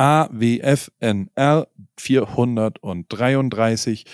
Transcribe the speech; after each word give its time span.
AWFNR 0.00 1.68
433 1.98 4.06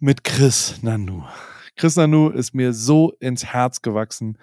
mit 0.00 0.24
Chris 0.24 0.82
Nanu. 0.82 1.22
Chris 1.76 1.94
Nanu 1.94 2.30
ist 2.30 2.56
mir 2.56 2.72
so 2.72 3.12
ins 3.20 3.44
Herz 3.44 3.82
gewachsen, 3.82 4.36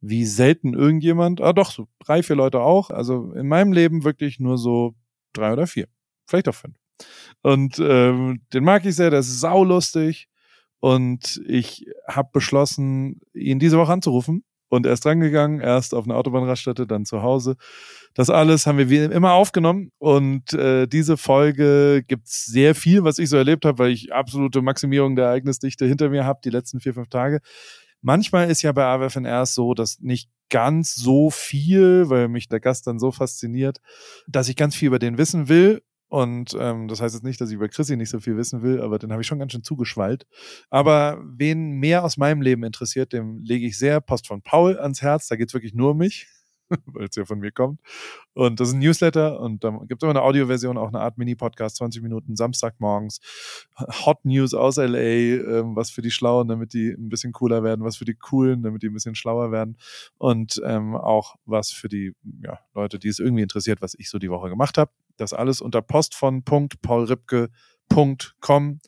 wie 0.00 0.24
selten 0.24 0.74
irgendjemand, 0.74 1.40
ah 1.40 1.52
doch, 1.52 1.72
so 1.72 1.88
drei, 1.98 2.22
vier 2.22 2.36
Leute 2.36 2.60
auch. 2.60 2.90
Also 2.90 3.32
in 3.32 3.48
meinem 3.48 3.72
Leben 3.72 4.04
wirklich 4.04 4.38
nur 4.38 4.58
so 4.58 4.94
drei 5.32 5.54
oder 5.54 5.66
vier. 5.66 5.88
Vielleicht 6.28 6.48
auch 6.48 6.54
fünf. 6.54 6.76
Und 7.42 7.80
ähm, 7.80 8.42
den 8.52 8.62
mag 8.62 8.84
ich 8.84 8.94
sehr, 8.94 9.10
der 9.10 9.20
ist 9.20 9.40
saulustig. 9.40 10.28
Und 10.78 11.42
ich 11.48 11.86
habe 12.06 12.28
beschlossen, 12.32 13.22
ihn 13.34 13.58
diese 13.58 13.76
Woche 13.76 13.92
anzurufen. 13.92 14.44
Und 14.68 14.86
er 14.86 14.92
ist 14.92 15.04
drangegangen, 15.04 15.60
erst 15.60 15.94
auf 15.94 16.04
einer 16.04 16.16
Autobahnraststätte, 16.16 16.86
dann 16.86 17.04
zu 17.04 17.22
Hause. 17.22 17.56
Das 18.14 18.30
alles 18.30 18.66
haben 18.66 18.78
wir 18.78 18.90
wie 18.90 18.98
immer 18.98 19.32
aufgenommen. 19.32 19.90
Und 19.98 20.52
äh, 20.52 20.86
diese 20.86 21.16
Folge 21.16 22.02
gibt's 22.06 22.44
sehr 22.44 22.74
viel, 22.74 23.04
was 23.04 23.18
ich 23.18 23.28
so 23.28 23.36
erlebt 23.36 23.64
habe, 23.64 23.78
weil 23.78 23.90
ich 23.90 24.12
absolute 24.12 24.62
Maximierung 24.62 25.16
der 25.16 25.26
Ereignisdichte 25.26 25.86
hinter 25.86 26.10
mir 26.10 26.24
habe, 26.24 26.40
die 26.44 26.50
letzten 26.50 26.80
vier, 26.80 26.94
fünf 26.94 27.08
Tage. 27.08 27.40
Manchmal 28.00 28.50
ist 28.50 28.62
ja 28.62 28.72
bei 28.72 28.84
AWFNR 28.84 29.46
so, 29.46 29.74
dass 29.74 30.00
nicht 30.00 30.28
ganz 30.50 30.94
so 30.94 31.30
viel, 31.30 32.10
weil 32.10 32.28
mich 32.28 32.48
der 32.48 32.60
Gast 32.60 32.86
dann 32.86 32.98
so 32.98 33.12
fasziniert, 33.12 33.78
dass 34.26 34.48
ich 34.48 34.56
ganz 34.56 34.74
viel 34.74 34.88
über 34.88 34.98
den 34.98 35.16
wissen 35.16 35.48
will. 35.48 35.82
Und 36.08 36.54
ähm, 36.60 36.88
das 36.88 37.00
heißt 37.00 37.14
jetzt 37.14 37.24
nicht, 37.24 37.40
dass 37.40 37.48
ich 37.48 37.54
über 37.54 37.70
Chrissy 37.70 37.96
nicht 37.96 38.10
so 38.10 38.20
viel 38.20 38.36
wissen 38.36 38.62
will, 38.62 38.82
aber 38.82 38.98
den 38.98 39.12
habe 39.12 39.22
ich 39.22 39.26
schon 39.26 39.38
ganz 39.38 39.52
schön 39.52 39.62
zugeschwallt. 39.62 40.26
Aber 40.68 41.22
wen 41.24 41.78
mehr 41.78 42.04
aus 42.04 42.18
meinem 42.18 42.42
Leben 42.42 42.64
interessiert, 42.64 43.14
dem 43.14 43.38
lege 43.38 43.66
ich 43.66 43.78
sehr 43.78 44.02
Post 44.02 44.26
von 44.26 44.42
Paul 44.42 44.78
ans 44.78 45.00
Herz. 45.00 45.28
Da 45.28 45.36
geht's 45.36 45.54
wirklich 45.54 45.72
nur 45.72 45.92
um 45.92 45.96
mich. 45.96 46.26
weil 46.86 47.06
es 47.06 47.16
ja 47.16 47.24
von 47.24 47.38
mir 47.38 47.52
kommt. 47.52 47.80
Und 48.34 48.60
das 48.60 48.68
ist 48.68 48.74
ein 48.74 48.80
Newsletter 48.80 49.40
und 49.40 49.62
da 49.64 49.70
gibt 49.86 50.02
es 50.02 50.06
immer 50.06 50.10
eine 50.10 50.22
Audioversion, 50.22 50.78
auch 50.78 50.88
eine 50.88 51.00
Art 51.00 51.18
Mini-Podcast, 51.18 51.76
20 51.76 52.02
Minuten 52.02 52.36
Samstagmorgens. 52.36 53.20
Hot 54.06 54.24
News 54.24 54.54
aus 54.54 54.76
LA, 54.76 54.98
ähm, 54.98 55.76
was 55.76 55.90
für 55.90 56.02
die 56.02 56.10
Schlauen, 56.10 56.48
damit 56.48 56.72
die 56.72 56.90
ein 56.90 57.08
bisschen 57.08 57.32
cooler 57.32 57.62
werden, 57.62 57.84
was 57.84 57.96
für 57.96 58.04
die 58.04 58.14
Coolen, 58.14 58.62
damit 58.62 58.82
die 58.82 58.88
ein 58.88 58.94
bisschen 58.94 59.14
schlauer 59.14 59.52
werden. 59.52 59.76
Und 60.18 60.60
ähm, 60.64 60.94
auch 60.96 61.36
was 61.44 61.70
für 61.70 61.88
die 61.88 62.14
ja, 62.42 62.58
Leute, 62.74 62.98
die 62.98 63.08
es 63.08 63.18
irgendwie 63.18 63.42
interessiert, 63.42 63.82
was 63.82 63.94
ich 63.94 64.08
so 64.08 64.18
die 64.18 64.30
Woche 64.30 64.48
gemacht 64.48 64.78
habe. 64.78 64.90
Das 65.16 65.32
alles 65.32 65.60
unter 65.60 65.82
Post 65.82 66.14
von 66.14 66.42
.paulripke.com. 67.92 68.80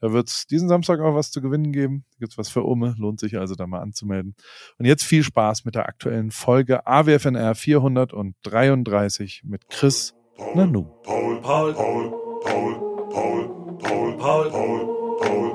Da 0.00 0.12
wird 0.12 0.28
es 0.28 0.46
diesen 0.46 0.68
Samstag 0.68 1.00
auch 1.00 1.14
was 1.14 1.30
zu 1.30 1.40
gewinnen 1.40 1.72
geben. 1.72 2.04
Gibt 2.18 2.32
es 2.32 2.38
was 2.38 2.48
für 2.48 2.62
Umme. 2.62 2.94
Lohnt 2.98 3.20
sich 3.20 3.38
also 3.38 3.54
da 3.54 3.68
mal 3.68 3.80
anzumelden. 3.80 4.34
Und 4.78 4.86
jetzt 4.86 5.04
viel 5.04 5.22
Spaß 5.22 5.64
mit 5.64 5.76
der 5.76 5.86
aktuellen 5.86 6.32
Folge 6.32 6.86
AWFNR 6.86 7.54
433 7.54 9.42
mit 9.44 9.68
Chris 9.68 10.14
Nanu. 10.54 10.86
Paul, 11.04 11.40
Paul, 11.40 11.72
Paul, 11.74 12.10
Paul, 12.42 12.74
Paul, 13.10 13.78
Paul, 13.78 14.18
Paul, 14.18 14.50
Paul, 14.50 14.90
Paul, 15.20 15.46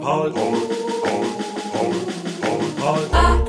Paul, 0.00 0.32
Paul, 0.32 0.32
Paul, 2.80 3.06
Paul. 3.10 3.47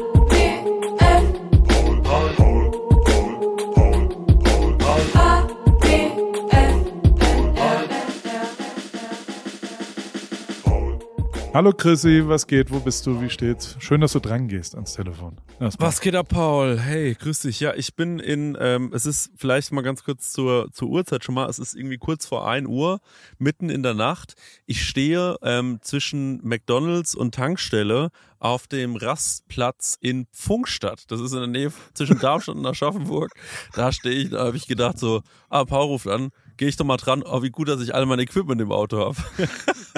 Hallo 11.52 11.74
Chrissy, 11.74 12.28
was 12.28 12.46
geht? 12.46 12.70
Wo 12.70 12.80
bist 12.80 13.08
du? 13.08 13.20
Wie 13.22 13.30
steht's? 13.30 13.76
Schön, 13.80 14.02
dass 14.02 14.14
du 14.14 14.20
dran 14.20 14.48
gehst 14.48 14.76
ans 14.76 14.94
Telefon. 14.94 15.36
Erstmal. 15.60 15.88
Was 15.88 16.00
geht 16.00 16.14
ab, 16.14 16.28
Paul? 16.30 16.80
Hey, 16.80 17.16
grüß 17.16 17.40
dich. 17.40 17.60
Ja, 17.60 17.74
ich 17.74 17.96
bin 17.96 18.20
in, 18.20 18.56
ähm, 18.62 18.92
es 18.94 19.08
ist 19.08 19.32
vielleicht 19.36 19.72
mal 19.72 19.82
ganz 19.82 20.04
kurz 20.04 20.32
zur, 20.32 20.72
zur 20.72 20.90
Uhrzeit 20.90 21.24
schon 21.24 21.34
mal, 21.34 21.50
es 21.50 21.58
ist 21.58 21.74
irgendwie 21.76 21.98
kurz 21.98 22.28
vor 22.28 22.48
ein 22.48 22.68
Uhr, 22.68 23.02
mitten 23.40 23.72
in 23.72 23.82
der 23.82 23.96
Nacht. 23.96 24.36
Ich 24.68 24.86
stehe 24.86 25.38
ähm, 25.42 25.80
zwischen 25.82 26.40
McDonalds 26.48 27.16
und 27.16 27.34
Tankstelle 27.34 28.12
auf 28.38 28.68
dem 28.68 28.96
Rastplatz 28.96 29.98
in 30.00 30.28
Funkstadt. 30.32 31.06
Das 31.10 31.20
ist 31.20 31.34
in 31.34 31.40
der 31.40 31.48
Nähe 31.48 31.74
zwischen 31.96 32.20
Darmstadt 32.20 32.58
und 32.58 32.66
Aschaffenburg. 32.68 33.32
Da 33.74 33.92
stehe 33.92 34.16
ich, 34.16 34.30
da 34.30 34.46
habe 34.46 34.56
ich 34.56 34.68
gedacht 34.68 35.00
so, 35.00 35.24
ah, 35.50 35.66
Paul 35.66 35.88
ruft 35.88 36.08
an, 36.08 36.30
gehe 36.58 36.68
ich 36.68 36.78
doch 36.78 36.86
mal 36.86 36.98
dran, 36.98 37.24
oh, 37.24 37.42
wie 37.42 37.50
gut, 37.50 37.70
dass 37.70 37.82
ich 37.82 37.96
all 37.96 38.06
mein 38.06 38.20
Equipment 38.20 38.62
im 38.62 38.72
Auto 38.72 39.00
habe. 39.00 39.18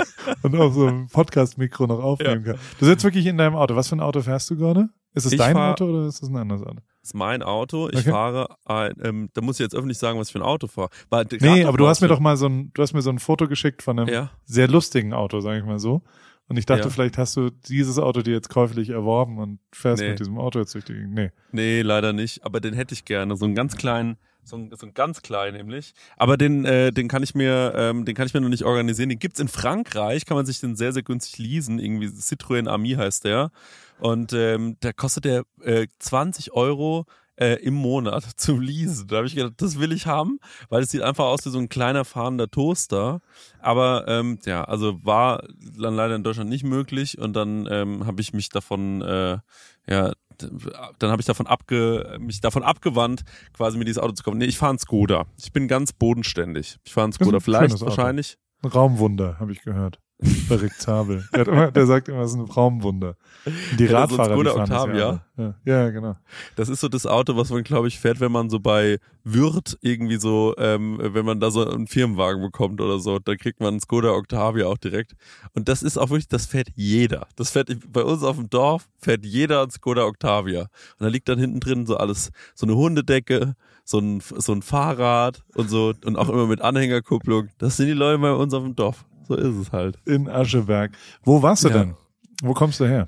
Und 0.44 0.56
auch 0.56 0.73
so 0.73 0.88
ein 0.88 1.07
Podcast-Mikro 1.07 1.88
noch 1.88 2.03
aufnehmen 2.03 2.45
ja. 2.45 2.53
kann. 2.53 2.62
Du 2.79 2.85
sitzt 2.85 3.03
wirklich 3.03 3.25
in 3.25 3.38
deinem 3.38 3.56
Auto. 3.56 3.75
Was 3.75 3.89
für 3.89 3.95
ein 3.95 4.01
Auto 4.01 4.22
fährst 4.22 4.50
du 4.50 4.57
gerade? 4.57 4.89
Ist 5.13 5.25
es 5.25 5.34
ich 5.34 5.38
dein 5.38 5.53
fahr, 5.53 5.72
Auto 5.72 5.85
oder 5.85 6.07
ist 6.07 6.23
es 6.23 6.29
ein 6.29 6.38
anderes 6.38 6.62
Auto? 6.62 6.75
Das 7.01 7.09
ist 7.09 7.13
mein 7.16 7.44
Auto. 7.44 7.89
Ich 7.89 8.00
okay. 8.00 8.11
fahre 8.11 8.56
ein, 8.66 8.94
ähm, 9.03 9.29
da 9.34 9.41
muss 9.41 9.59
ich 9.59 9.63
jetzt 9.63 9.75
öffentlich 9.75 9.97
sagen, 9.97 10.19
was 10.19 10.28
ich 10.28 10.34
für 10.34 10.40
ein 10.40 10.45
Auto 10.45 10.67
fahre. 10.67 10.90
Nee, 11.40 11.66
aber 11.66 11.78
du 11.78 11.88
hast 11.88 12.01
mir 12.01 12.07
doch 12.07 12.19
mal 12.19 12.38
so 12.38 12.47
ein, 12.47 12.72
du 12.73 12.81
hast 12.81 12.94
mir 12.94 13.01
so 13.01 13.09
ein 13.09 13.19
Foto 13.19 13.47
geschickt 13.47 13.81
von 13.81 14.00
einem 14.00 14.09
ja. 14.09 14.31
sehr 14.45 14.67
lustigen 14.67 15.13
Auto, 15.13 15.41
sage 15.41 15.59
ich 15.59 15.66
mal 15.66 15.79
so. 15.79 16.01
Und 16.47 16.57
ich 16.57 16.66
dachte, 16.66 16.84
ja. 16.84 16.90
vielleicht 16.90 17.17
hast 17.17 17.38
du 17.38 17.50
dieses 17.50 17.97
Auto 17.97 18.22
dir 18.22 18.34
jetzt 18.34 18.50
käuflich 18.50 18.90
erworben 18.90 19.38
und 19.38 19.59
fährst 19.72 20.03
nee. 20.03 20.09
mit 20.09 20.19
diesem 20.19 20.38
Auto 20.38 20.59
jetzt 20.59 20.73
durch 20.73 20.84
die 20.84 20.94
Gegend. 20.94 21.13
Nee. 21.13 21.31
Nee, 21.51 21.81
leider 21.81 22.13
nicht. 22.13 22.45
Aber 22.45 22.59
den 22.59 22.73
hätte 22.73 22.94
ich 22.94 23.06
gerne. 23.06 23.35
So 23.38 23.45
einen 23.45 23.56
ganz 23.56 23.78
kleinen, 23.78 24.17
so 24.44 24.57
ein, 24.57 24.72
so 24.75 24.85
ein 24.85 24.94
ganz 24.94 25.22
klein 25.22 25.53
nämlich. 25.53 25.94
Aber 26.18 26.38
den, 26.38 26.66
äh, 26.66 26.91
den 26.91 27.07
kann 27.07 27.24
ich 27.24 27.35
mir, 27.35 27.74
ähm, 27.75 28.06
den 28.06 28.16
kann 28.16 28.28
ich 28.28 28.34
mir 28.34 28.41
noch 28.41 28.50
nicht 28.50 28.63
organisieren. 28.63 29.09
Den 29.09 29.19
gibt's 29.19 29.40
in 29.40 29.47
Frankreich, 29.47 30.25
kann 30.25 30.38
man 30.38 30.46
sich 30.46 30.59
den 30.59 30.75
sehr, 30.75 30.94
sehr 30.94 31.03
günstig 31.03 31.38
leasen. 31.38 31.79
Irgendwie 31.79 32.07
Citroën 32.07 32.68
Ami 32.68 32.91
heißt 32.91 33.25
der. 33.25 33.52
Und 34.00 34.34
ähm, 34.34 34.78
da 34.79 34.94
kostet 34.94 35.25
der 35.25 35.44
äh, 35.62 35.88
20 36.00 36.53
Euro 36.53 37.06
äh, 37.41 37.56
im 37.63 37.74
Monat 37.74 38.24
zum 38.35 38.62
Leasen. 38.62 39.07
Da 39.07 39.18
habe 39.18 39.28
ich 39.28 39.35
gedacht, 39.35 39.53
das 39.57 39.79
will 39.79 39.91
ich 39.91 40.06
haben, 40.06 40.40
weil 40.69 40.84
es 40.84 40.90
sieht 40.90 41.02
einfach 41.02 41.25
aus 41.25 41.46
wie 41.46 41.50
so 41.50 41.59
ein 41.59 41.69
kleiner 41.69 42.06
fahrender 42.06 42.50
Toaster. 42.50 43.22
Aber 43.59 44.06
ähm, 44.08 44.40
ja, 44.46 44.63
also 44.63 45.03
war 45.03 45.44
dann 45.78 45.96
leider 45.96 46.16
in 46.16 46.23
Deutschland 46.23 46.50
nicht 46.50 46.63
möglich 46.63 47.18
und 47.18 47.34
dann 47.34 47.68
ähm, 47.69 48.06
habe 48.06 48.22
ich 48.22 48.34
mich 48.34 48.50
davon 48.50 49.02
äh, 49.02 49.38
ja 49.88 50.13
dann 51.00 51.12
habe 51.12 51.22
ich 51.22 51.25
davon 51.25 51.47
abge, 51.47 52.18
mich 52.19 52.41
davon 52.41 52.63
abgewandt, 52.63 53.24
quasi 53.53 53.78
mit 53.78 53.88
dieses 53.88 54.02
Auto 54.02 54.13
zu 54.13 54.24
kommen. 54.24 54.38
Nee, 54.38 54.46
ich 54.46 54.57
fahre 54.57 54.72
einen 54.72 54.79
Skoda. 54.79 55.25
Ich 55.38 55.53
bin 55.53 55.68
ganz 55.68 55.94
bodenständig. 55.94 56.78
Ich 56.84 56.94
fahre 56.94 57.06
einen 57.06 57.13
Skoda, 57.13 57.40
vielleicht 57.40 57.79
wahrscheinlich. 57.81 58.38
Ein 58.63 58.69
Raumwunder, 58.69 59.40
habe 59.40 59.52
ich 59.52 59.62
gehört. 59.62 60.00
Zabel. 60.78 61.26
Der, 61.34 61.48
immer, 61.48 61.72
der, 61.72 61.88
sagt 61.88 62.08
immer, 62.08 62.22
es 62.22 62.32
ist 62.32 62.38
ein 62.38 62.42
Raumwunder. 62.42 63.16
Die 63.80 63.86
ja, 63.86 64.02
Radfahrer, 64.02 64.36
so 64.36 64.44
die 64.44 64.50
fahren 64.50 64.62
Octavia. 64.62 65.26
Ja. 65.38 65.56
ja, 65.66 65.90
genau. 65.90 66.16
Das 66.56 66.70
ist 66.70 66.82
so 66.82 66.90
das 66.90 67.08
Auto, 67.08 67.36
was 67.36 67.50
man, 67.50 67.64
glaube 67.64 67.88
ich, 67.88 68.00
fährt, 68.00 68.20
wenn 68.20 68.32
man 68.32 68.50
so 68.50 68.59
bei 68.59 69.00
Wirt 69.24 69.78
irgendwie 69.82 70.18
so, 70.18 70.54
ähm, 70.58 71.00
wenn 71.02 71.26
man 71.26 71.40
da 71.40 71.50
so 71.50 71.68
einen 71.68 71.88
Firmenwagen 71.88 72.42
bekommt 72.42 72.82
oder 72.82 73.00
so, 73.00 73.18
dann 73.18 73.38
kriegt 73.38 73.59
man 73.59 73.70
einen 73.70 73.80
Skoda 73.80 74.12
Octavia 74.12 74.68
auch 74.68 74.78
direkt. 74.78 75.14
Und 75.54 75.68
das 75.68 75.82
ist 75.82 75.98
auch 75.98 76.09
wirklich, 76.09 76.28
das 76.28 76.46
fährt 76.46 76.68
jeder. 76.76 77.28
Das 77.36 77.50
fährt 77.50 77.70
bei 77.92 78.03
uns 78.03 78.24
auf 78.24 78.36
dem 78.36 78.50
Dorf, 78.50 78.88
fährt 79.00 79.26
jeder 79.26 79.62
einen 79.64 79.72
Skoda 79.72 80.06
Octavia. 80.06 80.62
Und 80.62 80.70
da 81.00 81.08
liegt 81.08 81.30
dann 81.30 81.40
hinten 81.40 81.59
drin 81.59 81.86
so 81.88 81.98
alles, 81.98 82.32
so 82.53 82.68
eine 82.68 82.76
Hundedecke, 82.76 83.56
so 83.84 83.98
ein, 83.98 84.22
so 84.22 84.53
ein 84.53 84.62
Fahrrad 84.62 85.44
und 85.56 85.70
so, 85.70 85.94
und 86.06 86.16
auch 86.16 86.30
immer 86.30 86.46
mit 86.46 86.62
Anhängerkupplung. 86.62 87.50
Das 87.58 87.78
sind 87.78 87.88
die 87.88 87.94
Leute 87.94 88.20
bei 88.20 88.34
uns 88.34 88.53
auf 88.53 88.64
dem 88.64 88.76
Dorf. 88.76 89.06
So 89.31 89.38
ist 89.38 89.56
es 89.56 89.72
halt. 89.72 89.97
In 90.03 90.28
Ascheberg. 90.28 90.92
Wo 91.24 91.42
warst 91.42 91.64
du 91.64 91.69
ja. 91.69 91.78
denn? 91.78 91.96
Wo 92.44 92.53
kommst 92.53 92.81
du 92.81 92.86
her? 92.86 93.08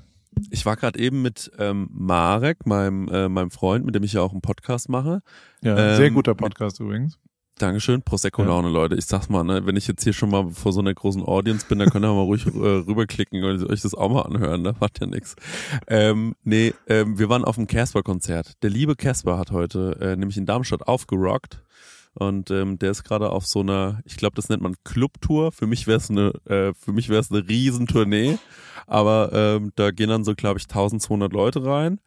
Ich 0.50 0.64
war 0.64 0.74
gerade 0.74 0.98
eben 0.98 1.20
mit 1.20 1.50
ähm, 1.58 1.90
Marek, 1.92 2.64
meinem, 2.64 3.08
äh, 3.08 3.28
meinem 3.28 3.50
Freund, 3.50 3.84
mit 3.84 3.94
dem 3.94 4.02
ich 4.04 4.14
ja 4.14 4.22
auch 4.22 4.32
einen 4.32 4.40
Podcast 4.40 4.88
mache. 4.88 5.20
Ja, 5.62 5.76
ähm, 5.76 5.96
sehr 5.96 6.10
guter 6.10 6.34
Podcast 6.34 6.80
mit, 6.80 6.86
übrigens. 6.86 7.18
Dankeschön. 7.58 8.00
Prosecco-Laune, 8.00 8.68
ja. 8.68 8.72
Leute. 8.72 8.94
Ich 8.94 9.04
sag's 9.04 9.28
mal, 9.28 9.44
ne, 9.44 9.66
wenn 9.66 9.76
ich 9.76 9.86
jetzt 9.86 10.02
hier 10.02 10.14
schon 10.14 10.30
mal 10.30 10.50
vor 10.50 10.72
so 10.72 10.80
einer 10.80 10.94
großen 10.94 11.22
Audience 11.22 11.66
bin, 11.68 11.78
dann 11.78 11.90
könnt 11.90 12.06
ihr 12.06 12.14
mal 12.14 12.22
ruhig 12.22 12.46
äh, 12.46 12.50
rüberklicken 12.50 13.44
und 13.44 13.70
euch 13.70 13.82
das 13.82 13.94
auch 13.94 14.10
mal 14.10 14.22
anhören, 14.22 14.62
ne? 14.62 14.74
Macht 14.80 15.00
ja 15.00 15.06
nix. 15.06 15.36
Ähm, 15.86 16.36
nee, 16.42 16.72
ähm, 16.88 17.18
wir 17.18 17.28
waren 17.28 17.44
auf 17.44 17.56
dem 17.56 17.66
Casper-Konzert. 17.66 18.62
Der 18.62 18.70
liebe 18.70 18.96
Casper 18.96 19.38
hat 19.38 19.50
heute 19.50 19.98
äh, 20.00 20.16
nämlich 20.16 20.38
in 20.38 20.46
Darmstadt 20.46 20.88
aufgerockt. 20.88 21.60
Und 22.14 22.50
ähm, 22.50 22.78
der 22.78 22.92
ist 22.92 23.04
gerade 23.04 23.30
auf 23.30 23.46
so 23.46 23.60
einer, 23.60 24.00
ich 24.04 24.16
glaube, 24.16 24.36
das 24.36 24.48
nennt 24.48 24.62
man 24.62 24.76
Clubtour. 24.84 25.52
Für 25.52 25.66
mich 25.66 25.86
wäre 25.86 25.98
es 25.98 26.10
eine, 26.10 26.32
äh, 26.46 26.72
für 26.74 26.92
mich 26.92 27.08
wäre 27.08 27.20
es 27.20 27.30
eine 27.30 27.48
Riesentournee. 27.48 28.38
Aber 28.86 29.30
ähm, 29.32 29.72
da 29.74 29.90
gehen 29.90 30.08
dann 30.08 30.24
so, 30.24 30.34
glaube 30.34 30.58
ich, 30.58 30.64
1200 30.64 31.32
Leute 31.32 31.64
rein. 31.64 32.00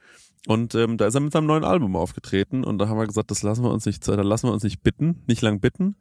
Und 0.48 0.76
ähm, 0.76 0.98
da 0.98 1.08
ist 1.08 1.16
er 1.16 1.20
mit 1.20 1.34
seinem 1.34 1.48
neuen 1.48 1.66
Album 1.66 1.96
aufgetreten 1.96 2.64
und 2.64 2.78
da 2.78 2.88
haben 2.88 2.98
wir 2.98 3.06
gesagt, 3.06 3.32
das 3.32 3.44
lassen 3.44 3.64
wir 3.64 3.72
uns 3.72 3.86
nicht, 3.86 4.08
da 4.08 4.16
lassen 4.16 4.48
wir 4.48 4.54
uns 4.54 4.64
nicht 4.64 4.82
bitten, 4.82 5.24
nicht 5.28 5.42
lang 5.42 5.60
bitten 5.60 5.98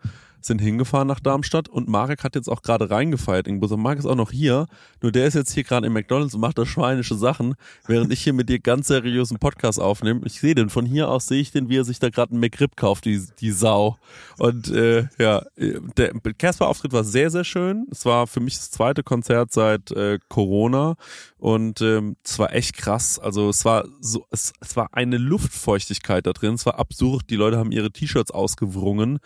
sind 0.47 0.61
hingefahren 0.61 1.09
nach 1.09 1.21
Darmstadt 1.21 1.69
und 1.69 1.89
Marek 1.89 2.25
hat 2.25 2.35
jetzt 2.35 2.49
auch 2.49 2.63
gerade 2.63 2.91
reingefeiert. 2.91 3.47
Irgendwo 3.47 3.67
so, 3.67 3.77
Marek 3.77 3.99
ist 3.99 4.07
auch 4.07 4.15
noch 4.15 4.31
hier, 4.31 4.67
nur 5.03 5.13
der 5.13 5.27
ist 5.27 5.35
jetzt 5.35 5.53
hier 5.53 5.65
gerade 5.65 5.87
in 5.87 5.93
McDonalds 5.93 6.35
und 6.35 6.41
macht 6.41 6.59
da 6.59 6.65
schweinische 6.65 7.17
Sachen, 7.17 7.55
während 7.87 8.13
ich 8.13 8.23
hier 8.23 8.33
mit 8.33 8.49
dir 8.49 8.59
ganz 8.59 8.89
seriösen 8.89 9.39
Podcast 9.39 9.81
aufnehme. 9.81 10.23
Ich 10.25 10.41
sehe 10.41 10.55
den, 10.55 10.71
von 10.71 10.87
hier 10.87 11.09
aus 11.09 11.27
sehe 11.27 11.41
ich 11.41 11.51
den, 11.51 11.69
wie 11.69 11.79
er 11.79 11.85
sich 11.85 11.99
da 11.99 12.09
gerade 12.09 12.33
einen 12.33 12.41
McRib 12.41 12.77
kauft, 12.77 13.05
die, 13.05 13.23
die 13.41 13.51
Sau. 13.51 13.99
Und 14.39 14.71
äh, 14.71 15.09
ja, 15.19 15.43
der 15.57 16.13
Casper-Auftritt 16.39 16.93
war 16.93 17.05
sehr, 17.05 17.31
sehr 17.31 17.45
schön. 17.45 17.87
Es 17.91 18.05
war 18.05 18.27
für 18.27 18.41
mich 18.41 18.57
das 18.57 18.71
zweite 18.71 19.03
Konzert 19.03 19.53
seit 19.53 19.91
äh, 19.91 20.19
Corona 20.29 20.97
und 21.39 21.81
ähm, 21.81 22.17
es 22.25 22.39
war 22.39 22.55
echt 22.55 22.77
krass. 22.77 23.19
Also 23.19 23.49
es 23.49 23.65
war 23.65 23.87
so, 24.01 24.27
es, 24.37 24.53
es 24.61 24.77
war 24.77 24.89
eine 24.93 25.19
Luftfeuchtigkeit 25.19 26.27
da 26.27 26.33
drin. 26.33 26.55
Es 26.55 26.67
war 26.67 26.79
absurd. 26.79 27.25
Die 27.31 27.37
Leute 27.37 27.57
haben 27.59 27.73
ihre 27.73 27.91
T-Shirts 27.91 28.31
ausgewrungen. 28.31 29.19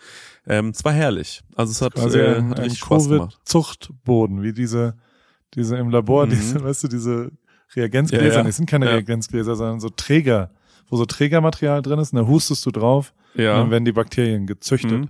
Ähm, 0.47 0.69
es 0.69 0.83
war 0.85 0.93
herrlich. 0.93 1.41
Also 1.55 1.71
es 1.71 1.81
hat, 1.81 1.93
Quasi 1.95 2.17
äh, 2.19 2.37
ein, 2.37 2.49
hat 2.51 2.59
richtig 2.59 2.79
Spaß 2.79 3.09
gemacht. 3.09 3.35
Covid-Zuchtboden, 3.45 4.41
wie 4.41 4.53
diese, 4.53 4.95
diese 5.53 5.77
im 5.77 5.89
Labor, 5.89 6.25
Mhm. 6.25 6.29
diese, 6.31 6.63
weißt 6.63 6.83
du, 6.85 6.87
diese 6.87 7.31
Reagenzgläser, 7.75 8.25
Ja, 8.37 8.41
ja. 8.43 8.47
es 8.47 8.57
sind 8.57 8.69
keine 8.69 8.85
Ja. 8.85 8.91
Reagenzgläser, 8.93 9.55
sondern 9.55 9.79
so 9.79 9.89
Träger, 9.89 10.51
wo 10.89 10.97
so 10.97 11.05
Trägermaterial 11.05 11.81
drin 11.81 11.99
ist, 11.99 12.13
und 12.13 12.19
da 12.19 12.27
hustest 12.27 12.65
du 12.65 12.71
drauf 12.71 13.13
und 13.35 13.43
Ja. 13.43 13.57
dann 13.57 13.71
werden 13.71 13.85
die 13.85 13.91
Bakterien 13.93 14.47
gezüchtet. 14.47 14.91
Mhm. 14.91 15.09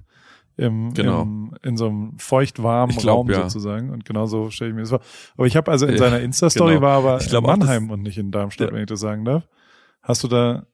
Im, 0.58 0.94
Genau. 0.94 1.22
im, 1.24 1.54
in 1.64 1.78
so 1.78 1.88
einem 1.88 2.20
feucht-warmen 2.20 2.96
Raum 3.00 3.30
ja. 3.32 3.44
sozusagen. 3.44 3.90
Und 3.90 4.04
genauso 4.06 4.52
stelle 4.52 4.70
ich 4.72 4.76
mir 4.76 4.82
das 4.82 4.90
vor. 4.90 5.00
Aber 5.38 5.48
ich 5.48 5.56
habe 5.56 5.72
also 5.72 5.86
in 5.88 5.94
Ja, 5.94 5.98
seiner 6.00 6.20
Insta-Story 6.20 6.74
genau. 6.76 6.86
war 6.86 6.98
aber 6.98 7.20
in 7.22 7.28
auch, 7.28 7.32
das- 7.32 7.42
Mannheim 7.42 7.90
und 7.90 8.04
nicht 8.04 8.18
in 8.18 8.32
Darmstadt, 8.32 8.68
Ja. 8.68 8.74
wenn 8.76 8.82
ich 8.82 8.88
das 8.88 9.00
sagen 9.00 9.24
darf. 9.26 9.48
Hast 10.04 10.24
du 10.24 10.28
da, 10.28 10.66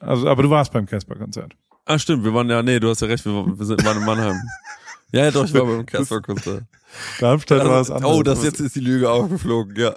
also, 0.00 0.28
aber 0.28 0.42
du 0.42 0.50
warst 0.50 0.72
beim 0.72 0.86
Casper-Konzert. 0.86 1.52
Ah, 1.86 1.98
stimmt. 1.98 2.24
Wir 2.24 2.34
waren 2.34 2.48
ja, 2.50 2.62
nee, 2.62 2.78
du 2.80 2.88
hast 2.88 3.00
ja 3.00 3.06
recht. 3.08 3.24
Wir, 3.24 3.34
waren- 3.34 3.58
wir 3.58 3.66
sind, 3.66 3.84
waren 3.84 3.98
in 3.98 4.04
Mannheim. 4.04 4.36
Ja, 5.12 5.24
ja, 5.24 5.30
doch, 5.32 5.44
ich 5.44 5.52
war 5.54 5.64
beim 5.66 5.84
Casper-Konzert. 5.86 6.62
Darmstadt 7.18 7.64
war 7.66 7.80
es 7.80 7.90
Also, 7.90 7.94
anders. 7.94 8.10
oh, 8.12 8.22
das 8.22 8.44
jetzt 8.44 8.60
ist 8.60 8.76
die 8.76 8.80
Lüge 8.80 9.10
aufgeflogen, 9.10 9.74
ja. 9.74 9.96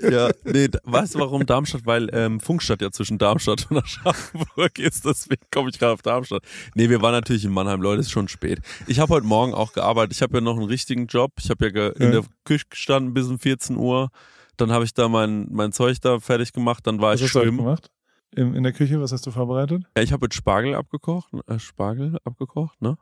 Ja, 0.00 0.30
nee, 0.44 0.68
weißt 0.84 1.14
du 1.14 1.18
warum 1.18 1.44
Darmstadt? 1.44 1.82
Weil 1.84 2.08
ähm, 2.14 2.40
Funkstadt 2.40 2.80
ja 2.80 2.90
zwischen 2.90 3.18
Darmstadt 3.18 3.66
und 3.70 3.76
Aschaffenburg 3.84 4.78
ist, 4.78 5.04
deswegen 5.04 5.42
komme 5.52 5.68
ich 5.68 5.78
gerade 5.78 5.92
auf 5.92 6.00
Darmstadt. 6.02 6.42
Nee, 6.74 6.88
wir 6.88 7.02
waren 7.02 7.12
natürlich 7.12 7.44
in 7.44 7.50
Mannheim, 7.52 7.82
Leute, 7.82 8.00
ist 8.00 8.10
schon 8.10 8.26
spät. 8.28 8.60
Ich 8.86 9.00
habe 9.00 9.12
heute 9.12 9.26
Morgen 9.26 9.52
auch 9.52 9.74
gearbeitet, 9.74 10.14
ich 10.16 10.22
habe 10.22 10.38
ja 10.38 10.40
noch 10.40 10.56
einen 10.56 10.64
richtigen 10.66 11.06
Job, 11.08 11.32
ich 11.38 11.50
habe 11.50 11.66
ja 11.66 11.70
ge 11.70 11.92
in 11.96 12.02
Ja. 12.04 12.10
der 12.20 12.24
Küche 12.44 12.64
gestanden 12.70 13.12
bis 13.12 13.26
um 13.28 13.38
14 13.38 13.76
Uhr, 13.76 14.08
dann 14.60 14.70
habe 14.72 14.84
ich 14.84 14.94
da 14.94 15.08
mein, 15.08 15.46
mein 15.50 15.72
Zeug 15.72 16.00
da 16.00 16.20
fertig 16.20 16.52
gemacht, 16.52 16.86
dann 16.86 17.00
war 17.00 17.12
Was 17.12 17.20
ich 17.20 17.26
hast 17.26 17.34
du 17.34 17.40
schwimmen. 17.40 17.58
gemacht? 17.58 17.90
In, 18.36 18.54
in 18.54 18.62
der 18.62 18.72
Küche, 18.72 19.00
was 19.00 19.12
hast 19.12 19.26
du 19.26 19.30
vorbereitet? 19.30 19.84
Ja, 19.96 20.02
ich 20.02 20.12
habe 20.12 20.26
jetzt 20.26 20.34
Spargel 20.34 20.74
abgekocht, 20.74 21.30
äh, 21.46 21.58
Spargel 21.58 22.18
abgekocht, 22.24 22.80
ne? 22.82 22.98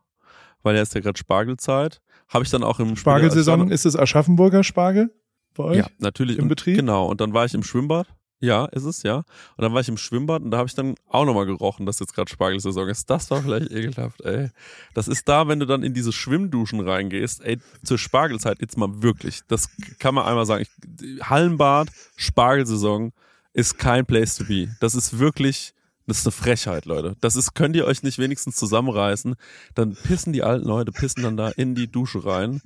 Weil 0.62 0.76
ja 0.76 0.82
ist 0.82 0.94
ja 0.94 1.00
gerade 1.00 1.18
Spargelzeit. 1.18 2.00
Habe 2.28 2.44
ich 2.44 2.50
dann 2.50 2.62
auch 2.62 2.78
im 2.80 2.96
Spargelsaison, 2.96 3.70
ist 3.70 3.86
es 3.86 3.96
Aschaffenburger 3.96 4.64
Spargel 4.64 5.12
bei 5.54 5.64
euch? 5.64 5.78
Ja, 5.78 5.86
natürlich. 5.98 6.38
Im 6.38 6.48
Betrieb? 6.48 6.76
Genau. 6.76 7.06
Und 7.06 7.20
dann 7.20 7.32
war 7.32 7.44
ich 7.44 7.54
im 7.54 7.62
Schwimmbad. 7.62 8.06
Ja, 8.38 8.66
ist 8.66 8.84
es, 8.84 9.02
ja. 9.02 9.16
Und 9.16 9.62
dann 9.62 9.72
war 9.72 9.80
ich 9.80 9.88
im 9.88 9.96
Schwimmbad 9.96 10.42
und 10.42 10.50
da 10.50 10.58
habe 10.58 10.68
ich 10.68 10.74
dann 10.74 10.94
auch 11.08 11.24
nochmal 11.24 11.46
gerochen, 11.46 11.86
dass 11.86 12.00
jetzt 12.00 12.14
gerade 12.14 12.30
Spargelsaison 12.30 12.88
ist. 12.88 13.08
Das 13.08 13.30
war 13.30 13.42
vielleicht 13.42 13.70
ekelhaft, 13.70 14.20
ey. 14.22 14.50
Das 14.92 15.08
ist 15.08 15.26
da, 15.26 15.48
wenn 15.48 15.58
du 15.58 15.66
dann 15.66 15.82
in 15.82 15.94
diese 15.94 16.12
Schwimmduschen 16.12 16.80
reingehst, 16.80 17.42
ey, 17.42 17.58
zur 17.82 17.98
Spargelzeit 17.98 18.60
jetzt 18.60 18.76
mal 18.76 19.02
wirklich. 19.02 19.40
Das 19.48 19.70
kann 19.98 20.14
man 20.14 20.26
einmal 20.26 20.44
sagen. 20.44 20.64
Ich, 20.64 21.22
Hallenbad, 21.22 21.88
Spargelsaison 22.16 23.12
ist 23.54 23.78
kein 23.78 24.04
place 24.04 24.36
to 24.36 24.44
be. 24.44 24.68
Das 24.80 24.94
ist 24.94 25.18
wirklich, 25.18 25.72
das 26.06 26.18
ist 26.18 26.26
eine 26.26 26.32
Frechheit, 26.32 26.84
Leute. 26.84 27.16
Das 27.22 27.36
ist, 27.36 27.54
könnt 27.54 27.74
ihr 27.74 27.86
euch 27.86 28.02
nicht 28.02 28.18
wenigstens 28.18 28.56
zusammenreißen. 28.56 29.34
Dann 29.74 29.96
pissen 29.96 30.34
die 30.34 30.42
alten 30.42 30.66
Leute, 30.66 30.92
pissen 30.92 31.22
dann 31.22 31.38
da 31.38 31.48
in 31.48 31.74
die 31.74 31.90
Dusche 31.90 32.26
rein. 32.26 32.60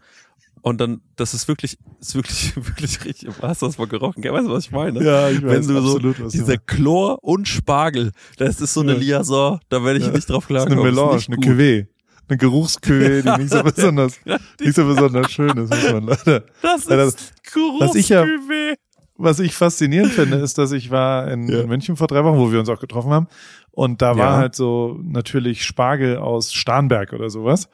Und 0.63 0.81
dann, 0.81 1.01
das 1.17 1.33
ist 1.33 1.49
wirklich, 1.49 1.79
ist 2.01 2.15
wirklich, 2.15 2.55
wirklich 2.57 3.05
richtig. 3.05 3.29
Hast 3.41 3.63
du 3.63 3.67
das 3.67 3.79
mal 3.79 3.87
gerochen? 3.87 4.23
Weißt 4.23 4.47
du, 4.47 4.51
was 4.53 4.65
ich 4.67 4.71
meine? 4.73 5.03
Ja, 5.03 5.31
ich 5.31 5.41
Wenn 5.43 5.59
weiß 5.59 5.67
du 5.67 5.79
absolut, 5.79 6.17
so, 6.19 6.25
was 6.25 6.33
dieser. 6.33 6.59
Chlor 6.59 7.19
und 7.25 7.49
Spargel, 7.49 8.13
das 8.37 8.61
ist 8.61 8.75
so 8.75 8.81
eine 8.81 8.93
Ja. 8.93 8.99
Liaison, 8.99 9.61
da 9.71 9.83
werde 9.85 9.99
ich 10.01 10.07
Ja. 10.07 10.13
nicht 10.13 10.29
drauf 10.29 10.47
Das 10.49 10.65
ist 10.65 10.67
klarkommen. 10.69 10.79
eine 10.81 10.91
Melange, 10.91 11.23
eine. 11.27 11.37
Cuvée. 11.37 11.87
Eine 12.29 12.37
Geruchskühe, 12.39 13.23
die 13.23 13.31
nicht 13.43 13.51
so 13.53 13.63
besonders, 13.63 14.21
nicht 14.61 14.75
so 14.77 14.85
besonders 14.87 15.33
schön 15.33 15.57
ist, 15.57 15.71
muss 15.71 15.93
man 15.93 16.07
leider. 16.07 16.45
Das 16.63 16.87
ist 16.87 17.33
Geruchsküwe. 17.53 18.75
Was 19.17 19.39
ich 19.39 19.55
faszinierend 19.55 20.13
finde, 20.13 20.37
ist, 20.39 20.57
dass 20.57 20.73
ich 20.73 20.91
war 20.91 21.31
in, 21.31 21.49
Ja. 21.49 21.61
in 21.61 21.69
München 21.69 21.97
vor 21.97 22.07
drei 22.07 22.25
Wochen, 22.25 22.39
wo 22.39 22.53
wir 22.53 22.59
uns 22.61 22.69
auch 22.71 22.81
getroffen 22.81 23.11
haben. 23.11 23.27
Und 23.73 24.01
da 24.01 24.17
war 24.17 24.33
Ja. 24.33 24.37
halt 24.37 24.55
so 24.55 24.99
natürlich 25.03 25.65
Spargel 25.65 26.17
aus 26.17 26.53
Starnberg 26.53 27.13
oder 27.13 27.29
sowas. 27.31 27.69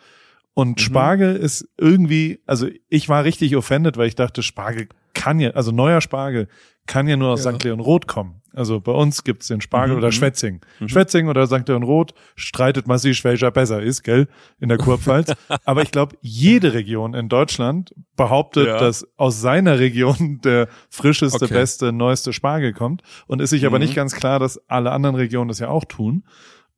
Und 0.58 0.79
Mhm. 0.79 0.82
Spargel 0.82 1.37
ist 1.37 1.69
irgendwie, 1.76 2.41
also 2.47 2.67
ich 2.88 3.11
war 3.11 3.25
richtig 3.25 3.55
offended, 3.56 3.99
weil 3.99 4.08
ich 4.08 4.14
dachte, 4.14 4.43
Spargel 4.43 4.88
kann 5.12 5.38
ja, 5.38 5.50
also 5.50 5.70
neuer 5.70 6.00
Spargel 6.00 6.49
kann 6.87 7.06
ja 7.08 7.17
nur 7.19 7.31
aus 7.31 7.44
Ja. 7.44 7.53
St. 7.53 7.62
Leon 7.64 7.81
Roth 7.81 8.06
kommen. 8.06 8.41
Also 8.55 8.81
bei 8.81 8.93
uns 8.93 9.23
gibt's 9.23 9.49
den 9.49 9.61
Spargel 9.61 9.93
Mhm, 9.97 9.99
oder 9.99 10.06
mhm. 10.08 10.12
Schwetzing. 10.12 10.61
Mhm. 10.81 10.88
Schwetzing 10.88 11.29
oder 11.29 11.47
St. 11.47 11.69
Leon 11.69 11.82
Roth 11.82 12.14
streitet 12.37 12.87
massiv, 12.87 13.23
welcher 13.25 13.50
besser 13.50 13.82
ist, 13.82 14.03
gell, 14.03 14.29
in 14.58 14.70
der 14.70 14.79
Kurpfalz. 14.79 15.35
Aber 15.67 15.82
ich 15.82 15.91
glaube, 15.91 16.17
jede 16.23 16.73
Region 16.73 17.12
in 17.12 17.29
Deutschland 17.29 17.93
behauptet, 18.17 18.69
Ja. 18.69 18.79
dass 18.79 19.06
aus 19.19 19.38
seiner 19.43 19.79
Region 19.79 20.41
der 20.43 20.69
frischeste, 20.88 21.44
Okay. 21.44 21.52
beste, 21.52 21.93
neueste 21.93 22.32
Spargel 22.32 22.73
kommt. 22.73 23.02
Und 23.26 23.43
ist 23.43 23.50
sich 23.50 23.67
aber 23.67 23.76
Mhm. 23.79 23.85
nicht 23.85 23.94
ganz 23.94 24.14
klar, 24.14 24.38
dass 24.38 24.56
alle 24.70 24.91
anderen 24.93 25.17
Regionen 25.17 25.49
das 25.49 25.59
ja 25.59 25.69
auch 25.69 25.85
tun. 25.85 26.25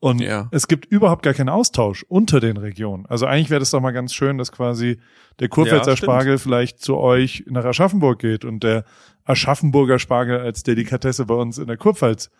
Und 0.01 0.21
Ja. 0.21 0.49
es 0.53 0.69
gibt 0.69 0.87
überhaupt 0.87 1.23
gar 1.25 1.35
keinen 1.35 1.49
Austausch 1.49 2.05
unter 2.09 2.39
den 2.39 2.57
Regionen. 2.57 3.05
Also 3.07 3.27
eigentlich 3.27 3.51
wäre 3.51 3.59
das 3.61 3.71
doch 3.71 3.81
mal 3.81 3.91
ganz 3.91 4.15
schön, 4.15 4.39
dass 4.39 4.53
quasi 4.53 4.99
der 5.41 5.49
Kurpfälzer 5.49 5.91
Ja. 5.93 5.97
Spargel 5.97 6.39
vielleicht 6.39 6.81
zu 6.81 6.97
euch 6.99 7.45
nach 7.49 7.65
Aschaffenburg 7.65 8.21
geht 8.21 8.45
und 8.45 8.63
der 8.63 8.85
Aschaffenburger 9.25 9.99
Spargel 9.99 10.39
als 10.39 10.63
Delikatesse 10.63 11.27
bei 11.27 11.35
uns 11.35 11.59
in 11.59 11.67
der 11.67 11.77
Kurpfalz 11.77 12.31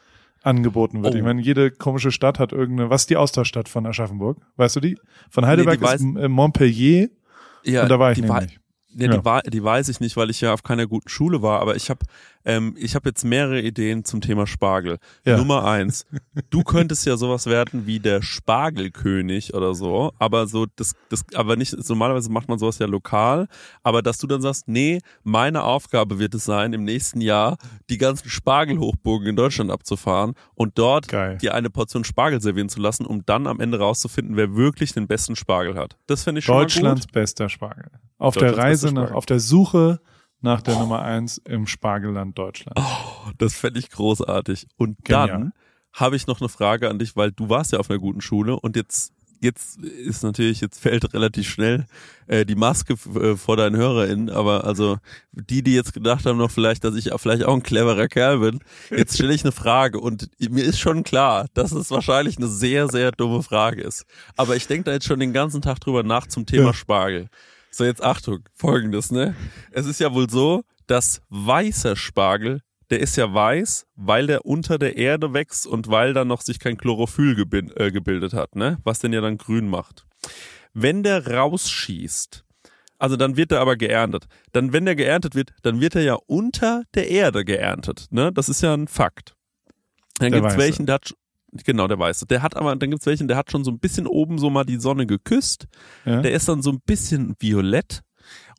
angeboten 0.43 1.03
wird. 1.03 1.15
Oh. 1.15 1.17
Ich 1.19 1.25
meine, 1.25 1.41
jede 1.43 1.71
komische 1.73 2.13
Stadt 2.13 2.39
hat 2.39 2.53
irgendeine, 2.53 2.91
was 2.91 3.03
ist 3.03 3.11
die 3.11 3.17
Austauschstadt 3.17 3.69
von 3.69 3.87
Aschaffenburg? 3.87 4.39
Weißt 4.57 4.77
du 4.77 4.81
die? 4.81 4.97
Von 5.31 5.45
Heidelberg 5.47 5.79
die 5.81 5.85
ist 5.85 5.91
weiß- 6.01 6.21
äh, 6.21 6.29
Montpellier 6.29 7.09
Ja, 7.65 7.83
und 7.83 7.89
da 7.89 7.99
war 7.99 8.13
ich 8.13 8.21
die, 8.21 8.29
wei- 8.29 8.41
nämlich. 8.41 8.61
Ja, 8.95 9.07
Ja. 9.11 9.17
Die, 9.19 9.25
wei- 9.25 9.41
die 9.43 9.63
weiß 9.65 9.89
ich 9.89 10.01
nicht, 10.01 10.17
weil 10.17 10.31
ich 10.31 10.41
ja 10.41 10.55
auf 10.55 10.63
keiner 10.63 10.87
guten 10.87 11.09
Schule 11.09 11.43
war, 11.43 11.61
aber 11.61 11.75
ich 11.77 11.91
habe 11.91 12.07
ähm, 12.49 12.75
ich 12.79 12.95
hab 12.95 13.05
jetzt 13.05 13.25
mehrere 13.25 13.61
Ideen 13.61 14.07
zum 14.07 14.23
Thema 14.23 14.47
Spargel. 14.47 14.97
Ja. 15.27 15.37
Nummer 15.37 15.67
eins, 15.67 16.07
du 16.51 16.63
könntest 16.63 17.05
ja 17.05 17.19
sowas 17.19 17.45
werden 17.45 17.87
wie 17.87 18.01
der 18.01 18.23
Spargelkönig 18.23 19.53
oder 19.53 19.75
so, 19.75 20.13
aber 20.19 20.47
so 20.47 20.67
das, 20.77 20.95
das 21.11 21.27
aber 21.35 21.57
nicht, 21.57 21.77
normalerweise 21.89 22.33
macht 22.33 22.49
man 22.49 22.59
sowas 22.59 22.79
ja 22.79 22.87
lokal, 22.87 23.49
aber 23.83 24.01
dass 24.01 24.17
du 24.17 24.27
dann 24.27 24.41
sagst, 24.41 24.67
nee, 24.67 25.01
meine 25.23 25.63
Aufgabe 25.63 26.19
wird 26.19 26.35
es 26.35 26.47
sein, 26.47 26.73
im 26.73 26.85
nächsten 26.85 27.21
Jahr 27.21 27.59
die 27.91 27.99
ganzen 27.99 28.31
Spargelhochburgen 28.31 29.29
in 29.29 29.37
Deutschland 29.37 29.71
abzufahren 29.71 30.33
und 30.55 30.79
dort 30.79 31.09
Geil. 31.09 31.37
dir 31.37 31.53
eine 31.55 31.69
Portion 31.69 32.03
Spargel 32.05 32.41
servieren 32.41 32.71
zu 32.71 32.81
lassen, 32.81 33.05
um 33.05 33.27
dann 33.27 33.47
am 33.47 33.61
Ende 33.61 33.79
rauszufinden, 33.79 34.37
wer 34.37 34.57
wirklich 34.57 34.95
den 34.95 35.07
besten 35.07 35.37
Spargel 35.37 35.77
hat. 35.77 35.99
Das 36.07 36.25
finde 36.25 36.39
ich 36.39 36.47
schon 36.47 36.57
Deutschlands 36.57 37.07
bester 37.09 37.51
Spargel. 37.51 37.91
Auf 38.17 38.37
der 38.37 38.57
Reise, 38.57 38.91
nach, 38.93 39.13
auf 39.13 39.27
der 39.27 39.39
Suche 39.39 40.01
nach 40.41 40.63
der 40.63 40.79
Nummer 40.79 41.03
eins 41.03 41.39
im 41.39 41.67
Spargelland 41.67 42.39
Deutschland. 42.39 42.79
Das 43.39 43.55
fände 43.55 43.81
ich 43.81 43.91
großartig. 43.91 44.67
Und 44.77 45.05
Genial. 45.05 45.29
dann 45.29 45.53
habe 45.93 46.17
ich 46.17 46.27
noch 46.27 46.41
eine 46.41 46.49
Frage 46.49 46.89
an 46.89 46.99
dich, 46.99 47.17
weil 47.17 47.33
du 47.33 47.49
warst 47.49 47.73
ja 47.73 47.79
auf 47.81 47.91
einer 47.91 47.99
guten 47.99 48.21
Schule 48.21 48.59
und 48.59 48.77
jetzt 48.77 49.13
jetzt 49.41 49.79
ist 49.81 50.25
natürlich 50.25 50.61
jetzt 50.61 50.81
fällt 50.81 51.15
relativ 51.15 51.49
schnell 51.49 51.87
äh, 52.27 52.45
die 52.45 52.57
Maske 52.57 52.95
äh, 53.15 53.37
vor 53.37 53.57
deinen 53.57 53.77
HörerInnen, 53.77 54.31
aber 54.31 54.65
also 54.65 54.99
die, 55.31 55.63
die 55.63 55.75
jetzt 55.75 55.93
gedacht 55.95 56.27
haben 56.27 56.39
noch 56.39 56.51
vielleicht, 56.51 56.83
dass 56.83 56.97
ich 56.97 57.11
vielleicht 57.17 57.45
auch 57.45 57.55
ein 57.55 57.63
cleverer 57.63 58.09
Kerl 58.09 58.41
bin, 58.41 58.59
jetzt 58.91 59.15
stelle 59.15 59.33
ich 59.33 59.45
eine 59.45 59.53
Frage 59.53 60.01
und 60.01 60.29
mir 60.41 60.65
ist 60.65 60.81
schon 60.81 61.05
klar, 61.05 61.47
dass 61.55 61.71
es 61.71 61.91
wahrscheinlich 61.93 62.37
eine 62.37 62.49
sehr 62.49 62.89
sehr 62.89 63.13
dumme 63.13 63.45
Frage 63.45 63.81
ist. 63.83 64.07
Aber 64.37 64.57
ich 64.57 64.67
denke 64.67 64.85
da 64.85 64.93
jetzt 64.93 65.07
schon 65.07 65.21
den 65.21 65.33
ganzen 65.33 65.63
Tag 65.63 65.79
drüber 65.81 66.03
nach 66.03 66.27
zum 66.27 66.45
Thema 66.45 66.67
Ja. 66.67 66.75
Spargel. 66.75 67.29
So 67.79 67.85
jetzt 67.85 68.03
Achtung, 68.03 68.41
folgendes, 68.55 69.13
ne? 69.13 69.37
Es 69.71 69.87
ist 69.87 70.01
ja 70.01 70.13
wohl 70.13 70.29
so, 70.29 70.65
dass 70.89 71.23
weißer 71.29 71.95
Spargel 71.95 72.61
der 72.91 72.99
ist 72.99 73.17
ja 73.17 73.33
weiß, 73.33 73.87
weil 73.95 74.27
der 74.27 74.47
unter 74.47 74.81
der 74.81 74.97
Erde 74.97 75.33
wächst 75.33 75.65
und 75.65 75.87
weil 75.89 76.13
da 76.13 76.25
noch 76.25 76.41
sich 76.41 76.59
kein 76.59 76.77
Chlorophyll 76.77 77.39
äh, 77.77 77.93
gebildet 77.93 78.33
hat, 78.33 78.57
ne? 78.57 78.79
Was 78.83 78.99
den 78.99 79.13
ja 79.13 79.21
dann 79.21 79.39
grün 79.39 79.69
macht. 79.69 80.07
Wenn 80.75 81.05
der 81.05 81.25
rausschießt, 81.25 82.45
also 82.99 83.17
dann 83.17 83.37
wird 83.37 83.53
er 83.53 83.61
aber 83.61 83.77
geerntet. 83.77 84.27
Dann, 84.51 84.73
wenn 84.73 84.85
der 84.85 84.97
geerntet 84.97 85.37
wird, 85.37 85.53
dann 85.63 85.81
wird 85.81 85.95
er 85.95 86.03
ja 86.03 86.17
unter 86.27 86.83
der 86.95 87.09
Erde 87.09 87.45
geerntet, 87.45 88.07
ne? 88.11 88.33
Das 88.33 88.49
ist 88.49 88.61
ja 88.61 88.75
ein 88.75 88.89
Fakt. 88.89 89.37
Dann 90.19 90.33
gibt's 90.33 90.47
Weiße. 90.47 90.59
welchen, 90.59 90.87
der 90.87 90.97
hat, 90.97 91.15
genau, 91.65 91.89
der 91.89 91.99
Weiße. 91.99 92.27
Der 92.27 92.43
hat 92.43 92.57
aber, 92.57 92.75
dann 92.77 92.91
gibt's 92.91 93.07
welchen, 93.07 93.29
der 93.29 93.37
hat 93.37 93.51
schon 93.51 93.65
so 93.65 93.71
ein 93.71 93.79
bisschen 93.79 94.07
oben 94.07 94.39
so 94.39 94.51
mal 94.51 94.65
die 94.65 94.79
Sonne 94.79 95.07
geküsst. 95.07 95.67
Ja? 96.05 96.23
Der 96.23 96.33
ist 96.33 96.49
dann 96.49 96.63
so 96.63 96.71
ein 96.71 96.81
bisschen 96.85 97.35
violett. 97.39 98.03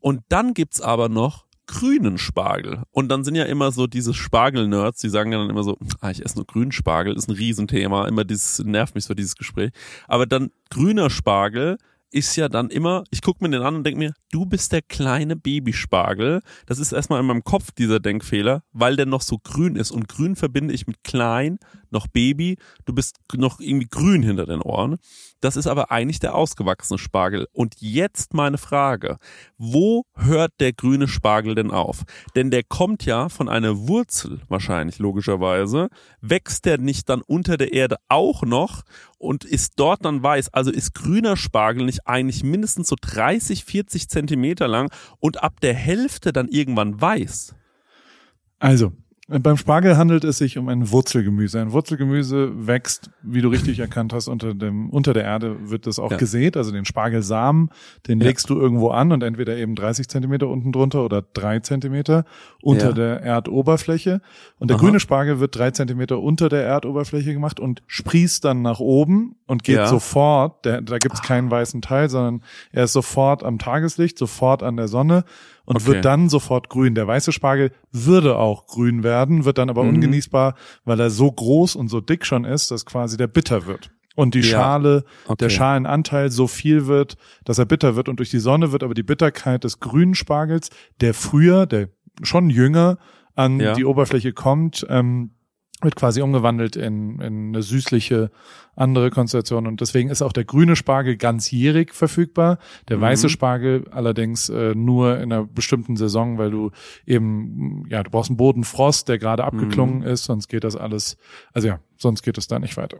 Und 0.01 0.21
dann 0.29 0.53
gibt's 0.53 0.81
aber 0.81 1.09
noch 1.09 1.45
grünen 1.67 2.17
Spargel. 2.17 2.83
Und 2.91 3.09
dann 3.09 3.23
sind 3.23 3.35
ja 3.35 3.43
immer 3.43 3.71
so 3.71 3.85
diese 3.85 4.13
Spargel-Nerds, 4.13 5.01
die 5.01 5.09
sagen 5.09 5.31
ja 5.31 5.37
dann 5.37 5.51
immer 5.51 5.63
so, 5.63 5.77
ah, 6.01 6.09
ich 6.09 6.25
esse 6.25 6.35
nur 6.35 6.47
grünen 6.47 6.71
Spargel, 6.71 7.15
ist 7.15 7.29
ein 7.29 7.35
Riesenthema. 7.35 8.07
Immer 8.07 8.25
dieses, 8.25 8.59
nervt 8.59 8.95
mich 8.95 9.05
so 9.05 9.13
dieses 9.13 9.35
Gespräch. 9.35 9.71
Aber 10.07 10.25
dann 10.25 10.49
grüner 10.71 11.11
Spargel 11.11 11.77
ist 12.11 12.35
ja 12.35 12.49
dann 12.49 12.69
immer, 12.69 13.03
ich 13.11 13.21
gucke 13.21 13.43
mir 13.43 13.51
den 13.51 13.61
an 13.61 13.75
und 13.75 13.83
denke 13.83 13.99
mir, 13.99 14.13
du 14.31 14.45
bist 14.45 14.71
der 14.71 14.81
kleine 14.81 15.35
Babyspargel. 15.35 16.41
Das 16.65 16.79
ist 16.79 16.91
erstmal 16.91 17.19
in 17.19 17.27
meinem 17.27 17.43
Kopf 17.43 17.71
dieser 17.71 17.99
Denkfehler, 17.99 18.63
weil 18.71 18.95
der 18.95 19.05
noch 19.05 19.21
so 19.21 19.37
grün 19.37 19.75
ist. 19.75 19.91
Und 19.91 20.07
grün 20.07 20.35
verbinde 20.35 20.73
ich 20.73 20.87
mit 20.87 21.03
klein, 21.03 21.59
noch 21.91 22.07
Baby, 22.07 22.57
du 22.85 22.93
bist 22.93 23.17
noch 23.35 23.59
irgendwie 23.59 23.87
grün 23.89 24.23
hinter 24.23 24.45
den 24.45 24.61
Ohren. 24.61 24.97
Das 25.41 25.55
ist 25.55 25.67
aber 25.67 25.91
eigentlich 25.91 26.19
der 26.19 26.35
ausgewachsene 26.35 26.97
Spargel. 26.97 27.47
Und 27.53 27.75
jetzt 27.79 28.33
meine 28.33 28.57
Frage, 28.57 29.17
wo 29.57 30.05
hört 30.15 30.51
der 30.59 30.73
grüne 30.73 31.07
Spargel 31.07 31.55
denn 31.55 31.71
auf? 31.71 32.03
Denn 32.35 32.51
der 32.51 32.63
kommt 32.63 33.05
ja 33.05 33.29
von 33.29 33.47
einer 33.47 33.87
Wurzel 33.87 34.41
wahrscheinlich 34.49 34.99
logischerweise. 34.99 35.89
Wächst 36.21 36.65
der 36.65 36.77
nicht 36.77 37.09
dann 37.09 37.21
unter 37.21 37.57
der 37.57 37.73
Erde 37.73 37.97
auch 38.09 38.43
noch 38.43 38.83
und 39.17 39.45
ist 39.45 39.73
dort 39.77 40.03
dann 40.03 40.21
weiß? 40.21 40.53
Also 40.53 40.71
ist 40.71 40.93
grüner 40.93 41.37
Spargel 41.37 41.85
nicht 41.85 42.05
eigentlich 42.07 42.43
mindestens 42.43 42.89
so 42.89 42.95
30, 42.99 43.63
40 43.63 44.09
Zentimeter 44.09 44.67
lang 44.67 44.91
und 45.19 45.41
ab 45.41 45.61
der 45.61 45.73
Hälfte 45.73 46.33
dann 46.33 46.49
irgendwann 46.49 46.99
weiß? 46.99 47.55
Also, 48.59 48.91
beim 49.29 49.57
Spargel 49.57 49.95
handelt 49.95 50.23
es 50.23 50.39
sich 50.39 50.57
um 50.57 50.69
ein 50.69 50.89
Wurzelgemüse. 50.89 51.61
Ein 51.61 51.71
Wurzelgemüse 51.71 52.67
wächst, 52.67 53.11
wie 53.21 53.41
du 53.41 53.49
richtig 53.49 53.77
erkannt 53.77 54.11
hast, 54.11 54.27
unter 54.27 54.55
dem 54.55 54.89
unter 54.89 55.13
der 55.13 55.23
Erde 55.23 55.69
wird 55.69 55.85
das 55.85 55.99
auch 55.99 56.09
ja. 56.09 56.17
gesät. 56.17 56.57
Also 56.57 56.71
den 56.71 56.85
Spargelsamen, 56.85 57.69
den 58.07 58.19
ja. 58.19 58.25
legst 58.27 58.49
du 58.49 58.59
irgendwo 58.59 58.89
an 58.89 59.11
und 59.11 59.21
entweder 59.21 59.55
eben 59.55 59.75
30 59.75 60.07
Zentimeter 60.07 60.47
unten 60.47 60.71
drunter 60.71 61.05
oder 61.05 61.21
drei 61.21 61.59
Zentimeter 61.59 62.25
unter 62.63 62.87
ja. 62.87 62.93
der 62.93 63.21
Erdoberfläche. 63.21 64.21
Und 64.57 64.71
der 64.71 64.77
Aha. 64.77 64.83
grüne 64.83 64.99
Spargel 64.99 65.39
wird 65.39 65.55
drei 65.55 65.69
Zentimeter 65.69 66.19
unter 66.19 66.49
der 66.49 66.63
Erdoberfläche 66.63 67.31
gemacht 67.31 67.59
und 67.59 67.83
sprießt 67.85 68.43
dann 68.43 68.63
nach 68.63 68.79
oben 68.79 69.35
und 69.45 69.63
geht 69.63 69.87
sofort. 69.87 70.65
Der, 70.65 70.81
da 70.81 70.97
gibt's 70.97 71.21
keinen 71.21 71.51
weißen 71.51 71.83
Teil, 71.83 72.09
sondern 72.09 72.41
er 72.71 72.85
ist 72.85 72.93
sofort 72.93 73.43
am 73.43 73.59
Tageslicht, 73.59 74.17
sofort 74.17 74.63
an 74.63 74.75
der 74.75 74.87
Sonne 74.87 75.23
und 75.69 75.75
okay. 75.75 75.85
wird 75.85 76.05
dann 76.05 76.29
sofort 76.29 76.67
grün. 76.67 76.95
Der 76.95 77.05
weiße 77.05 77.31
Spargel 77.31 77.71
würde 77.91 78.37
auch 78.37 78.65
grün 78.65 79.03
werden, 79.03 79.45
wird 79.45 79.59
dann 79.59 79.69
aber 79.69 79.83
mhm. 79.83 79.89
ungenießbar, 79.89 80.55
weil 80.83 80.99
er 80.99 81.11
so 81.11 81.31
groß 81.31 81.75
und 81.75 81.89
so 81.89 82.01
dick 82.01 82.25
schon 82.25 82.43
ist, 82.43 82.71
dass 82.71 82.87
quasi 82.87 83.17
der 83.17 83.27
bitter 83.27 83.67
wird. 83.67 83.91
Und 84.15 84.33
die 84.33 84.39
ja. 84.39 84.45
Schale, 84.45 85.03
okay. 85.27 85.35
der 85.41 85.49
Schalenanteil 85.49 86.31
so 86.31 86.47
viel 86.47 86.87
wird, 86.87 87.17
dass 87.45 87.59
er 87.59 87.65
bitter 87.65 87.95
wird. 87.95 88.09
Und 88.09 88.17
durch 88.17 88.31
die 88.31 88.39
Sonne 88.39 88.71
wird 88.71 88.81
aber 88.81 88.95
die 88.95 89.03
Bitterkeit 89.03 89.63
des 89.63 89.79
grünen 89.79 90.15
Spargels, 90.15 90.71
der 91.01 91.13
früher, 91.13 91.67
der 91.67 91.89
schon 92.23 92.49
jünger 92.49 92.97
an 93.35 93.59
ja. 93.59 93.73
die 93.73 93.85
Oberfläche 93.85 94.33
kommt, 94.33 94.87
ähm, 94.89 95.35
wird 95.81 95.95
quasi 95.95 96.21
umgewandelt 96.21 96.75
in, 96.75 97.19
in 97.19 97.49
eine 97.49 97.61
süßliche 97.61 98.31
andere 98.75 99.09
Konstellation 99.09 99.67
und 99.67 99.81
deswegen 99.81 100.09
ist 100.09 100.21
auch 100.21 100.33
der 100.33 100.45
grüne 100.45 100.75
Spargel 100.75 101.17
ganzjährig 101.17 101.93
verfügbar, 101.93 102.59
der 102.87 102.97
mhm. 102.97 103.01
weiße 103.01 103.29
Spargel 103.29 103.85
allerdings 103.91 104.49
äh, 104.49 104.73
nur 104.75 105.17
in 105.17 105.33
einer 105.33 105.45
bestimmten 105.45 105.97
Saison, 105.97 106.37
weil 106.37 106.51
du 106.51 106.71
eben 107.05 107.85
ja 107.89 108.03
du 108.03 108.09
brauchst 108.09 108.29
einen 108.29 108.37
Bodenfrost, 108.37 109.09
der 109.09 109.19
gerade 109.19 109.43
abgeklungen 109.43 109.99
mhm. 109.99 110.07
ist, 110.07 110.25
sonst 110.25 110.47
geht 110.47 110.63
das 110.63 110.75
alles, 110.75 111.17
also 111.53 111.67
ja, 111.67 111.79
sonst 111.97 112.23
geht 112.23 112.37
es 112.37 112.47
da 112.47 112.59
nicht 112.59 112.77
weiter. 112.77 112.99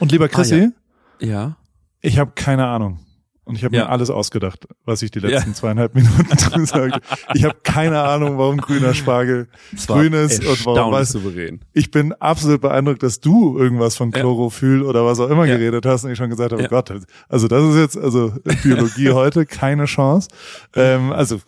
Und 0.00 0.12
lieber 0.12 0.28
Chrissy, 0.28 0.70
ah, 0.70 1.24
ja. 1.24 1.28
ja. 1.28 1.56
ich 2.00 2.18
habe 2.18 2.32
keine 2.34 2.66
Ahnung. 2.66 3.00
Und 3.48 3.56
ich 3.56 3.64
habe 3.64 3.74
ja. 3.74 3.84
mir 3.84 3.90
alles 3.90 4.10
ausgedacht, 4.10 4.68
was 4.84 5.00
ich 5.00 5.10
die 5.10 5.20
letzten 5.20 5.50
ja. 5.50 5.54
zweieinhalb 5.54 5.94
Minuten 5.94 6.28
gesagt 6.52 6.92
habe. 6.92 7.00
Ich 7.32 7.44
habe 7.44 7.56
keine 7.62 8.02
Ahnung, 8.02 8.36
warum 8.36 8.58
grüner 8.58 8.92
Spargel 8.92 9.48
grün 9.86 10.12
ist 10.12 10.44
und 10.44 10.66
warum 10.66 10.92
was. 10.92 11.08
Souverän. 11.08 11.60
Ich 11.72 11.90
bin 11.90 12.12
absolut 12.12 12.60
beeindruckt, 12.60 13.02
dass 13.02 13.20
du 13.20 13.58
irgendwas 13.58 13.96
von 13.96 14.10
Chlorophyll 14.10 14.82
ja. 14.82 14.84
oder 14.86 15.06
was 15.06 15.18
auch 15.18 15.30
immer 15.30 15.46
geredet 15.46 15.86
hast 15.86 16.04
und 16.04 16.10
ich 16.10 16.18
schon 16.18 16.28
gesagt 16.28 16.52
habe, 16.52 16.62
oh 16.62 16.68
Gott, 16.68 16.92
also 17.30 17.48
das 17.48 17.64
ist 17.64 17.76
jetzt, 17.76 17.96
also 17.96 18.34
Biologie 18.62 19.10
heute, 19.12 19.46
keine 19.46 19.86
Chance. 19.86 20.28
Ähm, 20.76 21.10
also 21.10 21.40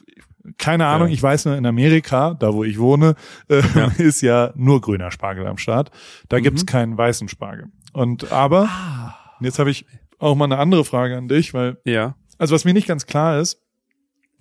keine 0.57 0.87
Ahnung, 0.87 1.09
ja. 1.09 1.15
ich 1.15 1.23
weiß 1.23 1.45
nur, 1.45 1.57
in 1.57 1.67
Amerika, 1.67 2.33
da 2.33 2.55
wo 2.55 2.65
ich 2.65 2.79
wohne, 2.79 3.15
äh, 3.49 3.61
ja. 3.75 3.87
ist 3.99 4.23
ja 4.23 4.53
nur 4.55 4.81
grüner 4.81 5.11
Spargel 5.11 5.47
am 5.47 5.59
Start. 5.59 5.91
Da 6.31 6.39
mhm. 6.39 6.45
gibt's 6.45 6.65
keinen 6.65 6.97
weißen 6.97 7.29
Spargel. 7.29 7.67
Und 7.93 8.33
aber, 8.33 8.71
ah. 8.71 9.15
jetzt 9.41 9.59
habe 9.59 9.71
ich 9.71 9.85
auch 10.21 10.37
mal 10.37 10.45
eine 10.45 10.59
andere 10.59 10.85
Frage 10.85 11.17
an 11.17 11.29
dich, 11.29 11.55
weil, 11.55 11.79
ja. 11.85 12.15
also 12.39 12.55
was 12.55 12.65
mir 12.65 12.75
nicht 12.75 12.87
ganz 12.87 13.07
klar 13.07 13.41
ist, 13.41 13.61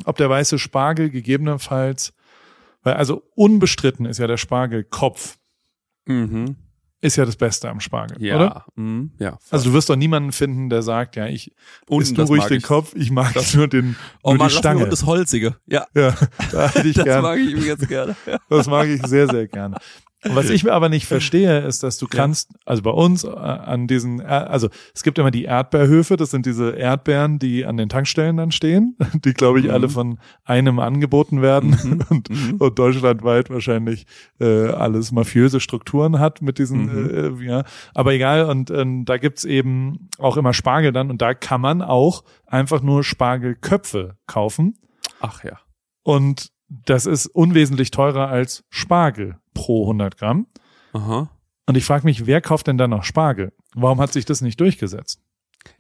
ob 0.05 0.17
der 0.17 0.29
weiße 0.29 0.59
Spargel 0.59 1.09
gegebenenfalls, 1.09 2.13
weil 2.83 2.93
also 2.93 3.24
unbestritten 3.36 4.05
ist 4.05 4.19
ja 4.19 4.27
der 4.27 4.38
Spargelkopf. 4.38 5.38
Mhm. 6.05 6.55
Ist 7.01 7.15
ja 7.15 7.24
das 7.24 7.38
Beste 7.38 7.69
am 7.69 7.79
Spargel, 7.79 8.21
ja. 8.21 8.36
oder? 8.36 8.65
Mhm. 8.75 9.12
Ja. 9.19 9.31
Voll. 9.31 9.39
Also 9.51 9.69
du 9.69 9.74
wirst 9.74 9.89
doch 9.89 9.95
niemanden 9.95 10.33
finden, 10.33 10.69
der 10.69 10.81
sagt, 10.81 11.15
ja, 11.15 11.27
ich 11.27 11.53
isst 11.88 12.17
nur 12.17 12.27
ruhig 12.27 12.43
den 12.45 12.57
ich. 12.57 12.63
Kopf, 12.63 12.93
ich 12.93 13.09
mag 13.09 13.33
das, 13.33 13.53
nur 13.53 13.69
den 13.69 13.95
oh, 14.21 14.31
nur 14.31 14.39
man, 14.39 14.50
die 14.50 14.55
Stange. 14.55 14.83
Und 14.83 14.91
das 14.91 15.05
Holzige. 15.05 15.55
Ja. 15.65 15.88
Ja, 15.95 16.13
da 16.51 16.69
hätte 16.69 16.88
ich 16.89 16.95
das 16.95 17.05
gern. 17.05 17.21
mag 17.21 17.39
ich 17.39 17.51
ihm 17.51 17.63
jetzt 17.63 17.88
gerne. 17.88 18.17
Das 18.50 18.67
mag 18.67 18.88
ich 18.88 19.01
sehr, 19.07 19.29
sehr 19.29 19.48
gerne. 19.48 19.77
Was 20.23 20.49
ich 20.49 20.65
mir 20.65 20.73
aber 20.73 20.89
nicht 20.89 21.05
verstehe, 21.05 21.59
ist, 21.59 21.81
dass 21.81 21.97
du 21.97 22.05
kannst, 22.07 22.51
also 22.65 22.81
bei 22.81 22.91
uns 22.91 23.23
äh, 23.23 23.29
an 23.29 23.88
diesen, 23.88 24.19
also 24.21 24.67
es 24.93 25.03
gibt 25.03 25.17
immer 25.17 25.31
die 25.31 25.45
Erdbeerhöfe, 25.45 26.17
das 26.17 26.31
sind 26.31 26.45
diese 26.45 26.71
Erdbeeren, 26.71 27.39
die 27.39 27.65
an 27.65 27.77
den 27.77 27.88
Tankstellen 27.88 28.35
dann 28.35 28.51
stehen, 28.51 28.97
die 29.13 29.33
glaube 29.33 29.59
ich 29.59 29.67
mhm. 29.67 29.71
alle 29.71 29.88
von 29.88 30.19
einem 30.43 30.79
angeboten 30.79 31.41
werden 31.41 31.69
mhm. 31.69 32.05
Und, 32.09 32.29
mhm. 32.29 32.55
und, 32.57 32.79
deutschlandweit 32.79 33.49
wahrscheinlich 33.49 34.05
äh, 34.41 34.67
alles 34.67 35.13
mafiöse 35.13 35.61
Strukturen 35.61 36.19
hat 36.19 36.41
mit 36.41 36.57
diesen, 36.57 36.85
mhm. 36.85 37.41
äh, 37.41 37.45
ja, 37.45 37.63
aber 37.93 38.13
egal 38.13 38.45
und 38.45 38.69
äh, 38.71 38.85
da 39.05 39.17
gibt's 39.17 39.45
eben 39.45 40.09
auch 40.17 40.35
immer 40.35 40.53
Spargel 40.53 40.91
dann 40.91 41.09
und 41.09 41.21
da 41.21 41.33
kann 41.33 41.61
man 41.61 41.81
auch 41.81 42.25
einfach 42.45 42.81
nur 42.81 43.05
Spargelköpfe 43.05 44.17
kaufen. 44.27 44.77
Ach 45.21 45.43
ja. 45.43 45.59
Und 46.03 46.51
das 46.69 47.05
ist 47.05 47.27
unwesentlich 47.27 47.91
teurer 47.91 48.29
als 48.29 48.63
Spargel 48.69 49.38
pro 49.53 49.83
100 49.83 50.17
Gramm. 50.17 50.47
Aha. 50.93 51.29
Und 51.65 51.77
ich 51.77 51.85
frage 51.85 52.05
mich, 52.05 52.25
wer 52.25 52.41
kauft 52.41 52.67
denn 52.67 52.77
dann 52.77 52.91
noch 52.91 53.03
Spargel? 53.03 53.53
Warum 53.75 53.99
hat 53.99 54.13
sich 54.13 54.25
das 54.25 54.41
nicht 54.41 54.59
durchgesetzt? 54.59 55.21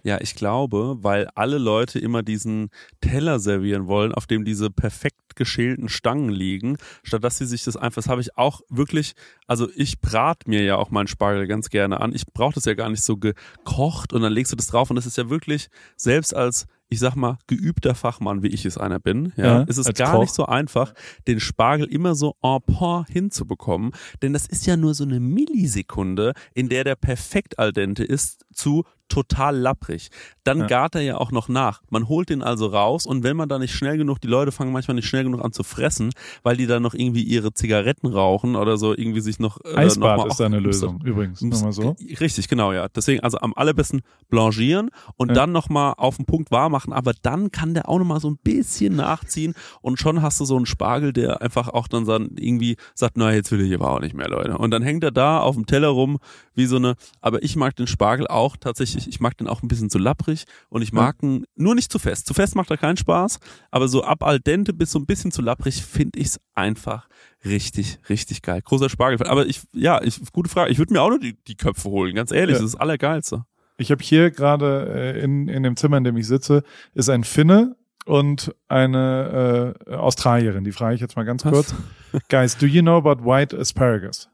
Ja, 0.03 0.19
ich 0.19 0.35
glaube, 0.35 0.97
weil 1.01 1.29
alle 1.35 1.57
Leute 1.57 1.99
immer 1.99 2.21
diesen 2.21 2.69
Teller 3.01 3.39
servieren 3.39 3.87
wollen, 3.87 4.13
auf 4.13 4.27
dem 4.27 4.43
diese 4.43 4.69
perfekt 4.69 5.35
geschälten 5.35 5.87
Stangen 5.87 6.29
liegen, 6.29 6.77
statt 7.03 7.23
dass 7.23 7.37
sie 7.37 7.45
sich 7.45 7.63
das 7.63 7.77
einfach, 7.77 8.01
das 8.01 8.09
habe 8.09 8.21
ich 8.21 8.37
auch 8.37 8.61
wirklich, 8.69 9.13
also 9.47 9.69
ich 9.75 10.01
brate 10.01 10.49
mir 10.49 10.63
ja 10.63 10.75
auch 10.75 10.91
meinen 10.91 11.07
Spargel 11.07 11.47
ganz 11.47 11.69
gerne 11.69 12.01
an. 12.01 12.13
Ich 12.13 12.25
brauche 12.27 12.55
das 12.55 12.65
ja 12.65 12.73
gar 12.73 12.89
nicht 12.89 13.03
so 13.03 13.17
gekocht 13.17 14.11
und 14.11 14.21
dann 14.21 14.33
legst 14.33 14.51
du 14.51 14.57
das 14.57 14.67
drauf 14.67 14.89
und 14.89 14.97
das 14.97 15.05
ist 15.05 15.17
ja 15.17 15.29
wirklich, 15.29 15.69
selbst 15.95 16.35
als 16.35 16.67
ich 16.89 16.99
sag 16.99 17.15
mal, 17.15 17.37
geübter 17.47 17.93
Fachmann, 17.93 18.41
wie 18.41 18.47
ich 18.47 18.65
es 18.65 18.77
einer 18.77 18.99
bin, 18.99 19.31
ja, 19.37 19.43
ja 19.43 19.61
ist 19.61 19.77
es 19.77 19.93
gar 19.93 20.13
Koch. 20.13 20.21
nicht 20.21 20.33
so 20.33 20.45
einfach, 20.45 20.93
den 21.27 21.39
Spargel 21.39 21.87
immer 21.87 22.15
so 22.15 22.35
en 22.41 22.59
point 22.61 23.07
hinzubekommen, 23.07 23.91
denn 24.21 24.33
das 24.33 24.47
ist 24.47 24.65
ja 24.65 24.75
nur 24.75 24.95
so 24.95 25.03
eine 25.03 25.19
Millisekunde, 25.19 26.33
in 26.53 26.67
der 26.67 26.83
der 26.83 26.95
perfekt 26.95 27.59
al 27.59 27.73
dente 27.73 28.03
ist, 28.03 28.45
zu 28.53 28.83
total 29.09 29.57
lapprig. 29.57 30.09
Dann 30.43 30.59
ja. 30.59 30.67
gart 30.67 30.95
er 30.95 31.01
ja 31.01 31.17
auch 31.17 31.31
noch 31.31 31.49
nach. 31.49 31.81
Man 31.89 32.07
holt 32.07 32.29
den 32.29 32.41
also 32.41 32.67
raus 32.67 33.05
und 33.05 33.23
wenn 33.23 33.35
man 33.35 33.49
da 33.49 33.59
nicht 33.59 33.73
schnell 33.73 33.97
genug, 33.97 34.21
die 34.21 34.27
Leute 34.27 34.51
fangen 34.51 34.71
manchmal 34.71 34.95
nicht 34.95 35.07
schnell 35.07 35.23
genug 35.23 35.43
an 35.43 35.51
zu 35.51 35.63
fressen, 35.63 36.11
weil 36.43 36.57
die 36.57 36.67
dann 36.67 36.81
noch 36.81 36.93
irgendwie 36.93 37.23
ihre 37.23 37.53
Zigaretten 37.53 38.07
rauchen 38.07 38.55
oder 38.55 38.77
so 38.77 38.95
irgendwie 38.95 39.21
sich 39.21 39.39
noch 39.39 39.59
äh, 39.65 39.75
Eisbad 39.75 40.17
noch 40.17 40.27
ist 40.27 40.41
eine 40.41 40.59
Lösung 40.59 41.01
übrigens, 41.03 41.41
nochmal 41.41 41.73
so. 41.73 41.95
Richtig, 42.19 42.47
genau, 42.47 42.71
ja. 42.71 42.87
Deswegen 42.87 43.21
also 43.21 43.39
am 43.39 43.53
allerbesten 43.53 44.01
blanchieren 44.29 44.89
und 45.17 45.29
ja. 45.29 45.33
dann 45.35 45.51
nochmal 45.51 45.93
auf 45.97 46.17
den 46.17 46.25
Punkt 46.25 46.51
warm 46.51 46.71
machen, 46.71 46.93
aber 46.93 47.13
dann 47.21 47.51
kann 47.51 47.73
der 47.73 47.89
auch 47.89 47.99
nochmal 47.99 48.19
so 48.19 48.29
ein 48.29 48.37
bisschen 48.37 48.95
nachziehen 48.95 49.55
und 49.81 49.99
schon 49.99 50.21
hast 50.21 50.39
du 50.39 50.45
so 50.45 50.55
einen 50.55 50.65
Spargel, 50.65 51.13
der 51.13 51.41
einfach 51.41 51.69
auch 51.69 51.87
dann 51.87 52.31
irgendwie 52.37 52.77
sagt, 52.93 53.17
na, 53.17 53.33
jetzt 53.33 53.51
will 53.51 53.61
ich 53.61 53.73
aber 53.73 53.91
auch 53.91 53.99
nicht 53.99 54.15
mehr, 54.15 54.29
Leute. 54.29 54.57
Und 54.57 54.71
dann 54.71 54.83
hängt 54.83 55.03
er 55.03 55.11
da 55.11 55.39
auf 55.39 55.55
dem 55.55 55.65
Teller 55.65 55.89
rum 55.89 56.19
wie 56.53 56.65
so 56.65 56.75
eine, 56.75 56.95
aber 57.21 57.41
ich 57.43 57.55
mag 57.55 57.75
den 57.75 57.87
Spargel 57.87 58.27
auch 58.27 58.57
tatsächlich, 58.57 58.98
ich 59.07 59.19
mag 59.19 59.37
den 59.37 59.47
auch 59.47 59.63
ein 59.63 59.67
bisschen 59.67 59.89
zu 59.89 59.97
lapprig 59.97 60.45
und 60.69 60.81
ich 60.81 60.91
mag 60.91 61.21
ihn 61.21 61.45
nur 61.55 61.75
nicht 61.75 61.91
zu 61.91 61.99
fest. 61.99 62.27
Zu 62.27 62.33
fest 62.33 62.55
macht 62.55 62.69
er 62.71 62.77
keinen 62.77 62.97
Spaß, 62.97 63.39
aber 63.71 63.87
so 63.87 64.03
ab 64.03 64.23
al 64.23 64.39
dente 64.39 64.73
bis 64.73 64.91
so 64.91 64.99
ein 64.99 65.05
bisschen 65.05 65.31
zu 65.31 65.41
lapprig 65.41 65.83
finde 65.83 66.19
ich 66.19 66.27
es 66.27 66.39
einfach 66.55 67.07
richtig, 67.45 67.99
richtig 68.09 68.41
geil. 68.41 68.61
Großer 68.61 68.89
Spargel. 68.89 69.25
Aber 69.27 69.45
ich, 69.45 69.61
ja, 69.73 70.01
ich, 70.01 70.19
gute 70.31 70.49
Frage. 70.49 70.71
Ich 70.71 70.77
würde 70.77 70.93
mir 70.93 71.01
auch 71.01 71.09
nur 71.09 71.19
die, 71.19 71.37
die 71.47 71.55
Köpfe 71.55 71.89
holen, 71.89 72.15
ganz 72.15 72.31
ehrlich, 72.31 72.55
ja. 72.55 72.59
das 72.59 72.65
ist 72.65 72.73
das 72.73 72.81
Allergeilste. 72.81 73.45
Ich 73.77 73.91
habe 73.91 74.03
hier 74.03 74.29
gerade 74.31 75.15
äh, 75.15 75.23
in, 75.23 75.47
in 75.47 75.63
dem 75.63 75.77
Zimmer, 75.77 75.97
in 75.97 76.03
dem 76.03 76.17
ich 76.17 76.27
sitze, 76.27 76.63
ist 76.93 77.09
ein 77.09 77.23
Finne 77.23 77.77
und 78.05 78.53
eine 78.67 79.75
äh, 79.87 79.93
Australierin. 79.93 80.63
Die 80.63 80.71
frage 80.71 80.95
ich 80.95 81.01
jetzt 81.01 81.15
mal 81.15 81.23
ganz 81.23 81.45
Was? 81.45 81.51
kurz. 81.51 81.75
Guys, 82.29 82.57
do 82.57 82.65
you 82.65 82.81
know 82.81 82.97
about 82.97 83.23
white 83.23 83.57
asparagus? 83.57 84.29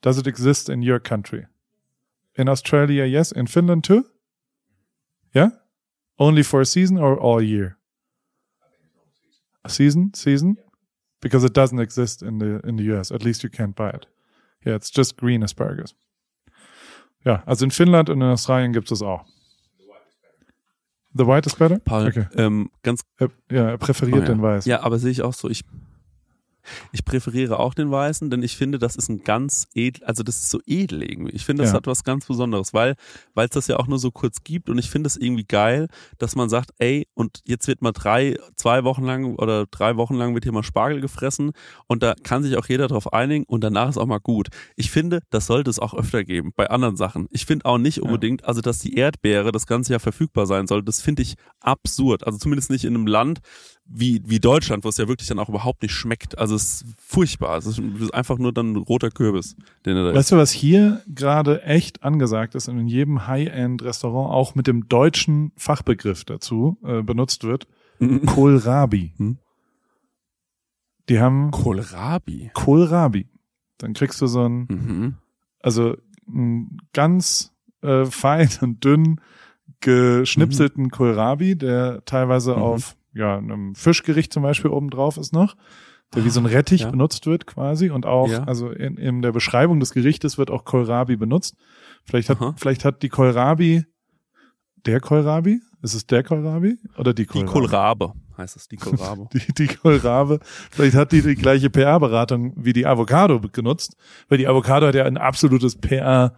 Does 0.00 0.18
it 0.18 0.26
exist 0.26 0.68
in 0.68 0.88
your 0.88 0.98
country? 0.98 1.46
In 2.38 2.48
Australia, 2.48 3.04
yes. 3.04 3.32
In 3.32 3.46
Finland 3.46 3.84
too? 3.84 4.04
Yeah? 5.34 5.50
Only 6.18 6.42
for 6.42 6.60
a 6.60 6.64
season 6.64 6.96
or 6.96 7.18
all 7.18 7.42
year? 7.42 7.76
A 9.64 9.68
season? 9.68 10.12
Season? 10.14 10.56
Because 11.20 11.44
it 11.44 11.52
doesn't 11.52 11.80
exist 11.80 12.22
in 12.22 12.38
the 12.38 12.60
in 12.64 12.76
the 12.76 12.84
US. 12.94 13.10
At 13.10 13.24
least 13.24 13.42
you 13.42 13.50
can't 13.50 13.74
buy 13.74 13.90
it. 13.90 14.06
Yeah, 14.64 14.76
it's 14.76 14.90
just 14.90 15.16
green 15.16 15.42
asparagus. 15.42 15.94
Ja, 17.24 17.42
also 17.46 17.64
in 17.64 17.70
Finnland 17.70 18.08
und 18.08 18.22
in 18.22 18.28
Australien 18.28 18.72
gibt 18.72 18.90
es 18.92 19.02
auch. 19.02 19.24
The 21.14 21.26
white 21.26 21.46
is 21.46 21.56
better? 21.56 21.80
Paul, 21.80 22.06
okay. 22.06 22.26
ähm, 22.36 22.70
ganz. 22.82 23.02
Er, 23.18 23.30
ja, 23.50 23.70
er 23.70 23.78
präferiert 23.78 24.18
oh, 24.18 24.20
ja. 24.20 24.26
den 24.26 24.42
weiß. 24.42 24.66
Ja, 24.66 24.82
aber 24.82 24.98
sehe 24.98 25.10
ich 25.10 25.22
auch 25.22 25.34
so. 25.34 25.50
Ich 25.50 25.64
Ich 26.92 27.04
präferiere 27.04 27.58
auch 27.58 27.74
den 27.74 27.90
weißen, 27.90 28.30
denn 28.30 28.42
ich 28.42 28.56
finde, 28.56 28.78
das 28.78 28.96
ist 28.96 29.08
ein 29.08 29.24
ganz 29.24 29.68
edel, 29.74 30.04
also 30.04 30.22
das 30.22 30.36
ist 30.40 30.50
so 30.50 30.60
edel 30.66 31.02
irgendwie. 31.02 31.32
Ich 31.32 31.44
finde, 31.44 31.62
das 31.62 31.72
Ja. 31.72 31.76
hat 31.78 31.86
was 31.86 32.04
ganz 32.04 32.26
Besonderes, 32.26 32.74
weil 32.74 32.94
weil 33.34 33.46
es 33.46 33.50
das 33.52 33.66
ja 33.68 33.78
auch 33.78 33.86
nur 33.86 33.98
so 33.98 34.10
kurz 34.10 34.42
gibt 34.44 34.68
und 34.68 34.78
ich 34.78 34.90
finde 34.90 35.06
es 35.06 35.16
irgendwie 35.16 35.44
geil, 35.44 35.88
dass 36.18 36.36
man 36.36 36.48
sagt, 36.48 36.70
ey, 36.78 37.06
und 37.14 37.40
jetzt 37.46 37.68
wird 37.68 37.82
mal 37.82 37.92
drei, 37.92 38.36
zwei 38.56 38.84
Wochen 38.84 39.04
lang 39.04 39.36
oder 39.36 39.66
drei 39.66 39.96
Wochen 39.96 40.14
lang 40.14 40.34
wird 40.34 40.44
hier 40.44 40.52
mal 40.52 40.62
Spargel 40.62 41.00
gefressen 41.00 41.52
und 41.86 42.02
da 42.02 42.14
kann 42.22 42.42
sich 42.42 42.56
auch 42.56 42.66
jeder 42.66 42.88
drauf 42.88 43.12
einigen 43.12 43.44
und 43.44 43.62
danach 43.62 43.88
ist 43.88 43.98
auch 43.98 44.06
mal 44.06 44.18
gut. 44.20 44.48
Ich 44.76 44.90
finde, 44.90 45.20
das 45.30 45.46
sollte 45.46 45.70
es 45.70 45.78
auch 45.78 45.94
öfter 45.94 46.24
geben 46.24 46.52
bei 46.54 46.68
anderen 46.68 46.96
Sachen. 46.96 47.26
Ich 47.30 47.46
finde 47.46 47.64
auch 47.66 47.78
nicht 47.78 48.02
unbedingt, 48.02 48.44
also 48.44 48.60
dass 48.60 48.78
die 48.78 48.94
Erdbeere 48.96 49.52
das 49.52 49.66
ganze 49.66 49.92
Jahr 49.92 50.00
verfügbar 50.00 50.46
sein 50.46 50.66
soll, 50.66 50.82
das 50.82 51.00
finde 51.00 51.22
ich 51.22 51.36
absurd. 51.60 52.26
Also 52.26 52.38
zumindest 52.38 52.70
nicht 52.70 52.84
in 52.84 52.94
einem 52.94 53.06
Land 53.06 53.40
wie, 53.90 54.22
wie 54.26 54.38
Deutschland, 54.38 54.84
wo 54.84 54.88
es 54.90 54.98
ja 54.98 55.08
wirklich 55.08 55.28
dann 55.28 55.38
auch 55.38 55.48
überhaupt 55.48 55.82
nicht 55.82 55.92
schmeckt. 55.92 56.36
Also 56.38 56.54
es 56.54 56.82
ist 56.82 56.84
furchtbar. 56.98 57.56
Es 57.56 57.66
ist 57.66 57.80
einfach 58.12 58.38
nur 58.38 58.52
dann 58.52 58.72
ein 58.72 58.76
roter 58.76 59.10
Kürbis, 59.10 59.56
den 59.86 59.96
er 59.96 60.04
da 60.12 60.14
Weißt 60.14 60.30
du, 60.32 60.36
was 60.36 60.50
hier 60.52 61.02
gerade 61.08 61.62
echt 61.62 62.02
angesagt 62.04 62.54
ist 62.54 62.68
und 62.68 62.78
in 62.78 62.86
jedem 62.86 63.26
High-End-Restaurant 63.26 64.30
auch 64.32 64.54
mit 64.54 64.66
dem 64.66 64.88
deutschen 64.88 65.52
Fachbegriff 65.56 66.24
dazu 66.24 66.76
äh, 66.84 67.02
benutzt 67.02 67.44
wird? 67.44 67.66
isst. 67.98 68.26
Kohlrabi. 68.26 69.12
Hm? 69.16 69.38
Die 71.08 71.18
haben 71.20 71.50
Kohlrabi. 71.50 72.50
Kohlrabi. 72.52 73.26
Dann 73.78 73.94
kriegst 73.94 74.20
du 74.20 74.26
so 74.26 74.44
ein, 74.46 74.66
Mhm. 74.68 75.14
also 75.60 75.96
einen 76.26 76.78
ganz 76.92 77.52
äh, 77.82 78.04
fein 78.10 78.50
und 78.60 78.84
dünn 78.84 79.20
geschnipselten 79.80 80.90
Kohlrabi, 80.90 81.56
der 81.56 82.04
teilweise 82.04 82.54
Mhm. 82.56 82.62
auf 82.62 82.96
ja, 83.18 83.36
einem 83.36 83.74
Fischgericht 83.74 84.32
zum 84.32 84.42
Beispiel 84.42 84.70
oben 84.70 84.88
drauf 84.90 85.16
ist 85.18 85.32
noch, 85.32 85.56
der 86.14 86.24
wie 86.24 86.30
so 86.30 86.40
ein 86.40 86.46
Rettich 86.46 86.82
Ja. 86.82 86.90
benutzt 86.90 87.26
wird 87.26 87.46
quasi 87.46 87.90
und 87.90 88.06
auch, 88.06 88.28
Ja. 88.30 88.44
also 88.44 88.70
in, 88.70 88.96
in 88.96 89.20
der 89.20 89.32
Beschreibung 89.32 89.80
des 89.80 89.92
Gerichtes 89.92 90.38
wird 90.38 90.50
auch 90.50 90.64
Kohlrabi 90.64 91.16
benutzt. 91.16 91.56
Vielleicht 92.04 92.30
hat, 92.30 92.40
Aha. 92.40 92.54
vielleicht 92.56 92.84
hat 92.86 93.02
die 93.02 93.08
Kohlrabi, 93.10 93.84
der 94.86 95.00
Kohlrabi? 95.00 95.60
Ist 95.82 95.94
es 95.94 96.06
der 96.06 96.22
Kohlrabi 96.24 96.76
oder 96.96 97.12
die 97.14 97.22
Die 97.22 97.26
Kohlrabi? 97.44 97.52
Kohlrabe 97.52 98.12
heißt 98.36 98.56
es, 98.56 98.68
die 98.68 98.76
Kohlrabe. 98.76 99.28
Die, 99.32 99.52
die 99.52 99.66
Kohlrabi, 99.66 100.38
vielleicht 100.70 100.94
hat 100.96 101.10
die 101.12 101.22
die 101.22 101.34
gleiche 101.34 101.70
PR-Beratung 101.70 102.52
wie 102.56 102.72
die 102.72 102.86
Avocado 102.86 103.40
genutzt, 103.40 103.96
weil 104.28 104.38
die 104.38 104.46
Avocado 104.48 104.86
hat 104.86 104.94
ja 104.94 105.04
ein 105.04 105.16
absolutes 105.18 105.76
PR, 105.76 106.34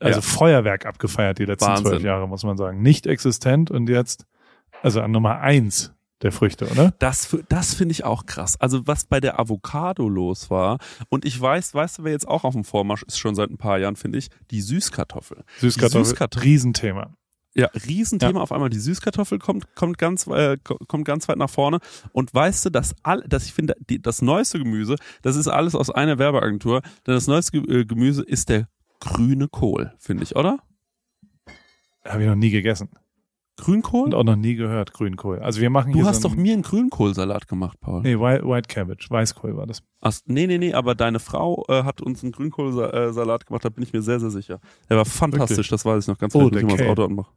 also 0.00 0.16
Ja. 0.18 0.20
Feuerwerk 0.20 0.84
abgefeiert 0.86 1.38
die 1.38 1.44
letzten 1.44 1.76
zwölf 1.76 2.02
Jahre, 2.02 2.28
muss 2.28 2.42
man 2.44 2.56
sagen. 2.56 2.82
Nicht 2.82 3.06
existent 3.06 3.70
und 3.70 3.88
jetzt, 3.88 4.26
also 4.82 5.00
an 5.00 5.10
Nummer 5.12 5.38
eins 5.40 5.92
der 6.22 6.32
Früchte, 6.32 6.68
oder? 6.68 6.92
Das, 6.98 7.36
das 7.48 7.74
finde 7.74 7.92
ich 7.92 8.04
auch 8.04 8.26
krass. 8.26 8.60
Also 8.60 8.86
was 8.86 9.04
bei 9.04 9.20
der 9.20 9.38
Avocado 9.38 10.08
los 10.08 10.50
war 10.50 10.78
und 11.08 11.24
ich 11.24 11.40
weiß, 11.40 11.74
weißt 11.74 11.98
du, 11.98 12.04
wer 12.04 12.12
jetzt 12.12 12.26
auch 12.26 12.44
auf 12.44 12.54
dem 12.54 12.64
Vormarsch 12.64 13.02
ist 13.04 13.18
schon 13.18 13.34
seit 13.34 13.50
ein 13.50 13.58
paar 13.58 13.78
Jahren, 13.78 13.96
finde 13.96 14.18
ich, 14.18 14.28
die 14.50 14.60
Süßkartoffel. 14.60 15.44
Süßkartoffel, 15.58 16.04
Süßkartoffel. 16.04 16.48
Riesenthema. 16.48 17.14
Ja, 17.54 17.66
Riesenthema 17.86 18.40
auf 18.40 18.52
einmal. 18.52 18.68
Die 18.70 18.78
Süßkartoffel 18.78 19.38
kommt, 19.38 19.74
kommt 19.74 19.98
ganz, 19.98 20.26
äh, 20.26 20.58
ko- 20.62 20.78
kommt 20.86 21.04
ganz 21.04 21.28
weit 21.28 21.38
nach 21.38 21.50
vorne. 21.50 21.78
Und 22.12 22.32
weißt 22.32 22.66
du, 22.66 22.70
dass 22.70 22.94
all, 23.02 23.22
dass 23.22 23.46
ich 23.46 23.52
finde, 23.52 23.74
die, 23.88 24.00
das 24.00 24.22
neueste 24.22 24.58
Gemüse, 24.58 24.96
das 25.22 25.34
ist 25.34 25.48
alles 25.48 25.74
aus 25.74 25.90
einer 25.90 26.18
Werbeagentur, 26.18 26.82
denn 27.06 27.14
das 27.14 27.26
neueste 27.26 27.56
äh, 27.58 27.84
Gemüse 27.84 28.22
ist 28.22 28.48
der 28.48 28.68
grüne 29.00 29.48
Kohl, 29.48 29.92
finde 29.98 30.24
ich, 30.24 30.36
oder? 30.36 30.58
Habe 32.04 32.22
ich 32.22 32.28
noch 32.28 32.36
nie 32.36 32.50
gegessen 32.50 32.90
Grünkohl? 33.58 34.04
und 34.06 34.14
auch 34.14 34.24
noch 34.24 34.36
nie 34.36 34.54
gehört, 34.54 34.92
Grünkohl. 34.92 35.40
Also 35.40 35.60
wir 35.60 35.68
machen 35.70 35.92
Du 35.92 35.98
hier 35.98 36.06
hast 36.06 36.22
so 36.22 36.28
doch 36.28 36.36
mir 36.36 36.52
einen 36.54 36.62
Grünkohlsalat 36.62 37.48
gemacht, 37.48 37.78
Paul. 37.80 38.02
Nee, 38.02 38.18
White, 38.18 38.44
White 38.48 38.68
Cabbage, 38.72 39.10
Weißkohl 39.10 39.56
war 39.56 39.66
das. 39.66 39.82
Ach, 40.00 40.12
nee, 40.26 40.46
nee, 40.46 40.58
nee, 40.58 40.72
aber 40.74 40.94
deine 40.94 41.18
Frau 41.18 41.64
äh, 41.68 41.82
hat 41.82 42.00
uns 42.00 42.22
einen 42.22 42.32
Grünkohlsalat 42.32 43.46
gemacht, 43.46 43.64
da 43.64 43.68
bin 43.68 43.82
ich 43.82 43.92
mir 43.92 44.00
sehr, 44.02 44.20
sehr 44.20 44.30
sicher. 44.30 44.60
Der 44.88 44.96
war 44.96 45.04
fantastisch, 45.04 45.56
Wirklich? 45.58 45.68
das 45.70 45.84
weiß 45.84 46.04
ich 46.04 46.08
noch 46.08 46.18
ganz 46.18 46.34
Oh, 46.34 46.38
genau. 46.38 46.50
der 46.50 46.58
ich 46.60 46.64
mal 46.66 46.70
das 46.70 46.78
Kale. 46.78 46.90
Auto 46.90 47.04
anmachen. 47.04 47.34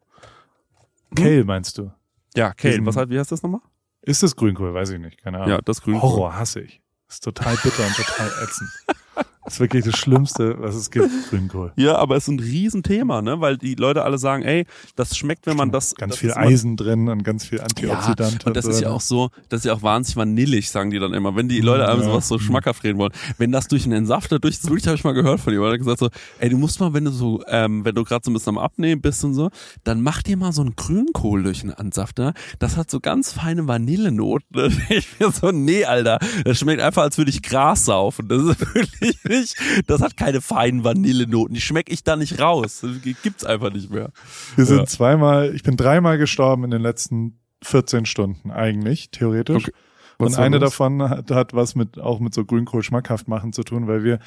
Kale 1.15 1.43
meinst 1.43 1.77
du? 1.77 1.91
Ja, 2.35 2.53
Kale, 2.53 2.73
Diesen- 2.75 2.85
was 2.85 2.95
halt, 2.95 3.09
wie 3.09 3.19
heißt 3.19 3.31
das 3.31 3.41
nochmal? 3.43 3.61
Ist 4.03 4.23
das 4.23 4.35
Grünkohl? 4.35 4.73
Weiß 4.73 4.89
ich 4.91 4.99
nicht, 4.99 5.17
keine 5.21 5.37
Ahnung. 5.37 5.49
Ja, 5.49 5.61
das 5.61 5.81
Grünkohl. 5.81 6.01
Horror 6.09 6.35
hasse 6.35 6.61
ich. 6.61 6.81
Ist 7.09 7.23
total 7.23 7.55
bitter 7.57 7.85
und 7.85 7.95
total 7.95 8.27
ätzend. 8.43 8.69
ist 9.45 9.59
wirklich 9.59 9.85
das 9.85 9.95
Schlimmste, 9.97 10.55
was 10.59 10.75
es 10.75 10.91
gibt, 10.91 11.09
Grünkohl. 11.29 11.71
Ja, 11.75 11.95
aber 11.97 12.15
es 12.15 12.23
ist 12.23 12.29
ein 12.29 12.39
Riesenthema, 12.39 13.21
ne? 13.21 13.41
Weil 13.41 13.57
die 13.57 13.75
Leute 13.75 14.03
alle 14.03 14.17
sagen, 14.17 14.43
ey, 14.43 14.65
das 14.95 15.17
schmeckt, 15.17 15.47
wenn 15.47 15.57
man 15.57 15.71
das. 15.71 15.95
Ganz 15.95 16.11
das 16.13 16.19
viel 16.19 16.33
Eisen 16.33 16.77
drin 16.77 17.09
und 17.09 17.23
ganz 17.23 17.45
viel 17.45 17.57
Ja, 17.57 17.63
Antioxidant. 17.65 18.45
und 18.45 18.55
das 18.55 18.65
ist 18.65 18.81
ja 18.81 18.89
auch 18.91 19.01
so, 19.01 19.29
das 19.49 19.61
ist 19.61 19.65
ja 19.65 19.73
auch 19.73 19.81
wahnsinnig 19.81 20.15
vanillig, 20.17 20.69
sagen 20.69 20.91
die 20.91 20.99
dann 20.99 21.13
immer. 21.13 21.35
Wenn 21.35 21.47
die 21.49 21.61
Leute 21.61 21.87
einem 21.87 22.01
Ja. 22.01 22.05
sowas 22.05 22.27
so 22.27 22.39
schmackhaft 22.39 22.83
reden 22.83 22.97
wollen. 22.99 23.11
Wenn 23.37 23.51
das 23.51 23.67
durch 23.67 23.83
einen 23.85 23.93
Entsafter 23.93 24.39
durch 24.39 24.55
ist, 24.55 24.67
wirklich 24.69 24.85
habe 24.87 24.95
ich 24.95 25.03
mal 25.03 25.13
gehört 25.13 25.39
von 25.39 25.53
jemandem, 25.53 25.79
gesagt 25.79 25.99
so, 25.99 26.09
ey, 26.39 26.49
du 26.49 26.57
musst 26.57 26.79
mal, 26.79 26.93
wenn 26.93 27.05
du 27.05 27.11
so, 27.11 27.41
ähm, 27.47 27.83
wenn 27.85 27.95
du 27.95 28.03
gerade 28.03 28.21
so 28.23 28.31
ein 28.31 28.33
bisschen 28.33 28.49
am 28.49 28.57
Abnehmen 28.59 29.01
bist 29.01 29.23
und 29.23 29.33
so, 29.33 29.49
dann 29.83 30.01
mach 30.01 30.21
dir 30.21 30.37
mal 30.37 30.51
so 30.53 30.61
einen 30.61 30.75
Grünkohl 30.75 31.43
durch 31.43 31.61
einen 31.63 31.73
Entsafter. 31.73 32.33
Das 32.59 32.77
hat 32.77 32.91
so 32.91 32.99
ganz 32.99 33.33
feine 33.33 33.67
Vanillenoten. 33.67 34.41
Ich 34.89 35.17
bin 35.17 35.31
so, 35.31 35.51
nee, 35.51 35.85
Alter, 35.85 36.19
das 36.43 36.59
schmeckt 36.59 36.81
einfach, 36.81 37.03
als 37.03 37.17
würde 37.17 37.31
ich 37.31 37.41
Gras 37.41 37.85
saufen. 37.85 38.27
Das 38.27 38.41
ist 38.43 38.59
wirklich 38.75 39.17
nicht, 39.31 39.55
das 39.87 40.01
hat 40.01 40.15
keine 40.17 40.41
feinen 40.41 40.83
Vanillenoten. 40.83 41.55
Die 41.55 41.61
schmecke 41.61 41.91
ich 41.91 42.03
da 42.03 42.15
nicht 42.15 42.39
raus. 42.39 42.81
Das 42.81 42.91
gibt's 43.23 43.43
einfach 43.43 43.73
nicht 43.73 43.89
mehr. 43.89 44.11
Wir 44.55 44.65
sind 44.65 44.77
Ja. 44.79 44.85
zweimal, 44.85 45.55
ich 45.55 45.63
bin 45.63 45.75
dreimal 45.77 46.17
gestorben 46.17 46.63
in 46.63 46.71
den 46.71 46.81
letzten 46.81 47.39
14 47.63 48.05
Stunden 48.05 48.51
eigentlich, 48.51 49.09
theoretisch. 49.11 49.63
Okay. 49.69 49.71
Und 50.17 50.37
eine 50.37 50.59
davon 50.59 51.01
hat, 51.01 51.31
hat 51.31 51.53
was 51.55 51.73
mit, 51.75 51.99
auch 51.99 52.19
mit 52.19 52.33
so 52.35 52.45
Grünkohl 52.45 52.83
schmackhaft 52.83 53.27
machen 53.27 53.53
zu 53.53 53.63
tun, 53.63 53.87
weil 53.87 54.03
wir, 54.03 54.19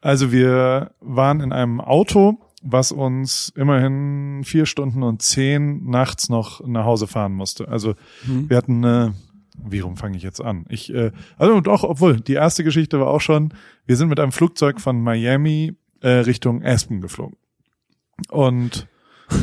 also 0.00 0.32
wir 0.32 0.90
waren 1.00 1.40
in 1.40 1.52
einem 1.52 1.80
Auto, 1.80 2.38
was 2.60 2.90
uns 2.90 3.52
immerhin 3.54 4.42
vier 4.44 4.66
Stunden 4.66 5.04
und 5.04 5.22
zehn 5.22 5.88
nachts 5.88 6.28
noch 6.28 6.66
nach 6.66 6.84
Hause 6.84 7.06
fahren 7.06 7.32
musste. 7.34 7.68
Also 7.68 7.94
Hm. 8.24 8.50
wir 8.50 8.56
hatten 8.56 8.84
eine, 8.84 9.14
wie 9.64 9.80
rum 9.80 9.96
fange 9.96 10.16
ich 10.16 10.22
jetzt 10.22 10.40
an? 10.40 10.64
Ich, 10.68 10.92
äh, 10.92 11.12
also 11.36 11.60
doch, 11.60 11.82
obwohl, 11.84 12.20
die 12.20 12.34
erste 12.34 12.64
Geschichte 12.64 13.00
war 13.00 13.08
auch 13.08 13.20
schon, 13.20 13.54
wir 13.86 13.96
sind 13.96 14.08
mit 14.08 14.20
einem 14.20 14.32
Flugzeug 14.32 14.80
von 14.80 15.00
Miami 15.02 15.76
äh, 16.00 16.08
Richtung 16.08 16.62
Aspen 16.64 17.00
geflogen. 17.00 17.36
Und 18.30 18.88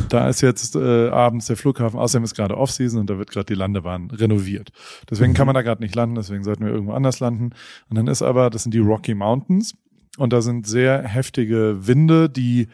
da 0.09 0.29
ist 0.29 0.41
jetzt 0.41 0.75
äh, 0.75 1.09
abends 1.09 1.45
der 1.45 1.57
Flughafen, 1.57 1.99
außerdem 1.99 2.23
ist 2.23 2.35
gerade 2.35 2.57
Offseason 2.57 3.01
und 3.01 3.09
da 3.09 3.17
wird 3.17 3.29
gerade 3.29 3.45
die 3.45 3.53
Landebahn 3.53 4.09
renoviert. 4.11 4.71
Deswegen 5.09 5.33
kann 5.33 5.45
man 5.45 5.53
da 5.53 5.61
gerade 5.61 5.83
nicht 5.83 5.95
landen, 5.95 6.15
deswegen 6.15 6.43
sollten 6.43 6.65
wir 6.65 6.71
irgendwo 6.71 6.93
anders 6.93 7.19
landen. 7.19 7.51
Und 7.89 7.97
dann 7.97 8.07
ist 8.07 8.21
aber, 8.21 8.49
das 8.49 8.63
sind 8.63 8.73
die 8.73 8.79
Rocky 8.79 9.13
Mountains 9.13 9.75
und 10.17 10.33
da 10.33 10.41
sind 10.41 10.67
sehr 10.67 11.03
heftige 11.03 11.87
Winde, 11.87 12.29
die 12.29 12.67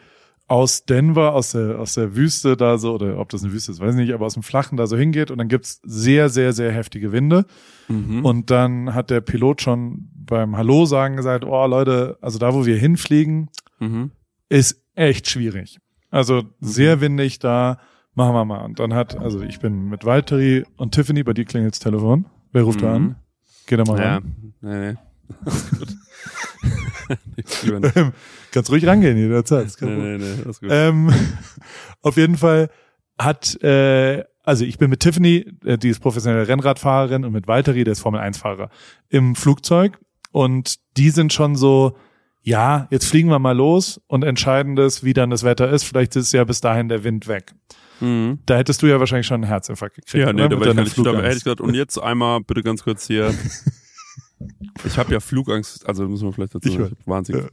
aus 0.48 0.84
Denver, 0.84 1.32
aus 1.34 1.52
der, 1.52 1.78
aus 1.78 1.94
der 1.94 2.14
Wüste 2.14 2.56
da 2.56 2.76
so, 2.76 2.94
oder 2.94 3.18
ob 3.18 3.30
das 3.30 3.42
eine 3.42 3.52
Wüste 3.52 3.72
ist, 3.72 3.80
weiß 3.80 3.94
ich 3.94 4.00
nicht, 4.00 4.12
aber 4.12 4.26
aus 4.26 4.34
dem 4.34 4.42
Flachen 4.42 4.76
da 4.76 4.86
so 4.86 4.96
hingeht 4.98 5.30
und 5.30 5.38
dann 5.38 5.48
gibt's 5.48 5.80
sehr, 5.84 6.28
sehr, 6.28 6.52
sehr 6.52 6.72
heftige 6.72 7.12
Winde. 7.12 7.46
Mhm. 7.88 8.24
Und 8.24 8.50
dann 8.50 8.94
hat 8.94 9.08
der 9.10 9.20
Pilot 9.22 9.62
schon 9.62 10.10
beim 10.14 10.56
Hallo 10.56 10.84
sagen 10.84 11.16
gesagt, 11.16 11.44
oh 11.44 11.66
Leute, 11.66 12.18
also 12.20 12.38
da, 12.38 12.52
wo 12.54 12.66
wir 12.66 12.76
hinfliegen, 12.76 13.48
Mhm. 13.80 14.10
ist 14.48 14.82
echt 14.94 15.28
schwierig. 15.28 15.78
Also 16.10 16.42
sehr 16.60 17.00
windig 17.00 17.38
da, 17.38 17.78
machen 18.14 18.34
wir 18.34 18.44
mal. 18.44 18.64
Und 18.64 18.78
dann 18.78 18.92
hat, 18.92 19.16
also 19.18 19.40
ich 19.40 19.58
bin 19.60 19.88
mit 19.88 20.04
Valtteri 20.04 20.64
und 20.76 20.92
Tiffany, 20.94 21.22
bei 21.22 21.32
dir 21.32 21.46
klingelt's 21.46 21.78
Telefon. 21.78 22.26
Wer 22.52 22.62
ruft 22.64 22.82
da 22.82 22.90
Mhm. 22.90 22.94
an? 23.06 23.16
Geh 23.66 23.76
da 23.76 23.84
mal 23.84 23.98
Ja, 23.98 24.14
ran. 24.16 24.34
nee, 24.60 24.92
nee. 24.92 24.96
Ich. 28.52 28.54
Kannst 28.54 28.70
ruhig 28.70 28.86
rangehen 28.86 29.16
jederzeit. 29.16 29.66
ist 29.66 29.80
Nee, 29.80 29.88
nee, 29.88 30.18
nee, 30.18 30.42
alles 30.44 30.60
gut. 30.60 30.68
Ähm, 30.70 31.10
auf 32.02 32.16
jeden 32.18 32.36
Fall 32.36 32.68
hat, 33.18 33.60
äh, 33.62 34.24
also 34.42 34.64
ich 34.64 34.76
bin 34.76 34.90
mit 34.90 35.00
Tiffany, 35.00 35.46
äh, 35.64 35.78
die 35.78 35.88
ist 35.88 36.00
professionelle 36.00 36.46
Rennradfahrerin, 36.46 37.24
und 37.24 37.32
mit 37.32 37.48
Valtteri, 37.48 37.84
der 37.84 37.92
ist 37.92 38.00
Formel-1-Fahrer, 38.00 38.68
im 39.08 39.34
Flugzeug. 39.34 39.98
Und 40.32 40.76
die 40.96 41.10
sind 41.10 41.32
schon 41.32 41.56
so, 41.56 41.96
ja, 42.42 42.88
jetzt 42.90 43.06
fliegen 43.06 43.30
wir 43.30 43.38
mal 43.38 43.56
los 43.56 44.00
und 44.06 44.22
entscheidendes, 44.22 45.02
wie 45.02 45.14
dann 45.14 45.30
das 45.30 45.44
Wetter 45.44 45.70
ist. 45.70 45.84
Vielleicht 45.84 46.16
ist 46.16 46.32
ja 46.32 46.44
bis 46.44 46.60
dahin 46.60 46.88
der 46.88 47.04
Wind 47.04 47.28
weg. 47.28 47.54
Mhm. 48.00 48.40
Da 48.44 48.56
hättest 48.56 48.82
du 48.82 48.86
ja 48.86 48.98
wahrscheinlich 48.98 49.26
schon 49.26 49.36
einen 49.36 49.44
Herzinfarkt 49.44 49.96
gekriegt. 49.96 50.26
Ja, 50.26 50.32
nee, 50.32 50.48
da 50.48 50.60
war 50.60 50.66
ich 50.66 50.74
nicht, 50.74 50.98
da 50.98 51.12
hätte 51.12 51.36
ich 51.36 51.44
gesagt, 51.44 51.60
und 51.60 51.74
jetzt 51.74 51.98
einmal 51.98 52.40
bitte 52.40 52.62
ganz 52.62 52.82
kurz 52.82 53.06
hier. 53.06 53.32
Ich 54.84 54.98
habe 54.98 55.12
ja 55.12 55.20
Flugangst, 55.20 55.86
also 55.88 56.08
müssen 56.08 56.26
wir 56.26 56.32
vielleicht 56.32 56.54
dazu 56.54 56.68
Ich 56.68 56.74
sagen, 56.74 56.96
ich 56.96 57.34
hab 57.34 57.50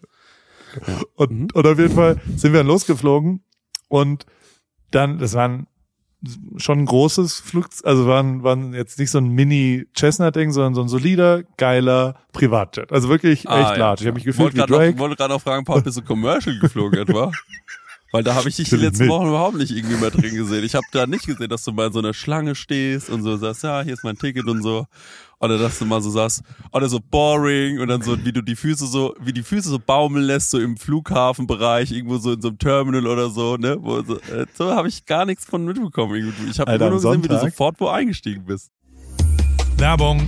Und, 1.15 1.31
Mhm. 1.31 1.47
und 1.53 1.67
auf 1.67 1.77
jeden 1.79 1.93
Fall 1.95 2.17
sind 2.35 2.53
wir 2.53 2.59
dann 2.61 2.67
losgeflogen 2.67 3.41
und 3.87 4.25
dann, 4.91 5.19
das 5.19 5.33
waren 5.33 5.67
schon 6.57 6.79
ein 6.79 6.85
großes 6.85 7.39
Flug, 7.39 7.67
also 7.83 8.05
waren, 8.07 8.43
waren 8.43 8.73
jetzt 8.73 8.99
nicht 8.99 9.09
so 9.09 9.19
ein 9.19 9.29
Mini-Cessna-Ding, 9.29 10.51
sondern 10.51 10.73
so 10.75 10.81
ein 10.81 10.89
solider, 10.89 11.43
geiler 11.55 12.15
Privatjet. 12.33 12.91
Also 12.91 13.07
wirklich 13.07 13.39
echt 13.45 13.47
Ah, 13.47 13.71
ja. 13.71 13.75
large. 13.77 14.01
Ich 14.01 14.07
habe 14.07 14.15
mich 14.15 14.25
gefühlt 14.25 14.57
wollte 14.57 14.69
wie 14.69 14.75
Drake. 14.77 14.99
Wollte 14.99 15.15
gerade 15.15 15.33
auch 15.33 15.41
fragen, 15.41 15.63
Paul, 15.63 15.81
bist 15.81 15.97
du 15.97 16.01
Commercial 16.01 16.59
geflogen 16.59 16.99
etwa? 16.99 17.31
Weil 18.11 18.23
da 18.23 18.33
habe 18.33 18.49
ich 18.49 18.55
dich 18.55 18.69
die 18.69 18.75
letzten 18.75 19.07
Wochen 19.07 19.27
überhaupt 19.27 19.57
nicht 19.57 19.71
irgendwie 19.71 19.97
mehr 19.97 20.09
drin 20.09 20.33
gesehen. 20.33 20.63
Ich 20.63 20.73
habe 20.73 20.85
da 20.91 21.05
nicht 21.05 21.27
gesehen, 21.27 21.49
dass 21.49 21.63
du 21.63 21.71
mal 21.71 21.87
in 21.87 21.93
so 21.93 21.99
einer 21.99 22.13
Schlange 22.13 22.55
stehst 22.55 23.09
und 23.09 23.21
so 23.21 23.37
sagst, 23.37 23.63
ja, 23.63 23.81
hier 23.83 23.93
ist 23.93 24.03
mein 24.03 24.17
Ticket 24.17 24.47
und 24.47 24.63
so. 24.63 24.87
Oder 25.39 25.57
dass 25.57 25.79
du 25.79 25.85
mal 25.85 26.01
so 26.01 26.09
sagst, 26.09 26.41
oder 26.73 26.89
so 26.89 26.99
boring 26.99 27.79
und 27.79 27.87
dann 27.87 28.01
so, 28.01 28.17
wie 28.25 28.33
du 28.33 28.41
die 28.41 28.55
Füße 28.55 28.87
so, 28.87 29.15
wie 29.21 29.31
die 29.31 29.43
Füße 29.43 29.69
so 29.69 29.79
baumeln 29.79 30.25
lässt, 30.25 30.49
so 30.49 30.59
im 30.59 30.75
Flughafenbereich, 30.75 31.91
irgendwo 31.91 32.17
so 32.17 32.33
in 32.33 32.41
so 32.41 32.49
einem 32.49 32.57
Terminal 32.57 33.07
oder 33.07 33.29
so, 33.29 33.55
ne? 33.55 33.77
Wo, 33.79 34.01
so 34.01 34.17
äh, 34.17 34.45
so 34.53 34.71
habe 34.71 34.87
ich 34.89 35.05
gar 35.05 35.25
nichts 35.25 35.45
von 35.45 35.63
mitbekommen. 35.63 36.15
Irgendwie. 36.15 36.49
Ich 36.49 36.59
habe 36.59 36.71
nur 36.77 36.89
gesehen, 36.89 36.99
Sonntag. 36.99 37.23
wie 37.23 37.35
du 37.35 37.39
sofort 37.39 37.79
wo 37.79 37.87
eingestiegen 37.87 38.43
bist. 38.45 38.71
Werbung. 39.77 40.27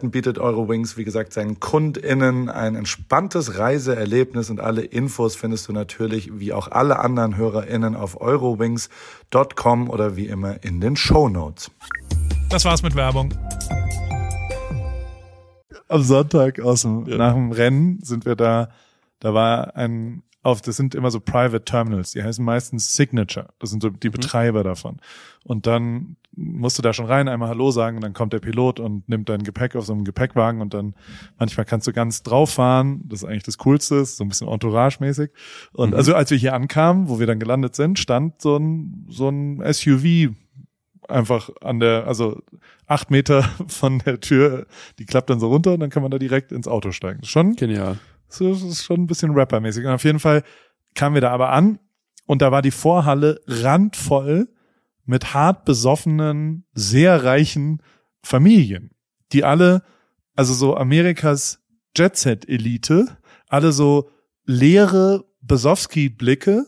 Möglichkeiten 0.00 0.10
bietet 0.10 0.38
Eurowings, 0.38 0.96
wie 0.96 1.04
gesagt, 1.04 1.32
seinen 1.32 1.60
KundInnen 1.60 2.48
ein 2.48 2.74
entspanntes 2.74 3.58
Reiseerlebnis 3.58 4.48
und 4.50 4.60
alle 4.60 4.82
Infos 4.82 5.36
findest 5.36 5.68
du 5.68 5.72
natürlich, 5.72 6.38
wie 6.38 6.52
auch 6.52 6.70
alle 6.70 6.98
anderen 6.98 7.36
HörerInnen, 7.36 7.94
auf 7.94 8.20
eurowings.com 8.20 9.90
oder 9.90 10.16
wie 10.16 10.26
immer 10.26 10.64
in 10.64 10.80
den 10.80 10.96
Show 10.96 11.28
Notes. 11.28 11.70
Das 12.48 12.64
war's 12.64 12.82
mit 12.82 12.94
Werbung. 12.94 13.34
Am 15.88 16.02
Sonntag 16.02 16.60
aus 16.60 16.82
dem, 16.82 17.06
ja. 17.06 17.16
nach 17.16 17.34
dem 17.34 17.52
Rennen 17.52 17.98
sind 18.02 18.24
wir 18.24 18.36
da, 18.36 18.70
da 19.18 19.34
war 19.34 19.76
ein 19.76 20.22
auf, 20.42 20.62
das 20.62 20.76
sind 20.76 20.94
immer 20.94 21.10
so 21.10 21.20
Private 21.20 21.64
Terminals, 21.64 22.12
die 22.12 22.22
heißen 22.22 22.44
meistens 22.44 22.94
Signature. 22.94 23.48
Das 23.58 23.70
sind 23.70 23.82
so 23.82 23.90
die 23.90 24.08
mhm. 24.08 24.12
Betreiber 24.12 24.64
davon. 24.64 24.98
Und 25.44 25.66
dann 25.66 26.16
musst 26.34 26.78
du 26.78 26.82
da 26.82 26.92
schon 26.92 27.06
rein, 27.06 27.28
einmal 27.28 27.48
Hallo 27.48 27.70
sagen, 27.70 28.00
dann 28.00 28.14
kommt 28.14 28.32
der 28.32 28.38
Pilot 28.38 28.80
und 28.80 29.08
nimmt 29.08 29.28
dein 29.28 29.42
Gepäck 29.42 29.76
auf 29.76 29.84
so 29.84 29.92
einem 29.92 30.04
Gepäckwagen 30.04 30.60
und 30.60 30.72
dann 30.72 30.94
manchmal 31.38 31.66
kannst 31.66 31.86
du 31.86 31.92
ganz 31.92 32.22
drauf 32.22 32.50
fahren. 32.50 33.02
Das 33.04 33.22
ist 33.22 33.28
eigentlich 33.28 33.42
das 33.42 33.58
Coolste, 33.58 34.04
so 34.04 34.24
ein 34.24 34.28
bisschen 34.28 34.48
Entourage-mäßig. 34.48 35.30
Und 35.72 35.90
mhm. 35.90 35.96
also 35.96 36.14
als 36.14 36.30
wir 36.30 36.38
hier 36.38 36.54
ankamen, 36.54 37.08
wo 37.08 37.18
wir 37.18 37.26
dann 37.26 37.38
gelandet 37.38 37.76
sind, 37.76 37.98
stand 37.98 38.40
so 38.40 38.56
ein, 38.56 39.06
so 39.08 39.28
ein 39.28 39.60
SUV 39.72 40.34
einfach 41.08 41.50
an 41.60 41.80
der, 41.80 42.06
also 42.06 42.40
acht 42.86 43.10
Meter 43.10 43.42
von 43.66 43.98
der 43.98 44.20
Tür, 44.20 44.66
die 44.98 45.04
klappt 45.04 45.28
dann 45.28 45.40
so 45.40 45.48
runter 45.48 45.74
und 45.74 45.80
dann 45.80 45.90
kann 45.90 46.02
man 46.02 46.10
da 46.10 46.18
direkt 46.18 46.52
ins 46.52 46.68
Auto 46.68 46.92
steigen. 46.92 47.24
Schon 47.24 47.56
genial. 47.56 47.98
So, 48.30 48.52
das 48.52 48.62
ist 48.62 48.84
schon 48.84 49.02
ein 49.02 49.06
bisschen 49.06 49.32
Rapper-mäßig. 49.32 49.84
Und 49.84 49.92
auf 49.92 50.04
jeden 50.04 50.20
Fall 50.20 50.42
kamen 50.94 51.14
wir 51.14 51.20
da 51.20 51.30
aber 51.30 51.50
an 51.50 51.78
und 52.26 52.42
da 52.42 52.52
war 52.52 52.62
die 52.62 52.70
Vorhalle 52.70 53.40
randvoll 53.46 54.48
mit 55.04 55.34
hart 55.34 55.64
besoffenen, 55.64 56.64
sehr 56.72 57.24
reichen 57.24 57.82
Familien, 58.22 58.92
die 59.32 59.44
alle, 59.44 59.82
also 60.36 60.54
so 60.54 60.76
Amerikas 60.76 61.60
Jet-Set-Elite, 61.96 63.18
alle 63.48 63.72
so 63.72 64.10
leere 64.44 65.24
Besowski-Blicke, 65.42 66.64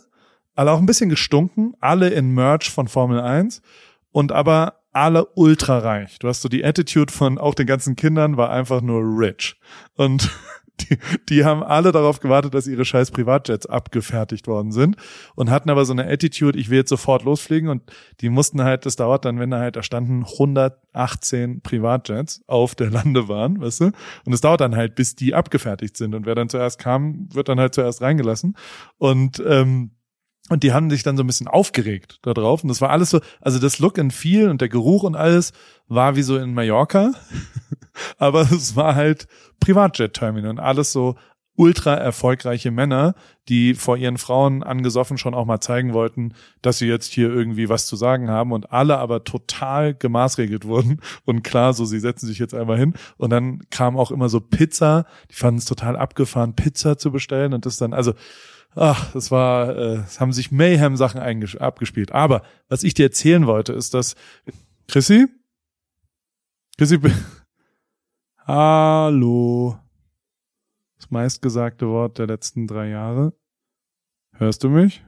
alle 0.55 0.73
auch 0.73 0.79
ein 0.79 0.87
bisschen 0.87 1.11
gestunken, 1.11 1.75
alle 1.81 2.11
in 2.11 2.35
Merch 2.35 2.71
von 2.71 2.89
Formel 2.89 3.21
1 3.21 3.63
und 4.11 4.33
aber 4.33 4.81
alle 4.93 5.27
ultra 5.35 5.79
reich. 5.79 6.19
Du 6.19 6.29
hast 6.29 6.43
so 6.43 6.49
die 6.49 6.65
Attitude 6.65 7.13
von 7.13 7.39
auch 7.39 7.55
den 7.55 7.67
ganzen 7.67 7.97
Kindern 7.97 8.37
war 8.37 8.51
einfach 8.51 8.83
nur 8.83 9.01
rich. 9.01 9.59
Und 9.95 10.31
die, 10.81 10.99
die 11.29 11.45
haben 11.45 11.63
alle 11.63 11.93
darauf 11.93 12.21
gewartet, 12.21 12.55
dass 12.55 12.67
ihre 12.67 12.85
scheiß 12.85 13.11
Privatjets 13.11 13.67
abgefertigt 13.67 14.47
worden 14.47 14.73
sind 14.73 14.97
und 15.35 15.51
hatten 15.51 15.71
aber 15.71 15.85
so 15.85 15.93
eine 15.93 16.07
Attitude, 16.07 16.59
ich 16.59 16.71
will 16.71 16.79
jetzt 16.79 16.89
sofort 16.89 17.25
losfliegen 17.25 17.69
und 17.69 17.83
die 18.21 18.29
mussten 18.29 18.63
halt, 18.63 18.87
das 18.87 18.97
dauert 18.97 19.25
dann, 19.25 19.39
wenn 19.39 19.51
da 19.51 19.59
halt, 19.59 19.77
da 19.77 19.83
standen 19.83 20.25
118 20.25 21.61
Privatjets 21.61 22.43
auf 22.47 22.75
der 22.75 22.91
Landebahn, 22.91 23.61
weißt 23.61 23.81
du, 23.81 23.85
und 24.25 24.33
es 24.33 24.41
dauert 24.41 24.61
dann 24.61 24.77
halt, 24.77 24.95
bis 24.95 25.15
die 25.15 25.35
abgefertigt 25.35 25.97
sind 25.97 26.15
und 26.15 26.27
wer 26.27 26.35
dann 26.35 26.49
zuerst 26.49 26.79
kam, 26.79 27.29
wird 27.33 27.49
dann 27.49 27.61
halt 27.61 27.75
zuerst 27.75 28.01
reingelassen. 28.01 28.57
Und 28.99 29.43
ähm, 29.47 29.93
und 30.53 30.63
die 30.63 30.73
haben 30.73 30.91
sich 30.91 31.03
dann 31.03 31.17
so 31.17 31.23
ein 31.23 31.27
bisschen 31.27 31.49
aufgeregt 31.49 32.19
da 32.23 32.35
drauf. 32.35 32.63
Und 32.63 32.69
das 32.69 32.81
war 32.81 32.91
alles 32.91 33.11
so, 33.11 33.21
also 33.41 33.59
das 33.59 33.79
Look 33.79 33.99
and 33.99 34.13
Feel 34.13 34.49
und 34.49 34.61
der 34.61 34.69
Geruch 34.69 35.03
und 35.03 35.17
alles 35.17 35.53
war 35.89 36.17
wie 36.17 36.23
so 36.23 36.37
in 36.37 36.55
Mallorca. 36.55 37.13
Aber 38.19 38.43
es 38.43 38.77
war 38.77 38.95
halt 38.95 39.27
Privatjet-Terminal 39.61 40.51
und 40.51 40.61
alles 40.61 40.93
so 40.93 41.17
ultra 41.57 41.95
erfolgreiche 41.95 42.71
Männer, 42.71 43.15
die 43.49 43.75
vor 43.75 43.97
ihren 43.97 44.17
Frauen 44.17 44.63
angesoffen 44.63 45.19
schon 45.19 45.35
auch 45.35 45.45
mal 45.45 45.61
zeigen 45.61 45.93
wollten, 45.93 46.35
dass 46.63 46.79
sie 46.79 46.87
jetzt 46.87 47.13
hier 47.13 47.29
irgendwie 47.29 47.69
was 47.69 47.87
zu 47.87 47.97
sagen 47.97 48.31
haben 48.31 48.53
und 48.53 48.73
alle 48.73 48.99
aber 48.99 49.25
total 49.25 49.95
gemaßregelt 49.95 50.65
wurden 50.65 51.01
und 51.25 51.43
klar, 51.43 51.75
so 51.75 51.85
sie 51.85 52.01
setzen 52.01 52.27
sich 52.27 52.39
jetzt 52.39 52.55
einmal 52.55 52.79
hin 52.79 52.95
und 53.19 53.31
dann 53.31 53.61
kam 53.71 53.99
auch 53.99 54.11
immer 54.11 54.29
so 54.31 54.41
Pizza, 54.41 55.05
die 55.31 55.35
fanden 55.35 55.59
es 55.59 55.67
total 55.67 55.97
abgefahren, 55.97 56.55
Pizza 56.55 56.97
zu 56.97 57.13
bestellen 57.13 57.53
und 57.53 57.67
das 57.67 57.77
dann, 57.77 57.93
also 57.93 58.15
ach, 58.75 59.13
das 59.13 59.31
war, 59.31 59.77
äh, 59.77 59.97
es 59.99 60.21
haben 60.21 60.33
sich 60.33 60.51
Mayhem-Sachen 60.51 61.21
abgespielt. 61.59 62.13
Aber 62.13 62.43
was 62.69 62.85
ich 62.85 62.95
dir 62.95 63.07
erzählen 63.07 63.47
wollte, 63.47 63.73
ist, 63.73 63.95
dass 63.95 64.15
Chrissy, 64.89 65.27
Chrissy, 66.79 66.99
hallo, 68.47 69.79
das 70.97 71.11
meistgesagte 71.11 71.89
Wort 71.89 72.19
der 72.19 72.27
letzten 72.27 72.67
drei 72.67 72.89
Jahre. 72.89 73.33
Hörst 74.35 74.65
du 74.65 74.69
mich? 74.69 75.05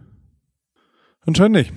Anscheinend 1.26 1.56
nicht. 1.56 1.72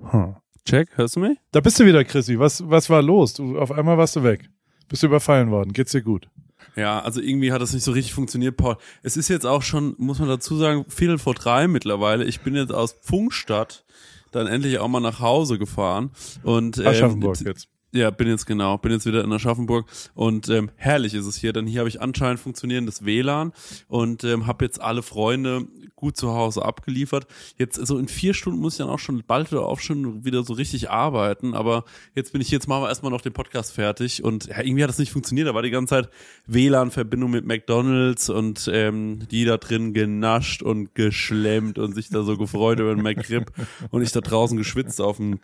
Hm. 0.00 0.36
Check, 0.66 0.96
hörst 0.96 1.16
du 1.16 1.20
mich? 1.20 1.38
Da 1.52 1.60
bist 1.60 1.78
du 1.78 1.84
wieder, 1.84 2.04
Chrissy. 2.04 2.38
Was, 2.38 2.68
was 2.68 2.88
war 2.88 3.02
los? 3.02 3.34
Du, 3.34 3.58
auf 3.58 3.70
einmal 3.70 3.98
warst 3.98 4.16
du 4.16 4.22
weg. 4.22 4.48
Bist 4.88 5.02
du 5.02 5.08
überfallen 5.08 5.50
worden. 5.50 5.72
Geht's 5.72 5.92
dir 5.92 6.02
gut? 6.02 6.30
Ja, 6.76 7.00
also 7.00 7.20
irgendwie 7.20 7.52
hat 7.52 7.62
das 7.62 7.72
nicht 7.72 7.84
so 7.84 7.92
richtig 7.92 8.14
funktioniert, 8.14 8.56
Paul. 8.56 8.76
Es 9.02 9.16
ist 9.16 9.28
jetzt 9.28 9.46
auch 9.46 9.62
schon, 9.62 9.94
muss 9.98 10.18
man 10.18 10.28
dazu 10.28 10.56
sagen, 10.56 10.84
Viertel 10.88 11.18
vor 11.18 11.34
drei 11.34 11.68
mittlerweile. 11.68 12.24
Ich 12.24 12.40
bin 12.40 12.56
jetzt 12.56 12.72
aus 12.72 12.92
Pfungstadt 12.92 13.84
dann 14.32 14.46
endlich 14.48 14.78
auch 14.78 14.88
mal 14.88 15.00
nach 15.00 15.20
Hause 15.20 15.58
gefahren 15.58 16.10
und 16.42 16.78
ähm, 16.78 16.86
Aschaffenburg 16.86 17.40
jetzt. 17.42 17.68
Ja, 17.94 18.10
bin 18.10 18.26
jetzt 18.26 18.46
genau, 18.46 18.76
bin 18.76 18.90
jetzt 18.90 19.06
wieder 19.06 19.22
in 19.22 19.32
Aschaffenburg 19.32 19.86
und 20.16 20.48
ähm, 20.48 20.68
herrlich 20.74 21.14
ist 21.14 21.26
es 21.26 21.36
hier, 21.36 21.52
denn 21.52 21.68
hier 21.68 21.78
habe 21.78 21.88
ich 21.88 22.02
anscheinend 22.02 22.40
funktionierendes 22.40 23.04
WLAN 23.04 23.52
und 23.86 24.24
ähm, 24.24 24.48
habe 24.48 24.64
jetzt 24.64 24.80
alle 24.80 25.04
Freunde 25.04 25.68
gut 25.94 26.16
zu 26.16 26.34
Hause 26.34 26.64
abgeliefert. 26.64 27.28
Jetzt 27.56 27.76
so 27.76 27.96
in 27.96 28.08
vier 28.08 28.34
Stunden 28.34 28.58
muss 28.58 28.74
ich 28.74 28.78
dann 28.78 28.88
auch 28.88 28.98
schon 28.98 29.22
bald 29.24 29.52
wieder 29.52 29.64
auch 29.64 29.78
schon 29.78 30.24
wieder 30.24 30.42
so 30.42 30.54
richtig 30.54 30.90
arbeiten, 30.90 31.54
aber 31.54 31.84
jetzt 32.16 32.32
bin 32.32 32.40
ich 32.40 32.50
jetzt 32.50 32.66
machen 32.66 32.82
wir 32.82 32.88
erstmal 32.88 33.12
noch 33.12 33.20
den 33.20 33.32
Podcast 33.32 33.70
fertig 33.70 34.24
und 34.24 34.46
ja, 34.46 34.60
irgendwie 34.60 34.82
hat 34.82 34.90
das 34.90 34.98
nicht 34.98 35.12
funktioniert. 35.12 35.46
Da 35.46 35.54
war 35.54 35.62
die 35.62 35.70
ganze 35.70 35.90
Zeit 35.90 36.08
WLAN-Verbindung 36.48 37.30
mit 37.30 37.44
McDonalds 37.44 38.28
und 38.28 38.68
ähm, 38.72 39.20
die 39.30 39.44
da 39.44 39.56
drin 39.56 39.92
genascht 39.92 40.64
und 40.64 40.96
geschlemmt 40.96 41.78
und 41.78 41.94
sich 41.94 42.08
da 42.08 42.24
so 42.24 42.36
gefreut 42.36 42.80
über 42.80 42.92
den 42.92 43.04
McRib 43.04 43.52
und 43.90 44.02
ich 44.02 44.10
da 44.10 44.20
draußen 44.20 44.58
geschwitzt 44.58 45.00
auf 45.00 45.18
dem 45.18 45.38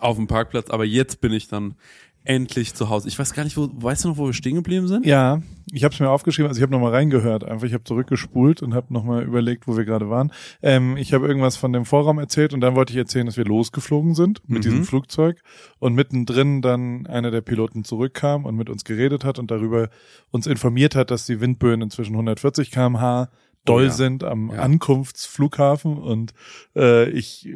auf 0.00 0.16
dem 0.16 0.26
Parkplatz, 0.26 0.70
aber 0.70 0.84
jetzt 0.84 1.20
bin 1.20 1.32
ich 1.32 1.48
dann 1.48 1.74
endlich 2.22 2.74
zu 2.74 2.90
Hause. 2.90 3.08
Ich 3.08 3.18
weiß 3.18 3.32
gar 3.32 3.44
nicht, 3.44 3.56
wo, 3.56 3.70
weißt 3.72 4.04
du 4.04 4.08
noch, 4.10 4.18
wo 4.18 4.26
wir 4.26 4.34
stehen 4.34 4.54
geblieben 4.56 4.86
sind? 4.88 5.06
Ja, 5.06 5.40
ich 5.72 5.84
habe 5.84 5.94
es 5.94 6.00
mir 6.00 6.10
aufgeschrieben, 6.10 6.48
also 6.48 6.58
ich 6.58 6.62
habe 6.62 6.70
nochmal 6.72 6.92
reingehört, 6.92 7.44
einfach 7.44 7.66
ich 7.66 7.72
habe 7.72 7.84
zurückgespult 7.84 8.60
und 8.60 8.74
habe 8.74 8.92
nochmal 8.92 9.22
überlegt, 9.22 9.66
wo 9.66 9.74
wir 9.74 9.86
gerade 9.86 10.10
waren. 10.10 10.30
Ähm, 10.60 10.98
ich 10.98 11.14
habe 11.14 11.26
irgendwas 11.26 11.56
von 11.56 11.72
dem 11.72 11.86
Vorraum 11.86 12.18
erzählt 12.18 12.52
und 12.52 12.60
dann 12.60 12.74
wollte 12.76 12.92
ich 12.92 12.98
erzählen, 12.98 13.24
dass 13.24 13.38
wir 13.38 13.46
losgeflogen 13.46 14.14
sind 14.14 14.42
mit 14.46 14.58
Mhm. 14.58 14.62
diesem 14.62 14.84
Flugzeug 14.84 15.40
und 15.78 15.94
mittendrin 15.94 16.60
dann 16.60 17.06
einer 17.06 17.30
der 17.30 17.40
Piloten 17.40 17.84
zurückkam 17.84 18.44
und 18.44 18.54
mit 18.54 18.68
uns 18.68 18.84
geredet 18.84 19.24
hat 19.24 19.38
und 19.38 19.50
darüber 19.50 19.88
uns 20.30 20.46
informiert 20.46 20.94
hat, 20.94 21.10
dass 21.10 21.24
die 21.24 21.40
Windböen 21.40 21.80
inzwischen 21.80 22.12
140 22.12 22.70
kmh 22.70 23.30
doll 23.64 23.82
Oh 23.82 23.84
ja. 23.86 23.90
sind 23.90 24.24
am 24.24 24.50
Ja. 24.50 24.60
Ankunftsflughafen 24.60 25.96
und 25.98 26.32
äh, 26.76 27.08
ich, 27.10 27.48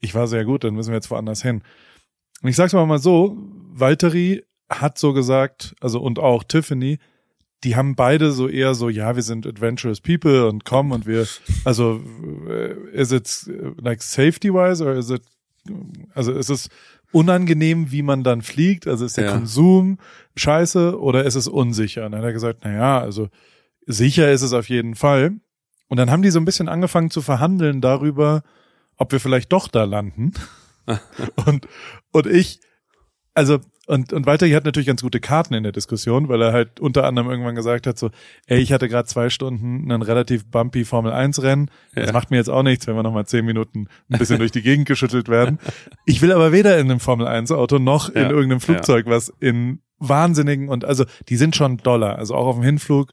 ich 0.00 0.14
war 0.14 0.26
sehr 0.28 0.44
gut, 0.44 0.64
dann 0.64 0.74
müssen 0.74 0.90
wir 0.90 0.96
jetzt 0.96 1.10
woanders 1.10 1.42
hin. 1.42 1.62
Und 2.42 2.48
ich 2.48 2.56
sag's 2.56 2.72
mal 2.72 2.86
mal 2.86 2.98
so, 2.98 3.36
Valtteri 3.72 4.44
hat 4.68 4.98
so 4.98 5.12
gesagt, 5.12 5.74
also 5.80 6.00
und 6.00 6.18
auch 6.18 6.44
Tiffany, 6.44 6.98
die 7.64 7.76
haben 7.76 7.94
beide 7.94 8.32
so 8.32 8.48
eher 8.48 8.74
so, 8.74 8.88
ja, 8.88 9.14
wir 9.14 9.22
sind 9.22 9.46
adventurous 9.46 10.00
people 10.00 10.48
und 10.48 10.64
kommen 10.64 10.90
und 10.92 11.06
wir, 11.06 11.26
also 11.64 12.00
äh, 12.48 12.72
is 12.92 13.12
it 13.12 13.46
äh, 13.48 13.70
like 13.80 14.02
safety 14.02 14.52
wise 14.52 14.84
or 14.84 14.94
is 14.94 15.10
it, 15.10 15.22
also 16.14 16.32
ist 16.32 16.48
es 16.50 16.68
unangenehm, 17.12 17.92
wie 17.92 18.02
man 18.02 18.24
dann 18.24 18.42
fliegt? 18.42 18.86
Also 18.88 19.04
ist 19.04 19.16
der 19.16 19.26
Ja. 19.26 19.32
Konsum 19.32 19.98
scheiße 20.34 20.98
oder 20.98 21.24
ist 21.24 21.34
es 21.36 21.46
unsicher? 21.46 22.06
Und 22.06 22.12
dann 22.12 22.20
hat 22.22 22.26
er 22.28 22.32
gesagt, 22.32 22.60
na 22.64 22.72
ja, 22.72 22.98
also 23.00 23.28
sicher 23.86 24.30
ist 24.30 24.42
es 24.42 24.52
auf 24.52 24.68
jeden 24.68 24.94
Fall. 24.94 25.32
Und 25.88 25.96
dann 25.98 26.10
haben 26.10 26.22
die 26.22 26.30
so 26.30 26.38
ein 26.40 26.44
bisschen 26.44 26.68
angefangen 26.68 27.10
zu 27.10 27.20
verhandeln 27.20 27.80
darüber, 27.80 28.42
ob 28.96 29.12
wir 29.12 29.20
vielleicht 29.20 29.52
doch 29.52 29.68
da 29.68 29.84
landen. 29.84 30.32
und, 31.46 31.68
und 32.12 32.26
ich, 32.26 32.60
also, 33.34 33.58
und, 33.86 34.12
und 34.12 34.26
Walter 34.26 34.46
hier 34.46 34.56
hat 34.56 34.64
natürlich 34.64 34.86
ganz 34.86 35.02
gute 35.02 35.20
Karten 35.20 35.54
in 35.54 35.64
der 35.64 35.72
Diskussion, 35.72 36.28
weil 36.28 36.40
er 36.40 36.52
halt 36.52 36.80
unter 36.80 37.04
anderem 37.04 37.28
irgendwann 37.30 37.54
gesagt 37.56 37.86
hat, 37.86 37.98
so, 37.98 38.10
ey, 38.46 38.60
ich 38.60 38.72
hatte 38.72 38.88
gerade 38.88 39.06
zwei 39.08 39.28
Stunden 39.28 39.90
einen 39.90 40.02
relativ 40.02 40.46
bumpy 40.46 40.84
Formel 40.84 41.12
1 41.12 41.42
Rennen. 41.42 41.70
Das 41.94 42.06
Ja. 42.06 42.12
macht 42.12 42.30
mir 42.30 42.36
jetzt 42.36 42.48
auch 42.48 42.62
nichts, 42.62 42.86
wenn 42.86 42.94
wir 42.94 43.02
noch 43.02 43.12
mal 43.12 43.26
zehn 43.26 43.44
Minuten 43.44 43.88
ein 44.08 44.18
bisschen 44.18 44.38
durch 44.38 44.52
die 44.52 44.62
Gegend 44.62 44.86
geschüttelt 44.86 45.28
werden. 45.28 45.58
Ich 46.06 46.22
will 46.22 46.32
aber 46.32 46.52
weder 46.52 46.78
in 46.78 46.90
einem 46.90 47.00
Formel 47.00 47.26
1 47.26 47.50
Auto 47.52 47.78
noch 47.78 48.08
in 48.08 48.22
Ja. 48.22 48.30
irgendeinem 48.30 48.60
Flugzeug, 48.60 49.06
was 49.06 49.32
in 49.40 49.80
wahnsinnigen 49.98 50.68
und 50.68 50.84
also 50.84 51.04
die 51.28 51.36
sind 51.36 51.54
schon 51.56 51.76
doller. 51.78 52.16
Also 52.18 52.34
auch 52.34 52.46
auf 52.46 52.56
dem 52.56 52.64
Hinflug 52.64 53.10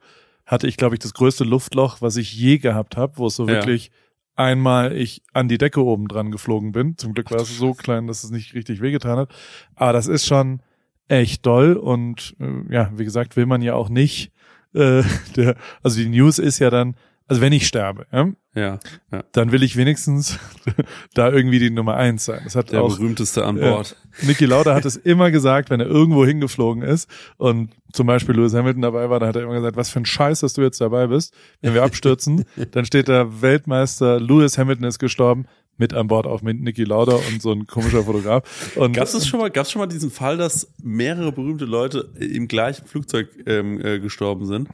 hatte 0.49 0.67
ich, 0.67 0.77
glaube 0.77 0.95
ich, 0.95 0.99
das 0.99 1.13
größte 1.13 1.43
Luftloch, 1.43 2.01
was 2.01 2.17
ich 2.17 2.33
je 2.33 2.57
gehabt 2.57 2.97
habe, 2.97 3.17
wo 3.17 3.27
es 3.27 3.35
so 3.35 3.43
Ja. 3.43 3.53
wirklich 3.53 3.91
einmal 4.35 4.97
ich 4.97 5.21
an 5.31 5.47
die 5.47 5.59
Decke 5.59 5.83
oben 5.83 6.07
dran 6.07 6.31
geflogen 6.31 6.71
bin. 6.71 6.97
Zum 6.97 7.13
Glück 7.13 7.29
war 7.29 7.41
es 7.41 7.55
so 7.57 7.73
klein, 7.75 8.07
dass 8.07 8.23
es 8.23 8.31
nicht 8.31 8.55
richtig 8.55 8.81
wehgetan 8.81 9.17
hat. 9.19 9.29
Aber 9.75 9.93
das 9.93 10.07
ist 10.07 10.25
schon 10.25 10.61
echt 11.07 11.45
doll 11.45 11.73
und 11.73 12.35
äh, 12.39 12.73
ja, 12.73 12.91
wie 12.95 13.03
gesagt, 13.03 13.35
will 13.35 13.45
man 13.45 13.61
ja 13.61 13.75
auch 13.75 13.89
nicht. 13.89 14.31
Äh, 14.73 15.03
der, 15.35 15.55
also 15.83 15.99
die 15.99 16.09
News 16.09 16.39
ist 16.39 16.57
ja 16.57 16.71
dann, 16.71 16.95
also 17.29 17.41
wenn 17.41 17.53
ich 17.53 17.67
sterbe, 17.67 18.07
ja, 18.11 18.29
Ja, 18.55 18.79
ja. 19.11 19.23
dann 19.31 19.51
will 19.51 19.61
ich 19.61 19.77
wenigstens 19.77 20.39
da 21.13 21.31
irgendwie 21.31 21.59
die 21.59 21.69
Nummer 21.69 21.95
eins 21.95 22.25
sein. 22.25 22.41
Das 22.43 22.55
hat 22.55 22.71
Der 22.71 22.81
auch 22.81 22.97
berühmteste 22.97 23.45
an. 23.45 23.57
Bord. 23.57 23.95
Niki 24.23 24.45
Lauda 24.45 24.73
hat 24.73 24.83
es 24.85 24.95
immer 24.97 25.29
gesagt, 25.29 25.69
wenn 25.69 25.79
er 25.79 25.85
irgendwo 25.85 26.25
hingeflogen 26.25 26.81
ist 26.81 27.07
und 27.37 27.71
zum 27.93 28.07
Beispiel 28.07 28.35
Lewis 28.35 28.53
Hamilton 28.55 28.81
dabei 28.81 29.09
war, 29.09 29.19
dann 29.19 29.29
hat 29.29 29.35
er 29.35 29.43
immer 29.43 29.53
gesagt, 29.53 29.77
was 29.77 29.89
für 29.89 29.99
ein 29.99 30.05
Scheiß, 30.05 30.39
dass 30.39 30.53
du 30.53 30.61
jetzt 30.63 30.81
dabei 30.81 31.07
bist. 31.07 31.33
Wenn 31.61 31.75
wir 31.75 31.83
abstürzen, 31.83 32.45
dann 32.71 32.85
steht 32.85 33.07
da 33.07 33.41
Weltmeister 33.41 34.19
Lewis 34.19 34.57
Hamilton 34.57 34.85
ist 34.85 34.99
gestorben, 34.99 35.45
mit 35.77 35.93
an 35.93 36.07
Bord 36.07 36.25
auch 36.25 36.41
mit 36.41 36.59
Niki 36.59 36.83
Lauda 36.83 37.13
und 37.13 37.41
so 37.41 37.51
ein 37.51 37.67
komischer 37.67 38.03
Fotograf. 38.03 38.75
Und 38.75 38.93
Gab 38.93 39.07
es 39.07 39.27
schon 39.27 39.39
mal, 39.39 39.49
gab's 39.49 39.71
schon 39.71 39.79
mal 39.79 39.87
diesen 39.87 40.11
Fall, 40.11 40.37
dass 40.37 40.73
mehrere 40.83 41.31
berühmte 41.31 41.65
Leute 41.65 42.09
im 42.19 42.47
gleichen 42.47 42.85
Flugzeug 42.85 43.29
ähm, 43.45 43.79
äh, 43.85 43.99
gestorben 43.99 44.45
sind? 44.45 44.67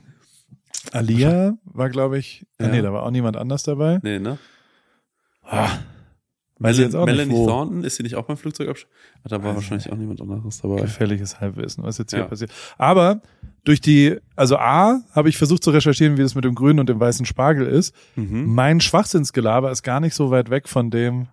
Alia 0.94 1.58
war, 1.66 1.90
glaube 1.90 2.18
ich, 2.18 2.46
ah, 2.60 2.66
Ja. 2.66 2.72
nee, 2.72 2.82
da 2.82 2.92
war 2.94 3.04
auch 3.04 3.12
niemand 3.12 3.38
anders 3.38 3.64
dabei. 3.64 4.00
Nee, 4.04 4.20
ne? 4.20 4.38
Ah, 5.44 5.70
weiß 6.60 6.78
ich 6.78 6.84
jetzt 6.86 6.96
auch 6.96 7.06
Melanie 7.06 7.34
nicht. 7.34 7.46
Thornton, 7.46 7.84
ist 7.84 7.98
sie 7.98 8.04
nicht 8.04 8.16
auch 8.16 8.24
beim 8.26 8.38
Flugzeug 8.38 8.70
absch- 8.70 8.86
Ah, 9.24 9.30
Da 9.30 9.38
war 9.44 9.50
Weiß 9.50 9.56
wahrscheinlich 9.58 9.92
auch 9.92 9.98
niemand 9.98 10.22
anderes 10.22 10.62
dabei. 10.62 10.82
gefährliches 10.82 11.40
Halbwissen, 11.40 11.84
was 11.84 11.98
jetzt 11.98 12.12
hier 12.12 12.20
Ja. 12.20 12.26
passiert. 12.26 12.52
Aber 12.78 13.22
durch 13.64 13.82
die, 13.82 14.18
also 14.36 14.58
A, 14.58 15.02
habe 15.14 15.30
ich 15.30 15.38
versucht 15.38 15.64
zu 15.64 15.72
recherchieren, 15.72 16.18
wie 16.18 16.22
das 16.22 16.36
mit 16.36 16.46
dem 16.46 16.56
grünen 16.56 16.80
und 16.80 16.90
dem 16.90 17.00
weißen 17.00 17.26
Spargel 17.26 17.68
ist. 17.68 17.94
Mhm. 18.16 18.46
Mein 18.54 18.80
Schwachsinnsgelaber 18.82 19.72
ist 19.72 19.84
gar 19.84 20.00
nicht 20.00 20.14
so 20.16 20.32
weit 20.32 20.50
weg 20.50 20.68
von 20.68 20.90
dem, 20.90 21.28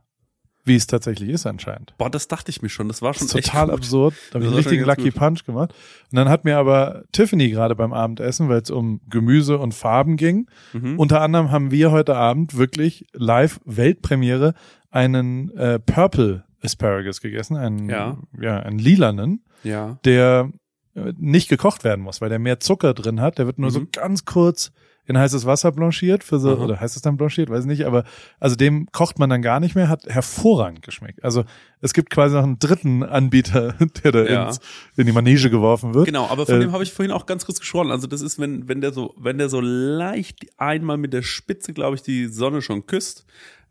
wie 0.65 0.77
es 0.77 0.87
tatsächlich 0.87 1.29
ist 1.31 1.45
anscheinend. 1.47 1.95
Boah, 1.99 2.09
das 2.11 2.29
dachte 2.29 2.51
ich 2.51 2.63
mir 2.63 2.69
schon. 2.69 2.89
Das 2.89 3.03
war 3.03 3.11
Das 3.13 3.19
schon 3.19 3.27
ist 3.29 3.35
echt 3.35 3.47
total 3.47 3.71
absurd. 3.71 4.15
Da 4.31 4.35
habe 4.37 4.45
ich 4.45 4.51
Das 4.51 4.59
einen 4.59 4.65
richtigen 4.65 4.85
Lucky 4.85 5.11
gut. 5.11 5.15
Punch 5.15 5.45
gemacht. 5.45 5.75
Und 6.11 6.17
dann 6.17 6.29
hat 6.29 6.45
mir 6.45 6.57
aber 6.59 7.03
Tiffany 7.13 7.51
gerade 7.51 7.75
beim 7.75 7.93
Abendessen, 7.93 8.49
weil 8.49 8.61
es 8.63 8.71
um 8.71 9.01
Gemüse 9.09 9.59
und 9.59 9.75
Farben 9.75 10.17
ging, 10.17 10.47
Mhm. 10.73 10.99
unter 10.99 11.21
anderem 11.21 11.51
haben 11.51 11.71
wir 11.71 11.91
heute 11.91 12.17
Abend 12.17 12.57
wirklich 12.57 13.07
live 13.13 13.61
Weltpremiere 13.65 14.55
einen 14.91 15.51
äh, 15.57 15.79
Purple 15.81 16.45
Asparagus 16.63 17.21
gegessen, 17.21 17.57
einen, 17.57 17.89
Ja. 17.89 18.19
ja, 18.41 18.59
einen 18.61 18.79
lilanen, 18.79 19.45
Ja. 19.65 19.99
der 20.05 20.51
äh, 20.95 21.13
nicht 21.19 21.49
gekocht 21.49 21.85
werden 21.85 22.03
muss, 22.05 22.21
weil 22.21 22.29
der 22.29 22.39
mehr 22.39 22.61
Zucker 22.61 22.93
drin 22.95 23.21
hat. 23.21 23.39
Der 23.39 23.47
wird 23.47 23.59
nur 23.59 23.71
so 23.71 23.81
Mhm. 23.81 23.89
ganz 23.93 24.25
kurz 24.27 24.71
in 25.07 25.19
heißes 25.19 25.47
Wasser 25.47 25.73
blanchiert 25.73 26.23
für 26.23 26.39
so, 26.39 26.55
Aha. 26.55 26.63
oder 26.65 26.81
heißt 26.81 26.95
es 26.95 27.03
dann 27.03 27.17
blanchiert, 27.17 27.51
weiß 27.51 27.65
nicht, 27.65 27.85
aber 27.87 28.05
also 28.39 28.55
dem 28.55 28.87
kocht 28.93 29.19
man 29.19 29.29
dann 29.31 29.43
gar 29.43 29.59
nicht 29.59 29.75
mehr, 29.75 29.89
hat 29.89 30.07
hervorragend 30.07 30.83
geschmeckt. 30.83 31.25
Also 31.25 31.45
es 31.81 31.93
gibt 31.93 32.11
quasi 32.11 32.37
noch 32.37 32.45
einen 32.45 32.59
dritten 32.61 33.03
Anbieter, 33.03 33.75
der 34.05 34.13
da 34.13 34.23
Ja. 34.25 34.47
ins, 34.47 34.61
in 34.97 35.07
die 35.07 35.13
Manege 35.13 35.51
geworfen 35.51 35.95
wird. 35.95 36.07
Genau, 36.07 36.29
aber 36.29 36.47
von 36.47 36.55
Äh, 36.57 36.61
dem 36.61 36.73
habe 36.73 36.85
ich 36.85 36.93
vorhin 36.93 37.11
auch 37.11 37.27
ganz 37.27 37.45
kurz 37.45 37.59
gesprochen. 37.59 37.91
Also 37.91 38.07
das 38.07 38.21
ist, 38.21 38.39
wenn, 38.39 38.69
wenn 38.69 38.81
der 38.81 38.93
so, 38.93 39.15
wenn 39.19 39.39
der 39.39 39.49
so 39.49 39.61
leicht 39.61 40.47
einmal 40.57 40.99
mit 40.99 41.13
der 41.13 41.23
Spitze, 41.23 41.73
glaube 41.73 41.97
ich, 41.97 42.03
die 42.03 42.27
Sonne 42.29 42.63
schon 42.63 42.87
küsst, 42.87 43.25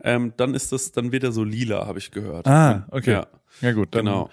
ähm, 0.04 0.34
dann 0.36 0.54
ist 0.54 0.72
das, 0.74 0.91
dann 0.91 1.12
wird 1.13 1.24
er 1.24 1.32
so 1.32 1.44
lila, 1.46 1.86
habe 1.88 2.00
ich 2.00 2.12
gehört. 2.12 2.46
Ah, 2.48 2.88
okay. 2.91 3.12
Ja, 3.13 3.28
Ja 3.62 3.72
gut, 3.72 3.96
dann 3.96 4.06
genau. 4.06 4.30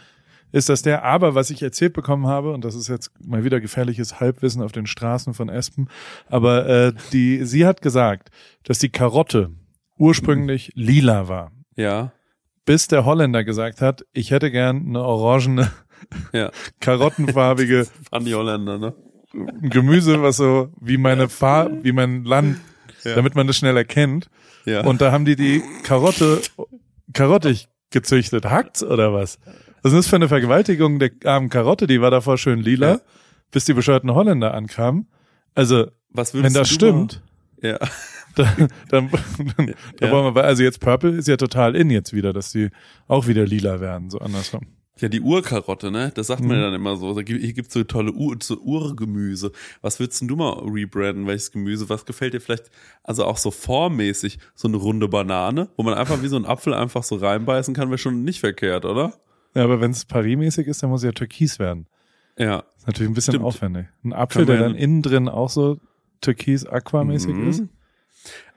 Ist 0.53 0.69
das 0.69 0.83
der. 0.83 1.05
Aber 1.05 1.35
was 1.35 1.51
ich 1.51 1.63
erzählt 1.63 1.93
bekommen 1.93 2.27
habe, 2.27 2.53
und 2.53 2.65
das 2.65 2.75
ist 2.75 2.89
jetzt 2.89 3.11
mal 3.25 3.45
wieder 3.45 3.61
gefährliches 3.61 4.21
Halbwissen 4.21 4.63
auf 4.63 4.73
den 4.73 4.87
Straßen 4.87 5.35
von 5.35 5.49
Espen, 5.49 5.89
aber 6.29 6.67
äh, 6.69 6.93
die, 7.13 7.45
sie 7.45 7.67
hat 7.67 7.83
gesagt, 7.83 8.31
dass 8.65 8.79
die 8.79 8.89
Karotte 8.91 9.51
ursprünglich 9.99 10.71
lila 10.75 11.29
war. 11.29 11.53
Ja, 11.77 12.13
Bis 12.65 12.87
der 12.89 13.05
Holländer 13.05 13.45
gesagt 13.45 13.81
hat, 13.81 14.05
ich 14.13 14.31
hätte 14.31 14.51
gern 14.51 14.87
eine 14.89 15.03
orangene, 15.03 15.71
ja. 16.33 16.51
karottenfarbige 16.81 17.87
An 18.11 18.25
die 18.25 18.35
Holländer, 18.35 18.79
ne? 18.79 18.95
Gemüse, 19.63 20.23
was 20.23 20.37
so 20.39 20.71
wie 20.81 20.97
meine 20.97 21.29
Farb, 21.29 21.71
wie 21.83 21.93
mein 21.93 22.25
Land, 22.25 22.59
Ja. 23.05 23.15
damit 23.15 23.35
man 23.35 23.47
das 23.47 23.57
schnell 23.57 23.77
erkennt. 23.77 24.29
Ja. 24.65 24.85
Und 24.85 25.01
da 25.01 25.13
haben 25.13 25.25
die 25.25 25.37
die 25.37 25.63
Karotte 25.85 26.41
karottig 27.13 27.69
gezüchtet. 27.91 28.47
Hackt's 28.47 28.83
oder 28.83 29.13
was? 29.13 29.39
Was 29.83 29.93
ist 29.93 29.99
das 29.99 30.07
für 30.09 30.17
eine 30.17 30.29
Vergewaltigung 30.29 30.99
der 30.99 31.11
armen 31.25 31.49
Karotte? 31.49 31.87
Die 31.87 32.01
war 32.01 32.11
davor 32.11 32.39
schön 32.39 32.61
lila, 32.61 32.89
Ja. 32.95 33.01
bis 33.51 33.65
die 33.65 33.75
bescheuerten 33.75 34.13
Holländer 34.15 34.55
ankamen. 34.55 35.07
Also, 35.55 35.87
wenn 36.33 36.53
das 36.53 36.69
stimmt, 36.71 37.23
ja. 37.63 37.79
dann, 38.37 38.69
dann, 38.89 39.11
dann 39.57 39.75
da 39.99 40.07
Ja. 40.07 40.13
wollen 40.13 40.35
wir, 40.35 40.45
also 40.45 40.63
jetzt 40.63 40.81
Purple 40.81 41.11
ist 41.17 41.29
ja 41.29 41.37
total 41.37 41.75
in 41.77 41.91
jetzt 41.91 42.13
wieder, 42.13 42.33
dass 42.33 42.53
die 42.53 42.69
auch 43.09 43.27
wieder 43.27 43.45
lila 43.47 43.81
werden, 43.81 44.11
so 44.11 44.19
andersrum. 44.19 44.67
Ja, 45.01 45.09
die 45.09 45.21
Urkarotte, 45.21 45.93
ne? 45.93 46.11
Das 46.13 46.27
sagt 46.27 46.41
man 46.41 46.49
Mhm. 46.51 46.55
ja 46.57 46.61
dann 46.63 46.75
immer 46.75 46.97
so. 46.97 47.17
Hier 47.21 47.53
gibt's 47.53 47.73
so 47.73 47.85
tolle 47.85 48.11
Ur, 48.13 48.37
so 48.43 48.57
Urgemüse. 48.59 49.53
Was 49.81 50.01
würdest 50.01 50.21
denn 50.21 50.27
du 50.29 50.35
mal 50.35 50.59
rebranden? 50.69 51.25
Welches 51.29 51.53
Gemüse? 51.53 51.89
Was 51.89 52.05
gefällt 52.05 52.35
dir 52.35 52.41
vielleicht, 52.41 52.65
also 53.05 53.25
auch 53.25 53.37
so 53.37 53.53
formmäßig, 53.53 54.41
so 54.57 54.67
eine 54.67 54.77
runde 54.77 55.07
Banane, 55.07 55.69
wo 55.77 55.85
man 55.85 55.95
einfach 55.95 56.21
wie 56.23 56.27
so 56.29 56.35
ein 56.37 56.45
Apfel 56.47 56.75
einfach 56.75 57.05
so 57.05 57.15
reinbeißen 57.15 57.75
kann, 57.75 57.91
wäre 57.91 57.99
schon 57.99 58.25
nicht 58.25 58.41
verkehrt, 58.41 58.85
oder? 58.85 59.15
Ja, 59.55 59.65
aber 59.65 59.81
wenn 59.81 59.91
es 59.91 60.05
Paris-mäßig 60.05 60.67
ist, 60.67 60.83
dann 60.83 60.91
muss 60.91 61.01
es 61.01 61.07
ja 61.07 61.13
türkis 61.13 61.59
werden. 61.59 61.87
Ja. 62.39 62.65
ist 62.77 62.87
natürlich 62.87 63.11
ein 63.11 63.15
bisschen 63.15 63.33
Stimmt. 63.35 63.45
aufwendig. 63.47 63.87
Ein 64.05 64.13
Apfel, 64.13 64.47
der 64.47 64.59
dann 64.59 64.75
innen 64.77 65.03
drin 65.03 65.29
auch 65.29 65.51
so 65.51 65.79
türkis-aquamäßig 66.21 67.35
Mhm. 67.35 67.49
ist. 67.49 67.63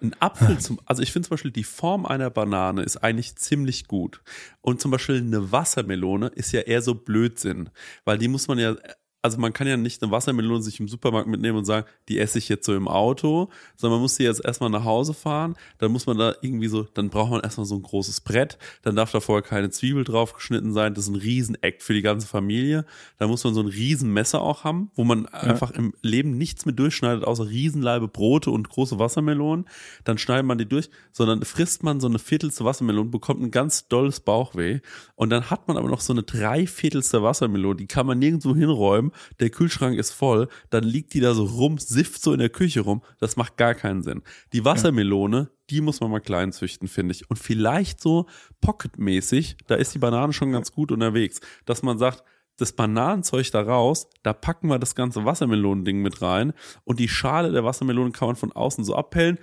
Ein 0.02 0.16
Apfel 0.20 0.60
zum, 0.60 0.80
also 0.86 1.02
ich 1.02 1.12
finde 1.12 1.28
zum 1.28 1.36
Beispiel 1.36 1.52
die 1.52 1.64
Form 1.64 2.06
einer 2.06 2.30
Banane 2.30 2.82
ist 2.84 2.98
eigentlich 2.98 3.36
ziemlich 3.38 3.88
gut. 3.88 4.22
Und 4.62 4.82
zum 4.82 4.92
Beispiel 4.92 5.18
eine 5.18 5.52
Wassermelone 5.52 6.28
ist 6.28 6.52
ja 6.52 6.62
eher 6.62 6.82
so 6.82 6.96
Blödsinn, 6.96 7.70
weil 8.04 8.18
die 8.18 8.28
muss 8.28 8.48
man 8.48 8.60
ja 8.60 8.76
also 9.22 9.38
man 9.38 9.54
kann 9.54 9.68
ja 9.68 9.78
nicht 9.78 10.02
eine 10.02 10.12
Wassermelone 10.12 10.64
sich 10.64 10.80
im 10.80 10.88
Supermarkt 10.88 11.28
mitnehmen 11.28 11.58
und 11.58 11.66
sagen, 11.66 11.86
die 12.10 12.20
esse 12.20 12.40
ich 12.40 12.50
jetzt 12.50 12.66
so 12.66 12.76
im 12.76 12.88
Auto, 12.88 13.50
sondern 13.76 13.98
man 13.98 14.02
muss 14.02 14.16
die 14.16 14.24
jetzt 14.24 14.44
erstmal 14.44 14.70
nach 14.70 14.84
Hause 14.84 15.14
fahren, 15.14 15.56
dann 15.78 15.92
muss 15.92 16.08
man 16.08 16.18
da 16.18 16.34
irgendwie 16.42 16.68
so, 16.68 16.84
dann 16.84 17.10
braucht 17.10 17.32
man 17.32 17.42
erstmal 17.42 17.66
so 17.66 17.76
ein 17.76 17.84
großes 17.84 18.22
Brett, 18.22 18.58
dann 18.82 18.96
darf 18.96 19.12
da 19.12 19.20
vorher 19.20 19.44
keine 19.44 19.70
Zwiebel 19.70 20.04
drauf 20.04 20.34
geschnitten 20.34 20.74
sein, 20.74 20.94
das 20.94 21.06
ist 21.06 21.12
ein 21.12 21.16
Riesenakt 21.16 21.84
für 21.84 21.94
die 21.94 22.02
ganze 22.02 22.28
Familie, 22.28 22.86
dann 23.20 23.30
muss 23.30 23.44
man 23.44 23.54
so 23.54 23.62
ein 23.62 23.68
Riesenmesser 23.68 24.42
auch 24.42 24.64
haben, 24.64 24.90
wo 24.96 25.04
man 25.04 25.28
ja. 25.32 25.40
einfach 25.40 25.72
im 25.72 25.94
Leben 26.02 26.38
nichts 26.38 26.66
mit 26.66 26.80
durchschneidet, 26.80 27.24
außer 27.24 27.48
Riesenleibe 27.48 28.08
Brote 28.08 28.50
und 28.50 28.70
große 28.70 28.98
Wassermelonen, 28.98 29.66
dann 30.04 30.18
schneidet 30.18 30.46
man 30.46 30.58
die 30.58 30.68
durch, 30.68 30.90
sondern 31.12 31.44
frisst 31.44 31.84
man 31.84 32.00
so 32.00 32.08
eine 32.08 32.20
viertelste 32.20 32.66
Wassermelone, 32.66 33.10
bekommt 33.10 33.42
ein 33.42 33.52
ganz 33.52 33.88
dolles 33.88 34.20
Bauchweh. 34.20 34.80
Und 35.16 35.30
dann 35.30 35.50
hat 35.50 35.68
man 35.68 35.78
aber 35.78 35.90
noch 35.90 36.02
so 36.02 36.14
eine 36.14 36.24
dreiviertelste 36.24 37.22
Wassermelone, 37.22 37.76
die 37.76 37.88
kann 37.88 38.08
man 38.08 38.20
nirgendwo 38.20 38.56
hinräumen, 38.56 39.11
der 39.40 39.50
Kühlschrank 39.50 39.98
ist 39.98 40.12
voll, 40.12 40.48
dann 40.70 40.84
liegt 40.84 41.14
die 41.14 41.20
da 41.20 41.34
so 41.34 41.46
rum, 41.46 41.78
sifft 41.78 42.22
so 42.22 42.34
in 42.34 42.40
der 42.40 42.50
Küche 42.50 42.82
rum. 42.82 43.02
Das 43.20 43.36
macht 43.36 43.58
gar 43.58 43.74
keinen 43.74 44.04
Sinn. 44.04 44.22
Die 44.54 44.66
Wassermelone, 44.66 45.50
die 45.70 45.82
muss 45.82 46.02
man 46.02 46.12
mal 46.12 46.20
klein 46.20 46.52
züchten, 46.52 46.88
finde 46.88 47.14
ich. 47.14 47.30
Und 47.30 47.38
vielleicht 47.38 48.02
so 48.02 48.28
pocketmäßig, 48.62 49.58
da 49.68 49.76
ist 49.76 49.94
die 49.94 50.00
Banane 50.00 50.34
schon 50.34 50.52
ganz 50.52 50.72
gut 50.72 50.92
unterwegs, 50.92 51.40
dass 51.66 51.84
man 51.84 51.98
sagt, 51.98 52.24
das 52.58 52.74
Bananenzeug 52.74 53.50
da 53.52 53.62
raus, 53.62 54.08
da 54.24 54.34
packen 54.34 54.68
wir 54.68 54.78
das 54.78 54.94
ganze 54.94 55.26
Wassermelonending 55.26 56.02
mit 56.02 56.22
rein 56.22 56.54
und 56.84 57.00
die 57.00 57.08
Schale 57.10 57.52
der 57.52 57.64
Wassermelone 57.64 58.12
kann 58.12 58.28
man 58.28 58.36
von 58.36 58.52
außen 58.52 58.84
so 58.84 58.96
abpellen, 58.96 59.40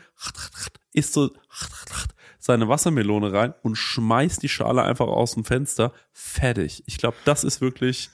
ist 0.93 1.15
so 1.15 1.31
seine 2.49 2.67
Wassermelone 2.67 3.31
rein 3.31 3.53
und 3.61 3.77
schmeißt 3.77 4.43
die 4.43 4.49
Schale 4.49 4.83
einfach 4.83 5.07
aus 5.07 5.35
dem 5.35 5.45
Fenster. 5.45 5.93
Fertig. 6.15 6.83
Ich 6.87 6.97
glaube, 6.97 7.19
das 7.27 7.45
ist 7.45 7.61
wirklich, 7.61 8.09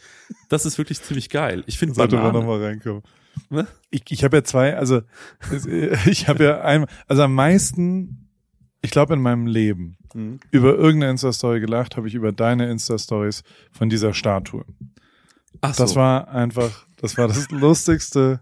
das 0.49 0.67
ist 0.67 0.77
wirklich 0.77 1.01
ziemlich 1.01 1.31
geil. 1.31 1.63
Ich 1.69 1.79
finde 1.79 1.95
Sollte 1.95 2.17
man 2.17 2.33
nochmal 2.33 2.61
reinkommen. 2.61 3.05
Ne? 3.49 3.69
Ich, 3.91 4.03
ich 4.11 4.25
habe 4.25 4.39
ja 4.39 4.45
zwei, 4.45 4.77
also 4.77 5.03
ich 6.07 6.27
habe 6.27 6.43
ja 6.43 6.61
ein, 6.63 6.87
also 7.07 7.23
am 7.23 7.33
meisten, 7.33 8.29
ich 8.83 8.91
glaube 8.91 9.15
in 9.15 9.23
meinem 9.23 9.47
Leben, 9.47 9.99
mhm. 10.15 10.41
über 10.51 10.75
irgendeine 10.75 11.13
Insta-Story 11.13 11.61
gelacht, 11.61 11.97
habe 11.97 12.09
ich 12.09 12.15
über 12.17 12.33
deine 12.33 12.69
Insta-Stories 12.69 13.45
von 13.71 13.89
dieser 13.89 14.15
Statue. 14.15 14.65
Ach 15.61 15.75
so. 15.75 15.85
Das 15.85 15.95
war 15.95 16.27
einfach, 16.27 16.87
das 16.97 17.17
war 17.17 17.29
das 17.29 17.51
lustigste 17.53 18.41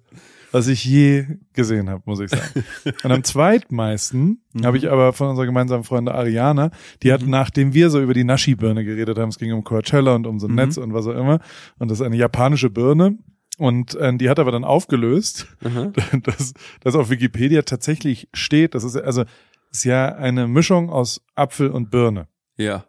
was 0.52 0.68
ich 0.68 0.84
je 0.84 1.26
gesehen 1.54 1.90
habe, 1.90 2.02
muss 2.06 2.20
ich 2.20 2.30
sagen. 2.30 2.64
Und 3.02 3.10
am 3.10 3.24
zweitmeisten 3.24 4.42
mhm. 4.52 4.64
habe 4.64 4.76
ich 4.76 4.90
aber 4.90 5.12
von 5.12 5.28
unserer 5.28 5.46
gemeinsamen 5.46 5.84
Freundin 5.84 6.14
Ariana, 6.14 6.70
die 7.02 7.12
hat, 7.12 7.22
mhm. 7.22 7.30
nachdem 7.30 7.74
wir 7.74 7.90
so 7.90 8.00
über 8.00 8.14
die 8.14 8.24
Nashi-Birne 8.24 8.84
geredet 8.84 9.18
haben, 9.18 9.30
es 9.30 9.38
ging 9.38 9.52
um 9.52 9.64
Coachella 9.64 10.14
und 10.14 10.26
um 10.26 10.38
so 10.38 10.46
ein 10.46 10.50
mhm. 10.50 10.56
Netz 10.56 10.76
und 10.76 10.94
was 10.94 11.06
auch 11.06 11.16
immer, 11.16 11.40
und 11.78 11.90
das 11.90 12.00
ist 12.00 12.06
eine 12.06 12.16
japanische 12.16 12.70
Birne, 12.70 13.18
und 13.58 13.94
äh, 13.96 14.16
die 14.16 14.28
hat 14.30 14.38
aber 14.38 14.50
dann 14.50 14.64
aufgelöst, 14.64 15.46
mhm. 15.60 15.92
dass, 16.22 16.54
dass 16.80 16.94
auf 16.94 17.10
Wikipedia 17.10 17.62
tatsächlich 17.62 18.28
steht, 18.32 18.74
das 18.74 18.84
ist 18.84 18.96
also 18.96 19.24
ist 19.70 19.84
ja 19.84 20.14
eine 20.14 20.48
Mischung 20.48 20.90
aus 20.90 21.22
Apfel 21.34 21.70
und 21.70 21.90
Birne. 21.90 22.28
Ja. 22.56 22.84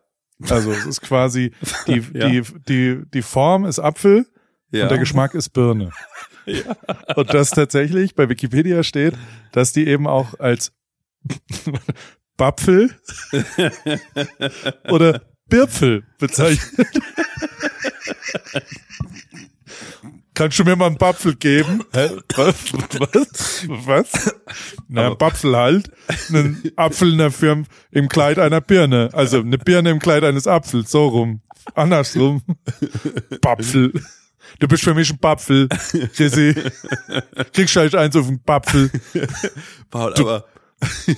Also 0.49 0.71
es 0.71 0.85
ist 0.85 1.01
quasi 1.01 1.53
die 1.87 2.03
ja. 2.13 2.27
die 2.27 2.43
die 2.67 3.03
die 3.13 3.21
Form 3.21 3.65
ist 3.65 3.79
Apfel 3.79 4.25
ja. 4.71 4.83
und 4.83 4.91
der 4.91 4.97
Geschmack 4.97 5.33
ist 5.33 5.49
Birne. 5.49 5.91
Ja. 6.45 6.75
Und 7.15 7.33
das 7.33 7.51
tatsächlich 7.51 8.15
bei 8.15 8.29
Wikipedia 8.29 8.83
steht, 8.83 9.15
dass 9.51 9.73
die 9.73 9.87
eben 9.87 10.07
auch 10.07 10.39
als 10.39 10.71
Bapfel 12.37 12.89
oder 14.89 15.21
Birpfel 15.47 16.03
bezeichnet. 16.19 16.87
Kannst 20.33 20.57
du 20.57 20.63
mir 20.63 20.75
mal 20.75 20.87
einen 20.87 20.97
Bapfel 20.97 21.35
geben? 21.35 21.83
Hä? 21.93 22.09
Was? 22.35 22.73
Was? 22.73 23.67
Was? 23.67 24.35
Na, 24.87 25.11
ein 25.11 25.17
Bapfel 25.17 25.55
halt. 25.55 25.91
Ein 26.29 26.71
Apfel 26.75 27.11
in 27.11 27.17
der 27.19 27.31
Firma 27.31 27.65
im 27.91 28.09
Kleid 28.09 28.39
einer 28.39 28.59
Birne. 28.59 29.09
Also 29.13 29.41
eine 29.41 29.59
Birne 29.59 29.91
im 29.91 29.99
Kleid 29.99 30.23
eines 30.23 30.47
Apfels. 30.47 30.89
So 30.89 31.07
rum. 31.07 31.41
Andersrum. 31.75 32.41
Bapfel. 33.41 33.93
Du 34.59 34.67
bist 34.67 34.83
für 34.83 34.93
mich 34.93 35.11
ein 35.11 35.17
Papfel, 35.17 35.67
Jesse. 36.13 36.71
Kriegst 37.53 37.75
halt 37.75 37.95
eins 37.95 38.15
auf 38.15 38.27
den 38.27 38.39
Papfel. 38.39 38.91
Paul, 39.89 40.13
aber 40.13 40.45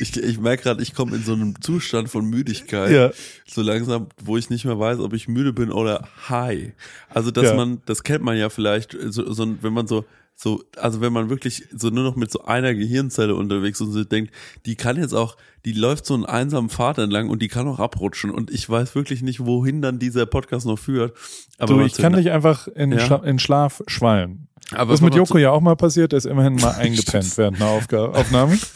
ich, 0.00 0.16
ich 0.16 0.38
merke 0.38 0.62
gerade, 0.64 0.82
ich 0.82 0.94
komme 0.94 1.16
in 1.16 1.22
so 1.22 1.32
einem 1.32 1.60
Zustand 1.60 2.08
von 2.08 2.24
Müdigkeit, 2.28 2.90
ja. 2.90 3.10
so 3.46 3.62
langsam, 3.62 4.08
wo 4.22 4.36
ich 4.36 4.50
nicht 4.50 4.64
mehr 4.64 4.78
weiß, 4.78 4.98
ob 5.00 5.12
ich 5.12 5.28
müde 5.28 5.52
bin 5.52 5.70
oder 5.70 6.08
high. 6.28 6.72
Also 7.08 7.30
dass 7.30 7.46
ja. 7.46 7.54
man, 7.54 7.82
das 7.86 8.02
kennt 8.02 8.24
man 8.24 8.36
ja 8.36 8.48
vielleicht, 8.48 8.96
so, 9.08 9.32
so 9.32 9.62
wenn 9.62 9.72
man 9.72 9.86
so 9.86 10.04
so, 10.38 10.62
also 10.76 11.00
wenn 11.00 11.14
man 11.14 11.30
wirklich 11.30 11.66
so 11.74 11.88
nur 11.88 12.04
noch 12.04 12.14
mit 12.14 12.30
so 12.30 12.44
einer 12.44 12.74
Gehirnzelle 12.74 13.34
unterwegs 13.34 13.80
ist 13.80 13.86
und 13.86 13.92
so 13.92 14.04
denkt, 14.04 14.32
die 14.66 14.76
kann 14.76 14.98
jetzt 14.98 15.14
auch, 15.14 15.38
die 15.64 15.72
läuft 15.72 16.04
so 16.04 16.12
einen 16.12 16.26
einsamen 16.26 16.68
Pfad 16.68 16.98
entlang 16.98 17.30
und 17.30 17.40
die 17.40 17.48
kann 17.48 17.66
auch 17.66 17.80
abrutschen 17.80 18.30
und 18.30 18.50
ich 18.50 18.68
weiß 18.68 18.94
wirklich 18.94 19.22
nicht, 19.22 19.46
wohin 19.46 19.80
dann 19.80 19.98
dieser 19.98 20.26
Podcast 20.26 20.66
noch 20.66 20.78
führt. 20.78 21.16
Aber 21.58 21.74
du, 21.74 21.80
ich 21.80 21.94
kann 21.94 22.12
dich 22.12 22.30
einfach 22.30 22.68
in, 22.68 22.92
ja? 22.92 23.00
Schla 23.00 23.16
in 23.24 23.38
Schlaf 23.38 23.82
schwallen. 23.86 24.48
Aber 24.72 24.90
das 24.90 25.00
ist 25.00 25.04
mit 25.04 25.14
Joko 25.14 25.38
ja 25.38 25.52
auch 25.52 25.60
mal 25.62 25.76
passiert, 25.76 26.12
der 26.12 26.18
ist 26.18 26.26
immerhin 26.26 26.56
mal 26.56 26.72
eingepennt 26.76 27.38
während 27.38 27.56
einer 27.60 27.70
Aufga 27.70 28.06
Aufnahme. 28.06 28.58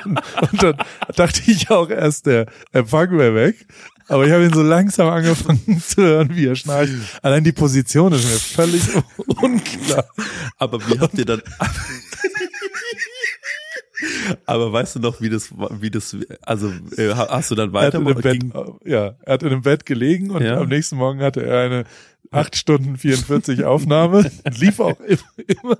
und 0.04 0.62
dann 0.62 0.76
dachte 1.16 1.42
ich 1.46 1.70
auch 1.70 1.90
erst, 1.90 2.26
der 2.26 2.46
Empfang 2.72 3.16
wäre 3.16 3.34
weg. 3.34 3.66
Aber 4.10 4.26
ich 4.26 4.32
habe 4.32 4.44
ihn 4.44 4.52
so 4.52 4.62
langsam 4.62 5.08
angefangen 5.08 5.80
zu 5.86 6.02
hören, 6.02 6.30
wie 6.34 6.46
er 6.46 6.56
schnarcht. 6.56 6.92
Allein 7.22 7.44
die 7.44 7.52
Position 7.52 8.12
ist 8.12 8.24
mir 8.24 8.40
völlig 8.40 8.82
unklar. 9.40 10.04
Aber 10.58 10.80
wie 10.88 10.98
habt 10.98 11.16
ihr 11.16 11.24
dann... 11.24 11.40
Aber 14.46 14.72
weißt 14.72 14.96
du 14.96 15.00
noch, 15.00 15.20
wie 15.20 15.28
das, 15.28 15.50
wie 15.52 15.90
das, 15.90 16.16
also 16.42 16.72
äh, 16.96 17.12
hast 17.14 17.50
du 17.50 17.54
dann 17.54 17.72
weiter? 17.72 18.00
Er 18.04 18.14
Bett, 18.14 18.42
ja, 18.84 19.14
er 19.20 19.32
hat 19.34 19.42
in 19.42 19.50
einem 19.50 19.62
Bett 19.62 19.84
gelegen 19.84 20.30
und 20.30 20.42
ja? 20.42 20.58
am 20.58 20.68
nächsten 20.68 20.96
Morgen 20.96 21.20
hatte 21.20 21.44
er 21.44 21.66
eine 21.66 21.84
acht 22.30 22.56
Stunden 22.56 22.96
44 22.96 23.64
Aufnahme. 23.64 24.30
Lief 24.58 24.80
auch 24.80 24.98
immer. 25.00 25.78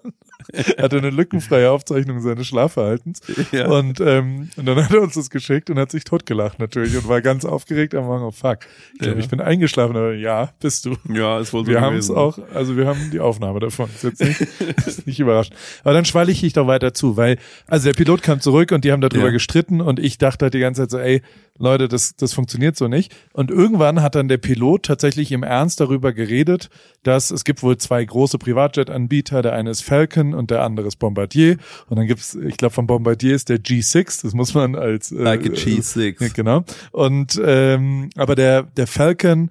Hatte 0.79 0.99
eine 0.99 1.11
lückenfreie 1.11 1.71
Aufzeichnung 1.71 2.21
seines 2.21 2.47
Schlafverhaltens. 2.47 3.21
Ja. 3.53 3.69
Und, 3.69 4.01
ähm, 4.01 4.51
und 4.57 4.67
dann 4.67 4.83
hat 4.83 4.93
er 4.93 5.03
uns 5.03 5.15
das 5.15 5.31
geschickt 5.31 5.71
und 5.71 5.79
hat 5.79 5.91
sich 5.91 6.05
totgelacht 6.05 6.59
natürlich 6.59 6.97
und 6.97 7.09
war 7.09 7.21
ganz 7.21 7.45
aufgeregt 7.45 7.95
am 7.95 8.05
Morgen. 8.05 8.25
Oh 8.25 8.31
fuck. 8.31 8.61
Ich 8.95 9.01
glaube, 9.01 9.19
ja. 9.19 9.25
ich 9.25 9.29
bin 9.29 9.41
eingeschlafen. 9.41 9.97
Aber 9.97 10.15
ja, 10.15 10.51
bist 10.61 10.87
du. 10.87 10.97
Ja, 11.13 11.39
ist 11.41 11.53
wohl 11.53 11.65
so 11.65 11.71
Wir 11.71 11.81
haben 11.81 11.97
es 11.97 12.11
auch, 12.11 12.39
also 12.55 12.77
wir 12.77 12.87
haben 12.87 13.11
die 13.13 13.21
Aufnahme 13.21 13.61
davon. 13.61 13.89
Ist 13.95 14.05
jetzt 14.05 14.21
nicht, 14.21 14.41
ist 14.87 15.07
nicht 15.07 15.21
überrascht. 15.21 15.53
Aber 15.85 15.95
dann 15.95 16.05
schwalle 16.05 16.33
ich 16.33 16.41
dich 16.41 16.53
doch 16.53 16.67
weiter 16.67 16.95
zu, 16.95 17.17
weil, 17.17 17.39
also 17.67 17.89
der 17.89 17.95
Pilot 17.95 18.23
kam 18.23 18.41
zurück 18.41 18.73
und 18.73 18.85
die 18.85 18.93
haben 18.93 19.01
darüber 19.01 19.27
ja. 19.27 19.31
gestritten 19.31 19.81
und 19.81 20.01
ich 20.01 20.19
dachte 20.19 20.47
halt 20.47 20.55
die 20.55 20.61
ganze 20.61 20.83
Zeit 20.83 20.91
so, 20.91 20.99
ey, 20.99 21.23
Leute, 21.61 21.89
das, 21.89 22.17
das 22.17 22.33
funktioniert 22.33 22.77
so 22.77 22.89
nicht. 22.89 23.15
Und 23.33 23.51
irgendwann 23.51 24.03
hat 24.03 24.15
dann 24.15 24.29
der 24.29 24.39
Pilot 24.39 24.85
tatsächlich 24.85 25.31
im 25.31 25.43
Ernst 25.43 25.81
darüber 25.81 26.13
geredet, 26.13 26.71
dass 27.03 27.31
es 27.31 27.45
gibt 27.45 27.63
wohl 27.63 27.77
zwei 27.77 28.05
große 28.05 28.39
Privatjet-Anbieter. 28.39 29.43
Der 29.43 29.53
eine 29.53 29.71
ist 29.71 29.83
Falcon 29.83 30.35
und 30.35 30.51
der 30.51 30.63
andere 30.63 30.89
ist 30.89 30.97
Bombardier. 30.97 31.59
Und 31.89 31.99
dann 31.99 32.07
gibt's, 32.07 32.35
ich 32.35 32.57
glaube, 32.57 32.75
von 32.75 32.87
Bombardier 32.87 33.35
ist 33.35 33.51
der 33.51 33.59
G6. 33.59 34.23
Das 34.23 34.33
muss 34.33 34.55
man 34.55 34.75
als 34.75 35.13
äh, 35.13 35.17
like 35.17 35.45
a 35.45 35.51
G6. 35.51 36.21
Äh, 36.21 36.31
genau. 36.31 36.65
Und 36.93 37.41
ähm, 37.45 38.11
aber 38.17 38.35
der 38.35 38.63
der 38.63 38.87
Falcon 38.87 39.51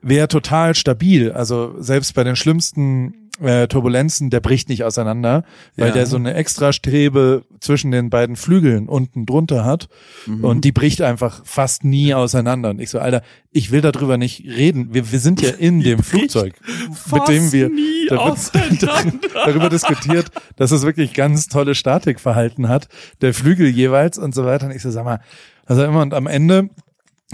wäre 0.00 0.28
total 0.28 0.74
stabil. 0.74 1.32
Also 1.32 1.74
selbst 1.80 2.14
bei 2.14 2.24
den 2.24 2.36
schlimmsten 2.36 3.27
äh, 3.40 3.68
Turbulenzen, 3.68 4.30
der 4.30 4.40
bricht 4.40 4.68
nicht 4.68 4.84
auseinander, 4.84 5.44
weil 5.76 5.88
ja. 5.88 5.94
der 5.94 6.06
so 6.06 6.16
eine 6.16 6.34
Extrastrebe 6.34 7.44
zwischen 7.60 7.90
den 7.90 8.10
beiden 8.10 8.36
Flügeln 8.36 8.88
unten 8.88 9.26
drunter 9.26 9.64
hat 9.64 9.88
mhm. 10.26 10.44
und 10.44 10.64
die 10.64 10.72
bricht 10.72 11.02
einfach 11.02 11.44
fast 11.44 11.84
nie 11.84 12.14
auseinander. 12.14 12.70
Und 12.70 12.80
ich 12.80 12.90
so, 12.90 12.98
Alter, 12.98 13.22
ich 13.50 13.70
will 13.70 13.80
darüber 13.80 14.18
nicht 14.18 14.44
reden. 14.44 14.92
Wir, 14.92 15.10
wir 15.10 15.20
sind 15.20 15.40
ja 15.40 15.50
in 15.50 15.80
dem 15.80 16.02
Flugzeug, 16.02 16.54
mit 17.12 17.28
dem 17.28 17.52
wir 17.52 17.70
darüber 18.08 19.68
diskutiert, 19.68 20.30
dass 20.56 20.70
es 20.70 20.82
wirklich 20.82 21.14
ganz 21.14 21.46
tolle 21.48 21.74
Statikverhalten 21.74 22.68
hat, 22.68 22.88
der 23.20 23.34
Flügel 23.34 23.68
jeweils 23.68 24.18
und 24.18 24.34
so 24.34 24.44
weiter. 24.44 24.66
Und 24.66 24.72
ich 24.72 24.82
so, 24.82 24.90
sag 24.90 25.04
mal, 25.04 25.20
also 25.66 25.84
immer 25.84 26.02
und 26.02 26.14
am 26.14 26.26
Ende 26.26 26.70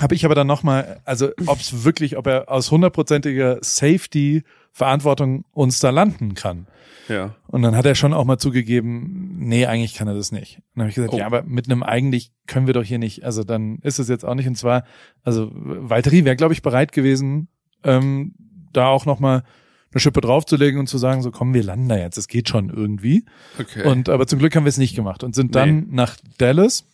habe 0.00 0.14
ich 0.14 0.24
aber 0.24 0.34
dann 0.34 0.46
nochmal, 0.46 1.00
also 1.04 1.30
ob 1.46 1.60
es 1.60 1.84
wirklich, 1.84 2.16
ob 2.16 2.26
er 2.26 2.50
aus 2.50 2.70
hundertprozentiger 2.70 3.58
Safety 3.60 4.42
Verantwortung 4.74 5.44
uns 5.52 5.78
da 5.78 5.90
landen 5.90 6.34
kann. 6.34 6.66
Ja. 7.08 7.36
Und 7.46 7.62
dann 7.62 7.76
hat 7.76 7.86
er 7.86 7.94
schon 7.94 8.12
auch 8.12 8.24
mal 8.24 8.38
zugegeben, 8.38 9.36
nee, 9.38 9.66
eigentlich 9.66 9.94
kann 9.94 10.08
er 10.08 10.14
das 10.14 10.32
nicht. 10.32 10.56
Und 10.56 10.64
dann 10.74 10.82
habe 10.82 10.88
ich 10.88 10.96
gesagt, 10.96 11.14
oh. 11.14 11.18
ja, 11.18 11.26
aber 11.26 11.44
mit 11.44 11.70
einem 11.70 11.84
eigentlich 11.84 12.32
können 12.48 12.66
wir 12.66 12.74
doch 12.74 12.82
hier 12.82 12.98
nicht, 12.98 13.24
also 13.24 13.44
dann 13.44 13.78
ist 13.82 14.00
es 14.00 14.08
jetzt 14.08 14.24
auch 14.24 14.34
nicht. 14.34 14.48
Und 14.48 14.56
zwar, 14.56 14.84
also 15.22 15.50
Valtteri 15.54 16.24
wäre, 16.24 16.34
glaube 16.34 16.54
ich, 16.54 16.62
bereit 16.62 16.90
gewesen, 16.90 17.46
ähm, 17.84 18.34
da 18.72 18.88
auch 18.88 19.06
nochmal 19.06 19.44
eine 19.92 20.00
Schippe 20.00 20.20
draufzulegen 20.20 20.80
und 20.80 20.88
zu 20.88 20.98
sagen, 20.98 21.22
so 21.22 21.30
komm, 21.30 21.54
wir 21.54 21.62
landen 21.62 21.88
da 21.88 21.96
jetzt, 21.96 22.18
es 22.18 22.26
geht 22.26 22.48
schon 22.48 22.68
irgendwie. 22.68 23.24
Okay. 23.60 23.86
Und 23.86 24.08
aber 24.08 24.26
zum 24.26 24.40
Glück 24.40 24.56
haben 24.56 24.64
wir 24.64 24.70
es 24.70 24.78
nicht 24.78 24.96
gemacht 24.96 25.22
und 25.22 25.36
sind 25.36 25.54
dann 25.54 25.86
nach 25.90 26.16
Dallas 26.38 26.84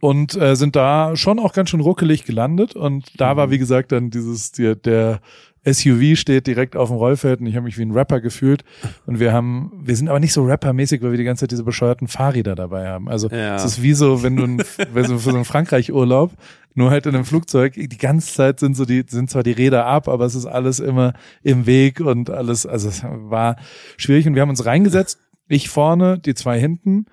und 0.00 0.34
äh, 0.40 0.56
sind 0.56 0.76
da 0.76 1.14
schon 1.14 1.38
auch 1.38 1.52
ganz 1.52 1.68
schön 1.68 1.80
ruckelig 1.80 2.24
gelandet 2.24 2.74
und 2.74 3.20
da 3.20 3.36
war 3.36 3.50
wie 3.50 3.58
gesagt 3.58 3.92
dann 3.92 4.08
dieses 4.08 4.52
der, 4.52 4.76
der 4.76 5.20
SUV 5.64 6.16
steht 6.18 6.46
direkt 6.46 6.74
auf 6.76 6.88
dem 6.88 6.96
Rollfeld 6.96 7.40
und 7.40 7.46
ich 7.46 7.54
habe 7.54 7.64
mich 7.64 7.78
wie 7.78 7.82
ein 7.82 7.92
Rapper 7.92 8.20
gefühlt 8.20 8.64
und 9.06 9.20
wir 9.20 9.32
haben 9.32 9.72
wir 9.80 9.94
sind 9.94 10.08
aber 10.08 10.18
nicht 10.18 10.32
so 10.32 10.44
rappermäßig, 10.44 11.02
weil 11.02 11.12
wir 11.12 11.18
die 11.18 11.24
ganze 11.24 11.42
Zeit 11.42 11.52
diese 11.52 11.62
bescheuerten 11.62 12.08
Fahrräder 12.08 12.54
dabei 12.54 12.88
haben. 12.88 13.08
Also 13.08 13.28
Ja. 13.28 13.54
es 13.54 13.64
ist 13.64 13.82
wie 13.82 13.92
so, 13.92 14.22
wenn 14.22 14.36
du 14.36 14.44
ein, 14.44 14.58
wenn 14.92 15.04
du 15.04 15.18
für 15.18 15.30
so 15.30 15.36
einen 15.36 15.44
Frankreich 15.44 15.92
Urlaub 15.92 16.32
nur 16.74 16.90
halt 16.90 17.06
in 17.06 17.14
einem 17.14 17.24
Flugzeug 17.24 17.74
die 17.74 17.98
ganze 17.98 18.34
Zeit 18.34 18.58
sind 18.58 18.76
so 18.76 18.84
die 18.84 19.04
sind 19.06 19.30
zwar 19.30 19.44
die 19.44 19.52
Räder 19.52 19.86
ab, 19.86 20.08
aber 20.08 20.24
es 20.24 20.34
ist 20.34 20.46
alles 20.46 20.80
immer 20.80 21.12
im 21.42 21.66
Weg 21.66 22.00
und 22.00 22.28
alles 22.30 22.66
also 22.66 22.88
es 22.88 23.04
war 23.04 23.56
schwierig 23.96 24.26
und 24.26 24.34
wir 24.34 24.42
haben 24.42 24.50
uns 24.50 24.66
reingesetzt, 24.66 25.20
ich 25.48 25.68
vorne, 25.68 26.18
die 26.18 26.34
zwei 26.34 26.58
hinten 26.58 27.06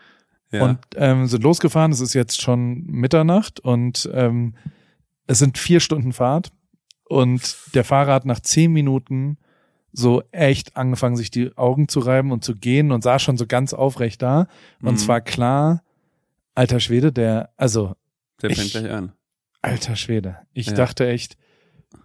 ja. 0.52 0.64
und 0.64 0.80
ähm, 0.96 1.28
sind 1.28 1.44
losgefahren. 1.44 1.92
Es 1.92 2.00
ist 2.00 2.14
jetzt 2.14 2.42
schon 2.42 2.86
Mitternacht 2.88 3.60
und 3.60 4.10
ähm, 4.14 4.56
es 5.28 5.40
sind 5.40 5.58
vier 5.58 5.80
Stunden 5.80 6.14
Fahrt 6.14 6.52
und 7.10 7.58
der 7.74 7.84
Fahrer 7.84 8.14
hat 8.14 8.26
nach 8.26 8.40
zehn 8.40 8.72
Minuten 8.72 9.38
so 9.92 10.22
echt 10.32 10.78
angefangen, 10.78 11.18
sich 11.18 11.32
die 11.32 11.58
Augen 11.58 11.88
zu 11.88 12.00
reiben 12.00 12.32
und 12.32 12.44
zu 12.44 12.56
gehen 12.56 12.92
und 12.92 13.04
saß 13.04 13.22
schon 13.22 13.38
so 13.38 13.48
ganz 13.48 13.74
aufrecht 13.74 14.22
da. 14.22 14.48
Und 14.82 14.94
Mhm. 14.94 14.98
zwar 14.98 15.20
klar, 15.22 15.82
alter 16.56 16.80
Schwede, 16.80 17.12
der, 17.12 17.50
also 17.58 17.96
der 18.42 18.52
fängt 18.52 18.68
ich- 18.68 18.72
gleich 18.74 18.92
an. 18.92 19.14
alter 19.64 19.96
Schwede. 19.96 20.38
Ich 20.54 20.68
Ja. 20.68 20.74
dachte 20.74 21.08
echt, 21.08 21.36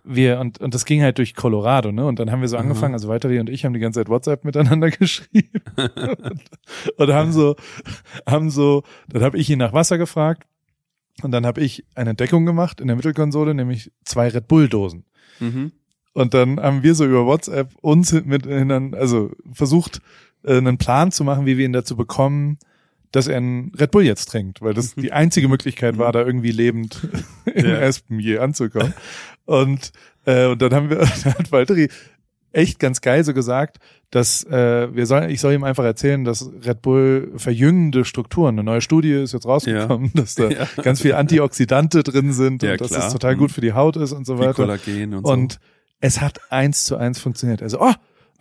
wir, 0.02 0.40
und, 0.40 0.58
und 0.62 0.72
das 0.72 0.86
ging 0.86 1.02
halt 1.02 1.18
durch 1.18 1.34
Colorado, 1.34 1.92
ne? 1.92 2.06
Und 2.06 2.18
dann 2.18 2.30
haben 2.30 2.40
wir 2.40 2.48
so 2.48 2.56
Aha. 2.56 2.62
angefangen, 2.62 2.94
also 2.94 3.08
Walter 3.08 3.28
und 3.28 3.50
ich 3.50 3.66
haben 3.66 3.74
die 3.74 3.80
ganze 3.80 4.00
Zeit 4.00 4.08
WhatsApp 4.08 4.42
miteinander 4.44 4.88
geschrieben. 4.90 5.60
und, 5.76 6.40
und 6.96 7.12
haben 7.12 7.32
so, 7.32 7.54
haben 8.26 8.48
so, 8.48 8.82
dann 9.08 9.22
habe 9.22 9.36
ich 9.36 9.50
ihn 9.50 9.58
nach 9.58 9.74
Wasser 9.74 9.98
gefragt 9.98 10.44
und 11.22 11.30
dann 11.30 11.46
habe 11.46 11.60
ich 11.60 11.84
eine 11.94 12.10
Entdeckung 12.10 12.44
gemacht 12.44 12.80
in 12.80 12.88
der 12.88 12.96
Mittelkonsole, 12.96 13.54
nämlich 13.54 13.92
zwei 14.04 14.28
Red 14.28 14.48
Bull-Dosen. 14.48 15.04
Mhm. 15.40 15.72
Und 16.12 16.34
dann 16.34 16.60
haben 16.60 16.82
wir 16.82 16.94
so 16.94 17.04
über 17.04 17.26
WhatsApp 17.26 17.74
uns 17.80 18.12
mit, 18.12 18.46
also 18.46 19.32
versucht, 19.52 20.00
äh, 20.44 20.56
einen 20.56 20.78
Plan 20.78 21.10
zu 21.12 21.24
machen, 21.24 21.46
wie 21.46 21.58
wir 21.58 21.64
ihn 21.64 21.72
dazu 21.72 21.96
bekommen, 21.96 22.58
dass 23.10 23.28
er 23.28 23.36
einen 23.36 23.72
Red 23.78 23.92
Bull 23.92 24.04
jetzt 24.04 24.26
trinkt, 24.26 24.60
weil 24.60 24.74
das 24.74 24.94
die 24.96 25.12
einzige 25.12 25.48
Möglichkeit 25.48 25.98
war, 25.98 26.12
da 26.12 26.24
irgendwie 26.24 26.50
lebend 26.50 27.08
in 27.54 27.66
Ja. 27.66 27.80
Aspen 27.80 28.18
je 28.18 28.38
anzukommen. 28.38 28.94
Und, 29.44 29.92
äh, 30.24 30.46
und 30.46 30.62
dann 30.62 30.74
haben 30.74 30.90
wir, 30.90 30.98
dann 31.24 31.34
hat 31.34 31.52
Valtteri 31.52 31.88
echt 32.54 32.78
ganz 32.78 33.00
geil 33.00 33.24
so 33.24 33.34
gesagt, 33.34 33.78
dass 34.10 34.44
äh, 34.44 34.94
wir 34.94 35.06
sollen, 35.06 35.28
ich 35.30 35.40
soll 35.40 35.52
ihm 35.54 35.64
einfach 35.64 35.84
erzählen, 35.84 36.24
dass 36.24 36.48
Red 36.64 36.82
Bull 36.82 37.32
verjüngende 37.36 38.04
Strukturen, 38.04 38.54
eine 38.54 38.64
neue 38.64 38.80
Studie 38.80 39.12
ist 39.12 39.32
jetzt 39.32 39.46
rausgekommen, 39.46 40.12
dass 40.14 40.36
da 40.36 40.48
Ja. 40.48 40.66
ganz 40.82 41.00
viel 41.02 41.14
Antioxidante 41.14 42.02
drin 42.02 42.32
sind 42.32 42.62
Ja, 42.62 42.72
und 42.72 42.80
dass 42.80 42.88
klar. 42.88 43.06
es 43.06 43.12
total 43.12 43.36
gut 43.36 43.50
für 43.50 43.60
die 43.60 43.72
Haut 43.72 43.96
ist 43.96 44.12
und 44.12 44.24
so 44.26 44.36
Wie 44.38 44.42
weiter. 44.42 44.54
Kollagen 44.54 45.14
und, 45.14 45.24
Und 45.24 45.58
es 46.00 46.20
hat 46.20 46.40
eins 46.50 46.84
zu 46.84 46.96
eins 46.96 47.18
funktioniert. 47.18 47.62
Also, 47.62 47.80
oh, 47.80 47.92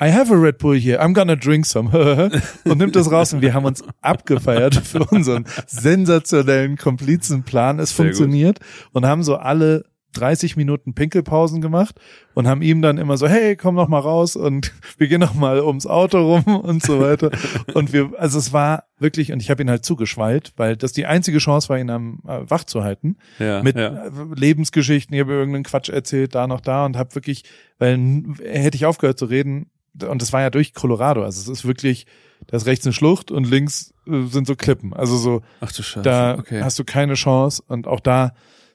I 0.02 0.12
have 0.12 0.34
a 0.34 0.38
Red 0.38 0.58
Bull 0.58 0.78
here, 0.78 1.02
I'm 1.02 1.14
gonna 1.14 1.36
drink 1.36 1.66
some. 1.66 1.90
und 2.66 2.78
nimmt 2.78 2.96
das 2.96 3.12
raus 3.12 3.34
und 3.34 3.42
wir 3.42 3.54
haben 3.54 3.66
uns 3.66 3.84
abgefeiert 4.02 4.76
für 4.76 5.04
unseren 5.06 5.46
sensationellen 5.68 6.78
Komplizenplan. 6.78 7.80
Es 7.80 7.96
Sehr 7.96 8.06
gut. 8.08 8.16
funktioniert 8.16 8.60
und 8.92 9.06
haben 9.06 9.24
so 9.24 9.36
alle 9.38 9.86
30 10.14 10.56
Minuten 10.56 10.94
Pinkelpausen 10.94 11.62
gemacht 11.62 12.00
und 12.34 12.48
haben 12.48 12.62
ihm 12.62 12.82
dann 12.82 12.98
immer 12.98 13.18
so, 13.18 13.28
hey, 13.28 13.56
komm 13.56 13.76
noch 13.76 13.88
mal 13.88 14.00
raus 14.00 14.36
und 14.36 14.74
wir 14.98 15.08
gehen 15.08 15.20
noch 15.20 15.34
mal 15.34 15.62
ums 15.62 15.86
Auto 15.86 16.36
rum 16.36 16.56
und 16.62 16.84
so 16.84 17.00
weiter. 17.00 17.32
Und 17.74 17.94
wir, 17.94 18.12
also 18.18 18.40
es 18.40 18.54
war 18.54 18.86
wirklich, 19.00 19.32
und 19.32 19.42
ich 19.42 19.50
habe 19.50 19.62
ihn 19.62 19.70
halt 19.70 19.86
zugeschwallt, 19.86 20.54
weil 20.56 20.78
das 20.78 20.94
die 20.94 21.06
einzige 21.06 21.40
Chance 21.40 21.70
war, 21.70 21.78
ihn 21.78 21.90
am 21.90 22.20
äh, 22.28 22.50
wach 22.50 22.64
zu 22.64 22.84
halten 22.84 23.18
ja, 23.40 23.62
mit 23.62 23.76
ja. 23.76 24.06
äh, 24.06 24.12
Lebensgeschichten, 24.36 25.14
ich 25.14 25.22
habe 25.22 25.34
irgendeinen 25.34 25.64
Quatsch 25.64 25.90
erzählt, 25.90 26.36
da 26.36 26.48
noch 26.48 26.62
da 26.62 26.86
und 26.86 26.98
habe 26.98 27.14
wirklich, 27.16 27.44
weil 27.80 28.24
hätte 28.44 28.76
ich 28.76 28.86
aufgehört 28.86 29.20
zu 29.20 29.26
reden, 29.26 29.70
und 30.02 30.22
das 30.22 30.34
war 30.34 30.42
ja 30.42 30.50
durch 30.50 30.74
Colorado, 30.74 31.24
also 31.24 31.40
es 31.40 31.60
ist 31.60 31.68
wirklich, 31.68 32.08
da 32.48 32.58
ist 32.58 32.66
rechts 32.66 32.86
eine 32.86 32.94
Schlucht 32.94 33.32
und 33.32 33.50
links 33.50 33.94
äh, 34.08 34.24
sind 34.24 34.48
so 34.48 34.56
Klippen, 34.56 34.94
also 34.94 35.18
so, 35.18 35.42
Ach 35.62 35.72
du 35.72 35.84
Scheiße. 35.84 36.02
da 36.02 36.38
okay. 36.40 36.62
hast 36.64 36.80
du 36.80 36.84
keine 36.84 37.14
Chance 37.14 37.64
und 37.68 37.88
auch 37.88 38.00
da 38.00 38.34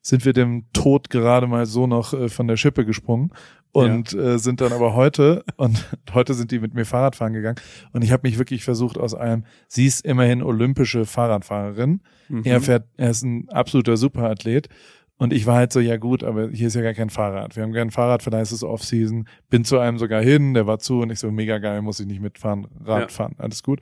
sind 0.08 0.24
wir 0.24 0.32
dem 0.32 0.64
Tod 0.72 1.10
gerade 1.10 1.46
mal 1.46 1.66
so 1.66 1.86
noch 1.86 2.14
äh, 2.14 2.28
von 2.28 2.48
der 2.48 2.56
Schippe 2.56 2.86
gesprungen 2.86 3.30
und 3.72 4.14
äh, 4.14 4.38
sind 4.38 4.60
dann 4.62 4.72
aber 4.72 4.94
heute 4.94 5.44
und 5.56 5.84
heute 6.14 6.32
sind 6.34 6.50
die 6.50 6.58
mit 6.60 6.72
mir 6.74 6.86
Fahrradfahren 6.86 7.34
gegangen 7.34 7.60
und 7.92 8.02
ich 8.02 8.10
habe 8.10 8.26
mich 8.26 8.38
wirklich 8.38 8.64
versucht 8.64 8.96
aus 8.96 9.14
einem, 9.14 9.44
sie 9.68 9.86
ist 9.86 10.04
immerhin 10.04 10.42
olympische 10.42 11.04
Fahrradfahrerin, 11.04 12.00
Mhm. 12.28 12.42
er 12.44 12.60
fährt, 12.60 12.84
er 12.96 13.10
ist 13.10 13.22
ein 13.22 13.48
absoluter 13.48 13.96
Superathlet. 13.96 14.68
Und 15.20 15.32
ich 15.32 15.46
war 15.46 15.56
halt 15.56 15.72
so, 15.72 15.80
ja 15.80 15.96
gut, 15.96 16.22
aber 16.22 16.48
hier 16.50 16.68
ist 16.68 16.74
ja 16.74 16.82
gar 16.82 16.94
kein 16.94 17.10
Fahrrad. 17.10 17.56
Wir 17.56 17.64
haben 17.64 17.72
kein 17.72 17.90
Fahrrad, 17.90 18.22
vielleicht 18.22 18.44
ist 18.44 18.52
es 18.52 18.62
Off-Season. 18.62 19.26
Bin 19.50 19.64
zu 19.64 19.78
einem 19.80 19.98
sogar 19.98 20.22
hin, 20.22 20.54
der 20.54 20.68
war 20.68 20.78
zu 20.78 21.00
und 21.00 21.10
ich 21.10 21.18
so, 21.18 21.32
mega 21.32 21.58
geil, 21.58 21.82
muss 21.82 21.98
ich 21.98 22.06
nicht 22.06 22.20
mitfahren, 22.20 22.68
Rad 22.84 23.00
Ja. 23.00 23.08
fahren, 23.08 23.34
alles 23.38 23.64
gut. 23.64 23.80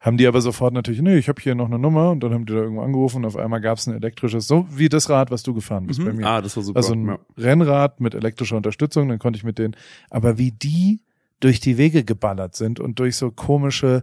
Haben 0.00 0.16
die 0.16 0.26
aber 0.26 0.40
sofort 0.40 0.74
natürlich, 0.74 1.00
nee, 1.00 1.16
ich 1.16 1.28
habe 1.28 1.40
hier 1.40 1.54
noch 1.54 1.66
eine 1.66 1.78
Nummer 1.78 2.10
und 2.10 2.24
dann 2.24 2.34
haben 2.34 2.44
die 2.44 2.52
da 2.52 2.58
irgendwo 2.58 2.82
angerufen 2.82 3.18
und 3.18 3.24
auf 3.26 3.36
einmal 3.36 3.60
gab 3.60 3.78
es 3.78 3.86
ein 3.86 3.94
elektrisches, 3.94 4.48
so 4.48 4.66
wie 4.68 4.88
das 4.88 5.08
Rad, 5.08 5.30
was 5.30 5.44
du 5.44 5.54
gefahren 5.54 5.86
bist 5.86 6.04
bei 6.04 6.10
Mhm. 6.12 6.16
mir. 6.18 6.26
Ah, 6.26 6.40
das 6.42 6.56
war 6.56 6.64
super. 6.64 6.76
Also 6.78 6.92
ein 6.94 7.06
ja. 7.06 7.18
Rennrad 7.38 8.00
mit 8.00 8.14
elektrischer 8.14 8.56
Unterstützung, 8.56 9.08
dann 9.08 9.20
konnte 9.20 9.36
ich 9.36 9.44
mit 9.44 9.58
denen, 9.58 9.76
aber 10.10 10.38
wie 10.38 10.50
die 10.50 11.02
durch 11.38 11.60
die 11.60 11.78
Wege 11.78 12.02
geballert 12.02 12.56
sind 12.56 12.80
und 12.80 12.98
durch 12.98 13.14
so 13.16 13.30
komische 13.30 14.02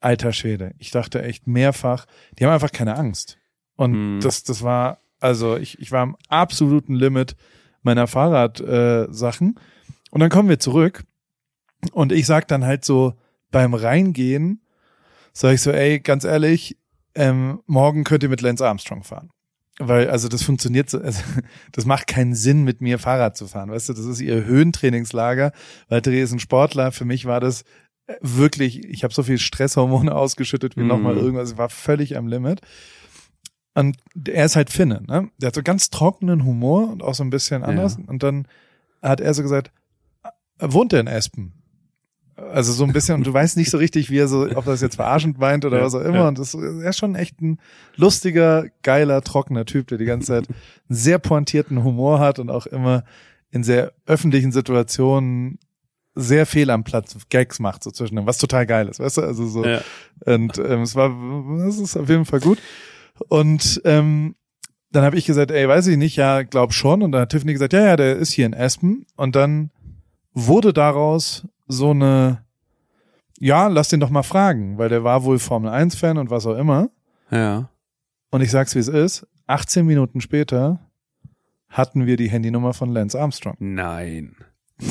alter 0.00 0.32
Schwede. 0.32 0.72
Ich 0.78 0.90
dachte 0.90 1.22
echt 1.22 1.46
mehrfach, 1.46 2.04
die 2.38 2.44
haben 2.44 2.52
einfach 2.52 2.72
keine 2.72 2.96
Angst. 2.96 3.38
Und 3.76 3.94
Hm. 3.94 4.18
das, 4.22 4.44
das 4.44 4.62
war, 4.62 4.98
also 5.20 5.56
ich, 5.56 5.78
ich 5.78 5.92
war 5.92 6.02
am 6.02 6.16
absoluten 6.28 6.94
Limit 6.94 7.36
meiner 7.82 8.06
Fahrradsachen. 8.06 9.56
Äh, 9.56 9.60
und 10.10 10.20
dann 10.20 10.30
kommen 10.30 10.48
wir 10.48 10.58
zurück 10.58 11.04
und 11.92 12.12
ich 12.12 12.26
sag 12.26 12.48
dann 12.48 12.64
halt 12.64 12.84
so 12.84 13.14
beim 13.50 13.74
Reingehen, 13.74 14.60
sag 15.32 15.54
ich 15.54 15.62
so, 15.62 15.70
ey, 15.70 16.00
ganz 16.00 16.24
ehrlich, 16.24 16.76
ähm, 17.14 17.60
morgen 17.66 18.04
könnt 18.04 18.22
ihr 18.22 18.28
mit 18.28 18.40
Lance 18.40 18.66
Armstrong 18.66 19.02
fahren. 19.02 19.30
Weil, 19.78 20.10
also 20.10 20.28
das 20.28 20.42
funktioniert 20.42 20.90
so, 20.90 21.00
also, 21.00 21.22
das 21.72 21.86
macht 21.86 22.06
keinen 22.06 22.34
Sinn, 22.34 22.64
mit 22.64 22.80
mir 22.80 22.98
Fahrrad 22.98 23.36
zu 23.36 23.46
fahren. 23.46 23.70
Weißt 23.70 23.88
du, 23.88 23.92
das 23.94 24.04
ist 24.04 24.20
ihr 24.20 24.44
Höhentrainingslager. 24.44 25.52
Valtteri 25.88 26.20
ist 26.20 26.32
ein 26.32 26.38
Sportler. 26.38 26.92
Für 26.92 27.04
mich 27.06 27.24
war 27.24 27.40
das 27.40 27.62
äh, 28.06 28.14
wirklich, 28.20 28.84
ich 28.84 29.04
habe 29.04 29.14
so 29.14 29.22
viel 29.22 29.38
Stresshormone 29.38 30.14
ausgeschüttet 30.14 30.76
wie 30.76 30.82
Mhm. 30.82 30.88
nochmal 30.88 31.16
irgendwas. 31.16 31.52
Ich 31.52 31.58
war 31.58 31.70
völlig 31.70 32.16
am 32.16 32.26
Limit. 32.26 32.60
Und 33.74 33.96
er 34.28 34.44
ist 34.44 34.56
halt 34.56 34.70
Finne, 34.70 35.02
ne? 35.06 35.30
Der 35.38 35.48
hat 35.48 35.54
so 35.54 35.62
ganz 35.62 35.90
trockenen 35.90 36.44
Humor 36.44 36.90
und 36.90 37.02
auch 37.02 37.14
so 37.14 37.22
ein 37.22 37.30
bisschen 37.30 37.62
anders. 37.62 37.96
Und 38.06 38.22
dann 38.22 38.46
hat 39.00 39.20
er 39.20 39.32
so 39.32 39.42
gesagt, 39.42 39.70
wohnt 40.58 40.92
er 40.92 41.00
in 41.00 41.06
Espen? 41.06 41.52
Also 42.36 42.72
so 42.72 42.84
ein 42.84 42.92
bisschen, 42.92 43.16
und 43.16 43.26
du 43.26 43.32
weißt 43.34 43.56
nicht 43.58 43.70
so 43.70 43.76
richtig, 43.78 44.10
wie 44.10 44.18
er 44.18 44.26
so, 44.26 44.48
ob 44.56 44.64
das 44.64 44.80
jetzt 44.80 44.96
verarschend 44.96 45.38
meint 45.38 45.64
oder 45.66 45.78
Ja, 45.78 45.84
was 45.84 45.94
auch 45.94 46.00
immer. 46.00 46.18
ja. 46.20 46.28
Und 46.28 46.38
das 46.38 46.54
er 46.54 46.88
ist 46.88 46.98
schon 46.98 47.14
echt 47.14 47.40
ein 47.42 47.58
lustiger, 47.96 48.64
geiler, 48.82 49.20
trockener 49.22 49.66
Typ, 49.66 49.88
der 49.88 49.98
die 49.98 50.06
ganze 50.06 50.28
Zeit 50.28 50.48
einen 50.48 50.56
sehr 50.88 51.18
pointierten 51.18 51.84
Humor 51.84 52.18
hat 52.18 52.38
und 52.38 52.50
auch 52.50 52.66
immer 52.66 53.04
in 53.50 53.62
sehr 53.62 53.92
öffentlichen 54.06 54.52
Situationen 54.52 55.58
sehr 56.14 56.44
fehl 56.46 56.70
am 56.70 56.82
Platz 56.82 57.14
Gags 57.28 57.60
macht 57.60 57.84
so 57.84 57.90
zwischen 57.90 58.16
dem, 58.16 58.26
was 58.26 58.38
total 58.38 58.66
geil 58.66 58.88
ist, 58.88 59.00
weißt 59.00 59.18
du? 59.18 59.22
Also 59.22 59.46
so 59.46 59.64
Ja. 59.64 59.80
und 60.26 60.58
ähm, 60.58 60.82
es 60.82 60.94
war, 60.96 61.10
das 61.64 61.78
ist 61.78 61.96
auf 61.96 62.08
jeden 62.08 62.24
Fall 62.24 62.40
gut. 62.40 62.58
Und 63.28 63.80
ähm, 63.84 64.34
dann 64.92 65.04
habe 65.04 65.16
ich 65.16 65.26
gesagt, 65.26 65.50
ey, 65.50 65.68
weiß 65.68 65.86
ich 65.86 65.96
nicht, 65.96 66.16
ja, 66.16 66.42
glaub 66.42 66.72
schon. 66.72 67.02
Und 67.02 67.12
dann 67.12 67.22
hat 67.22 67.30
Tiffany 67.30 67.52
gesagt, 67.52 67.72
ja, 67.72 67.84
ja, 67.84 67.96
der 67.96 68.16
ist 68.16 68.32
hier 68.32 68.46
in 68.46 68.54
Aspen. 68.54 69.06
Und 69.16 69.36
dann 69.36 69.70
wurde 70.32 70.72
daraus 70.72 71.46
so 71.68 71.90
eine, 71.90 72.44
ja, 73.38 73.68
lass 73.68 73.88
den 73.88 74.00
doch 74.00 74.10
mal 74.10 74.22
fragen, 74.22 74.78
weil 74.78 74.88
der 74.88 75.04
war 75.04 75.24
wohl 75.24 75.38
Formel 75.38 75.70
1 75.70 75.94
Fan 75.96 76.18
und 76.18 76.30
was 76.30 76.46
auch 76.46 76.56
immer. 76.56 76.88
Ja. 77.30 77.68
Und 78.30 78.40
ich 78.40 78.50
sag's 78.50 78.74
wie 78.74 78.80
es 78.80 78.88
ist, 78.88 79.26
18 79.46 79.86
Minuten 79.86 80.20
später 80.20 80.80
hatten 81.68 82.06
wir 82.06 82.16
die 82.16 82.28
Handynummer 82.30 82.74
von 82.74 82.90
Lance 82.92 83.20
Armstrong. 83.20 83.54
Nein. 83.58 84.34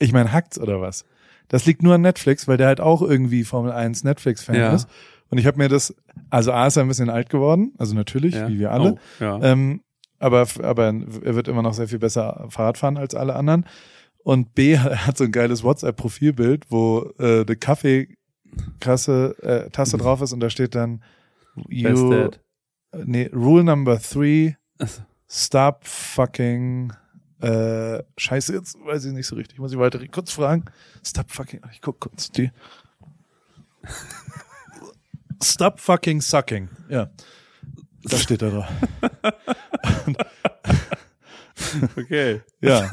Ich 0.00 0.12
meine, 0.12 0.32
hackt's 0.32 0.58
oder 0.58 0.80
was? 0.80 1.04
Das 1.48 1.66
liegt 1.66 1.82
nur 1.82 1.94
an 1.94 2.00
Netflix, 2.00 2.48
weil 2.48 2.56
der 2.56 2.66
halt 2.66 2.80
auch 2.80 3.00
irgendwie 3.00 3.44
Formel 3.44 3.70
1 3.72 4.02
Netflix-Fan 4.04 4.56
Ja. 4.56 4.74
ist. 4.74 4.88
Und 5.34 5.38
ich 5.38 5.46
habe 5.46 5.58
mir 5.58 5.68
das, 5.68 5.92
also 6.30 6.52
A 6.52 6.68
ist 6.68 6.76
er 6.76 6.84
ein 6.84 6.88
bisschen 6.88 7.10
alt 7.10 7.28
geworden, 7.28 7.72
also 7.76 7.92
natürlich, 7.96 8.36
Ja. 8.36 8.46
wie 8.48 8.60
wir 8.60 8.70
alle. 8.70 8.92
Oh, 8.92 8.98
ja. 9.18 9.42
Ähm, 9.42 9.80
aber, 10.20 10.46
aber 10.62 10.84
er 10.84 11.34
wird 11.34 11.48
immer 11.48 11.60
noch 11.60 11.74
sehr 11.74 11.88
viel 11.88 11.98
besser 11.98 12.46
Fahrrad 12.50 12.78
fahren 12.78 12.96
als 12.96 13.16
alle 13.16 13.34
anderen. 13.34 13.66
Und 14.22 14.54
B 14.54 14.72
er 14.74 15.08
hat 15.08 15.18
so 15.18 15.24
ein 15.24 15.32
geiles 15.32 15.64
WhatsApp-Profilbild, 15.64 16.66
wo 16.70 17.12
äh, 17.18 17.40
eine 17.40 17.56
Kaffeekasse, 17.56 19.34
äh, 19.42 19.70
Tasse 19.70 19.96
drauf 19.98 20.22
ist 20.22 20.32
und 20.32 20.38
da 20.38 20.50
steht 20.50 20.76
dann 20.76 21.02
you, 21.68 22.30
nee, 23.04 23.28
Rule 23.34 23.64
number 23.64 23.98
three, 23.98 24.52
stop 25.28 25.84
fucking 25.84 26.92
Äh, 27.40 28.04
scheiße, 28.16 28.54
jetzt 28.54 28.78
weiß 28.84 29.04
ich 29.06 29.12
nicht 29.12 29.26
so 29.26 29.34
richtig. 29.34 29.58
Muss 29.58 29.72
ich 29.72 29.78
weiter 29.80 29.98
kurz 30.12 30.30
fragen? 30.30 30.66
Stop 31.04 31.32
fucking. 31.32 31.60
Ich 31.72 31.80
guck 31.80 31.98
kurz 31.98 32.30
die. 32.30 32.52
Stop 35.44 35.78
fucking 35.80 36.20
sucking. 36.20 36.68
Ja. 36.88 37.10
Da 38.04 38.18
steht 38.18 38.42
er 38.42 38.50
doch. 38.50 38.66
Okay. 41.96 42.40
Ja. 42.60 42.90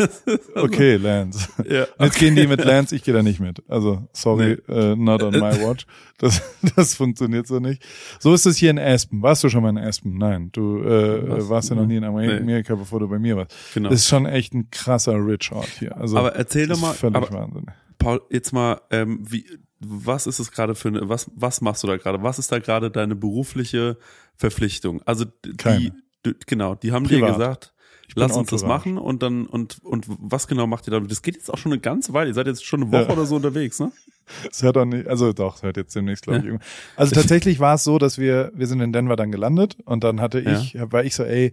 Okay, 0.55 0.95
Lance. 0.97 1.47
Ja. 1.67 1.85
Jetzt 1.99 2.19
gehen 2.19 2.35
die 2.35 2.45
mit 2.47 2.63
Lance, 2.63 2.95
ich 2.95 3.03
gehe 3.03 3.13
da 3.13 3.23
nicht 3.23 3.39
mit. 3.39 3.61
Also, 3.67 4.07
sorry, 4.13 4.57
äh, 4.67 4.95
not 4.95 5.23
on 5.23 5.31
my 5.33 5.61
watch. 5.63 5.85
Das, 6.19 6.41
das 6.75 6.95
funktioniert 6.95 7.47
so 7.47 7.59
nicht. 7.59 7.83
So 8.19 8.33
ist 8.33 8.45
es 8.45 8.57
hier 8.57 8.69
in 8.69 8.79
Aspen. 8.79 9.21
Warst 9.21 9.43
du 9.43 9.49
schon 9.49 9.63
mal 9.63 9.69
in 9.69 9.77
Aspen? 9.77 10.17
Nein, 10.17 10.49
du 10.51 10.81
äh, 10.83 11.27
Was? 11.29 11.49
warst 11.49 11.69
ja 11.69 11.75
noch 11.75 11.85
nie 11.85 11.95
in 11.97 12.01
Nee. 12.03 12.07
Amerika, 12.37 12.75
bevor 12.75 12.99
du 12.99 13.07
bei 13.07 13.19
mir 13.19 13.35
warst. 13.37 13.53
Genau. 13.73 13.89
Das 13.89 14.01
ist 14.01 14.07
schon 14.07 14.25
echt 14.25 14.53
ein 14.53 14.69
krasser 14.69 15.13
Rich 15.15 15.51
Ort 15.51 15.69
hier. 15.79 15.95
Also, 15.97 16.17
Aber 16.17 16.35
erzähl 16.35 16.67
doch 16.67 16.79
mal, 16.79 16.93
völlig 16.93 17.15
aber- 17.17 17.31
Wahnsinn. 17.31 17.65
Paul, 17.97 18.21
jetzt 18.29 18.51
mal, 18.51 18.81
ähm, 18.89 19.19
wie, 19.29 19.45
was 19.83 20.27
ist 20.27 20.39
es 20.39 20.51
gerade 20.51 20.75
für 20.75 20.89
eine, 20.89 21.09
was, 21.09 21.29
was 21.35 21.61
machst 21.61 21.83
du 21.83 21.87
da 21.87 21.97
gerade? 21.97 22.21
Was 22.23 22.39
ist 22.39 22.51
da 22.51 22.59
gerade 22.59 22.91
deine 22.91 23.15
berufliche 23.15 23.97
Verpflichtung? 24.35 25.01
Also 25.03 25.25
die, 25.45 25.55
Keine. 25.57 25.93
d- 26.25 26.35
genau, 26.45 26.75
die 26.75 26.91
haben 26.91 27.07
dir 27.07 27.19
Privat. 27.19 27.33
gesagt, 27.37 27.73
Ich 28.07 28.15
bin 28.15 28.21
lass 28.23 28.35
uns 28.37 28.49
das 28.49 28.63
machen 28.63 28.97
und 28.97 29.23
dann 29.23 29.45
und 29.47 29.79
und 29.83 30.05
was 30.07 30.47
genau 30.47 30.67
macht 30.67 30.87
ihr 30.87 30.91
da? 30.91 30.99
Das 30.99 31.21
geht 31.21 31.35
jetzt 31.35 31.51
auch 31.51 31.57
schon 31.57 31.71
eine 31.71 31.81
ganze 31.81 32.13
Weile. 32.13 32.29
Ihr 32.29 32.33
seid 32.33 32.47
jetzt 32.47 32.65
schon 32.65 32.83
eine 32.83 32.91
Woche 32.91 33.03
Ja. 33.07 33.09
oder 33.13 33.25
so 33.25 33.35
unterwegs, 33.35 33.79
ne? 33.79 33.91
Es 34.49 34.61
hört 34.63 34.77
auch 34.77 34.85
nicht, 34.85 35.07
also 35.07 35.33
doch, 35.33 35.57
es 35.57 35.63
hört 35.63 35.75
jetzt 35.77 35.93
demnächst, 35.95 36.23
glaube 36.23 36.39
ich. 36.39 36.45
Ja. 36.53 36.59
Also 36.95 37.15
tatsächlich 37.19 37.59
war 37.59 37.73
es 37.75 37.83
so, 37.83 37.97
dass 37.97 38.17
wir, 38.17 38.51
wir 38.55 38.67
sind 38.67 38.79
in 38.79 38.93
Denver 38.93 39.15
dann 39.17 39.31
gelandet 39.31 39.77
und 39.83 40.03
dann 40.05 40.21
hatte 40.21 40.39
Ja. 40.41 40.57
ich, 40.59 40.77
war 40.79 41.03
ich 41.03 41.15
so, 41.15 41.23
ey, 41.23 41.51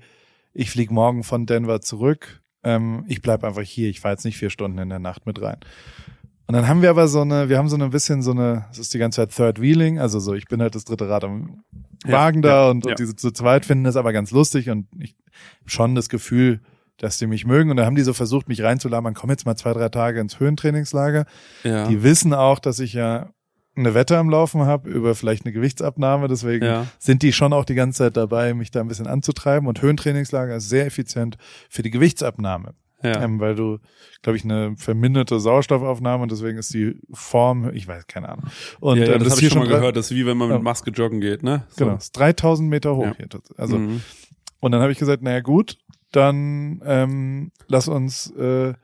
ich 0.53 0.71
flieg 0.71 0.91
morgen 0.91 1.25
von 1.25 1.47
Denver 1.47 1.81
zurück. 1.81 2.41
Ähm, 2.63 3.05
ich 3.09 3.21
bleib 3.23 3.43
einfach 3.43 3.63
hier, 3.63 3.89
ich 3.89 4.01
fahre 4.01 4.15
jetzt 4.15 4.25
nicht 4.25 4.37
vier 4.37 4.51
Stunden 4.51 4.79
in 4.79 4.91
der 4.91 4.99
Nacht 5.01 5.27
mit 5.27 5.41
rein. 5.41 5.57
Und 6.49 6.55
dann 6.55 6.67
haben 6.67 6.81
wir 6.81 6.89
aber 6.89 7.09
so 7.09 7.21
eine, 7.21 7.51
wir 7.51 7.59
haben 7.59 7.69
so 7.69 7.77
ein 7.77 7.91
bisschen 7.91 8.23
so 8.23 8.31
eine, 8.31 8.65
es 8.73 8.79
ist 8.79 8.95
die 8.95 8.99
ganze 8.99 9.17
Zeit 9.17 9.37
Third 9.37 9.61
Wheeling, 9.61 9.99
also 9.99 10.19
so, 10.19 10.33
ich 10.33 10.47
bin 10.47 10.63
halt 10.63 10.75
das 10.75 10.85
dritte 10.87 11.07
Rad 11.09 11.23
am 11.25 11.63
Ja, 12.07 12.13
Wagen 12.13 12.41
da 12.41 12.65
ja, 12.65 12.71
und, 12.71 12.87
ja. 12.87 12.93
und 12.93 12.99
diese 12.99 13.15
zu 13.17 13.31
zweit 13.33 13.67
finden 13.67 13.85
das 13.85 13.97
aber 13.97 14.15
ganz 14.15 14.31
lustig 14.31 14.71
und 14.71 14.87
ich 14.99 15.15
schon 15.67 15.95
das 15.95 16.09
Gefühl, 16.09 16.61
dass 16.97 17.19
die 17.19 17.27
mich 17.27 17.45
mögen 17.45 17.71
und 17.71 17.77
dann 17.77 17.85
haben 17.85 17.97
die 17.97 18.03
so 18.03 18.15
versucht, 18.15 18.49
mich 18.49 18.63
reinzulabern, 18.63 19.13
komm 19.13 19.29
jetzt 19.29 19.45
mal 19.45 19.57
zwei, 19.57 19.75
drei 19.75 19.91
Tage 19.91 20.21
ins 20.21 20.41
Höhentrainingslager. 20.41 21.27
Ja. 21.65 21.87
Die 21.87 22.03
wissen 22.03 22.33
auch, 22.33 22.59
dass 22.61 22.79
ich 22.81 22.95
ja 22.95 23.29
eine 23.77 23.95
Wette 23.95 24.17
am 24.17 24.31
Laufen 24.31 24.63
habe 24.63 24.89
über 24.91 25.15
vielleicht 25.15 25.45
eine 25.45 25.53
Gewichtsabnahme. 25.53 26.29
Deswegen 26.29 26.65
Ja. 26.65 26.87
sind 26.99 27.23
die 27.23 27.33
schon 27.33 27.53
auch 27.53 27.65
die 27.67 27.75
ganze 27.77 27.99
Zeit 27.99 28.17
dabei, 28.17 28.53
mich 28.55 28.71
da 28.73 28.81
ein 28.81 28.89
bisschen 28.89 29.07
anzutreiben. 29.07 29.69
Und 29.69 29.81
Höhentrainingslager 29.83 30.57
ist 30.57 30.69
sehr 30.69 30.87
effizient 30.87 31.37
für 31.69 31.83
die 31.83 31.91
Gewichtsabnahme. 31.91 32.75
Ja. 33.03 33.23
Ähm, 33.23 33.39
weil 33.41 33.55
du, 33.55 33.79
glaube 34.23 34.37
ich, 34.37 34.45
eine 34.45 34.75
verminderte 34.77 35.39
Sauerstoffaufnahme 35.41 36.23
und 36.25 36.33
deswegen 36.33 36.59
ist 36.59 36.75
die 36.75 37.01
Form, 37.13 37.71
ich 37.73 37.87
weiß, 37.87 38.07
keine 38.09 38.29
Ahnung. 38.29 38.45
Und 38.81 38.99
ja, 38.99 39.05
ja, 39.07 39.13
ähm, 39.15 39.19
das 39.21 39.29
ist 39.29 39.33
habe 39.37 39.47
ich 39.47 39.53
schon 39.53 39.59
mal 39.63 39.69
gehört. 39.69 39.97
Das 39.97 40.11
ist 40.11 40.17
wie 40.17 40.27
wenn 40.27 40.37
man 40.37 40.49
mit 40.49 40.63
Maske 40.63 40.91
joggen 40.91 41.21
geht, 41.21 41.43
ne? 41.43 41.65
So. 41.71 41.85
Genau, 41.85 41.97
ist 41.97 42.13
3000 42.13 42.69
Meter 42.69 42.97
hoch 42.97 43.05
Ja. 43.07 43.15
hier. 43.17 43.29
Also, 43.57 43.79
Mhm. 43.79 44.03
und 44.61 44.73
dann 44.73 44.81
habe 44.83 44.91
ich 44.93 44.99
gesagt, 44.99 45.23
naja 45.23 45.41
gut, 45.41 45.79
dann 46.13 46.81
ähm, 46.85 47.53
lass 47.69 47.87
uns 47.89 48.31
äh, 48.33 48.75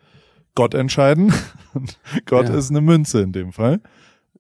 Gott 0.55 0.75
entscheiden. 0.75 1.33
Gott 2.27 2.49
ist 2.49 2.71
eine 2.71 2.81
Münze 2.81 3.21
in 3.23 3.33
dem 3.33 3.53
Fall. 3.53 3.81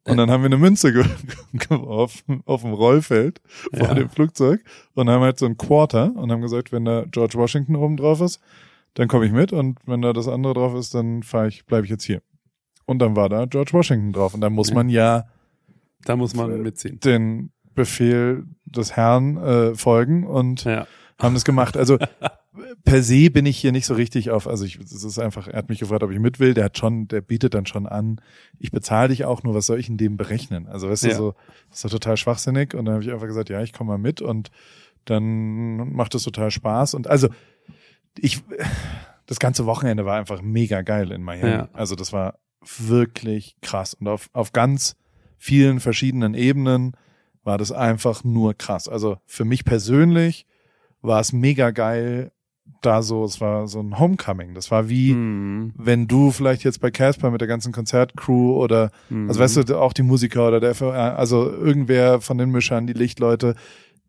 Und 0.06 0.12
Äh. 0.12 0.16
dann 0.16 0.30
haben 0.30 0.42
wir 0.42 0.46
eine 0.46 0.58
Münze 0.58 0.92
ge 0.92 1.04
geworfen 1.52 2.42
auf 2.44 2.62
dem 2.62 2.72
Rollfeld 2.74 3.40
vor 3.72 3.94
dem 3.94 4.08
Flugzeug 4.10 4.62
und 4.94 5.08
haben 5.08 5.22
halt 5.22 5.38
so 5.38 5.46
ein 5.46 5.56
Quarter 5.56 6.12
und 6.14 6.30
haben 6.30 6.42
gesagt, 6.42 6.72
wenn 6.72 6.84
da 6.84 7.04
George 7.10 7.34
Washington 7.38 7.74
oben 7.74 7.96
drauf 7.96 8.20
ist, 8.20 8.38
dann 8.94 9.08
komme 9.08 9.26
ich 9.26 9.32
mit 9.32 9.52
und 9.52 9.78
wenn 9.86 10.02
da 10.02 10.12
das 10.12 10.28
andere 10.28 10.54
drauf 10.54 10.74
ist, 10.74 10.94
dann 10.94 11.22
fahre 11.22 11.48
ich, 11.48 11.64
bleibe 11.66 11.84
ich 11.84 11.90
jetzt 11.90 12.04
hier. 12.04 12.22
Und 12.86 12.98
dann 13.00 13.16
war 13.16 13.28
da 13.28 13.46
George 13.46 13.72
Washington 13.72 14.12
drauf 14.12 14.34
und 14.34 14.40
dann 14.40 14.52
muss 14.52 14.72
man 14.72 14.88
ja 14.88 15.24
Da 16.04 16.16
muss 16.16 16.34
man 16.34 16.62
mitziehen. 16.62 17.00
den 17.00 17.50
Befehl 17.74 18.44
des 18.66 18.94
Herrn 18.96 19.36
äh, 19.38 19.74
folgen 19.74 20.26
und 20.26 20.64
Ja. 20.64 20.86
haben 21.20 21.34
das 21.34 21.44
gemacht. 21.44 21.76
Also 21.76 21.98
per 22.84 23.02
se 23.02 23.30
bin 23.30 23.46
ich 23.46 23.56
hier 23.58 23.72
nicht 23.72 23.86
so 23.86 23.94
richtig 23.94 24.30
auf, 24.30 24.46
also 24.46 24.64
ich, 24.64 24.78
es 24.78 24.92
ist 25.02 25.18
einfach, 25.18 25.48
er 25.48 25.58
hat 25.58 25.68
mich 25.70 25.80
gefragt, 25.80 26.02
ob 26.04 26.10
ich 26.12 26.20
mit 26.20 26.38
will, 26.38 26.54
der 26.54 26.64
hat 26.66 26.78
schon, 26.78 27.08
der 27.08 27.20
bietet 27.20 27.54
dann 27.54 27.66
schon 27.66 27.86
an, 27.86 28.20
ich 28.60 28.70
bezahle 28.70 29.08
dich 29.08 29.24
auch 29.24 29.42
nur, 29.42 29.54
was 29.54 29.66
soll 29.66 29.80
ich 29.80 29.88
in 29.88 29.96
dem 29.96 30.16
berechnen? 30.16 30.68
Also 30.68 30.88
weißt 30.88 31.02
Ja. 31.04 31.10
du, 31.10 31.16
so, 31.16 31.34
das 31.70 31.78
ist 31.78 31.84
doch 31.86 31.90
total 31.90 32.16
schwachsinnig 32.16 32.74
und 32.74 32.84
dann 32.84 32.94
habe 32.94 33.02
ich 33.04 33.10
einfach 33.10 33.26
gesagt, 33.26 33.48
ja, 33.48 33.60
ich 33.62 33.72
komme 33.72 33.88
mal 33.92 33.98
mit 33.98 34.20
und 34.22 34.50
dann 35.04 35.92
macht 35.94 36.14
es 36.14 36.22
total 36.22 36.50
Spaß 36.50 36.94
und 36.94 37.08
also 37.08 37.28
ich, 38.18 38.42
das 39.26 39.38
ganze 39.38 39.66
Wochenende 39.66 40.04
war 40.04 40.18
einfach 40.18 40.42
mega 40.42 40.82
geil 40.82 41.10
in 41.12 41.22
Miami. 41.22 41.50
Ja. 41.50 41.68
Also 41.72 41.94
das 41.96 42.12
war 42.12 42.38
wirklich 42.78 43.56
krass 43.60 43.94
und 43.94 44.08
auf, 44.08 44.28
auf 44.32 44.52
ganz 44.52 44.96
vielen 45.38 45.80
verschiedenen 45.80 46.34
Ebenen 46.34 46.96
war 47.42 47.58
das 47.58 47.72
einfach 47.72 48.24
nur 48.24 48.54
krass. 48.54 48.88
Also 48.88 49.18
für 49.26 49.44
mich 49.44 49.64
persönlich 49.64 50.46
war 51.02 51.20
es 51.20 51.32
mega 51.34 51.70
geil, 51.70 52.32
da 52.80 53.02
so, 53.02 53.24
es 53.24 53.42
war 53.42 53.68
so 53.68 53.80
ein 53.80 53.98
Homecoming. 53.98 54.54
Das 54.54 54.70
war 54.70 54.88
wie, 54.88 55.12
Mhm. 55.12 55.72
wenn 55.76 56.06
du 56.08 56.30
vielleicht 56.30 56.64
jetzt 56.64 56.80
bei 56.80 56.90
Casper 56.90 57.30
mit 57.30 57.42
der 57.42 57.48
ganzen 57.48 57.72
Konzertcrew 57.72 58.56
oder, 58.56 58.90
Mhm. 59.10 59.28
also 59.28 59.40
weißt 59.40 59.68
du, 59.68 59.78
auch 59.78 59.92
die 59.92 60.02
Musiker 60.02 60.48
oder 60.48 60.60
der, 60.60 60.74
also 61.18 61.50
irgendwer 61.50 62.22
von 62.22 62.38
den 62.38 62.50
Mischern, 62.50 62.86
die 62.86 62.94
Lichtleute, 62.94 63.54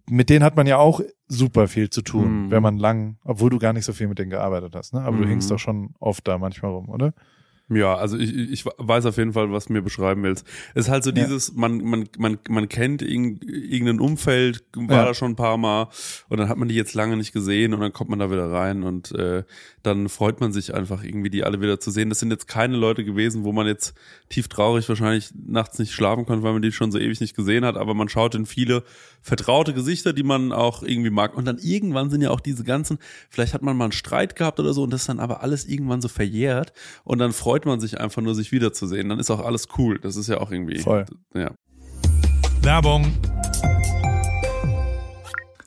mit 0.10 0.30
denen 0.30 0.43
hat 0.43 0.56
man 0.56 0.68
ja 0.68 0.78
auch 0.78 1.01
super 1.28 1.68
viel 1.68 1.89
zu 1.89 2.01
tun, 2.01 2.45
Mhm. 2.45 2.51
wenn 2.51 2.62
man 2.64 2.78
lang, 2.78 3.18
obwohl 3.24 3.49
du 3.49 3.58
gar 3.60 3.74
nicht 3.74 3.86
so 3.86 3.93
viel 3.93 4.08
mit 4.08 4.20
denen 4.20 4.30
gearbeitet 4.30 4.76
hast, 4.76 4.93
ne? 4.93 5.01
Aber 5.01 5.18
du 5.18 5.24
Mhm. 5.24 5.28
hängst 5.30 5.49
doch 5.51 5.60
schon 5.60 5.95
oft 5.99 6.28
da 6.28 6.38
manchmal 6.38 6.72
rum, 6.72 6.89
oder? 6.89 7.14
Ja, 7.68 7.95
also 7.95 8.16
ich, 8.18 8.32
ich 8.36 8.63
weiß 8.66 9.07
auf 9.07 9.18
jeden 9.18 9.34
Fall, 9.34 9.51
was 9.51 9.66
du 9.66 9.74
mir 9.74 9.82
beschreiben 9.82 10.22
willst. 10.22 10.45
Es 10.76 10.86
ist 10.86 10.91
halt 10.91 11.03
so 11.03 11.09
Ja. 11.09 11.16
dieses, 11.24 11.53
man, 11.55 11.78
man, 11.84 12.07
man, 12.20 12.38
man 12.47 12.70
kennt 12.70 13.01
irgend- 13.01 13.43
irgendein 13.43 13.99
Umfeld, 13.99 14.63
war 14.76 14.97
Ja. 14.97 15.05
da 15.05 15.13
schon 15.16 15.32
ein 15.32 15.36
paar 15.36 15.57
Mal 15.57 15.88
und 16.30 16.38
dann 16.39 16.47
hat 16.47 16.57
man 16.57 16.68
die 16.68 16.76
jetzt 16.76 16.93
lange 16.93 17.18
nicht 17.18 17.34
gesehen 17.34 17.74
und 17.74 17.80
dann 17.80 17.91
kommt 17.91 18.11
man 18.11 18.20
da 18.20 18.30
wieder 18.30 18.51
rein 18.51 18.84
und 18.84 19.11
äh, 19.13 19.43
dann 19.82 20.09
freut 20.09 20.41
man 20.41 20.51
sich 20.53 20.76
einfach 20.76 21.03
irgendwie, 21.03 21.32
die 21.32 21.43
alle 21.43 21.59
wieder 21.59 21.80
zu 21.80 21.89
sehen. 21.89 22.09
Das 22.09 22.20
sind 22.20 22.30
jetzt 22.30 22.47
keine 22.47 22.78
Leute 22.78 23.03
gewesen, 23.03 23.43
wo 23.43 23.51
man 23.51 23.66
jetzt 23.66 23.95
tief 24.30 24.47
traurig 24.47 24.88
wahrscheinlich 24.88 25.32
nachts 25.36 25.80
nicht 25.80 25.91
schlafen 25.91 26.28
konnte, 26.28 26.43
weil 26.43 26.53
man 26.53 26.61
die 26.61 26.72
schon 26.72 26.91
so 26.91 26.99
ewig 26.99 27.20
nicht 27.20 27.36
gesehen 27.36 27.66
hat, 27.66 27.78
aber 27.78 27.95
man 27.95 28.09
schaut 28.09 28.36
in 28.36 28.45
viele 28.45 28.84
vertraute 29.24 29.74
Gesichter, 29.74 30.13
die 30.13 30.22
man 30.24 30.51
auch 30.51 30.84
irgendwie 30.84 31.09
mag. 31.09 31.36
Und 31.36 31.45
dann 31.45 31.57
irgendwann 31.57 32.11
sind 32.11 32.22
ja 32.22 32.30
auch 32.30 32.41
diese 32.41 32.63
ganzen, 32.63 32.99
vielleicht 33.32 33.55
hat 33.55 33.63
man 33.63 33.76
mal 33.76 33.86
einen 33.86 33.91
Streit 33.91 34.36
gehabt 34.36 34.59
oder 34.59 34.72
so 34.74 34.84
und 34.84 34.91
das 34.93 35.01
ist 35.01 35.09
dann 35.09 35.20
aber 35.20 35.41
alles 35.41 35.66
irgendwann 35.66 36.01
so 36.01 36.07
verjährt 36.09 36.72
und 37.03 37.18
dann 37.18 37.32
freut 37.34 37.55
man 37.64 37.80
sich 37.80 38.01
einfach 38.01 38.22
nur, 38.22 38.36
sich 38.36 38.51
wiederzusehen. 38.51 39.08
Dann 39.08 39.20
ist 39.20 39.32
auch 39.32 39.45
alles 39.45 39.70
cool. 39.78 39.99
Das 39.99 40.18
ist 40.18 40.28
ja 40.28 40.41
auch 40.41 40.51
irgendwie. 40.51 40.80
Voll. 40.80 41.06
Ja. 41.34 41.51
Werbung, 42.62 43.14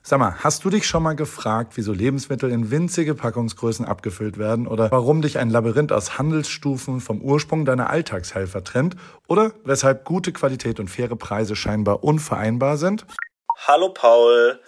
Sag 0.08 0.20
mal, 0.20 0.36
hast 0.42 0.64
du 0.64 0.70
dich 0.70 0.86
schon 0.86 1.02
mal 1.02 1.16
gefragt, 1.16 1.72
wieso 1.74 1.92
Lebensmittel 1.92 2.50
in 2.50 2.70
winzige 2.70 3.14
Packungsgrößen 3.14 3.84
abgefüllt 3.84 4.38
werden 4.38 4.66
oder 4.66 4.90
warum 4.90 5.20
dich 5.20 5.36
ein 5.36 5.50
Labyrinth 5.50 5.92
aus 5.92 6.16
Handelsstufen 6.16 7.00
vom 7.00 7.20
Ursprung 7.20 7.66
deiner 7.66 7.90
Alltagshelfer 7.90 8.64
trennt 8.64 8.96
oder 9.26 9.52
weshalb 9.64 10.06
gute 10.06 10.32
Qualität 10.32 10.80
und 10.80 10.88
faire 10.88 11.14
Preise 11.14 11.56
scheinbar 11.56 12.04
unvereinbar 12.04 12.78
sind? 12.78 13.04
Hallo 13.66 13.90
Paul. 13.92 14.58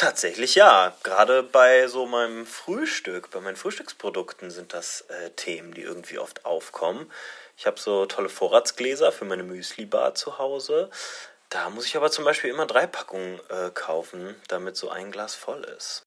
Tatsächlich 0.00 0.54
ja. 0.54 0.96
Gerade 1.02 1.42
bei 1.42 1.86
so 1.86 2.06
meinem 2.06 2.46
Frühstück, 2.46 3.30
bei 3.32 3.40
meinen 3.42 3.56
Frühstücksprodukten 3.56 4.50
sind 4.50 4.72
das 4.72 5.02
äh, 5.02 5.28
Themen, 5.32 5.74
die 5.74 5.82
irgendwie 5.82 6.18
oft 6.18 6.46
aufkommen. 6.46 7.12
Ich 7.58 7.66
habe 7.66 7.78
so 7.78 8.06
tolle 8.06 8.30
Vorratsgläser 8.30 9.12
für 9.12 9.26
meine 9.26 9.42
Müsli-Bar 9.42 10.14
zu 10.14 10.38
Hause. 10.38 10.88
Da 11.50 11.68
muss 11.68 11.84
ich 11.84 11.98
aber 11.98 12.10
zum 12.10 12.24
Beispiel 12.24 12.48
immer 12.48 12.64
drei 12.64 12.86
Packungen 12.86 13.40
äh, 13.50 13.68
kaufen, 13.74 14.34
damit 14.48 14.74
so 14.74 14.88
ein 14.88 15.12
Glas 15.12 15.34
voll 15.34 15.64
ist. 15.64 16.06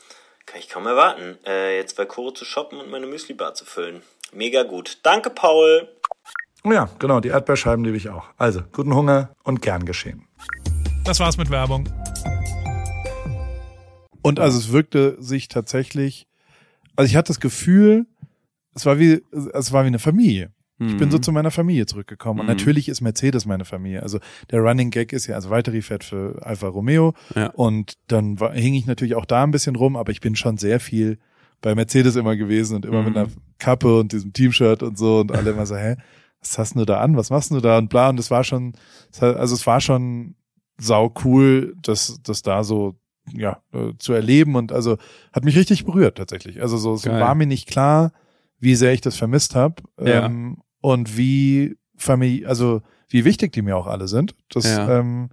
Kann 0.51 0.59
ich 0.59 0.67
kaum 0.67 0.85
erwarten, 0.85 1.37
äh, 1.47 1.77
jetzt 1.77 1.95
bei 1.95 2.03
Koro 2.03 2.31
zu 2.31 2.43
shoppen 2.43 2.77
und 2.77 2.91
meine 2.91 3.07
Müsli-Bar 3.07 3.53
zu 3.53 3.63
füllen. 3.63 4.01
Mega 4.33 4.63
gut. 4.63 4.97
Danke, 5.01 5.29
Paul. 5.29 5.87
Oh 6.65 6.73
ja, 6.73 6.89
genau, 6.99 7.21
die 7.21 7.29
Erdbeerscheiben 7.29 7.85
liebe 7.85 7.95
ich 7.95 8.09
auch. 8.09 8.25
Also, 8.37 8.59
guten 8.73 8.93
Hunger 8.93 9.33
und 9.45 9.61
gern 9.61 9.85
geschehen. 9.85 10.27
Das 11.05 11.21
war's 11.21 11.37
mit 11.37 11.49
Werbung. 11.51 11.87
Und 14.21 14.41
also 14.41 14.59
es 14.59 14.73
wirkte 14.73 15.15
sich 15.23 15.47
tatsächlich, 15.47 16.27
also 16.97 17.09
ich 17.09 17.15
hatte 17.15 17.29
das 17.29 17.39
Gefühl, 17.39 18.05
es 18.75 18.85
war 18.85 18.99
wie, 18.99 19.23
es 19.53 19.71
war 19.71 19.83
wie 19.83 19.87
eine 19.87 19.99
Familie. 19.99 20.51
Ich 20.87 20.97
bin 20.97 21.11
so 21.11 21.17
Mhm. 21.17 21.23
zu 21.23 21.31
meiner 21.31 21.51
Familie 21.51 21.85
zurückgekommen. 21.85 22.39
Und 22.41 22.45
Mhm. 22.47 22.51
natürlich 22.51 22.89
ist 22.89 23.01
Mercedes 23.01 23.45
meine 23.45 23.65
Familie. 23.65 24.01
Also 24.03 24.19
der 24.49 24.61
Running 24.61 24.89
Gag 24.89 25.13
ist 25.13 25.27
ja, 25.27 25.35
also 25.35 25.49
Valtteri 25.49 25.81
fährt 25.81 26.03
für 26.03 26.39
Alfa 26.43 26.67
Romeo. 26.67 27.13
Ja. 27.35 27.47
Und 27.51 27.93
dann 28.07 28.39
war, 28.39 28.53
hing 28.53 28.73
ich 28.73 28.85
natürlich 28.87 29.15
auch 29.15 29.25
da 29.25 29.43
ein 29.43 29.51
bisschen 29.51 29.75
rum, 29.75 29.95
aber 29.95 30.11
ich 30.11 30.21
bin 30.21 30.35
schon 30.35 30.57
sehr 30.57 30.79
viel 30.79 31.19
bei 31.61 31.75
Mercedes 31.75 32.15
immer 32.15 32.35
gewesen 32.35 32.75
und 32.77 32.85
immer 32.85 33.03
mit 33.03 33.11
Mhm. 33.13 33.17
einer 33.17 33.29
Kappe 33.59 33.99
und 33.99 34.11
diesem 34.11 34.33
Teamshirt 34.33 34.81
und 34.81 34.97
so 34.97 35.19
und 35.19 35.31
alle 35.31 35.51
immer 35.51 35.65
so, 35.67 35.75
hä, 35.75 35.95
was 36.39 36.57
hast 36.57 36.75
du 36.75 36.85
da 36.85 36.99
an? 37.01 37.15
Was 37.15 37.29
machst 37.29 37.51
du 37.51 37.59
da? 37.59 37.77
Und 37.77 37.89
bla. 37.89 38.09
Und 38.09 38.17
das 38.17 38.31
war 38.31 38.43
schon, 38.43 38.73
es 39.11 39.21
also 39.21 39.53
es 39.53 39.67
war 39.67 39.79
schon 39.81 40.33
sau 40.79 41.13
cool, 41.23 41.75
das, 41.83 42.19
das 42.23 42.41
da 42.41 42.63
so, 42.63 42.95
ja, 43.31 43.61
äh, 43.71 43.91
zu 43.99 44.13
erleben 44.13 44.55
und 44.55 44.71
also 44.71 44.97
hat 45.31 45.45
mich 45.45 45.55
richtig 45.55 45.85
berührt 45.85 46.17
tatsächlich. 46.17 46.59
Also 46.59 46.77
so, 46.77 46.95
es 46.95 47.03
Geil. 47.03 47.21
war 47.21 47.35
mir 47.35 47.45
nicht 47.45 47.67
klar, 47.69 48.11
wie 48.59 48.73
sehr 48.75 48.93
ich 48.93 49.01
das 49.01 49.15
vermisst 49.15 49.53
habe 49.53 49.75
Ja. 49.99 50.25
ähm, 50.25 50.57
und 50.81 51.17
wie 51.17 51.77
Familie, 51.95 52.47
also 52.47 52.81
wie 53.09 53.25
wichtig 53.25 53.51
die 53.53 53.61
mir 53.61 53.77
auch 53.77 53.87
alle 53.87 54.07
sind. 54.07 54.35
Das 54.49 54.65
Ja. 54.65 54.99
ähm, 54.99 55.29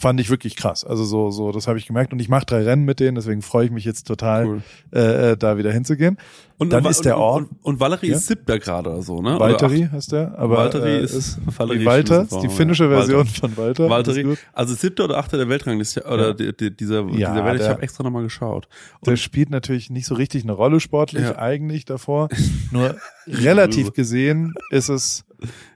fand 0.00 0.18
ich 0.18 0.30
wirklich 0.30 0.56
krass. 0.56 0.82
Also 0.84 1.04
so, 1.04 1.30
so, 1.30 1.52
das 1.52 1.68
habe 1.68 1.78
ich 1.78 1.86
gemerkt 1.86 2.12
und 2.14 2.20
ich 2.20 2.28
mache 2.30 2.46
drei 2.46 2.62
Rennen 2.62 2.84
mit 2.86 3.00
denen, 3.00 3.16
deswegen 3.16 3.42
freue 3.42 3.66
ich 3.66 3.70
mich 3.70 3.84
jetzt 3.84 4.06
total, 4.06 4.46
Cool. 4.46 4.62
äh, 4.94 5.32
äh, 5.32 5.36
da 5.36 5.58
wieder 5.58 5.70
hinzugehen. 5.70 6.16
Und 6.56 6.72
Dann 6.72 6.84
und- 6.84 6.90
ist 6.90 7.04
der 7.04 7.16
und, 7.16 7.22
Ort- 7.22 7.42
Und, 7.50 7.58
und 7.64 7.80
Valerie 7.80 8.08
Ja? 8.08 8.16
ist 8.16 8.26
siebter 8.26 8.58
gerade 8.58 8.90
oder 8.90 9.02
so, 9.02 9.20
ne? 9.22 9.38
Valtteri 9.38 9.88
heißt 9.92 10.12
der, 10.12 10.38
aber 10.38 10.56
Valtteri 10.58 10.96
äh, 10.98 11.04
ist- 11.04 11.38
Valerie 11.46 11.80
wie 11.80 11.84
Walter, 11.86 12.22
ist 12.22 12.38
die 12.42 12.48
finnische. 12.48 12.88
Version 12.88 13.18
Walter. 13.26 13.40
von 13.40 13.56
Walter. 13.56 13.88
Valtteri, 13.90 14.36
also 14.54 14.74
siebter 14.74 15.04
oder 15.04 15.18
achter 15.18 15.36
der 15.36 15.48
Weltrangliste 15.48 16.02
oder 16.04 16.28
Ja. 16.28 16.32
die, 16.34 16.56
die, 16.56 16.74
dieser, 16.76 17.00
Ja, 17.10 17.32
dieser 17.32 17.44
Welt. 17.44 17.60
Ich 17.60 17.68
habe 17.68 17.82
extra 17.82 18.02
nochmal 18.04 18.22
geschaut. 18.22 18.68
Der 19.06 19.16
spielt 19.16 19.50
natürlich 19.50 19.90
nicht 19.90 20.06
so 20.06 20.14
richtig 20.14 20.42
eine 20.44 20.52
Rolle 20.52 20.80
sportlich 20.80 21.22
Ja. 21.24 21.38
eigentlich 21.38 21.84
davor. 21.84 22.28
Nur 22.72 22.96
relativ 23.26 23.92
gesehen 23.92 24.54
ist 24.70 24.88
es 24.88 25.24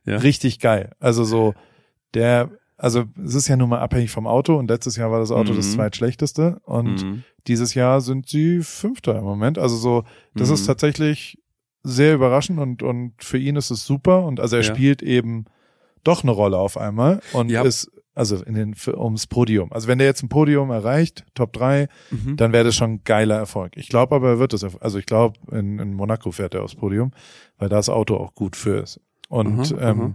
richtig 0.07 0.61
geil. 0.61 0.91
Also 1.01 1.25
so 1.25 1.55
der, 2.15 2.51
also 2.85 3.05
es 3.25 3.35
ist 3.35 3.49
ja 3.49 3.57
nun 3.57 3.71
mal 3.71 3.79
abhängig 3.81 4.11
vom 4.11 4.27
Auto 4.27 4.57
und 4.57 4.69
letztes 4.71 4.97
Jahr 4.97 5.11
war 5.11 5.19
das 5.19 5.31
Auto 5.31 5.55
das 5.55 5.69
Mhm. 5.69 5.73
zweitschlechteste 5.77 6.61
und 6.65 7.03
Mhm. 7.05 7.25
dieses 7.47 7.75
Jahr 7.75 8.01
sind 8.01 8.29
sie 8.29 8.61
Fünfter 8.63 9.19
im 9.19 9.25
Moment. 9.25 9.59
Also 9.59 9.77
so, 9.77 10.05
das 10.35 10.49
Mhm. 10.49 10.55
ist 10.55 10.67
tatsächlich 10.67 11.39
sehr 11.83 12.15
überraschend 12.15 12.59
und 12.61 12.83
und 12.83 13.13
für 13.23 13.39
ihn 13.39 13.57
ist 13.57 13.71
es 13.71 13.85
super 13.85 14.25
und 14.25 14.39
also 14.41 14.57
er 14.57 14.63
Ja. 14.63 14.75
spielt 14.75 15.03
eben 15.03 15.45
doch 16.05 16.23
eine 16.23 16.33
Rolle 16.33 16.59
auf 16.59 16.77
einmal 16.77 17.21
und 17.33 17.51
Ja. 17.51 17.63
ist 17.63 17.91
also 18.15 18.37
in 18.45 18.55
den 18.55 18.77
ums 18.95 19.27
Podium. 19.27 19.73
Also 19.73 19.89
wenn 19.89 19.99
der 19.99 20.07
jetzt 20.07 20.23
ein 20.23 20.29
Podium 20.29 20.71
erreicht, 20.71 21.25
Top 21.35 21.53
3, 21.53 21.89
Mhm. 22.13 22.37
dann 22.37 22.53
wäre 22.53 22.63
das 22.65 22.77
schon 22.77 22.93
ein 22.93 23.01
geiler 23.05 23.37
Erfolg. 23.37 23.77
Ich 23.77 23.89
glaube 23.89 24.15
aber, 24.15 24.29
er 24.29 24.39
wird 24.39 24.53
das, 24.53 24.63
also 24.81 24.99
ich 24.99 25.07
glaube, 25.07 25.39
in, 25.51 25.79
in 25.81 25.95
Monaco 25.95 26.31
fährt 26.31 26.55
er 26.55 26.63
aufs 26.63 26.77
Podium, 26.77 27.11
weil 27.59 27.69
da 27.69 27.77
das 27.77 27.89
Auto 27.89 28.17
auch 28.17 28.35
gut 28.35 28.55
für 28.57 28.77
ist. 28.83 29.01
Und 29.29 29.73
Aha, 29.75 29.91
ähm, 29.91 30.01
aha. 30.01 30.15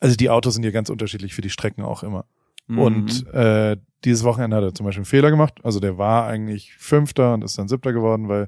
Also 0.00 0.16
die 0.16 0.30
Autos 0.30 0.54
sind 0.54 0.64
ja 0.64 0.70
ganz 0.70 0.90
unterschiedlich 0.90 1.34
für 1.34 1.42
die 1.42 1.50
Strecken 1.50 1.82
auch 1.82 2.02
immer. 2.02 2.24
Mhm. 2.66 2.78
Und 2.78 3.26
äh, 3.34 3.76
dieses 4.04 4.22
Wochenende 4.24 4.56
hat 4.56 4.62
er 4.62 4.74
zum 4.74 4.84
Beispiel 4.86 5.00
einen 5.00 5.06
Fehler 5.06 5.30
gemacht. 5.30 5.54
Also 5.64 5.80
der 5.80 5.98
war 5.98 6.26
eigentlich 6.26 6.74
Fünfter 6.76 7.34
und 7.34 7.42
ist 7.42 7.58
dann 7.58 7.66
Siebter 7.66 7.92
geworden, 7.92 8.28
weil 8.28 8.46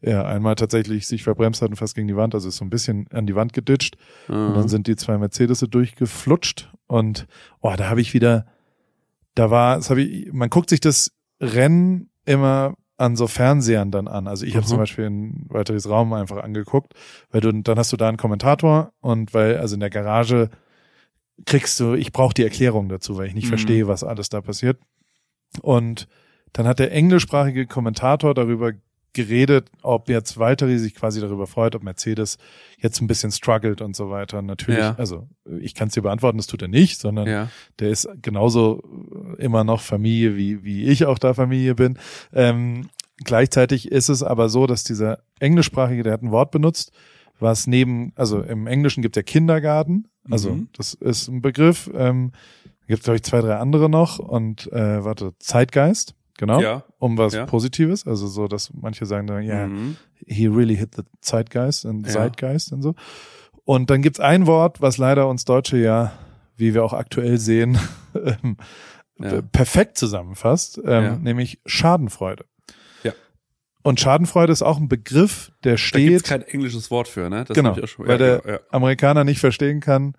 er 0.00 0.26
einmal 0.26 0.54
tatsächlich 0.54 1.06
sich 1.06 1.22
verbremst 1.24 1.60
hat 1.62 1.70
und 1.70 1.76
fast 1.76 1.94
gegen 1.94 2.06
die 2.06 2.14
Wand, 2.16 2.34
also 2.34 2.48
ist 2.48 2.56
so 2.58 2.64
ein 2.64 2.70
bisschen 2.70 3.06
an 3.12 3.26
die 3.26 3.34
Wand 3.34 3.52
geditscht. 3.52 3.96
Und 4.28 4.50
Mhm. 4.50 4.54
dann 4.54 4.68
sind 4.68 4.86
die 4.86 4.96
zwei 4.96 5.18
Mercedes 5.18 5.60
durchgeflutscht 5.60 6.70
und 6.86 7.26
oh, 7.60 7.72
da 7.76 7.88
habe 7.88 8.00
ich 8.00 8.14
wieder, 8.14 8.46
da 9.34 9.50
war, 9.50 9.76
das 9.76 9.90
habe 9.90 10.02
ich, 10.02 10.32
man 10.32 10.50
guckt 10.50 10.70
sich 10.70 10.80
das 10.80 11.12
Rennen 11.40 12.10
immer 12.24 12.74
an 12.98 13.16
so 13.16 13.26
Fernsehern 13.26 13.90
dann 13.90 14.06
an. 14.06 14.28
Also 14.28 14.44
ich 14.46 14.54
habe 14.54 14.64
Mhm. 14.64 14.68
zum 14.68 14.78
Beispiel 14.78 15.04
in 15.06 15.46
Walteris 15.48 15.88
Raum 15.88 16.12
einfach 16.12 16.36
angeguckt, 16.44 16.92
weil 17.30 17.40
du 17.40 17.52
dann 17.52 17.78
hast 17.78 17.92
du 17.92 17.96
da 17.96 18.08
einen 18.08 18.18
Kommentator 18.18 18.92
und 19.00 19.34
weil 19.34 19.56
also 19.58 19.74
in 19.74 19.80
der 19.80 19.90
Garage 19.90 20.50
kriegst 21.46 21.78
du, 21.80 21.94
ich 21.94 22.12
brauche 22.12 22.34
die 22.34 22.44
Erklärung 22.44 22.88
dazu, 22.88 23.16
weil 23.16 23.26
ich 23.26 23.34
nicht 23.34 23.44
Mhm. 23.46 23.50
verstehe, 23.50 23.88
was 23.88 24.04
alles 24.04 24.28
da 24.28 24.40
passiert. 24.40 24.78
Und 25.60 26.08
dann 26.52 26.66
hat 26.66 26.78
der 26.78 26.92
englischsprachige 26.92 27.66
Kommentator 27.66 28.34
darüber 28.34 28.72
geredet, 29.14 29.68
ob 29.82 30.08
jetzt 30.08 30.38
Valtteri 30.38 30.78
sich 30.78 30.94
quasi 30.94 31.20
darüber 31.20 31.46
freut, 31.46 31.74
ob 31.74 31.82
Mercedes 31.82 32.38
jetzt 32.78 33.02
ein 33.02 33.06
bisschen 33.06 33.30
struggelt 33.30 33.82
und 33.82 33.94
so 33.94 34.08
weiter. 34.08 34.40
Natürlich, 34.40 34.80
Ja. 34.80 34.94
also 34.96 35.28
ich 35.60 35.74
kann 35.74 35.88
es 35.88 35.94
dir 35.94 36.00
beantworten, 36.02 36.38
das 36.38 36.46
tut 36.46 36.62
er 36.62 36.68
nicht, 36.68 36.98
sondern 36.98 37.26
ja. 37.26 37.50
der 37.78 37.90
ist 37.90 38.08
genauso 38.22 38.82
immer 39.36 39.64
noch 39.64 39.82
Familie, 39.82 40.36
wie, 40.36 40.64
wie 40.64 40.84
ich 40.84 41.04
auch 41.04 41.18
da 41.18 41.34
Familie 41.34 41.74
bin. 41.74 41.98
Ähm, 42.32 42.88
gleichzeitig 43.22 43.92
ist 43.92 44.08
es 44.08 44.22
aber 44.22 44.48
so, 44.48 44.66
dass 44.66 44.82
dieser 44.82 45.18
englischsprachige, 45.40 46.02
der 46.04 46.14
hat 46.14 46.22
ein 46.22 46.30
Wort 46.30 46.50
benutzt, 46.50 46.90
was 47.42 47.66
neben, 47.66 48.12
also 48.16 48.40
im 48.42 48.66
Englischen 48.66 49.02
gibt 49.02 49.16
der 49.16 49.22
Kindergarten, 49.24 50.08
also 50.30 50.54
Mhm. 50.54 50.68
das 50.76 50.94
ist 50.94 51.28
ein 51.28 51.42
Begriff, 51.42 51.90
ähm, 51.94 52.32
gibt 52.86 53.02
glaube 53.04 53.16
ich 53.16 53.22
zwei, 53.22 53.40
drei 53.40 53.56
andere 53.56 53.88
noch 53.90 54.18
und 54.18 54.70
äh, 54.72 55.04
warte, 55.04 55.32
Zeitgeist, 55.38 56.14
genau, 56.38 56.60
Ja. 56.60 56.84
um 56.98 57.18
was 57.18 57.34
Ja. 57.34 57.46
Positives, 57.46 58.06
also 58.06 58.26
so, 58.26 58.48
dass 58.48 58.72
manche 58.72 59.04
sagen 59.06 59.26
dann, 59.26 59.42
ja, 59.42 59.66
Mhm. 59.66 59.96
he 60.26 60.46
really 60.46 60.76
hit 60.76 60.94
the 60.96 61.02
Zeitgeist 61.20 61.84
und 61.84 62.06
Ja. 62.06 62.12
Zeitgeist 62.12 62.72
und 62.72 62.82
so. 62.82 62.94
Und 63.64 63.90
dann 63.90 64.02
gibt's 64.02 64.20
ein 64.20 64.46
Wort, 64.46 64.80
was 64.80 64.98
leider 64.98 65.28
uns 65.28 65.44
Deutsche 65.44 65.76
ja, 65.76 66.12
wie 66.56 66.74
wir 66.74 66.84
auch 66.84 66.92
aktuell 66.92 67.38
sehen, 67.38 67.78
ähm, 68.14 68.56
Ja. 69.18 69.40
perfekt 69.42 69.98
zusammenfasst, 69.98 70.78
ähm, 70.84 71.04
Ja. 71.04 71.16
nämlich 71.16 71.60
Schadenfreude. 71.66 72.44
Ja. 73.84 73.88
Und 73.88 74.00
Schadenfreude 74.00 74.52
ist 74.52 74.62
auch 74.62 74.78
ein 74.78 74.88
Begriff, 74.88 75.52
der 75.64 75.72
Da 75.72 75.76
gibt's 75.76 75.82
steht, 75.88 76.24
kein 76.24 76.42
englisches 76.42 76.90
Wort 76.90 77.08
für, 77.08 77.28
ne? 77.28 77.44
Das 77.44 77.54
genau, 77.54 77.70
hab 77.70 77.78
ich 77.78 77.84
auch 77.84 77.88
schon, 77.88 78.06
weil 78.06 78.12
ja, 78.12 78.18
der 78.18 78.38
genau, 78.38 78.54
ja. 78.54 78.60
Amerikaner 78.70 79.24
nicht 79.24 79.40
verstehen 79.40 79.80
kann, 79.80 80.14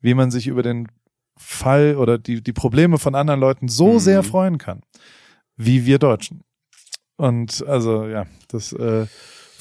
wie 0.00 0.14
man 0.14 0.30
sich 0.30 0.46
über 0.46 0.62
den 0.62 0.88
Fall 1.36 1.96
oder 1.96 2.18
die, 2.18 2.42
die 2.42 2.52
Probleme 2.52 2.98
von 2.98 3.14
anderen 3.14 3.40
Leuten 3.40 3.68
so 3.68 3.94
Mhm. 3.94 3.98
sehr 3.98 4.22
freuen 4.22 4.58
kann, 4.58 4.80
wie 5.56 5.86
wir 5.86 5.98
Deutschen. 5.98 6.42
Und 7.16 7.64
also 7.66 8.06
ja, 8.06 8.26
das 8.48 8.72
äh, 8.72 9.06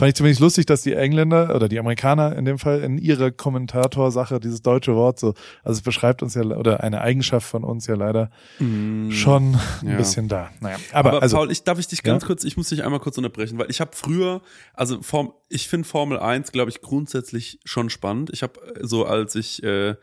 fand 0.02 0.10
ich 0.10 0.16
zumindest 0.16 0.42
lustig, 0.42 0.66
dass 0.66 0.82
die 0.82 0.94
Engländer 0.94 1.56
oder 1.56 1.70
die 1.70 1.78
Amerikaner 1.78 2.36
in 2.36 2.44
dem 2.44 2.58
Fall 2.58 2.82
in 2.82 2.98
ihrer 2.98 3.30
Kommentatorsache 3.30 4.40
dieses 4.40 4.64
deutsche 4.64 4.96
Wort 4.96 5.20
so, 5.20 5.36
also 5.64 5.78
es 5.78 5.82
beschreibt 5.84 6.24
uns 6.24 6.34
ja 6.34 6.42
oder 6.42 6.82
eine 6.82 7.02
Eigenschaft 7.02 7.48
von 7.48 7.64
uns 7.64 7.86
ja 7.86 7.94
leider 7.94 8.32
Mhm. 8.58 9.12
schon 9.12 9.56
ein 9.84 9.90
Ja. 9.92 9.98
bisschen 9.98 10.28
da. 10.28 10.50
Naja, 10.60 10.78
aber, 10.92 11.10
Aber, 11.12 11.22
also 11.22 11.38
Paul, 11.38 11.52
ich 11.52 11.64
darf 11.64 11.78
ich 11.78 11.88
dich 11.88 12.02
ganz 12.02 12.24
Ja? 12.24 12.28
kurz, 12.28 12.44
ich 12.44 12.58
muss 12.58 12.70
dich 12.70 12.84
einmal 12.84 13.00
kurz 13.00 13.18
unterbrechen, 13.20 13.60
weil 13.60 13.70
ich 13.70 13.80
habe 13.80 13.92
früher, 13.94 14.42
also 14.74 15.04
Form, 15.04 15.34
ich 15.50 15.68
finde 15.68 15.88
Formel 15.88 16.18
1, 16.18 16.52
glaube 16.52 16.72
ich, 16.72 16.82
grundsätzlich 16.82 17.60
schon 17.64 17.92
spannend. 17.92 18.32
Ich 18.34 18.42
habe 18.42 18.60
so, 18.82 19.06
als 19.06 19.36
ich 19.36 19.62
äh, 19.62 19.94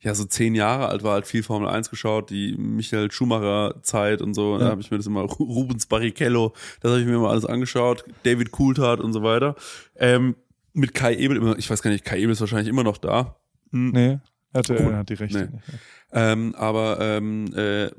ja 0.00 0.14
so 0.14 0.24
zehn 0.24 0.54
Jahre 0.54 0.88
alt 0.88 1.02
war, 1.02 1.14
halt 1.14 1.26
viel 1.26 1.42
Formel 1.42 1.68
1 1.68 1.90
geschaut, 1.90 2.30
die 2.30 2.56
Michael 2.56 3.10
Schumacher 3.10 3.74
Zeit 3.82 4.22
und 4.22 4.34
so, 4.34 4.56
da 4.58 4.66
Ja. 4.66 4.70
habe 4.70 4.80
ich 4.80 4.90
mir 4.90 4.96
das 4.98 5.06
immer, 5.06 5.22
Ru- 5.22 5.52
Rubens 5.52 5.86
Barrichello, 5.86 6.52
das 6.80 6.90
habe 6.92 7.00
ich 7.00 7.06
mir 7.06 7.16
immer 7.16 7.30
alles 7.30 7.44
angeschaut, 7.44 8.04
David 8.22 8.52
Coulthard 8.52 9.00
und 9.00 9.12
so 9.12 9.22
weiter. 9.22 9.54
Ähm, 9.96 10.36
mit 10.72 10.94
Kai 10.94 11.14
Ebel 11.16 11.36
immer, 11.38 11.58
ich 11.58 11.68
weiß 11.68 11.82
gar 11.82 11.90
nicht, 11.90 12.04
Kai 12.04 12.18
Ebel 12.20 12.30
ist 12.32 12.40
wahrscheinlich 12.40 12.68
immer 12.68 12.84
noch 12.84 12.98
da. 12.98 13.36
nee, 13.72 14.18
RTL 14.52 14.80
Cool. 14.80 14.96
hat 14.96 15.08
die 15.08 15.14
Rechte 15.14 15.50
Nee. 15.52 15.60
Ähm, 16.10 16.54
aber 16.56 16.98
ähm, 17.00 17.52
äh, 17.54 17.90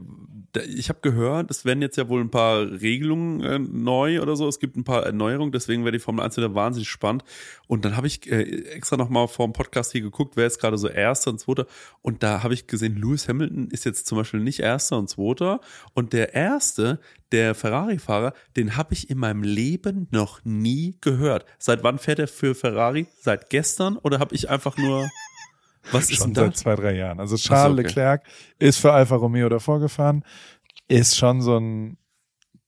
ich 0.68 0.90
habe 0.90 1.00
gehört, 1.02 1.52
es 1.52 1.64
werden 1.64 1.82
jetzt 1.82 1.96
ja 1.96 2.10
wohl 2.10 2.22
ein 2.22 2.32
paar 2.32 2.62
Regelungen 2.62 3.42
äh, 3.42 3.60
neu 3.60 4.20
oder 4.20 4.36
so. 4.36 4.48
Es 4.48 4.60
gibt 4.60 4.78
ein 4.78 4.84
paar 4.84 5.06
Erneuerungen, 5.06 5.52
deswegen 5.52 5.84
wäre 5.84 5.92
die 5.92 6.00
Formel 6.00 6.26
1 6.26 6.38
wieder 6.38 6.56
wahnsinnig 6.56 6.90
spannend. 6.90 7.24
Und 7.68 7.86
dann 7.86 7.96
habe 7.96 8.08
ich 8.08 8.32
äh, 8.32 8.42
extra 8.72 8.98
nochmal 8.98 9.28
vor 9.28 9.48
dem 9.48 9.54
Podcast 9.54 9.92
hier 9.92 10.02
geguckt, 10.02 10.38
wer 10.38 10.48
ist 10.48 10.60
gerade 10.60 10.80
so 10.80 10.88
Erster 10.88 11.30
und 11.30 11.40
Zweiter. 11.40 11.68
Und 12.02 12.24
da 12.24 12.42
habe 12.42 12.56
ich 12.56 12.66
gesehen, 12.66 12.96
Lewis 12.96 13.28
Hamilton 13.28 13.68
ist 13.70 13.86
jetzt 13.86 14.08
zum 14.08 14.18
Beispiel 14.18 14.40
nicht 14.40 14.60
Erster 14.60 14.98
und 14.98 15.08
Zweiter. 15.08 15.62
Und 15.94 16.14
der 16.14 16.34
Erste, 16.34 17.00
der 17.32 17.54
Ferrari-Fahrer, 17.54 18.34
den 18.58 18.76
habe 18.76 18.96
ich 18.96 19.12
in 19.12 19.20
meinem 19.20 19.44
Leben 19.44 20.08
noch 20.10 20.44
nie 20.44 20.98
gehört. 21.00 21.46
Seit 21.60 21.84
wann 21.84 22.00
fährt 22.00 22.18
er 22.18 22.28
für 22.28 22.56
Ferrari? 22.56 23.06
Seit 23.22 23.52
gestern? 23.52 23.98
Oder 23.98 24.18
habe 24.18 24.34
ich 24.34 24.50
einfach 24.50 24.78
nur... 24.78 25.08
Was 25.92 26.10
ist 26.10 26.18
Schon 26.18 26.34
denn 26.34 26.46
seit 26.46 26.58
zwei, 26.58 26.76
drei 26.76 26.96
Jahren. 26.96 27.20
Also 27.20 27.36
Charles 27.38 27.74
okay. 27.74 27.88
Leclerc 27.88 28.24
ist 28.58 28.80
für 28.80 28.92
Alfa 28.92 29.16
Romeo 29.16 29.50
davor 29.50 29.80
gefahren, 29.80 30.24
ist 30.88 31.18
schon 31.18 31.42
so 31.42 31.58
ein, 31.58 31.98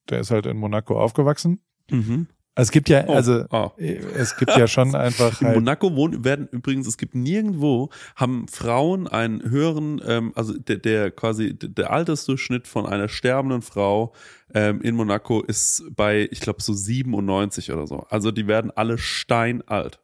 der 0.09 0.21
ist 0.21 0.31
halt 0.31 0.45
in 0.45 0.57
Monaco 0.57 0.99
aufgewachsen. 0.99 1.59
Mhm. 1.89 2.27
Es 2.53 2.71
gibt 2.71 2.89
ja, 2.89 3.05
Oh, 3.07 3.13
also 3.13 3.45
ah. 3.49 3.71
es 3.77 4.35
gibt 4.35 4.55
ja 4.57 4.67
schon 4.67 4.93
einfach 4.95 5.39
In 5.41 5.47
halt, 5.47 5.55
Monaco 5.55 5.95
wohnen, 5.95 6.25
werden 6.25 6.47
übrigens, 6.51 6.85
es 6.85 6.97
gibt 6.97 7.15
nirgendwo, 7.15 7.89
haben 8.15 8.47
Frauen 8.49 9.07
einen 9.07 9.49
höheren, 9.49 10.01
ähm, 10.05 10.33
also 10.35 10.57
der, 10.57 10.77
der 10.77 11.11
quasi, 11.11 11.57
der, 11.57 11.69
der 11.69 11.91
Altersdurchschnitt 11.91 12.67
von 12.67 12.85
einer 12.85 13.07
sterbenden 13.07 13.61
Frau 13.61 14.13
ähm, 14.53 14.81
in 14.81 14.95
Monaco 14.95 15.41
ist 15.41 15.83
bei, 15.95 16.27
ich 16.29 16.41
glaube, 16.41 16.61
so 16.61 16.73
97 16.73 17.71
oder 17.71 17.87
so. 17.87 18.05
Also 18.09 18.31
die 18.31 18.47
werden 18.47 18.69
alle 18.69 18.97
steinalt. 18.97 19.99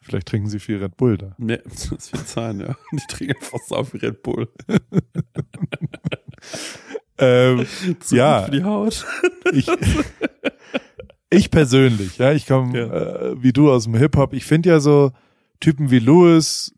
Vielleicht 0.00 0.28
trinken 0.28 0.48
sie 0.48 0.60
viel 0.60 0.78
Red 0.82 0.96
Bull 0.96 1.18
da. 1.18 1.34
Ne, 1.38 1.58
das 1.64 2.12
wird 2.12 2.28
sein, 2.28 2.60
ja. 2.60 2.76
Die 2.92 3.02
trinken 3.08 3.36
einfach 3.36 3.58
so 3.66 3.84
viel 3.84 4.00
Red 4.00 4.22
Bull. 4.22 4.48
Ähm, 7.20 7.66
Ja. 8.10 8.42
für 8.44 8.50
die 8.52 8.62
Haut. 8.62 9.04
ich, 9.52 9.66
ich 11.30 11.50
persönlich, 11.50 12.16
ja, 12.18 12.32
ich 12.32 12.46
komme 12.46 12.78
Ja. 12.78 12.86
äh, 13.32 13.42
wie 13.42 13.52
du 13.52 13.72
aus 13.72 13.84
dem 13.84 13.94
Hip-Hop. 13.96 14.32
Ich 14.34 14.44
finde 14.44 14.68
ja 14.70 14.78
so 14.80 15.10
Typen 15.60 15.90
wie 15.90 15.98
Lewis 15.98 16.72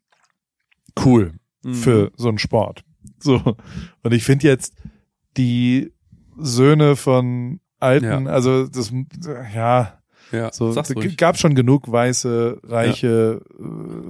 cool 1.05 1.35
Mhm. 1.63 1.75
für 1.75 2.13
so 2.17 2.29
einen 2.29 2.39
Sport. 2.39 2.85
So. 3.19 3.55
Und 4.03 4.13
ich 4.15 4.25
finde 4.25 4.47
jetzt 4.49 4.75
die 5.37 5.93
Söhne 6.39 6.97
von 6.97 7.61
Alten, 7.79 8.27
also 8.27 8.67
das, 8.67 8.91
ja, 9.55 10.00
Ja, 10.33 10.53
so, 10.53 10.75
gab 11.17 11.39
schon 11.39 11.55
genug 11.55 11.91
weiße, 11.91 12.61
reiche 12.65 13.41
äh, 13.59 13.63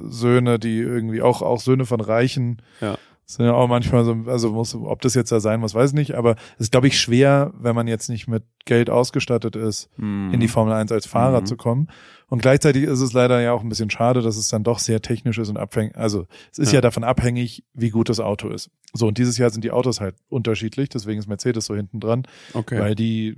Söhne, 0.09 0.59
die 0.59 0.79
irgendwie 0.79 1.23
auch, 1.23 1.43
auch 1.43 1.61
Söhne 1.61 1.87
von 1.87 2.01
Reichen 2.01 2.61
Ja. 2.81 2.97
sind 3.27 3.47
ja 3.47 3.53
auch 3.55 3.68
manchmal 3.68 4.05
so, 4.05 4.16
also 4.27 4.51
muss, 4.53 4.75
ob 4.75 5.01
das 5.03 5.14
jetzt 5.14 5.31
da 5.33 5.39
sein 5.41 5.61
muss, 5.61 5.75
weiß 5.75 5.91
ich 5.91 5.95
nicht, 5.97 6.14
aber 6.14 6.33
es 6.57 6.62
ist, 6.66 6.73
glaube 6.73 6.89
ich, 6.89 7.01
schwer, 7.01 7.53
wenn 7.59 7.75
man 7.77 7.87
jetzt 7.87 8.09
nicht 8.09 8.27
mit 8.29 8.43
Geld 8.64 8.91
ausgestattet 8.91 9.55
ist, 9.57 9.89
Mhm. 9.97 10.31
in 10.35 10.41
die 10.41 10.49
Formel 10.49 10.73
1 10.75 10.91
als 10.93 11.07
Fahrer 11.07 11.43
Mhm. 11.43 11.47
zu 11.47 11.57
kommen. 11.57 11.89
Und 12.29 12.43
gleichzeitig 12.43 12.85
ist 12.85 13.01
es 13.01 13.12
leider 13.12 13.41
ja 13.41 13.53
auch 13.53 13.62
ein 13.62 13.68
bisschen 13.68 13.91
schade, 13.91 14.21
dass 14.23 14.37
es 14.37 14.49
dann 14.49 14.62
doch 14.62 14.79
sehr 14.79 15.01
technisch 15.03 15.39
ist 15.39 15.49
und 15.49 15.57
abhängig, 15.57 15.97
also 15.97 16.27
es 16.53 16.59
ist 16.61 16.73
ja. 16.73 16.77
Ja. 16.77 16.81
davon 16.81 17.03
abhängig, 17.03 17.64
wie 17.75 17.91
gut 17.91 18.09
das 18.09 18.21
Auto 18.21 18.49
ist. 18.49 18.71
So, 18.93 19.07
und 19.09 19.18
dieses 19.18 19.37
Jahr 19.39 19.51
sind 19.51 19.62
die 19.64 19.71
Autos 19.73 20.01
halt 20.01 20.14
unterschiedlich, 20.29 20.89
deswegen 20.91 21.18
ist 21.21 21.27
Mercedes 21.29 21.66
so 21.66 21.75
hinten 21.75 21.99
dran, 22.01 22.25
Okay. 22.55 22.79
weil 22.81 22.95
die, 22.95 23.37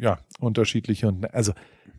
ja, 0.00 0.18
unterschiedliche 0.40 1.08
und, 1.08 1.32
also 1.34 1.52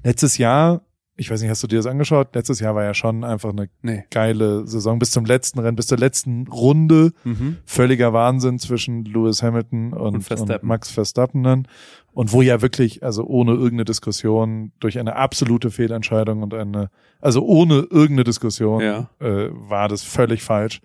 letztes 0.06 0.38
Jahr, 0.38 0.82
ich 1.18 1.32
weiß 1.32 1.42
nicht, 1.42 1.50
hast 1.50 1.64
du 1.64 1.68
dir 1.68 1.78
das 1.78 1.86
angeschaut? 1.86 2.36
Letztes 2.36 2.60
Jahr 2.60 2.76
war 2.76 2.84
ja 2.84 2.94
schon 2.94 3.24
einfach 3.24 3.50
eine 3.50 3.70
nee. 3.82 4.04
geile 4.12 4.68
Saison 4.68 5.00
bis 5.00 5.12
zum 5.12 5.26
letzten 5.26 5.60
Rennen, 5.60 5.76
bis 5.78 5.88
zur 5.88 5.98
letzten 5.98 6.48
Runde. 6.48 7.14
Mhm. 7.24 7.58
Völliger 7.66 8.12
Wahnsinn 8.12 8.60
zwischen 8.60 9.06
Lewis 9.06 9.42
Hamilton 9.42 9.94
und, 9.94 10.00
Und 10.02 10.16
und, 10.16 10.22
Verstappen. 10.22 10.68
Max 10.68 10.92
Verstappen 10.92 11.44
dann. 11.44 11.68
Und 12.14 12.32
wo 12.34 12.42
ja 12.42 12.62
wirklich, 12.62 13.04
also 13.04 13.26
ohne 13.26 13.52
irgendeine 13.52 13.86
Diskussion, 13.86 14.72
durch 14.80 15.00
eine 15.00 15.16
absolute 15.16 15.72
Fehlentscheidung 15.72 16.44
und 16.44 16.54
eine, 16.54 16.90
also 17.22 17.46
ohne 17.46 17.88
irgendeine 17.90 18.26
Diskussion, 18.26 18.82
Ja. 18.82 19.10
äh, 19.20 19.50
war 19.52 19.88
das 19.88 20.04
völlig 20.04 20.44
falsch, 20.44 20.82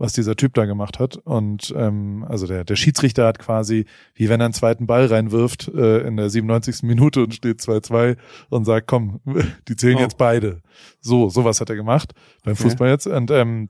was 0.00 0.14
dieser 0.14 0.34
Typ 0.34 0.54
da 0.54 0.64
gemacht 0.64 0.98
hat. 0.98 1.16
Und 1.18 1.72
ähm, 1.76 2.24
also 2.28 2.46
der, 2.46 2.64
der 2.64 2.74
Schiedsrichter 2.76 3.26
hat 3.26 3.38
quasi, 3.38 3.84
wie 4.14 4.28
wenn 4.28 4.40
er 4.40 4.46
einen 4.46 4.54
zweiten 4.54 4.86
Ball 4.86 5.06
reinwirft, 5.06 5.68
äh, 5.68 5.98
in 6.00 6.16
der 6.16 6.30
97. 6.30 6.82
Minute 6.82 7.22
und 7.22 7.34
steht 7.34 7.60
2-2 7.60 8.16
und 8.48 8.64
sagt, 8.64 8.86
komm, 8.88 9.20
die 9.68 9.76
zählen 9.76 9.98
Oh. 9.98 10.00
jetzt 10.00 10.16
beide. 10.18 10.62
So, 11.00 11.28
sowas 11.28 11.60
hat 11.60 11.70
er 11.70 11.76
gemacht 11.76 12.14
beim 12.44 12.54
Okay. 12.54 12.62
Fußball 12.64 12.88
jetzt. 12.88 13.06
Und 13.06 13.30
ähm, 13.30 13.68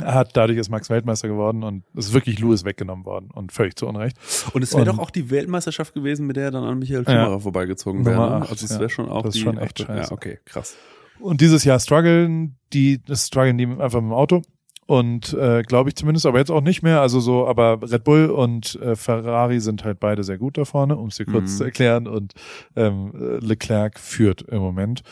er 0.00 0.14
hat 0.14 0.36
dadurch 0.36 0.58
ist 0.58 0.70
Max 0.70 0.88
Weltmeister 0.90 1.28
geworden 1.28 1.62
und 1.62 1.84
es 1.96 2.06
ist 2.06 2.12
wirklich 2.14 2.38
Lewis 2.38 2.64
weggenommen 2.64 3.04
worden 3.04 3.28
und 3.32 3.52
völlig 3.52 3.76
zu 3.76 3.86
Unrecht. 3.86 4.16
Und 4.54 4.62
es 4.62 4.72
wäre 4.74 4.84
doch 4.86 4.98
auch 4.98 5.10
die 5.10 5.30
Weltmeisterschaft 5.30 5.94
gewesen, 5.94 6.26
mit 6.26 6.36
der 6.36 6.44
er 6.44 6.50
dann 6.52 6.64
an 6.64 6.78
Michael 6.78 7.04
Ja. 7.06 7.24
Schumacher 7.24 7.40
vorbeigezogen 7.40 8.04
wäre. 8.06 8.40
Ne? 8.40 8.48
Also 8.48 8.64
es 8.64 8.70
ja. 8.72 8.78
wäre 8.80 8.90
schon 8.90 9.08
auch 9.08 9.22
Das 9.22 9.34
ist 9.34 9.40
die 9.40 9.44
schon 9.44 9.58
echt 9.58 9.80
achte- 9.80 9.86
scheiße. 9.86 10.10
Ja, 10.10 10.12
okay, 10.12 10.38
krass. 10.44 10.76
Und 11.18 11.40
dieses 11.40 11.64
Jahr 11.64 11.78
strugglen 11.80 12.56
die, 12.72 13.02
das 13.02 13.26
strugglen 13.26 13.58
die 13.58 13.66
einfach 13.66 14.00
mit 14.00 14.10
dem 14.10 14.12
Auto. 14.14 14.42
Und 14.90 15.34
äh, 15.34 15.62
glaube 15.62 15.88
ich 15.88 15.94
zumindest, 15.94 16.26
aber 16.26 16.38
jetzt 16.38 16.50
auch 16.50 16.62
nicht 16.62 16.82
mehr. 16.82 17.00
Also 17.00 17.20
so, 17.20 17.46
aber 17.46 17.78
Red 17.80 18.02
Bull 18.02 18.26
und 18.26 18.74
äh, 18.82 18.96
Ferrari 18.96 19.60
sind 19.60 19.84
halt 19.84 20.00
beide 20.00 20.24
sehr 20.24 20.36
gut 20.36 20.58
da 20.58 20.64
vorne, 20.64 20.96
um 20.96 21.06
es 21.10 21.16
dir 21.16 21.26
kurz 21.26 21.52
Mhm. 21.52 21.56
zu 21.58 21.64
erklären. 21.64 22.08
Und 22.08 22.34
ähm, 22.74 23.12
äh, 23.14 23.36
Leclerc 23.44 24.00
führt 24.00 24.42
im 24.42 24.58
Moment. 24.58 25.02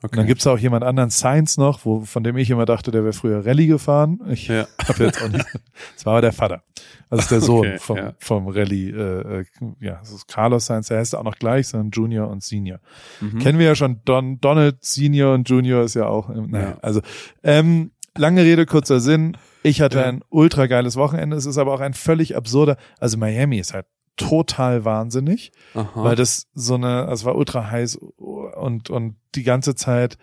Und 0.00 0.06
Okay. 0.06 0.16
dann 0.16 0.26
gibt's 0.26 0.46
auch 0.48 0.58
jemand 0.58 0.82
anderen, 0.84 1.10
Sainz 1.10 1.56
noch, 1.56 1.84
wo, 1.84 2.00
von 2.00 2.24
dem 2.24 2.36
ich 2.36 2.50
immer 2.50 2.64
dachte, 2.66 2.90
der 2.90 3.02
wäre 3.04 3.12
früher 3.12 3.46
Rallye 3.46 3.68
gefahren. 3.68 4.20
Ich 4.28 4.48
Ja. 4.48 4.66
habe 4.88 5.04
jetzt 5.04 5.22
auch 5.22 5.28
nicht. 5.28 5.44
Das 5.94 6.04
war 6.04 6.14
aber 6.14 6.22
der 6.22 6.32
Vater. 6.32 6.62
Also 7.08 7.28
der 7.28 7.40
Sohn 7.40 7.60
Okay, 7.66 7.78
vom, 7.78 7.96
ja. 7.96 8.12
vom 8.18 8.48
Rallye. 8.48 8.90
Äh, 8.90 9.40
äh, 9.40 9.44
ja, 9.80 9.98
das 10.00 10.10
ist 10.10 10.26
Carlos 10.26 10.66
Sainz. 10.66 10.88
Der 10.88 10.98
heißt 10.98 11.14
auch 11.14 11.22
noch 11.22 11.36
gleich, 11.36 11.68
sondern 11.68 11.90
Junior 11.90 12.28
und 12.28 12.42
Senior. 12.42 12.80
Mhm. 13.20 13.38
Kennen 13.38 13.58
wir 13.60 13.66
ja 13.66 13.74
schon. 13.76 14.00
Don, 14.04 14.40
Donald 14.40 14.84
Senior 14.84 15.34
und 15.34 15.48
Junior 15.48 15.84
ist 15.84 15.94
ja 15.94 16.06
auch. 16.08 16.28
Naja, 16.28 16.70
Ja. 16.70 16.78
also 16.82 17.00
ähm, 17.44 17.92
lange 18.18 18.42
Rede 18.42 18.66
kurzer 18.66 19.00
Sinn. 19.00 19.36
Ich 19.62 19.80
hatte 19.80 19.98
Ja. 19.98 20.04
ein 20.06 20.22
ultra 20.28 20.66
geiles 20.66 20.96
Wochenende. 20.96 21.36
Es 21.36 21.46
ist 21.46 21.58
aber 21.58 21.72
auch 21.72 21.80
ein 21.80 21.94
völlig 21.94 22.36
absurder. 22.36 22.76
Also 22.98 23.16
Miami 23.18 23.58
ist 23.58 23.74
halt 23.74 23.86
total 24.16 24.84
wahnsinnig 24.84 25.52
Aha. 25.74 25.90
weil 26.02 26.16
das 26.16 26.48
so 26.52 26.74
eine, 26.74 27.02
also 27.06 27.12
es 27.12 27.24
war 27.24 27.36
ultra 27.36 27.70
heiß 27.70 27.96
und 28.16 28.90
und 28.90 29.14
die 29.36 29.44
ganze 29.44 29.76
Zeit, 29.76 30.18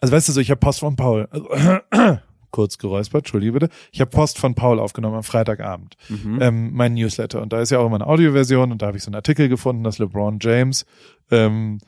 also 0.00 0.12
weißt 0.12 0.28
du 0.28 0.32
so, 0.32 0.40
ich 0.40 0.50
habe 0.50 0.58
Post 0.58 0.80
von 0.80 0.96
Paul, 0.96 1.28
also, 1.30 1.48
kurz 2.50 2.76
geräuspert, 2.76 3.20
entschuldige 3.20 3.52
bitte, 3.52 3.68
ich 3.92 4.00
habe 4.00 4.10
Post 4.10 4.38
von 4.38 4.56
Paul 4.56 4.80
aufgenommen 4.80 5.14
am 5.14 5.22
Freitagabend, 5.22 5.94
mhm. 6.08 6.38
ähm, 6.42 6.70
mein 6.72 6.94
Newsletter 6.94 7.40
und 7.40 7.52
da 7.52 7.60
ist 7.60 7.70
ja 7.70 7.78
auch 7.78 7.86
immer 7.86 7.94
eine 7.96 8.06
Audioversion 8.08 8.72
und 8.72 8.82
da 8.82 8.86
habe 8.88 8.96
ich 8.96 9.04
so 9.04 9.10
einen 9.10 9.14
Artikel 9.16 9.48
gefunden, 9.48 9.84
dass 9.84 9.98
LeBron 9.98 10.38
James 10.40 10.84
ähm, 11.30 11.78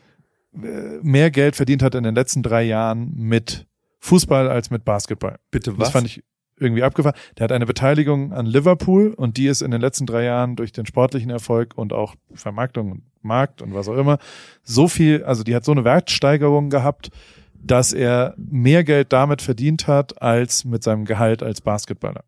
äh, 0.55 0.99
mehr 1.03 1.33
Geld 1.33 1.57
verdient 1.57 1.83
hat 1.83 1.97
in 1.97 2.05
den 2.05 2.15
letzten 2.15 2.45
drei 2.45 2.63
Jahren 2.63 3.13
mit 3.17 3.67
Fußball 4.07 4.49
als 4.49 4.71
mit 4.71 4.85
Basketball. 4.85 5.39
Bitte 5.51 5.71
Das 5.71 5.79
was? 5.79 5.91
fand 5.91 6.07
ich 6.07 6.23
irgendwie 6.59 6.83
abgefahren. 6.83 7.17
Der 7.37 7.45
hat 7.45 7.53
eine 7.53 7.67
Beteiligung 7.67 8.33
an 8.33 8.47
Liverpool 8.47 9.13
und 9.15 9.37
die 9.37 9.47
ist 9.47 9.61
in 9.61 9.71
den 9.71 9.81
letzten 9.81 10.07
drei 10.07 10.25
Jahren 10.25 10.57
durch 10.57 10.73
den 10.73 10.87
sportlichen 10.87 11.31
Erfolg 11.31 11.77
und 11.77 11.93
auch 11.93 12.15
Vermarktung 12.33 12.93
und 12.93 13.03
Markt 13.21 13.61
und 13.61 13.75
was 13.75 13.89
auch 13.89 13.97
immer 13.97 14.19
so 14.63 14.89
viel, 14.89 15.25
also 15.25 15.43
die 15.43 15.55
hat 15.55 15.65
so 15.65 15.73
eine 15.73 15.85
Wertsteigerung 15.85 16.71
gehabt, 16.71 17.11
dass 17.55 17.93
er 17.93 18.35
mehr 18.37 18.85
Geld 18.85 19.13
damit 19.13 19.43
verdient 19.43 19.87
hat 19.87 20.23
als 20.23 20.65
mit 20.65 20.83
seinem 20.83 21.05
Gehalt 21.05 21.43
als 21.43 21.61
Basketballer. 21.61 22.25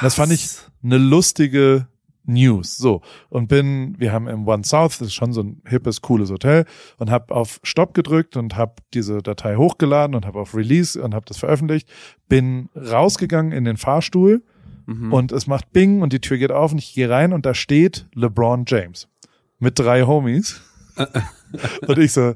Das 0.00 0.14
fand 0.14 0.32
ich 0.32 0.48
eine 0.82 0.96
lustige 0.98 1.88
News. 2.28 2.76
So. 2.76 3.00
Und 3.30 3.48
bin, 3.48 3.94
wir 3.98 4.12
haben 4.12 4.28
im 4.28 4.46
One 4.46 4.62
South, 4.64 4.98
das 4.98 5.08
ist 5.08 5.14
schon 5.14 5.32
so 5.32 5.42
ein 5.42 5.62
hippes, 5.66 6.02
cooles 6.02 6.30
Hotel, 6.30 6.64
und 6.98 7.10
habe 7.10 7.34
auf 7.34 7.58
Stopp 7.62 7.94
gedrückt 7.94 8.36
und 8.36 8.56
habe 8.56 8.74
diese 8.94 9.22
Datei 9.22 9.56
hochgeladen 9.56 10.14
und 10.14 10.26
habe 10.26 10.38
auf 10.38 10.54
Release 10.54 11.00
und 11.02 11.14
habe 11.14 11.24
das 11.26 11.38
veröffentlicht. 11.38 11.88
Bin 12.28 12.68
rausgegangen 12.76 13.52
in 13.52 13.64
den 13.64 13.76
Fahrstuhl 13.76 14.42
Mhm. 14.86 15.12
und 15.12 15.32
es 15.32 15.46
macht 15.46 15.70
Bing 15.72 16.00
und 16.00 16.12
die 16.14 16.20
Tür 16.20 16.38
geht 16.38 16.50
auf 16.50 16.72
und 16.72 16.78
ich 16.78 16.94
gehe 16.94 17.10
rein 17.10 17.34
und 17.34 17.44
da 17.44 17.52
steht 17.52 18.06
LeBron 18.14 18.64
James 18.66 19.08
mit 19.58 19.78
drei 19.78 20.04
Homies. 20.04 20.62
und 21.86 21.98
ich 21.98 22.12
so, 22.12 22.34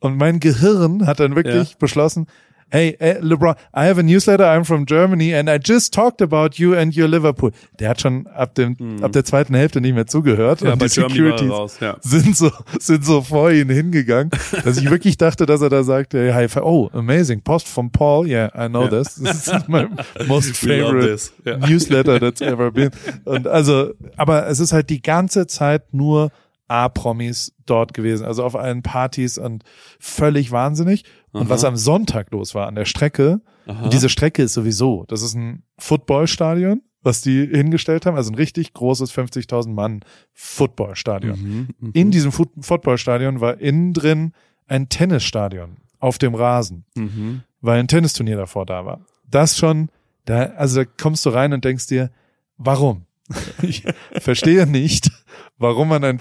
und 0.00 0.16
mein 0.16 0.40
Gehirn 0.40 1.06
hat 1.06 1.20
dann 1.20 1.36
wirklich 1.36 1.70
Ja. 1.70 1.76
beschlossen, 1.78 2.26
hey, 2.70 2.96
eh, 3.00 3.18
LeBron, 3.20 3.54
I 3.74 3.86
have 3.86 3.98
a 3.98 4.02
newsletter, 4.02 4.44
I'm 4.44 4.64
from 4.64 4.86
Germany 4.86 5.34
and 5.34 5.48
I 5.50 5.58
just 5.62 5.92
talked 5.94 6.22
about 6.22 6.56
you 6.58 6.74
and 6.74 6.96
your 6.96 7.08
Liverpool. 7.08 7.50
Der 7.78 7.90
hat 7.90 8.00
schon 8.00 8.26
ab 8.28 8.54
dem, 8.54 8.76
ab 9.02 9.12
der 9.12 9.24
zweiten 9.24 9.54
Hälfte 9.54 9.80
nicht 9.80 9.94
mehr 9.94 10.06
zugehört 10.06 10.60
Mhm. 10.60 10.66
ja, 10.66 10.72
und 10.74 10.82
die 10.82 10.88
Securities 10.88 11.50
raus, 11.50 11.76
ja. 11.80 11.96
sind 12.00 12.36
so, 12.36 12.50
sind 12.78 13.04
so 13.04 13.22
vor 13.22 13.50
ihn 13.50 13.68
hingegangen, 13.70 14.30
dass 14.64 14.76
ich 14.78 14.88
wirklich 14.90 15.16
dachte, 15.18 15.46
dass 15.46 15.60
er 15.60 15.68
da 15.68 15.82
sagte, 15.82 16.32
hey, 16.32 16.46
oh, 16.62 16.88
amazing, 16.92 17.42
Post 17.42 17.68
from 17.68 17.90
Paul, 17.90 18.26
yeah, 18.26 18.46
I 18.56 18.68
know 18.68 18.84
Ja. 18.84 18.88
this. 19.02 19.14
This 19.16 19.46
is 19.48 19.68
my 19.68 19.86
most 20.26 20.56
favorite. 20.56 21.18
Ja. 21.44 21.56
Newsletter 21.58 22.18
that's 22.20 22.40
ever 22.40 22.70
been. 22.70 22.90
Und 23.24 23.46
also, 23.46 23.90
aber 24.16 24.46
es 24.46 24.60
ist 24.60 24.72
halt 24.72 24.90
die 24.90 25.02
ganze 25.02 25.46
Zeit 25.46 25.92
nur 25.92 26.30
A-Promis 26.68 27.52
dort 27.66 27.94
gewesen, 27.94 28.24
also 28.24 28.44
auf 28.44 28.54
allen 28.54 28.82
Partys 28.82 29.38
und 29.38 29.64
völlig 29.98 30.52
wahnsinnig. 30.52 31.04
Und 31.32 31.48
was 31.48 31.64
am 31.64 31.76
Sonntag 31.76 32.30
los 32.32 32.54
war 32.54 32.66
an 32.66 32.74
der 32.74 32.84
Strecke, 32.86 33.40
Aha. 33.66 33.84
und 33.84 33.92
diese 33.92 34.08
Strecke 34.08 34.42
ist 34.42 34.54
sowieso, 34.54 35.04
das 35.08 35.22
ist 35.22 35.34
ein 35.34 35.62
Footballstadion, 35.78 36.82
was 37.02 37.20
die 37.22 37.46
hingestellt 37.46 38.04
haben, 38.04 38.16
also 38.16 38.30
ein 38.32 38.34
richtig 38.34 38.72
großes 38.74 39.12
50.000 39.12 39.68
Mann 39.72 40.00
Footballstadion. 40.34 41.40
Mhm, 41.40 41.68
mhm. 41.78 41.90
In 41.94 42.10
diesem 42.10 42.32
Foot 42.32 42.50
Footballstadion 42.60 43.40
war 43.40 43.58
innen 43.60 43.92
drin 43.92 44.32
ein 44.66 44.88
Tennisstadion 44.88 45.78
auf 45.98 46.18
dem 46.18 46.34
Rasen, 46.34 46.84
Mhm. 46.96 47.42
weil 47.60 47.78
ein 47.80 47.88
Tennisturnier 47.88 48.36
davor 48.36 48.66
da 48.66 48.84
war. 48.84 49.00
Das 49.30 49.56
schon, 49.56 49.90
da, 50.24 50.42
also 50.56 50.82
da 50.82 50.90
kommst 51.00 51.24
du 51.24 51.30
rein 51.30 51.52
und 51.52 51.64
denkst 51.64 51.86
dir, 51.86 52.10
warum? 52.56 53.06
Ich 53.62 53.84
verstehe 54.20 54.66
nicht, 54.66 55.10
warum 55.58 55.88
man 55.88 56.02
ein 56.04 56.18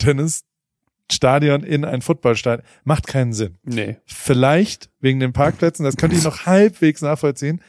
Tennisstadion 1.10 1.64
in 1.64 1.86
ein 1.86 2.01
Footballstadion 2.01 2.66
macht 2.84 3.07
keinen 3.07 3.34
Sinn. 3.34 3.57
Nee. 3.64 3.97
Vielleicht 4.05 4.89
wegen 5.01 5.20
den 5.20 5.34
Parkplätzen, 5.34 5.84
das 5.84 5.97
könnte 5.97 6.16
ich 6.16 6.24
noch 6.24 6.45
halbwegs 6.45 7.01
nachvollziehen. 7.01 7.62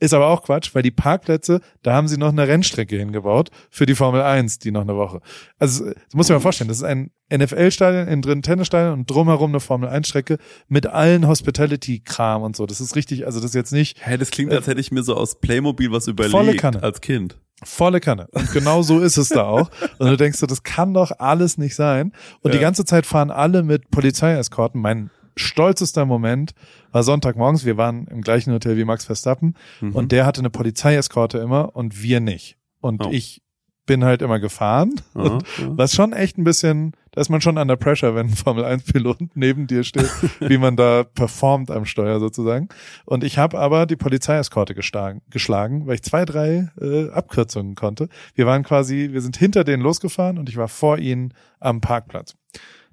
Ist 0.00 0.14
aber 0.14 0.28
auch 0.28 0.44
Quatsch, 0.44 0.76
weil 0.76 0.82
die 0.82 0.92
Parkplätze, 0.92 1.60
da 1.82 1.92
haben 1.94 2.06
sie 2.06 2.18
noch 2.18 2.28
eine 2.28 2.46
Rennstrecke 2.46 2.96
hingebaut 2.96 3.50
für 3.68 3.84
die 3.84 3.96
Formel 3.96 4.22
1, 4.22 4.60
die 4.60 4.70
noch 4.70 4.82
eine 4.82 4.94
Woche. 4.94 5.20
Also, 5.58 5.86
das 5.86 6.14
muss 6.14 6.26
ich 6.26 6.30
mir 6.30 6.36
mal 6.36 6.40
vorstellen, 6.40 6.68
das 6.68 6.76
ist 6.76 6.84
ein 6.84 7.10
NFL-Stadion, 7.34 8.06
innen 8.06 8.22
drin 8.22 8.42
Tennisstadion 8.42 8.92
und 9.00 9.10
drumherum 9.10 9.50
eine 9.50 9.58
Formel 9.58 9.88
1-Strecke 9.88 10.38
mit 10.68 10.86
allen 10.86 11.26
Hospitality-Kram 11.26 12.42
und 12.42 12.54
so. 12.54 12.66
Das 12.66 12.80
ist 12.80 12.94
richtig, 12.94 13.26
also 13.26 13.40
das 13.40 13.50
ist 13.50 13.54
jetzt 13.56 13.72
nicht 13.72 13.98
Hä, 14.06 14.16
das 14.16 14.30
klingt, 14.30 14.52
als 14.52 14.68
hätte 14.68 14.80
ich 14.80 14.92
mir 14.92 15.02
so 15.02 15.16
aus 15.16 15.40
Playmobil 15.40 15.90
was 15.90 16.06
überlegt 16.06 16.30
Volle 16.30 16.54
Kanne. 16.54 16.80
als 16.80 17.00
Kind. 17.00 17.40
Volle 17.64 18.00
Kanne. 18.00 18.28
Und 18.32 18.52
genau 18.52 18.82
so 18.82 19.00
ist 19.00 19.16
es 19.16 19.28
da 19.30 19.44
auch. 19.44 19.70
Und 19.98 20.08
du 20.08 20.16
denkst 20.16 20.38
so, 20.38 20.46
das 20.46 20.62
kann 20.62 20.94
doch 20.94 21.10
alles 21.18 21.58
nicht 21.58 21.74
sein. 21.74 22.12
Und 22.42 22.52
die 22.54 22.58
Ja. 22.58 22.62
ganze 22.62 22.84
Zeit 22.84 23.06
fahren 23.06 23.30
alle 23.30 23.62
mit 23.62 23.90
Polizeieskorten. 23.90 24.80
Mein 24.80 25.10
stolzester 25.36 26.04
Moment 26.04 26.52
war 26.92 27.02
Sonntagmorgens. 27.02 27.64
Wir 27.64 27.76
waren 27.76 28.06
im 28.08 28.22
gleichen 28.22 28.52
Hotel 28.52 28.76
wie 28.76 28.84
Max 28.84 29.04
Verstappen 29.04 29.54
Mhm. 29.80 29.94
und 29.94 30.12
der 30.12 30.26
hatte 30.26 30.40
eine 30.40 30.50
Polizeieskorte 30.50 31.38
immer 31.38 31.74
und 31.76 32.02
wir 32.02 32.20
nicht. 32.20 32.56
Und 32.80 33.04
Oh. 33.06 33.10
ich 33.12 33.42
bin 33.88 34.04
halt 34.04 34.22
immer 34.22 34.38
gefahren. 34.38 35.00
Aha, 35.14 35.38
ja. 35.58 35.76
was 35.76 35.94
schon 35.94 36.12
echt 36.12 36.36
ein 36.38 36.44
bisschen, 36.44 36.92
da 37.10 37.20
ist 37.22 37.30
man 37.30 37.40
schon 37.40 37.56
under 37.56 37.74
pressure, 37.76 38.14
wenn 38.14 38.26
ein 38.28 38.36
Formel 38.36 38.64
1 38.64 38.84
Pilot 38.84 39.18
neben 39.34 39.66
dir 39.66 39.82
steht, 39.82 40.10
wie 40.40 40.58
man 40.58 40.76
da 40.76 41.02
performt 41.04 41.70
am 41.70 41.86
Steuer 41.86 42.20
sozusagen. 42.20 42.68
Und 43.06 43.24
ich 43.24 43.38
habe 43.38 43.58
aber 43.58 43.86
die 43.86 43.96
Polizeieskorte 43.96 44.74
geschlagen, 44.74 45.22
geschlagen, 45.30 45.86
weil 45.86 45.94
ich 45.96 46.02
zwei, 46.02 46.24
drei 46.26 46.70
äh, 46.80 47.08
Abkürzungen 47.10 47.74
konnte. 47.74 48.08
Wir 48.34 48.46
waren 48.46 48.62
quasi, 48.62 49.08
wir 49.10 49.22
sind 49.22 49.36
hinter 49.38 49.64
denen 49.64 49.82
losgefahren 49.82 50.38
und 50.38 50.48
ich 50.50 50.58
war 50.58 50.68
vor 50.68 50.98
ihnen 50.98 51.32
am 51.58 51.80
Parkplatz. 51.80 52.36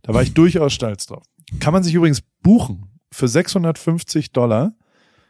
Da 0.01 0.13
war 0.13 0.23
ich 0.23 0.33
durchaus 0.33 0.73
stolz 0.73 1.05
drauf. 1.05 1.23
Kann 1.59 1.73
man 1.73 1.83
sich 1.83 1.93
übrigens 1.93 2.21
buchen 2.41 2.89
für 3.11 3.27
650 3.27 4.31
Dollar. 4.31 4.73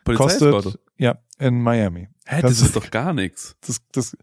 Polizeieskorte. 0.03 0.51
Kostet, 0.51 0.82
ja, 0.97 1.18
in 1.39 1.59
Miami. 1.61 2.07
Hä, 2.28 2.41
das 2.43 2.59
du- 2.59 2.66
ist 2.66 2.76
doch 2.76 2.91
gar 2.91 3.13
nichts. 3.13 3.55
das, 3.66 3.82
das, 3.91 4.16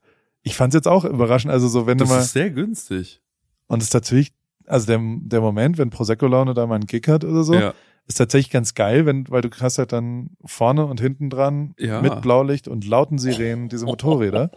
ich 0.43 0.57
fand's 0.57 0.75
jetzt 0.75 0.89
auch 0.89 1.05
überraschend. 1.05 1.53
Also 1.53 1.69
so, 1.69 1.87
wenn 1.87 1.99
Das 1.99 2.09
du 2.09 2.15
mal, 2.15 2.21
ist 2.21 2.33
sehr 2.33 2.51
günstig. 2.51 3.21
und 3.69 3.79
es 3.79 3.85
ist 3.87 3.91
tatsächlich, 3.91 4.33
also 4.67 4.87
der, 4.87 5.01
der 5.23 5.41
Moment, 5.41 5.79
wenn 5.79 5.91
Prosecco-Laune 5.91 6.55
da 6.55 6.67
mal 6.67 6.77
einen 6.77 6.87
Kick 6.87 7.09
hat 7.09 7.25
oder 7.25 7.43
so, 7.45 7.55
Ja. 7.55 7.75
Ist 8.09 8.17
tatsächlich 8.19 8.51
ganz 8.51 8.75
geil, 8.75 9.07
wenn, 9.07 9.29
weil 9.31 9.43
du 9.43 9.49
hast 9.61 9.79
halt 9.79 9.93
dann 9.93 10.31
vorne 10.45 10.85
und 10.87 11.01
hinten 11.01 11.31
dran 11.31 11.75
Ja. 11.79 12.03
mit 12.03 12.21
Blaulicht 12.21 12.67
und 12.69 12.85
lauten 12.87 13.19
Sirenen 13.19 13.69
diese 13.69 13.87
Motorräder. 13.87 14.51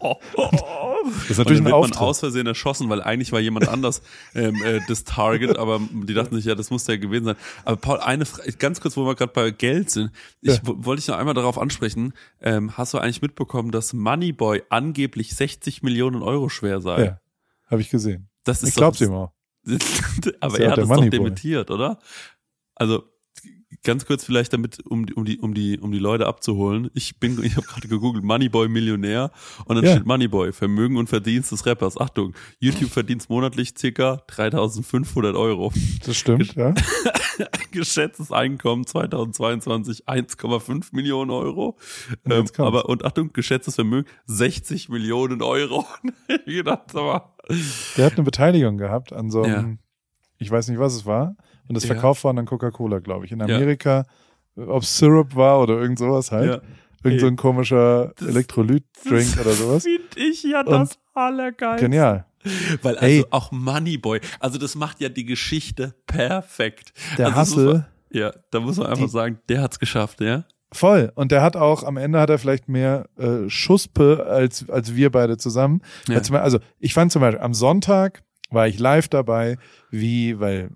Das 0.00 0.10
ist 1.30 1.30
Und 1.30 1.38
natürlich 1.38 1.62
dann 1.62 1.72
ein 1.72 1.82
wird 1.82 1.90
man 1.94 1.98
aus 1.98 2.20
Versehen 2.20 2.46
erschossen, 2.46 2.88
weil 2.88 3.02
eigentlich 3.02 3.32
war 3.32 3.40
jemand 3.40 3.68
anders 3.68 4.02
ähm, 4.34 4.54
äh, 4.62 4.80
das 4.88 5.04
Target, 5.04 5.56
aber 5.58 5.80
die 5.90 6.14
dachten 6.14 6.36
sich, 6.36 6.44
ja, 6.44 6.54
das 6.54 6.70
muss 6.70 6.86
ja 6.86 6.96
gewesen 6.96 7.24
sein. 7.24 7.36
Aber 7.64 7.76
Paul, 7.76 7.98
eine 8.00 8.26
Frage, 8.26 8.52
ganz 8.52 8.80
kurz, 8.80 8.96
wo 8.96 9.04
wir 9.06 9.14
gerade 9.14 9.32
bei 9.32 9.50
Geld 9.50 9.90
sind, 9.90 10.10
ich 10.42 10.56
Ja. 10.56 10.60
wo- 10.64 10.84
wollte 10.84 11.00
ich 11.00 11.08
noch 11.08 11.16
einmal 11.16 11.34
darauf 11.34 11.58
ansprechen, 11.58 12.12
ähm, 12.42 12.76
hast 12.76 12.92
du 12.94 12.98
eigentlich 12.98 13.22
mitbekommen, 13.22 13.70
dass 13.70 13.94
Moneyboy 13.94 14.62
angeblich 14.68 15.34
60 15.34 15.82
Millionen 15.82 16.22
Euro 16.22 16.48
schwer 16.48 16.80
sei? 16.80 17.04
Ja, 17.04 17.20
habe 17.70 17.80
ich 17.80 17.90
gesehen. 17.90 18.28
Das 18.44 18.62
ist 18.62 18.70
Ich 18.70 18.74
glaub's 18.76 19.00
ihm 19.00 19.12
auch. 19.12 19.32
aber 20.40 20.60
er 20.60 20.70
hat 20.70 20.76
der 20.76 20.84
es 20.84 20.90
doch 20.90 21.04
dementiert, 21.08 21.70
oder? 21.72 21.98
Also 22.76 23.02
ganz 23.82 24.06
kurz 24.06 24.24
vielleicht 24.24 24.52
damit, 24.52 24.80
um, 24.86 25.06
die- 25.06 25.14
um 25.14 25.24
die, 25.24 25.38
um 25.38 25.52
die, 25.54 25.78
um 25.78 25.92
die 25.92 25.98
Leute 25.98 26.26
abzuholen. 26.26 26.90
Ich 26.94 27.18
bin, 27.20 27.42
ich 27.42 27.56
habe 27.56 27.66
gerade 27.66 27.88
gegoogelt, 27.88 28.24
Moneyboy 28.24 28.68
Millionär 28.68 29.30
und 29.66 29.76
dann 29.76 29.84
Ja. 29.84 29.92
steht 29.92 30.06
Moneyboy, 30.06 30.52
Vermögen 30.52 30.96
und 30.96 31.08
Verdienst 31.08 31.52
des 31.52 31.66
Rappers. 31.66 31.98
Achtung, 32.00 32.34
YouTube 32.58 32.90
verdient 32.90 33.28
monatlich 33.28 33.74
circa 33.76 34.22
3.500 34.28 35.36
Euro. 35.36 35.72
Das 36.04 36.16
stimmt, 36.16 36.54
ja. 36.54 36.74
Geschätztes 37.70 38.32
Einkommen 38.32 38.86
2022 38.86 40.08
1,5 40.08 40.88
Millionen 40.92 41.30
Euro. 41.30 41.76
Ähm, 42.28 42.46
aber, 42.58 42.88
und 42.88 43.04
Achtung, 43.04 43.32
geschätztes 43.32 43.74
Vermögen 43.74 44.08
60 44.26 44.88
Millionen 44.88 45.42
Euro. 45.42 45.84
ich 46.46 46.62
dachte, 46.62 46.98
aber, 46.98 47.36
Der 47.96 48.06
hat 48.06 48.14
eine 48.14 48.22
Beteiligung 48.24 48.78
gehabt 48.78 49.12
an 49.12 49.30
so 49.30 49.42
einem, 49.42 49.70
Ja. 49.72 49.76
ich 50.38 50.50
weiß 50.50 50.68
nicht, 50.68 50.78
was 50.78 50.94
es 50.94 51.04
war. 51.06 51.36
Und 51.68 51.74
das 51.74 51.84
Ja. 51.84 51.94
verkauft 51.94 52.24
worden 52.24 52.38
an 52.38 52.46
Coca-Cola, 52.46 52.98
glaube 53.00 53.24
ich. 53.26 53.32
In 53.32 53.42
Amerika, 53.42 54.04
ob 54.56 54.84
Syrup 54.84 55.34
war 55.36 55.60
oder 55.60 55.80
irgend 55.80 55.98
sowas 55.98 56.30
halt. 56.32 56.50
ja. 56.50 56.60
Irgend 57.04 57.20
so 57.20 57.26
ein 57.28 57.36
komischer 57.36 58.12
Elektrolyt-Drink 58.20 59.38
oder 59.40 59.52
sowas. 59.52 59.84
Finde 59.84 60.02
ich 60.30 60.42
ja 60.42 60.60
Und- 60.60 60.70
das 60.70 60.98
Allergeilste. 61.14 61.84
Genial. 61.84 62.26
Weil 62.82 62.96
also 62.96 63.06
Ey. 63.06 63.24
auch 63.30 63.50
Moneyboy, 63.52 64.20
also 64.40 64.58
das 64.58 64.74
macht 64.76 65.00
ja 65.00 65.08
die 65.08 65.24
Geschichte 65.24 65.94
perfekt. 66.06 66.92
Der 67.18 67.36
also 67.36 67.60
man- 67.72 67.86
Ja, 68.10 68.32
da 68.50 68.60
muss 68.60 68.76
man 68.76 68.86
einfach 68.86 69.04
Die- 69.06 69.10
sagen, 69.10 69.38
der 69.48 69.62
hat's 69.62 69.78
geschafft, 69.80 70.20
ja. 70.20 70.44
Voll. 70.72 71.12
Und 71.14 71.32
der 71.32 71.42
hat 71.42 71.56
auch, 71.56 71.82
am 71.84 71.96
Ende 71.96 72.18
hat 72.20 72.30
er 72.30 72.38
vielleicht 72.38 72.68
mehr 72.68 73.06
äh, 73.18 73.48
Schuspe 73.48 74.26
als, 74.28 74.68
als 74.68 74.94
wir 74.94 75.10
beide 75.10 75.36
zusammen. 75.38 75.80
Ja. 76.08 76.18
Also 76.40 76.58
ich 76.78 76.92
fand 76.94 77.12
zum 77.12 77.20
Beispiel, 77.20 77.40
am 77.40 77.54
Sonntag 77.54 78.22
war 78.50 78.68
ich 78.68 78.78
live 78.78 79.08
dabei, 79.08 79.56
wie, 79.90 80.38
weil 80.40 80.70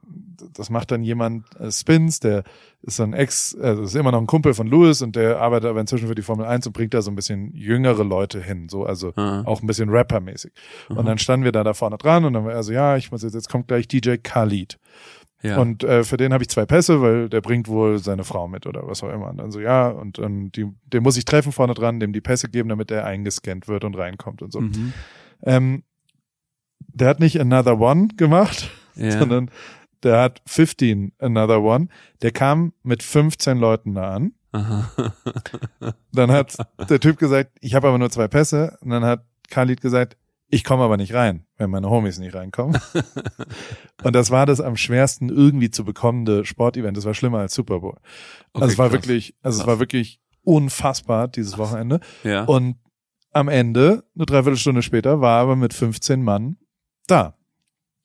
das 0.55 0.71
macht 0.71 0.91
dann 0.91 1.03
jemand, 1.03 1.45
äh, 1.61 1.71
Spins, 1.71 2.21
der 2.21 2.45
ist 2.83 2.97
so 2.97 3.03
ein 3.03 3.13
Ex, 3.13 3.55
also 3.61 3.83
ist 3.83 3.95
immer 3.95 4.11
noch 4.11 4.21
ein 4.21 4.27
Kumpel 4.27 4.55
von 4.55 4.67
Louis 4.67 5.03
und 5.03 5.15
der 5.15 5.39
arbeitet 5.39 5.69
aber 5.69 5.81
inzwischen 5.81 6.09
für 6.09 6.15
die 6.15 6.23
Formel 6.23 6.47
1 6.47 6.67
und 6.67 6.73
bringt 6.73 6.95
da 6.95 7.03
so 7.03 7.11
ein 7.11 7.15
bisschen 7.15 7.55
jüngere 7.55 8.05
Leute 8.05 8.41
hin, 8.43 8.69
so, 8.69 8.85
also 8.85 9.13
Ah. 9.17 9.43
auch 9.45 9.61
ein 9.63 9.67
bisschen 9.67 9.91
Rapper-mäßig. 9.91 10.53
Und 10.89 11.07
dann 11.07 11.19
standen 11.19 11.45
wir 11.45 11.53
da 11.53 11.63
da 11.63 11.75
vorne 11.75 11.99
dran 11.99 12.25
und 12.25 12.33
dann 12.33 12.45
war 12.45 12.53
er 12.53 12.63
so, 12.63 12.73
ja, 12.73 12.97
ich 12.97 13.11
muss 13.13 13.23
jetzt, 13.23 13.35
jetzt 13.35 13.51
kommt 13.51 13.69
gleich 13.69 13.87
DJ 13.87 14.17
Khalid. 14.23 14.79
Ja. 15.43 15.59
Und 15.59 15.85
äh, 15.85 16.05
für 16.05 16.19
den 16.19 16.35
habe 16.35 16.43
ich 16.45 16.51
zwei 16.51 16.67
Pässe, 16.67 17.01
weil 17.01 17.29
der 17.31 17.41
bringt 17.41 17.67
wohl 17.69 17.99
seine 17.99 18.25
Frau 18.25 18.47
mit 18.47 18.67
oder 18.67 18.87
was 18.87 19.03
auch 19.03 19.09
immer. 19.11 19.31
Und 19.31 19.39
dann 19.39 19.51
so, 19.51 19.59
ja, 19.61 19.89
und 19.89 20.19
ähm, 20.19 20.53
die, 20.53 20.67
den 20.93 21.03
muss 21.03 21.17
ich 21.17 21.25
treffen 21.25 21.51
vorne 21.53 21.73
dran, 21.73 21.99
dem 21.99 22.13
die 22.13 22.21
Pässe 22.21 22.49
geben, 22.51 22.69
damit 22.69 22.91
der 22.91 23.07
eingescannt 23.07 23.67
wird 23.67 23.85
und 23.85 23.97
reinkommt 23.97 24.43
und 24.43 24.53
so. 24.53 24.61
mhm. 24.61 24.93
Ähm, 25.43 25.83
der 26.95 27.09
hat 27.09 27.21
nicht 27.21 27.41
Another 27.41 27.81
One 27.81 28.09
gemacht, 28.17 28.71
ja. 28.95 29.19
sondern 29.19 29.51
der 30.03 30.21
hat 30.21 30.43
15 30.47 31.13
Another 31.19 31.63
One. 31.63 31.89
Der 32.23 32.33
kam 32.33 32.73
mit 32.83 33.03
15 33.03 33.59
Leuten 33.59 33.95
da 33.95 34.15
an. 34.15 34.33
Aha. 34.53 34.91
Dann 36.13 36.31
hat 36.31 36.57
der 36.89 37.01
Typ 37.01 37.19
gesagt, 37.19 37.53
ich 37.61 37.75
habe 37.75 37.89
aber 37.89 37.99
nur 37.99 38.11
zwei 38.11 38.29
Pässe. 38.29 38.79
Und 38.81 38.91
dann 38.91 39.05
hat 39.05 39.25
Khalid 39.49 39.81
gesagt, 39.81 40.17
ich 40.49 40.65
komme 40.65 40.83
aber 40.83 40.97
nicht 40.97 41.15
rein, 41.15 41.47
wenn 41.57 41.71
meine 41.71 41.89
Homies 41.89 42.19
nicht 42.19 42.35
reinkommen. 42.35 42.77
und 44.03 44.15
das 44.17 44.33
war 44.33 44.47
das 44.47 44.61
am 44.61 44.77
schwersten 44.77 45.29
irgendwie 45.29 45.71
zu 45.71 45.85
bekommende 45.85 46.45
Sportevent. 46.45 46.97
Das 46.97 47.05
war 47.05 47.15
schlimmer 47.15 47.39
als 47.39 47.55
Super 47.55 47.81
Bowl. 47.81 47.97
Okay, 48.53 48.63
also 48.63 48.73
es 48.73 48.79
war 48.79 48.89
krass. 48.89 48.93
wirklich, 48.95 49.35
also 49.43 49.59
es 49.59 49.65
Krass. 49.65 49.69
war 49.69 49.79
wirklich 49.79 50.21
unfassbar 50.43 51.29
dieses 51.29 51.57
Wochenende. 51.57 52.01
Ja. 52.25 52.45
Und 52.45 52.77
am 53.33 53.47
Ende, 53.47 54.03
eine 54.17 54.27
Dreiviertelstunde 54.27 54.83
später, 54.83 55.21
war 55.21 55.39
er 55.39 55.43
aber 55.43 55.57
mit 55.57 55.73
15 55.73 56.23
Mann 56.23 56.57
da. 57.11 57.35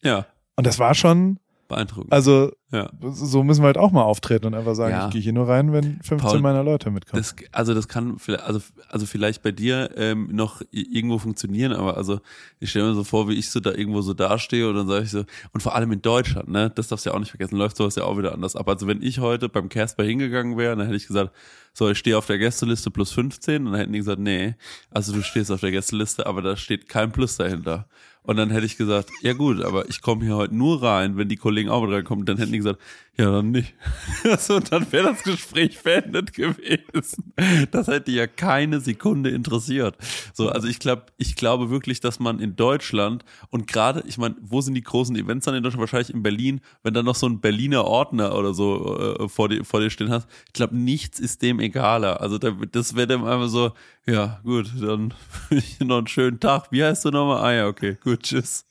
ja. 0.03 0.25
Und 0.57 0.65
das 0.65 0.79
war 0.79 0.95
schon, 0.95 1.37
Beeindruckend. 1.67 2.13
also 2.13 2.51
ja. 2.71 2.89
so 3.01 3.43
müssen 3.43 3.61
wir 3.61 3.67
halt 3.67 3.77
auch 3.77 3.91
mal 3.91 4.03
auftreten 4.03 4.45
und 4.45 4.53
einfach 4.53 4.75
sagen, 4.75 4.93
Ja. 4.93 5.07
ich 5.07 5.13
gehe 5.13 5.21
hier 5.21 5.33
nur 5.33 5.49
rein, 5.49 5.73
wenn 5.73 5.99
15 6.01 6.17
Paul, 6.19 6.39
meiner 6.39 6.63
Leute 6.63 6.91
mitkommen. 6.91 7.21
Das, 7.21 7.35
also 7.51 7.73
das 7.73 7.87
kann 7.87 8.19
vielleicht, 8.19 8.43
also, 8.43 8.61
also 8.87 9.05
vielleicht 9.05 9.41
bei 9.41 9.51
dir 9.51 9.89
ähm, 9.97 10.29
noch 10.31 10.61
irgendwo 10.71 11.17
funktionieren, 11.17 11.73
aber 11.73 11.97
also 11.97 12.19
ich 12.59 12.69
stelle 12.69 12.89
mir 12.89 12.93
so 12.93 13.03
vor, 13.03 13.27
wie 13.27 13.33
ich 13.33 13.49
so 13.49 13.59
da 13.59 13.71
irgendwo 13.71 14.01
so 14.01 14.13
dastehe 14.13 14.69
und 14.69 14.75
dann 14.75 14.87
sage 14.87 15.03
ich 15.03 15.11
so, 15.11 15.25
und 15.53 15.61
vor 15.61 15.75
allem 15.75 15.91
in 15.91 16.01
Deutschland, 16.01 16.49
ne, 16.49 16.69
das 16.69 16.87
darfst 16.87 17.05
du 17.05 17.09
ja 17.09 17.15
auch 17.15 17.19
nicht 17.19 17.31
vergessen, 17.31 17.57
läuft 17.57 17.77
sowas 17.77 17.95
ja 17.95 18.03
auch 18.03 18.17
wieder 18.17 18.33
anders 18.33 18.55
ab. 18.55 18.69
Also 18.69 18.87
wenn 18.87 19.01
ich 19.01 19.19
heute 19.19 19.49
beim 19.49 19.67
Casper 19.67 20.03
hingegangen 20.03 20.57
wäre, 20.57 20.75
dann 20.75 20.85
hätte 20.85 20.97
ich 20.97 21.07
gesagt, 21.07 21.31
so, 21.73 21.89
ich 21.89 21.97
stehe 21.97 22.17
auf 22.17 22.27
der 22.27 22.37
Gästeliste 22.37 22.91
plus 22.91 23.11
15 23.11 23.65
und 23.65 23.71
dann 23.73 23.81
hätten 23.81 23.91
die 23.93 23.99
gesagt, 23.99 24.19
nee, 24.19 24.55
also 24.91 25.11
du 25.13 25.21
stehst 25.23 25.51
auf 25.51 25.59
der 25.59 25.71
Gästeliste, 25.71 26.25
aber 26.25 26.41
da 26.41 26.55
steht 26.55 26.87
kein 26.87 27.11
Plus 27.11 27.35
dahinter. 27.35 27.87
Und 28.25 28.37
dann 28.37 28.49
hätte 28.49 28.65
ich 28.65 28.77
gesagt, 28.77 29.09
ja 29.21 29.33
gut, 29.33 29.63
aber 29.63 29.87
ich 29.89 30.01
komme 30.01 30.25
hier 30.25 30.35
heute 30.35 30.55
nur 30.55 30.81
rein, 30.81 31.17
wenn 31.17 31.29
die 31.29 31.37
Kollegen 31.37 31.69
auch 31.69 31.83
mit 31.83 31.91
reinkommen. 31.91 32.25
Dann 32.25 32.37
hätten 32.37 32.51
die 32.51 32.57
gesagt, 32.57 32.79
ja, 33.17 33.31
dann 33.31 33.51
nicht. 33.51 33.73
so, 34.39 34.59
dann 34.59 34.91
wäre 34.91 35.13
das 35.13 35.23
Gespräch 35.23 35.81
beendet 35.81 36.33
gewesen. 36.33 37.33
Das 37.71 37.87
hätte 37.87 38.11
ja 38.11 38.27
keine 38.27 38.81
Sekunde 38.81 39.29
interessiert. 39.29 39.95
So, 40.33 40.49
also 40.49 40.67
ich 40.67 40.79
glaube, 40.79 41.05
ich 41.17 41.35
glaube 41.35 41.69
wirklich, 41.69 42.01
dass 42.01 42.19
man 42.19 42.39
in 42.39 42.57
Deutschland 42.57 43.23
und 43.51 43.67
gerade, 43.67 44.03
ich 44.05 44.17
meine, 44.17 44.35
wo 44.41 44.59
sind 44.59 44.73
die 44.73 44.83
großen 44.83 45.15
Events 45.15 45.45
dann 45.45 45.55
in 45.55 45.63
Deutschland? 45.63 45.79
Wahrscheinlich 45.79 46.13
in 46.13 46.23
Berlin, 46.23 46.59
wenn 46.83 46.93
dann 46.93 47.05
noch 47.05 47.15
so 47.15 47.27
ein 47.27 47.39
Berliner 47.39 47.85
Ordner 47.85 48.35
oder 48.35 48.53
so 48.53 48.99
äh, 48.99 49.29
vor, 49.29 49.47
dir, 49.47 49.63
vor 49.63 49.79
dir 49.79 49.89
stehen 49.89 50.09
hast. 50.09 50.27
Ich 50.47 50.53
glaube, 50.53 50.75
nichts 50.75 51.17
ist 51.17 51.41
dem 51.41 51.61
egaler. 51.61 52.19
Also 52.19 52.37
da, 52.37 52.51
das 52.71 52.95
wäre 52.95 53.07
dem 53.07 53.23
einfach 53.23 53.47
so, 53.47 53.71
ja, 54.05 54.41
gut, 54.43 54.69
dann 54.81 55.13
noch 55.79 55.99
einen 55.99 56.07
schönen 56.07 56.41
Tag. 56.41 56.67
Wie 56.71 56.83
heißt 56.83 57.05
du 57.05 57.11
nochmal? 57.11 57.41
Ah 57.41 57.53
ja, 57.53 57.67
okay, 57.67 57.97
gut, 58.03 58.23
tschüss. 58.23 58.65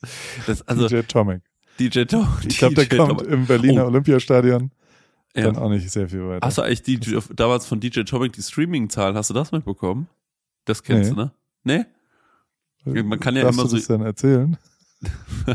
Das, 0.45 0.61
also, 0.67 0.87
DJ 0.87 1.01
Tomic. 1.01 1.41
DJ 1.79 2.03
Tom. 2.05 2.27
Ich 2.47 2.57
glaube, 2.57 2.75
der 2.75 2.87
kommt 2.97 3.19
Tomic. 3.19 3.33
im 3.33 3.45
Berliner 3.45 3.83
Oh. 3.83 3.87
Olympiastadion 3.87 4.71
Ja. 5.35 5.43
dann 5.43 5.57
auch 5.57 5.69
nicht 5.69 5.89
sehr 5.91 6.07
viel 6.09 6.27
weiter. 6.27 6.45
Hast 6.45 6.57
du 6.57 6.61
eigentlich 6.61 6.83
die, 6.83 6.99
damals 7.35 7.65
von 7.65 7.79
DJ 7.79 8.01
Tomic 8.03 8.33
die 8.33 8.41
Streaming-Zahlen, 8.41 9.15
hast 9.17 9.29
du 9.29 9.33
das 9.33 9.51
mitbekommen? 9.51 10.07
Das 10.65 10.81
kennst 10.83 11.11
Nee. 11.11 11.15
du, 11.15 11.21
ne? 11.21 11.85
Nee? 12.85 13.03
man 13.03 13.19
kann 13.19 13.35
ja 13.35 13.43
Darfst 13.43 13.59
immer 13.59 13.67
du 13.69 13.75
das 13.75 13.85
so- 13.85 13.93
dann 13.97 14.05
erzählen? 14.05 14.57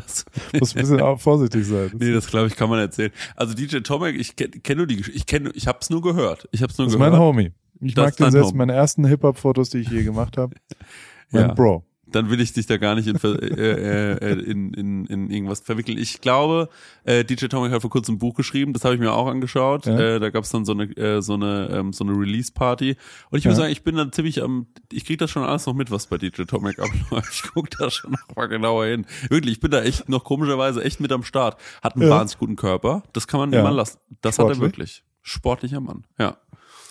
Muss 0.60 0.74
ein 0.76 0.82
bisschen 0.82 1.00
auch 1.00 1.20
vorsichtig 1.20 1.64
sein. 1.66 1.90
nee, 1.98 2.12
das 2.12 2.26
glaube 2.28 2.46
ich 2.48 2.56
kann 2.56 2.68
man 2.68 2.78
erzählen. 2.78 3.10
Also 3.36 3.54
DJ 3.54 3.78
Tomic, 3.78 4.16
ich 4.18 4.36
kenne 4.36 4.50
kenn 4.50 4.76
nur 4.76 4.86
die 4.86 5.00
ich 5.00 5.26
kenne, 5.26 5.50
ich 5.54 5.66
hab's 5.66 5.90
nur 5.90 6.02
gehört. 6.02 6.48
Ich 6.52 6.62
hab's 6.62 6.76
nur 6.78 6.86
Das 6.86 6.92
ist 6.94 6.98
gehört. 6.98 7.12
mein 7.14 7.20
Homie. 7.20 7.52
Ich 7.80 7.94
Das 7.94 8.18
mag 8.18 8.26
ist 8.28 8.34
den. 8.34 8.42
Homie. 8.44 8.56
Meine 8.58 8.74
ersten 8.74 9.04
Hip-Hop-Fotos, 9.06 9.70
die 9.70 9.78
ich 9.78 9.88
je 9.90 10.02
gemacht 10.04 10.36
habe. 10.36 10.54
Mein 11.30 11.48
Ja. 11.48 11.54
Bro. 11.54 11.84
Dann 12.12 12.30
will 12.30 12.40
ich 12.40 12.52
dich 12.52 12.66
da 12.66 12.76
gar 12.76 12.94
nicht 12.94 13.06
in, 13.08 13.18
ver- 13.18 13.42
äh, 13.42 14.12
äh, 14.14 14.32
in, 14.40 14.72
in, 14.74 15.06
in 15.06 15.30
irgendwas 15.30 15.60
verwickeln. 15.60 15.98
Ich 15.98 16.20
glaube, 16.20 16.68
äh, 17.04 17.24
DJ 17.24 17.46
Tomic 17.46 17.72
hat 17.72 17.80
vor 17.82 17.90
kurzem 17.90 18.16
ein 18.16 18.18
Buch 18.18 18.34
geschrieben, 18.34 18.72
das 18.72 18.84
habe 18.84 18.94
ich 18.94 19.00
mir 19.00 19.12
auch 19.12 19.26
angeschaut. 19.26 19.86
Ja. 19.86 19.98
Äh, 19.98 20.20
da 20.20 20.30
gab 20.30 20.44
es 20.44 20.50
dann 20.50 20.64
so 20.64 20.72
eine, 20.72 20.84
äh, 20.96 21.22
so 21.22 21.34
eine, 21.34 21.68
ähm, 21.72 21.92
so 21.92 22.04
eine 22.04 22.12
Release-Party. 22.12 22.96
Und 23.30 23.38
ich 23.38 23.44
muss 23.44 23.54
Ja. 23.54 23.60
sagen, 23.62 23.72
ich 23.72 23.82
bin 23.82 23.96
dann 23.96 24.12
ziemlich 24.12 24.42
am, 24.42 24.66
ich 24.92 25.04
krieg 25.04 25.18
das 25.18 25.30
schon 25.30 25.42
alles 25.42 25.66
noch 25.66 25.74
mit, 25.74 25.90
was 25.90 26.06
bei 26.06 26.18
DJ 26.18 26.42
Tomic 26.44 26.78
abläuft. 26.78 27.32
Ich 27.32 27.42
guck 27.52 27.70
da 27.70 27.90
schon 27.90 28.12
noch 28.12 28.36
mal 28.36 28.46
genauer 28.46 28.86
hin. 28.86 29.06
Wirklich, 29.28 29.54
ich 29.54 29.60
bin 29.60 29.70
da 29.70 29.82
echt 29.82 30.08
noch 30.08 30.24
komischerweise 30.24 30.82
echt 30.84 31.00
mit 31.00 31.12
am 31.12 31.22
Start. 31.24 31.60
Hat 31.82 31.94
einen 31.96 32.04
Ja. 32.04 32.10
wahnsinnig 32.10 32.38
guten 32.38 32.56
Körper. 32.56 33.02
Das 33.12 33.26
kann 33.26 33.40
man 33.40 33.52
Ja. 33.52 33.60
immer 33.60 33.70
lassen. 33.72 33.98
Das 34.20 34.38
hat 34.38 34.46
er 34.46 34.54
Sportlich. 34.54 34.60
wirklich. 34.62 35.04
Sportlicher 35.22 35.80
Mann. 35.80 36.06
Ja. 36.18 36.38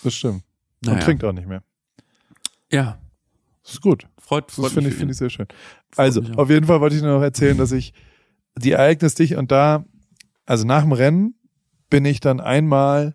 Das 0.04 0.14
stimmt. 0.14 0.44
Und 0.86 0.92
Naja. 0.92 1.00
trinkt 1.04 1.24
auch 1.24 1.32
nicht 1.32 1.46
mehr. 1.48 1.62
Ja. 2.72 2.99
Das 3.70 3.76
ist 3.76 3.82
gut. 3.82 4.06
Freut, 4.20 4.48
Das 4.48 4.56
freut 4.56 4.72
finde 4.72 4.88
mich 4.88 4.94
ich, 4.94 4.98
finde 4.98 5.12
ich 5.12 5.18
sehr 5.18 5.30
schön. 5.30 5.46
Also, 5.96 6.22
auf 6.36 6.50
jeden 6.50 6.66
Fall 6.66 6.80
wollte 6.80 6.96
ich 6.96 7.02
nur 7.02 7.14
noch 7.14 7.22
erzählen, 7.22 7.56
dass 7.56 7.70
ich 7.70 7.92
die 8.56 8.72
Ereignis 8.72 9.14
dich 9.14 9.36
und 9.36 9.52
da, 9.52 9.84
also 10.44 10.66
nach 10.66 10.82
dem 10.82 10.90
Rennen 10.90 11.34
bin 11.88 12.04
ich 12.04 12.18
dann 12.18 12.40
einmal, 12.40 13.14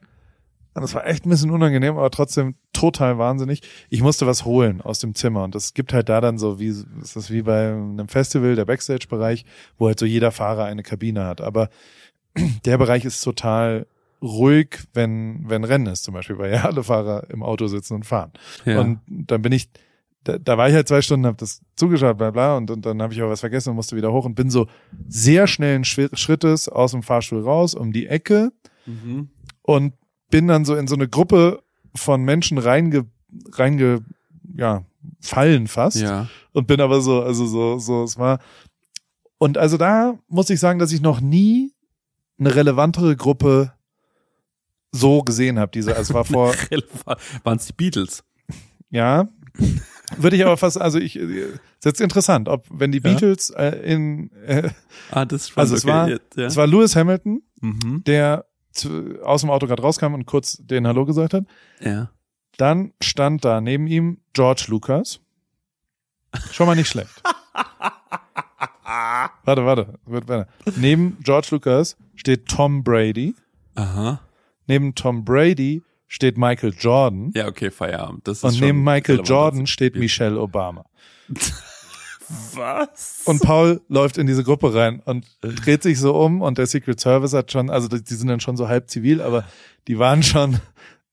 das 0.74 0.94
war 0.94 1.06
echt 1.06 1.26
ein 1.26 1.30
bisschen 1.30 1.52
unangenehm, 1.52 1.98
aber 1.98 2.10
trotzdem 2.10 2.56
total 2.72 3.18
wahnsinnig. 3.18 3.62
Ich 3.90 4.02
musste 4.02 4.28
was 4.28 4.46
holen 4.46 4.80
aus 4.80 5.00
dem 5.00 5.14
Zimmer 5.14 5.44
und 5.44 5.56
das 5.56 5.74
gibt 5.74 5.92
halt 5.92 6.08
da 6.08 6.22
dann 6.22 6.38
so, 6.38 6.58
wie, 6.60 6.68
ist 6.68 7.16
das 7.16 7.30
wie 7.32 7.42
bei 7.42 7.74
einem 7.74 8.08
Festival, 8.08 8.56
der 8.56 8.66
Backstage-Bereich, 8.66 9.46
wo 9.78 9.88
halt 9.88 10.00
so 10.00 10.06
jeder 10.06 10.32
Fahrer 10.32 10.64
eine 10.66 10.84
Kabine 10.84 11.26
hat. 11.26 11.42
Aber 11.42 11.70
der 12.66 12.78
Bereich 12.78 13.04
ist 13.04 13.22
total 13.22 13.88
ruhig, 14.22 14.80
wenn, 14.94 15.44
wenn 15.48 15.64
Rennen 15.64 15.88
ist, 15.88 16.04
zum 16.04 16.14
Beispiel, 16.14 16.38
weil 16.38 16.52
ja 16.52 16.66
alle 16.66 16.84
Fahrer 16.84 17.30
im 17.30 17.44
Auto 17.44 17.68
sitzen 17.68 17.94
und 17.94 18.06
fahren. 18.06 18.32
Ja. 18.66 18.80
Und 18.82 19.00
dann 19.08 19.42
bin 19.42 19.52
ich, 19.52 19.70
da, 20.26 20.38
da 20.40 20.58
war 20.58 20.68
ich 20.68 20.76
halt 20.76 20.88
zwei 20.88 21.02
Stunden, 21.02 21.26
habe 21.26 21.38
das 21.38 21.62
zugeschaut, 21.76 22.18
bla 22.18 22.32
bla, 22.32 22.58
und, 22.58 22.70
und 22.70 22.86
dann 22.86 23.02
habe 23.02 23.14
ich 23.14 23.22
aber 23.22 23.32
was 23.32 23.40
vergessen 23.40 23.70
und 23.70 23.76
musste 23.76 23.96
wieder 23.96 24.12
hoch 24.12 24.26
und 24.26 24.36
bin 24.36 24.50
so 24.50 24.68
sehr 25.08 25.48
schnellen 25.48 25.86
Schrittes 25.86 26.68
aus 26.68 26.92
dem 26.92 27.04
Fahrstuhl 27.04 27.42
raus, 27.42 27.76
um 27.76 27.94
die 27.94 28.08
Ecke 28.08 28.52
mhm. 28.86 29.30
und 29.62 29.94
bin 30.30 30.48
dann 30.48 30.66
so 30.66 30.76
in 30.76 30.88
so 30.88 30.96
eine 30.96 31.08
Gruppe 31.08 31.62
von 31.94 32.24
Menschen 32.24 32.58
reinge, 32.58 33.06
reinge, 33.54 34.04
ja, 34.56 34.84
fallen 35.22 35.68
fast 35.68 35.98
Ja. 35.98 36.28
und 36.52 36.68
bin 36.68 36.82
aber 36.82 37.02
so, 37.02 37.22
also 37.22 37.46
so, 37.46 37.78
so, 37.78 38.04
es 38.04 38.18
war, 38.18 38.40
und 39.38 39.58
also 39.60 39.78
da 39.78 40.18
muss 40.28 40.50
ich 40.50 40.60
sagen, 40.60 40.80
dass 40.80 40.92
ich 40.92 41.02
noch 41.02 41.22
nie 41.22 41.72
eine 42.40 42.56
relevantere 42.56 43.16
Gruppe 43.16 43.74
so 44.92 45.22
gesehen 45.22 45.60
habe. 45.60 45.72
Diese, 45.72 45.96
also 45.96 46.10
es 46.10 46.14
war 46.14 46.26
vor, 46.26 46.54
Waren 47.44 47.58
es 47.58 47.68
die 47.68 47.74
Beatles? 47.74 48.24
Ja. 48.90 49.28
Würde 50.18 50.36
ich 50.36 50.46
aber 50.46 50.58
fast, 50.58 50.80
also 50.80 51.00
ich, 51.00 51.18
äh, 51.18 51.24
ist 51.24 51.86
jetzt 51.86 52.02
interessant, 52.02 52.48
ob, 52.50 52.66
wenn 52.70 52.92
die 52.92 53.00
Ja. 53.00 53.10
Beatles 53.12 53.50
äh, 53.52 53.70
in, 53.84 54.32
äh, 54.46 54.70
Ah, 55.12 55.26
das 55.26 55.50
ist 55.50 55.58
also 55.58 55.76
es 55.76 55.86
war, 55.86 56.08
ja. 56.10 56.18
es 56.36 56.56
war 56.56 56.68
Lewis 56.68 56.96
Hamilton, 56.96 57.42
mhm. 57.62 58.04
der 58.06 58.46
zu, 58.72 59.20
aus 59.24 59.42
dem 59.42 59.50
Auto 59.50 59.68
gerade 59.68 59.82
rauskam 59.82 60.14
und 60.14 60.26
kurz 60.26 60.58
den 60.60 60.86
Hallo 60.88 61.06
gesagt 61.06 61.34
hat. 61.34 61.46
ja. 61.80 62.10
Dann 62.58 62.94
stand 63.02 63.44
da 63.44 63.60
neben 63.60 63.86
ihm 63.86 64.20
George 64.32 64.68
Lucas. 64.70 65.20
Schon 66.54 66.68
mal 66.68 66.76
nicht 66.78 66.88
schlecht. 66.88 67.10
warte, 69.44 69.66
warte, 69.66 70.00
wird 70.06 70.28
weiter. 70.30 70.48
Neben 70.78 71.18
George 71.22 71.50
Lucas 71.52 71.98
steht 72.16 72.48
Tom 72.48 72.82
Brady. 72.84 73.36
Aha. 73.76 74.22
Neben 74.68 74.96
Tom 74.96 75.26
Brady 75.26 75.84
steht 76.08 76.38
Michael 76.38 76.74
Jordan. 76.78 77.32
Ja, 77.36 77.48
okay, 77.48 77.72
Feierabend. 77.72 78.28
Das 78.28 78.38
ist 78.38 78.44
und 78.44 78.60
neben 78.60 78.84
Michael. 78.84 79.22
Jordan 79.24 79.68
steht 79.68 79.96
Michelle 79.96 80.40
Obama. 80.40 80.86
Was? 82.54 83.22
Und 83.26 83.42
Paul 83.42 83.82
läuft 83.88 84.18
in 84.18 84.26
diese 84.26 84.44
Gruppe 84.44 84.74
rein 84.74 85.02
und 85.06 85.26
dreht 85.42 85.84
sich 85.84 86.00
so 86.00 86.16
um 86.16 86.42
und 86.42 86.58
der 86.58 86.66
Secret 86.66 87.00
Service 87.00 87.34
hat 87.34 87.52
schon, 87.52 87.70
also 87.70 87.88
die 87.88 88.04
die 88.04 88.14
sind 88.16 88.28
dann 88.28 88.40
schon 88.40 88.58
so 88.58 88.68
halb 88.68 88.90
zivil, 88.90 89.22
aber 89.22 89.46
die 89.88 90.00
waren 90.00 90.24
schon, 90.24 90.60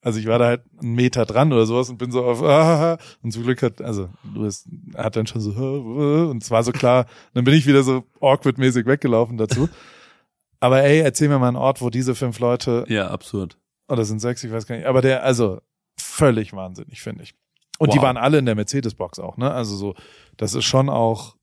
also 0.01 0.19
ich 0.19 0.25
war 0.25 0.39
da 0.39 0.45
halt 0.45 0.61
einen 0.81 0.95
Meter 0.95 1.25
dran 1.25 1.53
oder 1.53 1.65
sowas 1.67 1.89
und 1.89 1.97
bin 1.97 2.11
so 2.11 2.23
auf, 2.23 2.41
ah, 2.41 2.97
und 3.21 3.31
zum 3.31 3.43
Glück 3.43 3.61
hat, 3.61 3.79
also 3.81 4.09
Louis 4.33 4.67
hat 4.95 5.15
dann 5.15 5.27
schon 5.27 5.41
so, 5.41 5.51
und 5.51 6.41
es 6.41 6.49
war 6.49 6.63
so 6.63 6.71
klar, 6.71 7.05
dann 7.35 7.43
bin 7.43 7.53
ich 7.53 7.67
wieder 7.67 7.83
so 7.83 8.05
awkward-mäßig 8.19 8.85
weggelaufen 8.87 9.37
dazu. 9.37 9.69
Aber 10.59 10.81
ey, 10.81 10.99
erzähl 11.01 11.27
mir 11.27 11.39
mal 11.39 11.49
einen 11.49 11.57
Ort, 11.57 11.81
wo 11.81 11.89
diese 11.89 12.15
fünf 12.15 12.39
Leute, 12.39 12.85
Ja, 12.87 13.09
absurd. 13.09 13.57
Oder 13.93 14.05
sind 14.05 14.19
sechs, 14.19 14.43
ich 14.43 14.51
weiß 14.51 14.65
gar 14.67 14.75
nicht, 14.75 14.85
aber 14.87 15.01
der, 15.01 15.23
also 15.23 15.61
völlig 15.97 16.53
wahnsinnig, 16.53 17.01
finde 17.01 17.23
ich. 17.23 17.33
Und 17.79 17.93
die 17.93 17.97
Wow. 17.97 18.03
waren 18.05 18.17
alle 18.17 18.37
in 18.39 18.45
der 18.45 18.55
Mercedes-Box 18.55 19.19
auch, 19.19 19.37
ne? 19.37 19.51
Also 19.51 19.75
so, 19.75 19.95
das 20.37 20.53
ist 20.53 20.65
schon 20.65 20.89
auch 20.89 21.35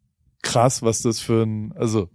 krass, 0.42 0.82
was 0.82 1.02
das 1.02 1.20
für 1.20 1.42
ein, 1.44 1.72
also 1.76 2.08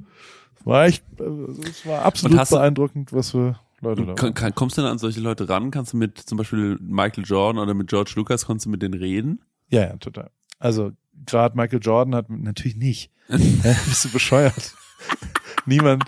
war 0.63 0.85
echt, 0.85 1.03
äh, 1.19 1.23
es 1.69 1.85
war 1.85 2.03
absolut 2.03 2.49
beeindruckend, 2.49 3.13
was 3.13 3.31
für 3.31 3.59
Leute 3.81 4.05
da 4.05 4.19
waren. 4.21 4.55
kommst 4.55 4.77
du 4.77 4.81
denn 4.81 4.89
an 4.91 4.97
solche 4.97 5.19
Leute 5.19 5.47
ran? 5.47 5.69
Kannst 5.69 5.93
du 5.93 5.97
mit 5.97 6.17
zum 6.17 6.37
Beispiel 6.37 6.77
Michael 6.81 7.23
Jordan 7.25 7.61
oder 7.61 7.73
mit 7.73 7.87
George 7.87 8.13
Lucas, 8.15 8.47
kannst 8.47 8.65
du 8.65 8.69
mit 8.69 8.81
denen 8.81 8.95
reden? 8.95 9.41
Ja, 9.69 9.81
ja, 9.81 9.97
total. 9.97 10.31
Also 10.59 10.91
gerade 11.25 11.55
Michael 11.55 11.79
Jordan 11.81 12.15
hat 12.15 12.29
natürlich 12.29 12.77
nicht. 12.77 13.11
Bist 13.27 14.05
du 14.05 14.09
bescheuert? 14.09 14.73
Niemand. 15.65 16.03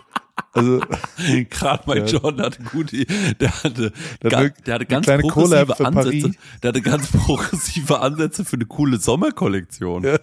Also 0.54 0.80
Gerade 1.50 1.84
Michael 1.88 2.08
Ja. 2.14 2.20
Jordan 2.20 2.46
hatte 2.46 2.64
gute, 2.64 3.06
der 3.06 3.64
hatte, 3.64 3.92
Der 4.22 4.30
ga, 4.32 4.50
der 4.50 4.76
hatte 4.76 4.86
ganz 4.86 5.06
progressive 5.08 5.86
Ansätze. 5.86 5.92
Paris. 5.92 6.36
Der 6.64 6.68
hatte 6.70 6.82
ganz 6.82 7.08
progressive 7.12 8.00
Ansätze 8.00 8.46
für 8.46 8.56
eine 8.56 8.66
coole 8.66 8.98
Sommerkollektion. 9.00 10.04
Ja. 10.04 10.18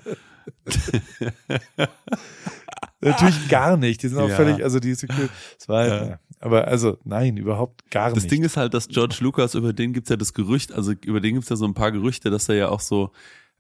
natürlich 3.01 3.49
gar 3.49 3.77
nicht. 3.77 4.03
Die 4.03 4.09
sind 4.09 4.19
auch 4.19 4.29
Ja. 4.29 4.37
völlig, 4.37 4.63
also 4.63 4.81
die 4.81 4.91
ist 4.91 5.05
es 5.05 5.69
war 5.69 5.87
Ja. 5.87 6.19
aber 6.41 6.69
also 6.69 6.99
nein, 7.05 7.37
überhaupt 7.37 7.91
gar 7.91 8.11
Das 8.11 8.23
nicht. 8.25 8.31
Ding 8.33 8.45
ist 8.45 8.57
halt, 8.57 8.75
dass 8.75 8.89
George 8.89 9.17
Lucas, 9.21 9.55
über 9.55 9.73
den 9.73 9.93
gibt's 9.93 10.11
ja 10.11 10.17
das 10.17 10.35
Gerücht, 10.35 10.73
also 10.73 10.93
über 11.05 11.21
den 11.21 11.35
gibt's 11.35 11.49
ja 11.51 11.57
so 11.57 11.65
ein 11.67 11.75
paar 11.75 11.93
Gerüchte, 11.93 12.31
dass 12.31 12.49
er 12.49 12.55
ja 12.57 12.69
auch 12.69 12.81
so, 12.81 13.11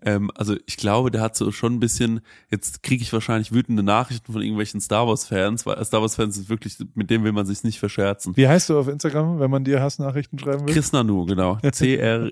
ähm, 0.04 0.30
also 0.34 0.54
ich 0.66 0.76
glaube, 0.76 1.10
der 1.10 1.22
hat 1.22 1.34
so 1.34 1.50
schon 1.50 1.74
ein 1.74 1.80
bisschen, 1.80 2.20
jetzt 2.50 2.82
kriege 2.82 3.02
ich 3.02 3.12
wahrscheinlich 3.12 3.52
wütende 3.52 3.82
Nachrichten 3.82 4.32
von 4.32 4.42
irgendwelchen 4.42 4.80
Star 4.80 5.06
Wars-Fans, 5.08 5.64
weil 5.66 5.82
Star 5.84 6.00
Wars-Fans 6.02 6.36
ist 6.36 6.48
wirklich, 6.48 6.76
mit 6.94 7.10
dem 7.10 7.24
will 7.24 7.32
man 7.32 7.46
sich 7.46 7.64
nicht 7.64 7.78
verscherzen. 7.78 8.36
Wie 8.36 8.46
heißt 8.46 8.68
du 8.68 8.78
auf 8.78 8.86
Instagram, 8.88 9.40
wenn 9.40 9.50
man 9.50 9.64
dir 9.64 9.80
Hassnachrichten 9.80 10.38
schreiben 10.38 10.66
will? 10.66 10.74
Chris 10.74 10.92
Nanu, 10.92 11.24
genau. 11.24 11.58
C-R-I-S-N-A-N-O-O. 11.72 12.24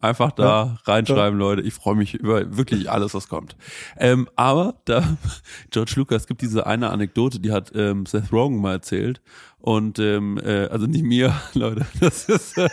Einfach 0.00 0.32
da 0.32 0.78
reinschreiben, 0.84 1.38
Leute. 1.38 1.62
Ich 1.62 1.72
freue 1.74 1.94
mich 1.96 2.14
über 2.14 2.56
wirklich 2.56 2.90
alles, 2.90 3.14
was 3.14 3.28
kommt. 3.28 3.56
Ähm, 3.96 4.28
aber 4.36 4.74
da, 4.84 5.02
George 5.70 5.94
Lucas, 5.96 6.26
gibt 6.26 6.42
diese 6.42 6.66
eine 6.66 6.90
Anekdote, 6.90 7.40
die 7.40 7.52
hat 7.52 7.72
ähm, 7.74 8.04
Seth 8.06 8.32
Rogen 8.32 8.60
mal 8.60 8.72
erzählt. 8.72 9.22
Und 9.60 9.98
ähm, 9.98 10.38
äh, 10.42 10.66
also 10.66 10.86
nicht 10.86 11.04
mir, 11.04 11.34
Leute. 11.54 11.86
Das 12.00 12.24
ist, 12.24 12.56
äh, 12.56 12.68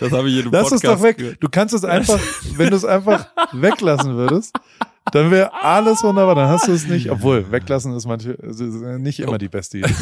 das 0.00 0.12
habe 0.12 0.30
ich 0.30 0.42
einem 0.42 0.52
Lass 0.52 0.72
es 0.72 0.80
Podcast 0.80 0.84
doch 0.84 1.02
weg. 1.02 1.18
gehört. 1.18 1.36
Du 1.40 1.48
kannst 1.48 1.74
es 1.74 1.84
einfach, 1.84 2.20
wenn 2.56 2.70
du 2.70 2.76
es 2.76 2.84
einfach 2.84 3.28
weglassen 3.52 4.16
würdest, 4.16 4.56
Dann 5.10 5.32
wäre 5.32 5.52
alles 5.62 6.02
wunderbar, 6.04 6.36
dann 6.36 6.48
hast 6.48 6.68
du 6.68 6.72
es 6.72 6.86
nicht. 6.86 7.10
Obwohl, 7.10 7.50
weglassen 7.50 7.94
ist 7.96 8.06
manche, 8.06 8.38
also 8.40 8.64
nicht 8.64 9.18
immer 9.18 9.36
die 9.36 9.48
beste 9.48 9.78
Idee. 9.78 9.88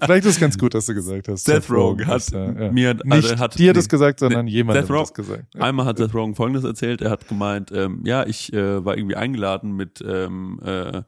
Vielleicht 0.00 0.24
ist 0.24 0.34
es 0.34 0.40
ganz 0.40 0.56
gut, 0.56 0.72
dass 0.72 0.86
du 0.86 0.94
gesagt 0.94 1.28
hast. 1.28 1.44
Seth 1.44 1.70
Rogen 1.70 2.06
hat 2.06 2.30
ja, 2.32 2.50
ja. 2.50 2.72
mir, 2.72 2.94
nicht 2.94 3.12
also 3.12 3.38
hat, 3.38 3.58
dir 3.58 3.74
das 3.74 3.88
gesagt, 3.88 4.20
sondern 4.20 4.46
nee, 4.46 4.52
jemand 4.52 4.78
Seth 4.78 4.90
hat 4.90 5.00
das 5.02 5.14
gesagt. 5.14 5.44
Einmal 5.60 5.84
hat 5.84 5.98
Seth 5.98 6.14
Rogen 6.14 6.34
Folgendes 6.34 6.64
erzählt. 6.64 7.02
Er 7.02 7.10
hat 7.10 7.28
gemeint, 7.28 7.70
ähm, 7.70 8.00
ja, 8.04 8.26
ich 8.26 8.52
äh, 8.54 8.84
war 8.84 8.96
irgendwie 8.96 9.16
eingeladen 9.16 9.72
mit 9.72 10.02
ähm, 10.04 10.60
äh, 10.64 11.02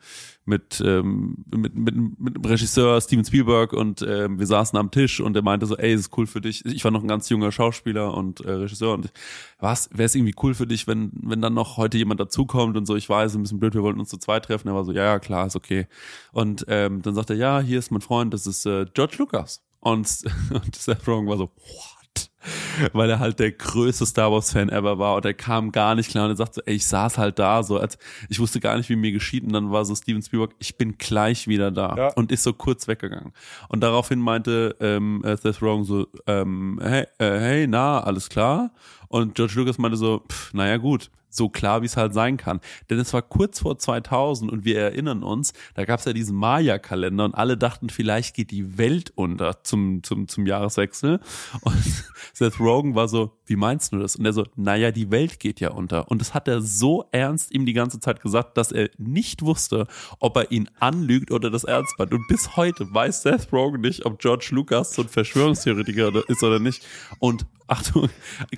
mit, 0.51 0.83
ähm, 0.85 1.45
mit, 1.51 1.75
mit, 1.75 2.21
mit 2.21 2.37
dem 2.37 2.45
Regisseur 2.45 3.01
Steven 3.01 3.25
Spielberg 3.25 3.73
und 3.73 4.03
ähm, 4.03 4.39
wir 4.39 4.47
saßen 4.47 4.79
am 4.79 4.91
Tisch 4.91 5.21
und 5.21 5.35
er 5.37 5.43
meinte 5.43 5.65
so, 5.65 5.77
ey, 5.77 5.95
ist 5.95 6.17
cool 6.19 6.27
für 6.27 6.43
dich. 6.43 6.65
Ich 6.67 6.85
war 6.85 6.91
noch 6.91 7.03
ein 7.03 7.09
ganz 7.09 7.29
junger 7.31 7.53
Schauspieler 7.53 8.13
und 8.13 8.41
äh, 8.41 8.51
Regisseur 8.51 8.93
und 8.93 9.11
was, 9.59 9.89
wäre 9.93 10.05
es 10.05 10.15
irgendwie 10.15 10.35
cool 10.43 10.55
für 10.55 10.67
dich, 10.67 10.87
wenn, 10.87 11.11
wenn 11.15 11.41
dann 11.41 11.55
noch 11.55 11.79
heute 11.79 11.97
jemand 11.97 12.21
dazukommt 12.21 12.77
und 12.77 12.85
so, 12.85 12.97
ich 12.97 13.09
weiß, 13.09 13.35
ein 13.35 13.43
bisschen 13.43 13.61
blöd, 13.61 13.75
wir 13.75 13.83
wollten 13.83 14.01
uns 14.01 14.11
zu 14.11 14.19
zweit 14.19 14.45
treffen. 14.45 14.69
Er 14.69 14.75
war 14.75 14.85
so, 14.85 14.93
ja, 14.93 15.05
ja, 15.05 15.19
klar, 15.19 15.47
ist 15.47 15.57
okay. 15.57 15.87
Und 16.33 16.67
ähm, 16.69 17.01
dann 17.01 17.15
sagt 17.15 17.31
er, 17.31 17.37
ja, 17.37 17.61
hier 17.61 17.79
ist 17.79 17.91
mein 17.91 18.03
Freund, 18.03 18.35
das 18.35 18.47
ist 18.47 18.67
äh, 18.67 18.85
George 18.93 19.17
Lucas. 19.19 19.63
Und, 19.81 20.07
und 20.53 20.77
Seth 20.77 21.07
Rogen 21.09 21.29
war 21.29 21.39
so, 21.39 21.45
what? 21.45 22.00
Weil 22.93 23.11
er 23.11 23.19
halt 23.19 23.39
der 23.39 23.53
größte 23.53 24.07
Star 24.07 24.33
Wars 24.33 24.53
Fan 24.53 24.69
ever 24.69 24.99
war 24.99 25.17
und 25.17 25.25
er 25.25 25.35
kam 25.35 25.73
gar 25.73 25.95
nicht 25.95 26.11
klar 26.11 26.25
und 26.25 26.31
er 26.33 26.37
sagt 26.37 26.55
so, 26.55 26.63
ey, 26.65 26.75
ich 26.75 26.87
saß 26.87 27.19
halt 27.19 27.39
da 27.39 27.63
so, 27.63 27.79
als 27.79 27.99
ich 28.29 28.39
wusste 28.41 28.61
gar 28.61 28.77
nicht, 28.77 28.89
wie 28.89 28.97
mir 28.97 29.13
geschieht 29.13 29.45
und 29.45 29.53
dann 29.53 29.71
war 29.71 29.85
so 29.85 29.95
Steven 29.95 30.23
Spielberg, 30.23 30.53
ich 30.59 30.77
bin 30.77 30.97
gleich 30.99 31.49
wieder 31.49 31.71
da 31.71 31.95
Ja. 31.97 32.09
und 32.15 32.33
ist 32.33 32.43
so 32.43 32.53
kurz 32.53 32.89
weggegangen. 32.89 33.33
Und 33.69 33.81
daraufhin 33.83 34.19
meinte 34.21 34.77
ähm, 34.81 35.23
äh, 35.25 35.37
Seth 35.37 35.61
Rogen 35.63 35.85
so, 35.85 36.07
ähm, 36.27 36.81
hey, 36.83 37.03
äh, 37.19 37.39
hey, 37.39 37.67
na, 37.67 38.01
alles 38.01 38.29
klar? 38.29 38.71
Und 39.09 39.35
George 39.35 39.55
Lucas 39.57 39.79
meinte 39.79 39.97
so, 39.97 40.23
pff, 40.31 40.55
naja 40.55 40.77
gut, 40.77 41.11
so 41.31 41.49
klar, 41.49 41.83
wie 41.83 41.87
es 41.87 41.97
halt 41.97 42.15
sein 42.15 42.37
kann. 42.37 42.61
Denn 42.89 42.99
es 42.99 43.13
war 43.13 43.23
kurz 43.23 43.61
vor 43.61 43.79
2000 43.79 44.51
und 44.51 44.65
wir 44.65 44.79
erinnern 44.79 45.23
uns, 45.23 45.53
da 45.75 45.85
gab 45.85 46.01
es 46.01 46.07
ja 46.07 46.13
diesen 46.13 46.37
Maya-Kalender 46.37 47.25
und 47.25 47.35
alle 47.35 47.57
dachten, 47.57 47.89
vielleicht 47.89 48.35
geht 48.35 48.51
die 48.51 48.79
Welt 48.79 49.13
unter 49.15 49.63
zum, 49.65 50.03
zum, 50.03 50.29
zum 50.29 50.47
Jahreswechsel. 50.47 51.21
Und 51.63 52.05
Seth 52.33 52.61
Rogen 52.61 52.95
war 52.95 53.09
so, 53.09 53.33
wie 53.47 53.57
meinst 53.57 53.93
du 53.93 53.99
das? 53.99 54.17
Und 54.17 54.27
er 54.27 54.33
so, 54.33 54.47
naja, 54.57 54.91
die 54.91 55.11
Welt 55.11 55.41
geht 55.41 55.61
ja 55.61 55.71
unter. 55.71 56.11
Und 56.11 56.21
das 56.21 56.35
hat 56.35 56.49
er 56.49 56.61
so 56.61 57.05
ernst 57.13 57.53
ihm 57.53 57.67
die 57.67 57.73
ganze 57.73 58.01
Zeit 58.01 58.21
gesagt, 58.21 58.57
dass 58.57 58.73
er 58.73 58.91
nicht 58.99 59.43
wusste, 59.43 59.87
ob 60.19 60.37
er 60.37 60.51
ihn 60.51 60.69
anlügt 60.79 61.31
oder 61.31 61.51
das 61.51 61.65
ernst 61.65 61.99
meint. 61.99 62.13
Und 62.13 62.27
bis 62.29 62.57
heute 62.57 62.93
weiß 62.93 63.23
Seth 63.23 63.53
Rogen 63.53 63.81
nicht, 63.81 64.07
ob 64.07 64.19
George 64.19 64.49
Lucas 64.53 64.95
so 64.95 65.03
ein 65.03 65.09
Verschwörungstheoretiker 65.09 66.29
ist 66.29 66.43
oder 66.43 66.59
nicht. 66.59 66.87
Und 67.19 67.47
Achtung, 67.71 68.09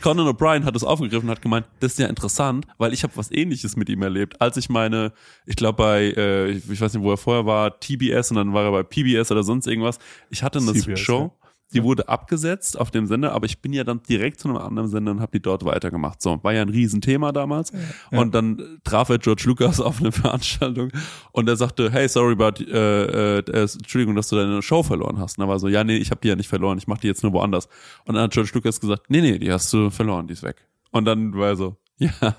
Conan 0.01 0.27
O'Brien 0.27 0.65
hat 0.65 0.75
es 0.75 0.85
aufgegriffen 0.85 1.29
und 1.29 1.31
hat 1.31 1.43
gemeint, 1.43 1.67
das 1.81 1.93
ist 1.93 1.99
ja 1.99 2.07
interessant, 2.07 2.67
weil 2.79 2.93
ich 2.93 3.03
habe 3.03 3.17
was 3.17 3.31
ähnliches 3.31 3.77
mit 3.77 3.89
ihm 3.89 4.03
erlebt. 4.03 4.41
Als 4.41 4.57
ich 4.57 4.69
meine, 4.69 5.13
ich 5.47 5.57
glaube 5.57 5.77
bei, 5.77 6.15
äh, 6.17 6.51
ich, 6.51 6.81
weiß 6.81 6.95
nicht, 6.95 7.03
wo 7.03 7.11
er 7.11 7.17
vorher 7.17 7.47
war, 7.47 7.79
TBS 7.79 8.31
und 8.31 8.37
dann 8.37 8.53
war 8.53 8.65
er 8.65 8.73
bei 8.73 8.83
PBS 8.83 9.31
oder 9.31 9.43
sonst 9.43 9.67
irgendwas. 9.67 9.99
Ich 10.31 10.43
hatte 10.43 10.59
eine 10.59 10.73
CBS, 10.73 11.01
Show, 11.01 11.33
die 11.73 11.83
wurde 11.83 12.09
abgesetzt 12.09 12.79
auf 12.79 12.91
dem 12.91 13.07
Sender, 13.07 13.33
aber 13.33 13.47
ich 13.47 13.61
bin 13.61 13.73
ja 13.73 13.85
dann 13.85 14.03
direkt 14.03 14.41
zu 14.41 14.49
einem 14.49 14.59
anderen 14.59 14.89
Sender 14.89 15.13
und 15.13 15.21
habe 15.21 15.33
die 15.33 15.43
dort 15.43 15.65
weitergemacht. 15.65 16.21
So, 16.23 16.43
war 16.43 16.53
ja 16.53 16.63
ein 16.63 16.69
Riesenthema 16.69 17.33
damals. 17.33 17.73
Und 18.11 18.35
dann 18.35 18.79
traf 18.85 19.09
er 19.09 19.19
George 19.19 19.45
Lucas 19.47 19.81
auf 19.81 20.01
eine 20.01 20.13
Veranstaltung 20.13 20.91
und 21.33 21.49
er 21.49 21.57
sagte, 21.57 21.91
hey, 21.91 22.09
sorry 22.09 22.33
about, 22.33 22.63
äh, 22.63 23.39
äh, 23.39 23.39
äh, 23.39 23.61
Entschuldigung, 23.61 24.15
dass 24.15 24.29
du 24.29 24.37
deine 24.37 24.63
Show 24.63 24.83
verloren 24.83 25.19
hast. 25.19 25.39
Und 25.39 25.45
er 25.45 25.49
war 25.49 25.59
so, 25.59 25.69
ja, 25.69 25.85
nee, 25.85 25.97
ich 25.97 26.11
habe 26.11 26.21
die 26.21 26.29
ja 26.29 26.37
nicht 26.37 26.49
verloren, 26.49 26.79
ich 26.79 26.87
mache 26.87 27.01
die 27.01 27.09
jetzt 27.09 27.23
nur 27.23 27.33
woanders. 27.33 27.69
Und 28.05 28.15
dann 28.15 28.25
hat 28.25 28.33
George 28.33 28.51
Lucas 28.55 28.81
gesagt, 28.81 29.09
nee, 29.09 29.21
nee, 29.21 29.39
die 29.39 29.53
hast 29.53 29.73
du 29.73 29.91
verloren, 29.91 30.27
die 30.27 30.35
ist 30.35 30.43
weg. 30.43 30.67
Und 30.91 31.07
dann 31.07 31.35
war 31.35 31.49
er 31.49 31.57
so, 31.57 31.77
ja, 31.99 32.37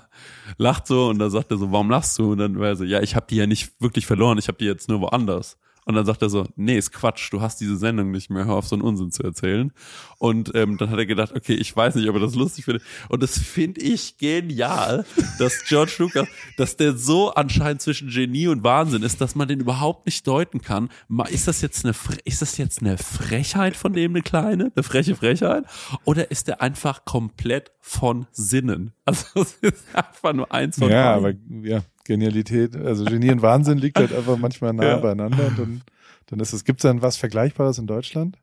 lacht 0.58 0.86
so 0.86 1.08
und 1.08 1.18
dann 1.18 1.30
sagt 1.30 1.50
er 1.50 1.56
so, 1.56 1.72
warum 1.72 1.90
lachst 1.90 2.18
du? 2.18 2.32
Und 2.32 2.38
dann 2.38 2.58
war 2.58 2.68
er 2.68 2.76
so, 2.76 2.84
ja, 2.84 3.00
ich 3.00 3.16
habe 3.16 3.26
die 3.28 3.36
ja 3.36 3.46
nicht 3.46 3.80
wirklich 3.80 4.06
verloren, 4.06 4.38
ich 4.38 4.48
habe 4.48 4.58
die 4.58 4.66
jetzt 4.66 4.88
nur 4.88 5.00
woanders. 5.00 5.58
Und 5.84 5.94
dann 5.94 6.06
sagt 6.06 6.22
er 6.22 6.30
so, 6.30 6.46
nee, 6.56 6.78
ist 6.78 6.92
Quatsch, 6.92 7.30
du 7.32 7.40
hast 7.40 7.60
diese 7.60 7.76
Sendung 7.76 8.10
nicht 8.10 8.30
mehr, 8.30 8.46
hör 8.46 8.54
auf 8.54 8.66
so 8.66 8.74
einen 8.74 8.82
Unsinn 8.82 9.10
zu 9.10 9.22
erzählen. 9.22 9.72
Und 10.18 10.54
ähm, 10.54 10.78
dann 10.78 10.90
hat 10.90 10.98
er 10.98 11.06
gedacht, 11.06 11.32
okay, 11.34 11.54
ich 11.54 11.76
weiß 11.76 11.96
nicht, 11.96 12.08
ob 12.08 12.16
er 12.16 12.20
das 12.20 12.34
lustig 12.34 12.64
findet. 12.64 12.82
Und 13.08 13.22
das 13.22 13.38
finde 13.38 13.82
ich 13.82 14.16
genial, 14.16 15.04
dass 15.38 15.64
George 15.64 15.96
Lucas, 15.98 16.26
dass 16.56 16.76
der 16.76 16.96
so 16.96 17.34
anscheinend 17.34 17.82
zwischen 17.82 18.08
Genie 18.08 18.48
und 18.48 18.64
Wahnsinn 18.64 19.02
ist, 19.02 19.20
dass 19.20 19.34
man 19.34 19.48
den 19.48 19.60
überhaupt 19.60 20.06
nicht 20.06 20.26
deuten 20.26 20.62
kann. 20.62 20.88
Ist 21.28 21.48
das 21.48 21.60
jetzt 21.60 21.84
eine, 21.84 21.94
ist 22.24 22.40
das 22.40 22.56
jetzt 22.56 22.80
eine 22.80 22.96
Frechheit 22.96 23.76
von 23.76 23.92
dem, 23.92 24.12
eine 24.12 24.22
kleine, 24.22 24.72
eine 24.74 24.82
freche 24.82 25.14
Frechheit? 25.16 25.64
Oder 26.04 26.30
ist 26.30 26.48
der 26.48 26.62
einfach 26.62 27.04
komplett 27.04 27.72
von 27.80 28.26
Sinnen? 28.32 28.92
Also 29.04 29.26
es 29.42 29.54
ist 29.60 29.84
einfach 29.94 30.32
nur 30.32 30.50
eins 30.52 30.78
von 30.78 30.90
Ja, 30.90 31.18
beiden. 31.18 31.60
aber 31.60 31.66
ja, 31.68 31.82
Genialität, 32.04 32.74
also 32.76 33.04
Genie 33.04 33.30
und 33.32 33.42
Wahnsinn 33.42 33.78
liegt 33.78 33.98
halt 33.98 34.12
einfach 34.12 34.36
manchmal 34.38 34.72
nah 34.72 34.82
Ja. 34.90 34.96
beieinander 34.98 35.46
und 35.48 35.58
dann, 35.58 35.82
dann 36.26 36.40
ist 36.40 36.52
es, 36.52 36.64
gibt's 36.64 36.82
dann 36.82 37.02
was 37.02 37.16
Vergleichbares 37.16 37.78
in 37.78 37.86
Deutschland? 37.86 38.38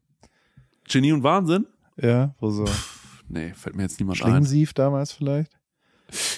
Genie 0.87 1.13
und 1.13 1.23
Wahnsinn? 1.23 1.67
Ja, 1.97 2.35
wo 2.39 2.49
so 2.51 2.65
Nee, 3.27 3.53
fällt 3.55 3.75
mir 3.75 3.83
jetzt 3.83 3.99
niemand 3.99 4.21
ein. 4.21 4.23
Schlingensief 4.25 4.73
damals 4.73 5.13
vielleicht? 5.13 5.57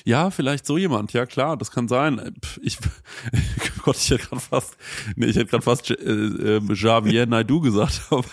Ja, 0.05 0.29
vielleicht 0.29 0.65
so 0.67 0.77
jemand. 0.77 1.11
Ja, 1.13 1.25
klar, 1.25 1.57
das 1.57 1.71
kann 1.71 1.87
sein. 1.87 2.35
Ich, 2.61 2.77
Gott, 3.83 3.97
ich 3.97 4.09
hätte 4.11 4.27
gerade 4.27 4.41
fast, 4.41 4.77
nee, 5.15 5.25
ich 5.27 5.35
hätte 5.35 5.47
gerade 5.47 5.63
fast 5.63 5.91
äh, 5.91 5.93
äh, 5.95 6.61
Javier 6.73 7.25
Naidu 7.25 7.59
gesagt. 7.61 8.01
Aber 8.09 8.23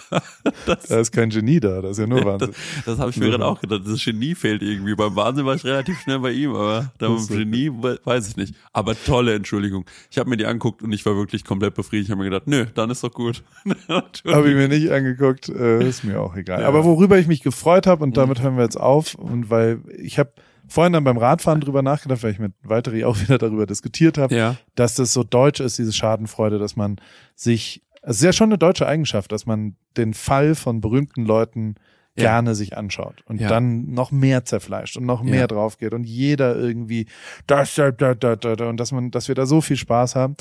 das, 0.67 0.85
Da 0.87 1.01
ist 1.01 1.13
kein 1.13 1.31
Genie 1.31 1.61
da, 1.61 1.83
das 1.83 1.93
ist 1.93 1.99
ja 1.99 2.07
nur 2.07 2.25
Wahnsinn. 2.25 2.51
das 2.87 2.99
habe 2.99 3.11
ich 3.11 3.17
mir 3.17 3.31
gerade 3.31 3.45
auch 3.45 3.61
gedacht. 3.61 3.83
Das 3.85 4.05
Genie 4.05 4.35
fehlt 4.35 4.63
irgendwie. 4.63 4.95
Beim 4.95 5.15
Wahnsinn 5.17 5.45
war 5.47 5.55
ich 5.55 5.65
relativ 5.65 5.99
schnell 6.01 6.21
bei 6.21 6.33
ihm, 6.33 6.55
aber 6.55 6.93
Das 6.99 7.27
beim. 7.29 7.39
Genie 7.39 7.71
we- 7.71 7.99
weiß 8.05 8.29
ich 8.29 8.37
nicht. 8.37 8.55
Aber 8.73 8.95
tolle 9.05 9.35
Entschuldigung. 9.35 9.85
Ich 10.11 10.19
habe 10.19 10.31
mir 10.31 10.37
die 10.37 10.47
angeguckt 10.47 10.83
und 10.83 10.93
ich 10.93 11.05
war 11.05 11.17
wirklich 11.17 11.45
komplett 11.45 11.75
befriedigt. 11.75 12.09
Ich 12.09 12.11
habe 12.13 12.23
mir 12.23 12.31
gedacht, 12.31 12.47
nö, 12.47 12.67
dann 12.75 12.91
ist 12.91 13.03
doch 13.05 13.13
gut. 13.13 13.43
Habe 14.27 14.49
ich 14.49 14.55
mir 14.55 14.69
nicht 14.69 14.91
angeguckt, 14.91 15.49
äh, 15.49 15.87
ist 15.87 16.05
mir 16.05 16.21
auch 16.21 16.37
egal. 16.37 16.61
Ja. 16.63 16.69
Aber 16.69 16.85
worüber 16.85 17.19
ich 17.19 17.27
mich 17.27 17.43
gefreut 17.43 17.87
habe, 17.87 18.03
und 18.05 18.17
damit 18.17 18.41
hören 18.43 18.57
wir 18.57 18.63
jetzt 18.65 18.79
auf, 18.81 19.15
und 19.15 19.51
weil 19.51 19.81
ich 19.99 20.19
habe 20.19 20.31
vorhin 20.71 20.93
dann 20.95 21.05
beim 21.05 21.19
Radfahren 21.19 21.61
drüber 21.61 21.83
nachgedacht, 21.83 22.23
weil 22.23 22.33
ich 22.33 22.39
mit 22.39 22.53
Weiteri 22.63 23.05
auch 23.05 23.21
wieder 23.21 23.37
darüber 23.39 23.67
diskutiert 23.67 24.17
habe, 24.17 24.35
ja. 24.35 24.57
dass 24.75 24.95
das 24.95 25.13
so 25.13 25.23
deutsch 25.25 25.61
ist, 25.61 25.79
diese 25.79 25.93
Schadenfreude, 25.93 26.59
dass 26.59 26.77
man 26.77 26.97
sich, 27.35 27.83
es 28.03 28.17
ist 28.17 28.23
ja 28.23 28.33
schon 28.33 28.49
eine 28.51 28.59
deutsche 28.59 28.87
Eigenschaft, 28.87 29.33
dass 29.33 29.45
man 29.47 29.77
den 29.97 30.15
Fall 30.15 30.55
von 30.55 30.81
berühmten 30.81 31.25
Leuten 31.27 31.75
Ja. 32.17 32.25
gerne 32.25 32.55
sich 32.55 32.77
anschaut 32.77 33.23
und 33.27 33.41
Ja. 33.41 33.49
dann 33.49 33.91
noch 33.93 34.11
mehr 34.11 34.45
zerfleischt 34.45 34.97
und 34.97 35.07
noch 35.07 35.23
mehr 35.23 35.41
Ja. 35.43 35.47
drauf 35.47 35.79
geht 35.79 35.93
und 35.95 36.05
jeder 36.05 36.57
irgendwie 36.57 37.07
das, 37.47 37.75
da, 37.77 37.91
da, 37.93 38.15
da, 38.15 38.37
da, 38.37 38.57
da, 38.57 38.69
und 38.69 38.79
dass 38.79 38.91
man, 38.93 39.11
dass 39.11 39.29
wir 39.29 39.35
da 39.35 39.47
so 39.47 39.61
viel 39.61 39.77
Spaß 39.77 40.17
haben. 40.17 40.37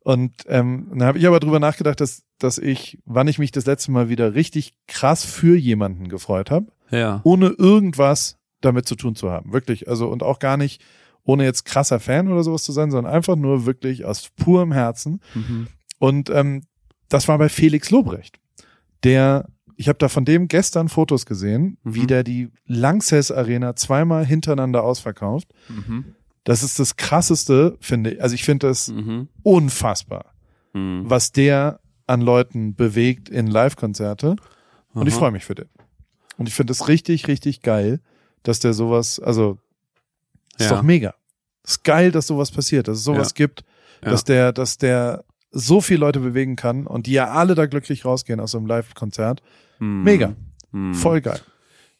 Und 0.00 0.32
ähm, 0.48 0.88
dann 0.90 1.04
habe 1.04 1.18
ich 1.18 1.26
aber 1.28 1.38
drüber 1.38 1.60
nachgedacht, 1.60 2.00
dass, 2.00 2.24
dass 2.38 2.58
ich, 2.58 2.98
wann 3.04 3.28
ich 3.28 3.38
mich 3.38 3.52
das 3.52 3.66
letzte 3.66 3.92
Mal 3.92 4.08
wieder 4.08 4.34
richtig 4.34 4.74
krass 4.88 5.24
für 5.24 5.56
jemanden 5.56 6.08
gefreut 6.08 6.50
habe, 6.50 6.66
Ja. 6.90 7.20
ohne 7.22 7.46
irgendwas 7.50 8.36
damit 8.64 8.86
zu 8.86 8.96
tun 8.96 9.14
zu 9.14 9.30
haben. 9.30 9.52
Wirklich. 9.52 9.88
Also 9.88 10.08
und 10.08 10.22
auch 10.22 10.38
gar 10.38 10.56
nicht, 10.56 10.82
ohne 11.24 11.44
jetzt 11.44 11.64
krasser 11.64 12.00
Fan 12.00 12.28
oder 12.28 12.42
sowas 12.42 12.62
zu 12.62 12.72
sein, 12.72 12.90
sondern 12.90 13.12
einfach 13.12 13.36
nur 13.36 13.66
wirklich 13.66 14.04
aus 14.04 14.30
purem 14.36 14.72
Herzen. 14.72 15.20
Mhm. 15.34 15.68
Und 15.98 16.30
ähm, 16.30 16.62
das 17.08 17.28
war 17.28 17.38
bei 17.38 17.48
Felix 17.48 17.90
Lobrecht. 17.90 18.38
Der, 19.04 19.48
ich 19.76 19.88
habe 19.88 19.98
da 19.98 20.08
von 20.08 20.24
dem 20.24 20.48
gestern 20.48 20.88
Fotos 20.88 21.26
gesehen, 21.26 21.78
Mhm. 21.84 21.94
wie 21.94 22.06
der 22.06 22.24
die 22.24 22.48
Lanxess 22.66 23.30
Arena 23.30 23.76
zweimal 23.76 24.24
hintereinander 24.26 24.82
ausverkauft. 24.82 25.48
Mhm. 25.68 26.14
Das 26.44 26.62
ist 26.64 26.78
das 26.80 26.96
krasseste, 26.96 27.76
finde 27.80 28.14
ich. 28.14 28.22
Also 28.22 28.34
ich 28.34 28.44
finde 28.44 28.66
das 28.68 28.88
Mhm. 28.88 29.28
unfassbar, 29.42 30.32
Mhm. 30.72 31.02
was 31.04 31.30
der 31.32 31.78
an 32.06 32.20
Leuten 32.20 32.74
bewegt 32.74 33.28
in 33.28 33.46
Live-Konzerte. 33.46 34.36
Und 34.92 35.06
ich 35.06 35.14
freue 35.14 35.30
mich 35.30 35.44
für 35.44 35.54
den. 35.54 35.68
Und 36.36 36.48
ich 36.48 36.54
finde 36.54 36.72
es 36.72 36.88
richtig, 36.88 37.28
richtig 37.28 37.62
geil, 37.62 38.00
dass 38.42 38.60
der 38.60 38.72
sowas, 38.74 39.18
also 39.20 39.58
ist 40.58 40.68
Ja. 40.70 40.76
doch 40.76 40.82
mega. 40.82 41.14
Ist 41.64 41.84
geil, 41.84 42.10
dass 42.10 42.26
sowas 42.26 42.50
passiert, 42.50 42.88
dass 42.88 42.98
es 42.98 43.04
sowas 43.04 43.28
Ja. 43.30 43.34
gibt, 43.46 43.64
dass 44.00 44.24
der, 44.24 44.52
dass 44.52 44.78
der 44.78 45.24
so 45.52 45.80
viele 45.80 46.00
Leute 46.00 46.18
bewegen 46.20 46.56
kann 46.56 46.86
und 46.86 47.06
die 47.06 47.12
ja 47.12 47.28
alle 47.30 47.54
da 47.54 47.66
glücklich 47.66 48.04
rausgehen 48.04 48.40
aus 48.40 48.52
so 48.52 48.58
einem 48.58 48.66
Live-Konzert. 48.66 49.42
Mhm. 49.78 50.02
Mega. 50.02 50.34
Mhm. 50.72 50.94
Voll 50.94 51.20
geil. 51.20 51.40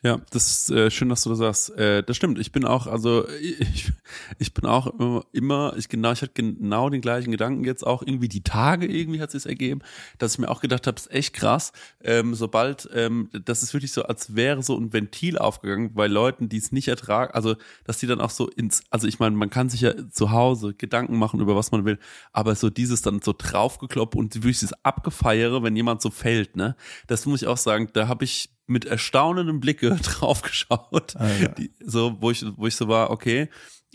Ja, 0.05 0.21
das 0.31 0.51
ist 0.51 0.71
äh, 0.73 0.91
schön, 0.91 1.09
dass 1.11 1.23
du 1.23 1.31
das 1.31 1.39
sagst. 1.39 1.79
Äh, 1.79 2.03
das 2.03 2.17
stimmt. 2.17 2.41
Ich 2.41 2.51
bin 2.51 2.65
auch, 2.65 2.89
also 2.89 3.29
ich, 3.41 3.93
ich 4.41 4.53
bin 4.53 4.67
auch 4.67 4.93
immer, 5.33 5.75
ich 5.77 5.89
genau, 5.89 6.11
ich 6.11 6.23
hatte 6.23 6.33
genau 6.35 6.91
den 6.91 7.01
gleichen 7.01 7.31
Gedanken 7.31 7.63
jetzt 7.63 7.87
auch 7.87 8.03
irgendwie 8.03 8.27
die 8.27 8.43
Tage 8.43 8.87
irgendwie 8.87 9.21
hat 9.21 9.33
es 9.33 9.47
ergeben, 9.47 9.81
dass 10.19 10.33
ich 10.33 10.39
mir 10.41 10.49
auch 10.51 10.61
gedacht 10.61 10.89
habe, 10.89 10.97
ist 10.97 11.13
echt 11.13 11.35
krass. 11.35 11.71
Ähm, 12.03 12.35
sobald, 12.35 12.89
ähm, 12.93 13.31
das 13.45 13.63
ist 13.63 13.75
wirklich 13.75 13.93
so, 13.93 14.03
als 14.03 14.35
wäre 14.35 14.65
so 14.65 14.77
ein 14.77 14.93
Ventil 14.93 15.39
aufgegangen 15.39 15.95
bei 15.95 16.09
Leuten, 16.09 16.49
die 16.49 16.57
es 16.57 16.73
nicht 16.73 16.89
ertragen, 16.89 17.33
also 17.33 17.55
dass 17.85 17.99
die 17.99 18.09
dann 18.09 18.21
auch 18.21 18.31
so 18.31 18.49
ins, 18.49 18.83
also 18.91 19.07
ich 19.07 19.21
meine, 19.21 19.37
man 19.37 19.51
kann 19.51 19.69
sich 19.69 19.83
ja 19.83 19.95
zu 20.11 20.33
Hause 20.33 20.75
Gedanken 20.75 21.17
machen 21.17 21.39
über 21.39 21.55
was 21.55 21.71
man 21.71 21.85
will, 21.85 22.01
aber 22.33 22.57
so 22.57 22.71
dieses 22.71 23.03
dann 23.03 23.23
so 23.23 23.33
draufgekloppt 23.39 24.17
und 24.17 24.35
wirklich 24.35 24.59
dieses 24.59 24.85
Abgefeiere, 24.85 25.63
wenn 25.63 25.77
jemand 25.77 26.03
so 26.03 26.11
fällt, 26.11 26.57
ne, 26.57 26.75
das 27.07 27.25
muss 27.25 27.43
ich 27.43 27.47
auch 27.47 27.57
sagen, 27.57 27.89
da 27.93 28.09
habe 28.09 28.25
ich 28.25 28.51
mit 28.73 28.85
erstaunendem 28.85 29.61
Blicke 29.61 29.97
draufgeschaut, 30.03 31.15
Ah, 31.17 31.29
ja. 31.41 31.49
die, 31.49 31.71
so 31.85 32.17
wo 32.21 32.31
ich 32.31 32.45
wo 32.57 32.67
ich 32.67 32.75
so 32.77 32.89
war, 32.89 33.11
okay, 33.11 33.49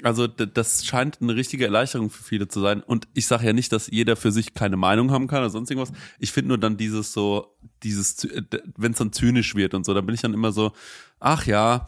also 0.04 0.28
das 0.28 0.86
scheint 0.86 1.20
eine 1.22 1.36
richtige 1.36 1.66
Erleichterung 1.66 2.12
für 2.12 2.24
viele 2.24 2.48
zu 2.48 2.62
sein. 2.62 2.84
Und 2.84 3.08
ich 3.16 3.26
sage 3.26 3.48
ja 3.48 3.54
nicht, 3.54 3.72
dass 3.72 3.88
jeder 3.88 4.16
für 4.16 4.32
sich 4.32 4.54
keine 4.54 4.78
Meinung 4.78 5.10
haben 5.10 5.26
kann 5.28 5.40
oder 5.40 5.50
sonst 5.50 5.72
irgendwas. 5.72 5.92
Ich 6.20 6.32
finde 6.32 6.50
nur 6.50 6.60
dann 6.60 6.78
dieses 6.78 7.14
so, 7.14 7.58
dieses, 7.82 8.28
wenn 8.78 8.92
es 8.92 9.00
dann 9.00 9.12
zynisch 9.12 9.56
wird 9.56 9.74
und 9.74 9.86
so, 9.88 9.96
dann 9.96 10.06
bin 10.06 10.14
ich 10.14 10.22
dann 10.22 10.36
immer 10.36 10.52
so, 10.52 10.72
ach 11.20 11.48
ja, 11.48 11.88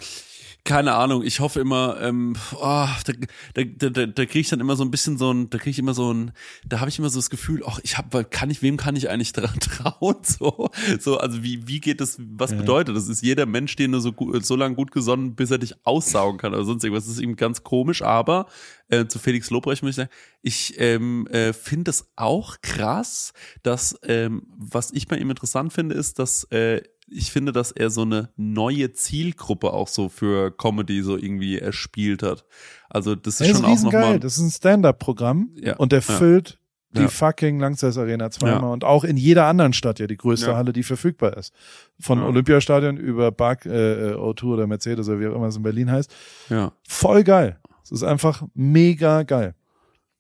keine 0.64 0.94
Ahnung, 0.94 1.24
ich 1.24 1.40
hoffe 1.40 1.60
immer, 1.60 2.00
ähm, 2.02 2.36
oh, 2.56 2.88
da, 3.06 3.14
da, 3.54 3.90
da, 3.90 4.06
da, 4.06 4.26
kriege 4.26 4.40
ich 4.40 4.50
dann 4.50 4.60
immer 4.60 4.76
so 4.76 4.84
ein 4.84 4.92
bisschen 4.92 5.18
so 5.18 5.32
ein, 5.32 5.50
da 5.50 5.58
kriege 5.58 5.72
ich 5.72 5.80
immer 5.80 5.94
so 5.94 6.14
ein, 6.14 6.32
da 6.66 6.80
habe 6.80 6.90
ich 6.90 7.00
immer 7.00 7.10
so 7.10 7.18
das 7.18 7.30
Gefühl, 7.30 7.64
ach, 7.66 7.80
ich 7.84 7.98
habe, 7.98 8.24
kann 8.24 8.50
ich, 8.50 8.62
wem 8.62 8.78
kann 8.78 8.96
ich 8.96 9.10
eigentlich 9.10 9.34
dran 9.34 9.60
trauen? 9.60 10.18
So, 10.22 10.70
so, 11.00 11.18
also 11.18 11.44
wie, 11.44 11.68
wie 11.68 11.80
geht 11.80 12.02
das, 12.02 12.18
was 12.20 12.56
bedeutet 12.56 12.96
das? 12.96 13.08
Ist 13.08 13.24
jeder 13.24 13.46
Mensch 13.46 13.76
dir 13.76 13.88
nur 13.88 14.02
so, 14.02 14.12
gut, 14.12 14.46
so 14.46 14.56
lange 14.56 14.76
gut 14.76 14.92
gesonnen, 14.92 15.36
bis 15.36 15.50
er 15.50 15.58
dich 15.58 15.76
aussaugen 15.86 16.40
kann 16.40 16.54
oder 16.54 16.66
sonst 16.66 16.84
irgendwas? 16.84 17.06
Das 17.06 17.16
ist 17.16 17.22
eben 17.22 17.36
ganz 17.36 17.64
komisch, 17.64 18.02
aber 18.02 18.48
äh, 18.90 19.06
zu 19.08 19.18
Felix 19.18 19.50
Lobrecht 19.50 19.82
muss 19.82 19.92
ich 19.92 19.96
sagen, 19.96 20.10
ich 20.42 20.80
ähm, 20.80 21.28
äh, 21.28 21.54
finde 21.54 21.92
es 21.92 22.12
auch 22.16 22.58
krass, 22.62 23.34
dass, 23.64 23.98
ähm, 24.04 24.44
was 24.58 24.92
ich 24.92 25.08
bei 25.08 25.18
ihm 25.18 25.30
interessant 25.30 25.74
finde, 25.74 25.96
ist, 25.96 26.20
dass 26.20 26.44
äh, 26.46 26.82
ich 27.12 27.32
finde, 27.32 27.52
dass 27.52 27.72
er 27.72 27.90
so 27.90 28.02
eine 28.02 28.30
neue 28.38 28.92
Zielgruppe 28.94 29.74
auch 29.74 29.88
so 29.88 30.10
für 30.10 30.52
Comedy 30.56 31.02
so 31.02 31.18
irgendwie 31.18 31.58
erspielt 31.60 32.24
hat. 32.24 32.46
Also 32.90 33.16
das 33.16 33.42
ist 33.42 33.48
ist 33.50 33.56
schon 33.58 33.66
auch 33.66 33.70
riesengeil. 33.72 34.02
nochmal. 34.02 34.20
Das 34.20 34.38
ist 34.38 34.44
ein 34.44 34.52
Stand-up-Programm 34.52 35.50
Ja, 35.56 35.76
und 35.78 35.92
der 35.92 36.00
ja. 36.00 36.14
füllt 36.14 36.60
die 36.92 37.02
Ja. 37.02 37.08
fucking 37.08 37.60
Langsess 37.60 37.98
Arena 38.00 38.32
zweimal 38.32 38.62
Ja. 38.62 38.68
und 38.74 38.84
auch 38.84 39.04
in 39.04 39.16
jeder 39.16 39.46
anderen 39.46 39.74
Stadt 39.74 40.00
ja 40.00 40.08
die 40.08 40.18
größte 40.18 40.48
Ja. 40.52 40.56
Halle, 40.58 40.74
die 40.74 40.82
verfügbar 40.84 41.38
ist. 41.38 41.54
Von 42.00 42.18
Ja. 42.20 42.26
Olympiastadion 42.26 42.98
über 42.98 43.32
Bark, 43.32 43.66
äh, 43.68 44.14
O2 44.16 44.44
oder 44.54 44.66
Mercedes 44.68 45.08
oder 45.08 45.20
wie 45.20 45.28
auch 45.28 45.36
immer 45.36 45.48
es 45.48 45.56
in 45.58 45.62
Berlin 45.64 45.92
heißt. 45.92 46.12
Ja, 46.50 46.72
Voll 46.88 47.24
geil. 47.24 47.60
Es 47.84 47.92
ist 47.92 48.04
einfach 48.04 48.44
mega 48.56 49.24
geil. 49.24 49.54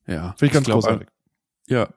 ja. 0.07 0.33
Finde 0.37 0.45
ich 0.47 0.51
ganz 0.53 0.65
glaub, 0.65 0.81
großartig. 0.81 1.07
Ja, 1.69 1.87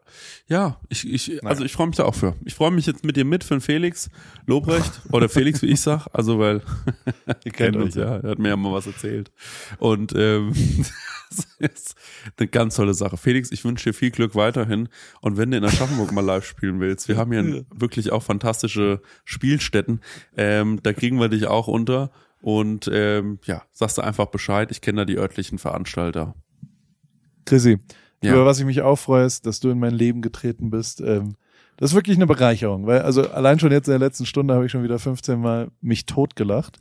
ja, 0.49 0.79
ich, 0.91 1.11
ich, 1.11 1.47
also 1.47 1.65
ich 1.65 1.73
freue 1.73 1.87
mich 1.87 1.97
da 1.97 2.05
auch 2.05 2.15
für. 2.15 2.35
Ich 2.45 2.55
freue 2.55 2.71
mich 2.71 2.85
jetzt 2.85 3.07
mit 3.07 3.17
dir 3.17 3.25
mit 3.25 3.43
für 3.43 3.55
den 3.55 3.63
Felix. 3.63 4.11
Lobrecht. 4.47 5.01
Oder 5.11 5.31
Felix, 5.31 5.63
wie 5.63 5.69
ich 5.69 5.81
sag, 5.81 6.09
also 6.13 6.39
weil 6.39 6.61
ihr 7.45 7.53
kennt 7.53 7.77
uns 7.77 7.95
ja, 7.95 8.19
er 8.19 8.33
hat 8.33 8.39
mir 8.39 8.51
ja 8.51 8.57
mal 8.57 8.71
was 8.71 8.87
erzählt. 8.87 9.33
Und 9.79 10.13
ähm, 10.15 10.53
das 11.31 11.47
ist 11.59 11.97
eine 12.37 12.49
ganz 12.49 12.77
tolle 12.77 12.93
Sache. 12.93 13.17
Felix, 13.17 13.51
ich 13.51 13.65
wünsche 13.65 13.91
dir 13.91 13.95
viel 13.95 14.11
Glück 14.11 14.35
weiterhin. 14.35 14.91
Und 15.23 15.39
wenn 15.39 15.51
du 15.51 15.57
in 15.57 15.65
Aschaffenburg 15.65 16.13
mal 16.13 16.21
live 16.21 16.45
spielen 16.45 16.79
willst, 16.79 17.09
wir 17.09 17.17
haben 17.17 17.33
hier 17.33 17.65
wirklich 17.75 18.13
auch 18.13 18.23
fantastische 18.23 19.01
Spielstätten, 19.25 20.03
ähm, 20.37 20.81
da 20.83 20.93
kriegen 20.93 21.19
wir 21.19 21.31
dich 21.31 21.47
auch 21.47 21.67
unter. 21.67 22.11
Und 22.43 22.91
ähm, 22.93 23.39
ja, 23.47 23.63
sagst 23.73 23.97
du 23.97 24.03
einfach 24.03 24.27
Bescheid. 24.27 24.71
Ich 24.71 24.83
kenne 24.83 25.01
da 25.01 25.05
die 25.07 25.17
örtlichen 25.17 25.59
Veranstalter. 25.59 26.35
Chrissy, 27.47 27.79
Ja. 28.23 28.33
über 28.35 28.47
was 28.47 28.59
ich 28.59 28.65
mich 28.65 28.83
auch 28.83 28.97
freue, 28.97 29.25
ist, 29.25 29.47
dass 29.47 29.61
du 29.61 29.71
in 29.71 29.79
mein 29.79 29.95
Leben 29.95 30.23
getreten 30.23 30.71
bist. 30.71 31.01
Ähm, 31.01 31.35
das 31.77 31.91
ist 31.91 31.95
wirklich 31.97 32.17
eine 32.17 32.27
Bereicherung, 32.27 32.87
weil 32.87 33.03
also 33.03 33.29
allein 33.31 33.59
schon 33.59 33.73
jetzt 33.73 33.89
in 33.89 33.93
der 33.93 33.99
letzten 33.99 34.27
Stunde 34.27 34.55
habe 34.55 34.67
ich 34.67 34.73
schon 34.73 34.85
wieder 34.85 34.99
15 34.99 35.41
Mal 35.41 35.71
mich 35.81 36.07
totgelacht. 36.07 36.79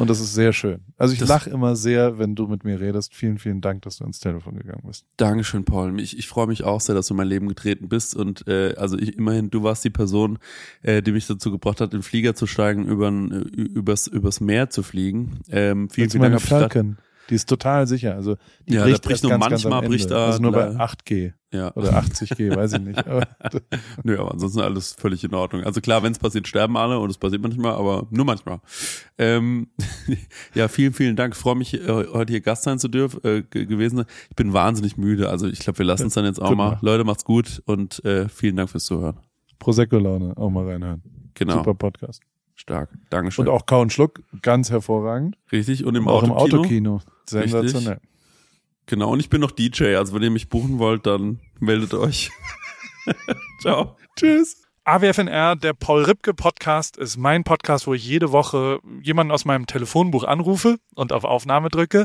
Und 0.00 0.08
das 0.08 0.18
ist 0.18 0.32
sehr 0.32 0.54
schön. 0.54 0.80
Also 0.96 1.12
ich 1.12 1.20
lache 1.20 1.50
immer 1.50 1.76
sehr, 1.76 2.18
wenn 2.18 2.34
du 2.34 2.46
mit 2.46 2.64
mir 2.64 2.80
redest. 2.80 3.14
Vielen, 3.14 3.38
vielen 3.38 3.60
Dank, 3.60 3.82
dass 3.82 3.98
du 3.98 4.04
ins 4.04 4.18
Telefon 4.18 4.56
gegangen 4.56 4.82
bist. 4.86 5.04
Dankeschön, 5.18 5.66
Paul. 5.66 6.00
Ich, 6.00 6.18
ich 6.18 6.26
freue 6.26 6.46
mich 6.46 6.64
auch 6.64 6.80
sehr, 6.80 6.94
dass 6.94 7.08
du 7.08 7.12
in 7.12 7.18
mein 7.18 7.28
Leben 7.28 7.48
getreten 7.48 7.90
bist. 7.90 8.16
Und 8.16 8.48
äh, 8.48 8.74
also 8.78 8.96
ich, 8.96 9.18
immerhin, 9.18 9.50
du 9.50 9.62
warst 9.62 9.84
die 9.84 9.90
Person, 9.90 10.38
äh, 10.80 11.02
die 11.02 11.12
mich 11.12 11.26
dazu 11.26 11.50
gebracht 11.50 11.82
hat, 11.82 11.92
in 11.92 11.98
den 11.98 12.02
Flieger 12.02 12.34
zu 12.34 12.46
steigen, 12.46 12.86
übern, 12.86 13.30
äh, 13.30 13.60
übers, 13.60 14.06
übers 14.06 14.40
Meer 14.40 14.70
zu 14.70 14.82
fliegen. 14.82 15.40
Ähm, 15.50 15.90
vielen, 15.90 16.08
vielen 16.08 16.22
Dank. 16.22 16.40
Falcon, 16.40 16.96
die 17.30 17.36
ist 17.36 17.48
total 17.48 17.86
sicher. 17.86 18.14
Also 18.16 18.36
die 18.68 18.74
Ja, 18.74 18.80
da 18.80 18.86
bricht, 18.86 19.02
bricht 19.02 19.10
erst 19.12 19.22
nur 19.24 19.30
ganz, 19.32 19.42
ganz 19.42 19.50
manchmal 19.64 19.84
Ende. 19.84 19.88
bricht 19.96 20.10
da- 20.10 20.26
Also 20.26 20.42
nur 20.42 20.52
bei 20.52 20.66
da- 20.70 20.84
8G 20.84 21.32
Ja, 21.52 21.74
oder 21.74 21.96
80G, 21.96 22.54
weiß 22.54 22.74
ich 22.74 22.80
nicht. 22.80 23.06
Aber, 23.06 23.26
nö, 24.04 24.18
aber 24.18 24.32
ansonsten 24.32 24.60
alles 24.60 24.92
völlig 24.92 25.24
in 25.24 25.34
Ordnung. 25.34 25.64
Also 25.64 25.80
klar, 25.80 26.02
wenn 26.02 26.12
es 26.12 26.18
passiert, 26.18 26.46
sterben 26.46 26.76
alle 26.76 26.98
und 26.98 27.10
es 27.10 27.18
passiert 27.18 27.42
manchmal, 27.42 27.72
aber 27.74 28.06
nur 28.10 28.24
manchmal. 28.24 28.60
Ähm, 29.18 29.68
ja, 30.54 30.68
vielen, 30.68 30.92
vielen 30.92 31.16
Dank. 31.16 31.34
Ich 31.34 31.40
freue 31.40 31.56
mich, 31.56 31.74
äh, 31.74 31.86
heute 32.12 32.32
hier 32.32 32.40
Gast 32.40 32.64
sein 32.64 32.78
zu 32.78 32.88
dürfen 32.88 33.20
äh, 33.24 33.42
ge- 33.42 33.66
gewesen. 33.66 34.04
Ich 34.28 34.36
bin 34.36 34.52
wahnsinnig 34.52 34.96
müde. 34.96 35.28
Also 35.28 35.46
ich 35.46 35.58
glaube, 35.60 35.78
wir 35.78 35.86
lassen 35.86 36.06
es 36.08 36.14
dann 36.14 36.24
jetzt 36.24 36.40
auch 36.40 36.54
mal. 36.54 36.70
Nacht. 36.72 36.82
Leute, 36.82 37.04
macht's 37.04 37.24
gut 37.24 37.62
und 37.66 38.04
äh, 38.04 38.28
vielen 38.28 38.56
Dank 38.56 38.70
fürs 38.70 38.84
Zuhören. 38.84 39.18
Prosecco-Laune, 39.58 40.36
auch 40.36 40.50
mal 40.50 40.66
reinhören. 40.68 41.02
Genau. 41.34 41.54
Super 41.58 41.74
Podcast. 41.74 42.22
Stark. 42.60 42.90
Dankeschön. 43.08 43.48
Und 43.48 43.52
auch 43.52 43.64
Kau 43.64 43.80
und 43.80 43.90
Schluck, 43.90 44.20
ganz 44.42 44.70
hervorragend. 44.70 45.36
Richtig. 45.50 45.84
Und 45.84 45.94
im 45.94 46.06
auch 46.08 46.22
im 46.22 46.30
Autokino. 46.30 46.96
Autokino. 46.96 47.00
Sensationell. 47.26 48.00
Genau, 48.84 49.12
und 49.12 49.20
ich 49.20 49.30
bin 49.30 49.40
noch 49.40 49.50
DJ, 49.50 49.94
also 49.94 50.14
wenn 50.14 50.22
ihr 50.22 50.30
mich 50.30 50.48
buchen 50.48 50.78
wollt, 50.78 51.06
dann 51.06 51.40
meldet 51.58 51.94
euch. 51.94 52.30
Ciao. 53.62 53.96
Tschüss. 54.16 54.62
AWFNR, 54.84 55.56
der 55.56 55.72
Paul 55.72 56.04
Ripke 56.04 56.34
Podcast, 56.34 56.96
ist 56.96 57.16
mein 57.16 57.44
Podcast, 57.44 57.86
wo 57.86 57.94
ich 57.94 58.06
jede 58.06 58.32
Woche 58.32 58.80
jemanden 59.02 59.30
aus 59.30 59.44
meinem 59.44 59.66
Telefonbuch 59.66 60.24
anrufe 60.24 60.76
und 60.94 61.12
auf 61.12 61.24
Aufnahme 61.24 61.68
drücke. 61.68 62.04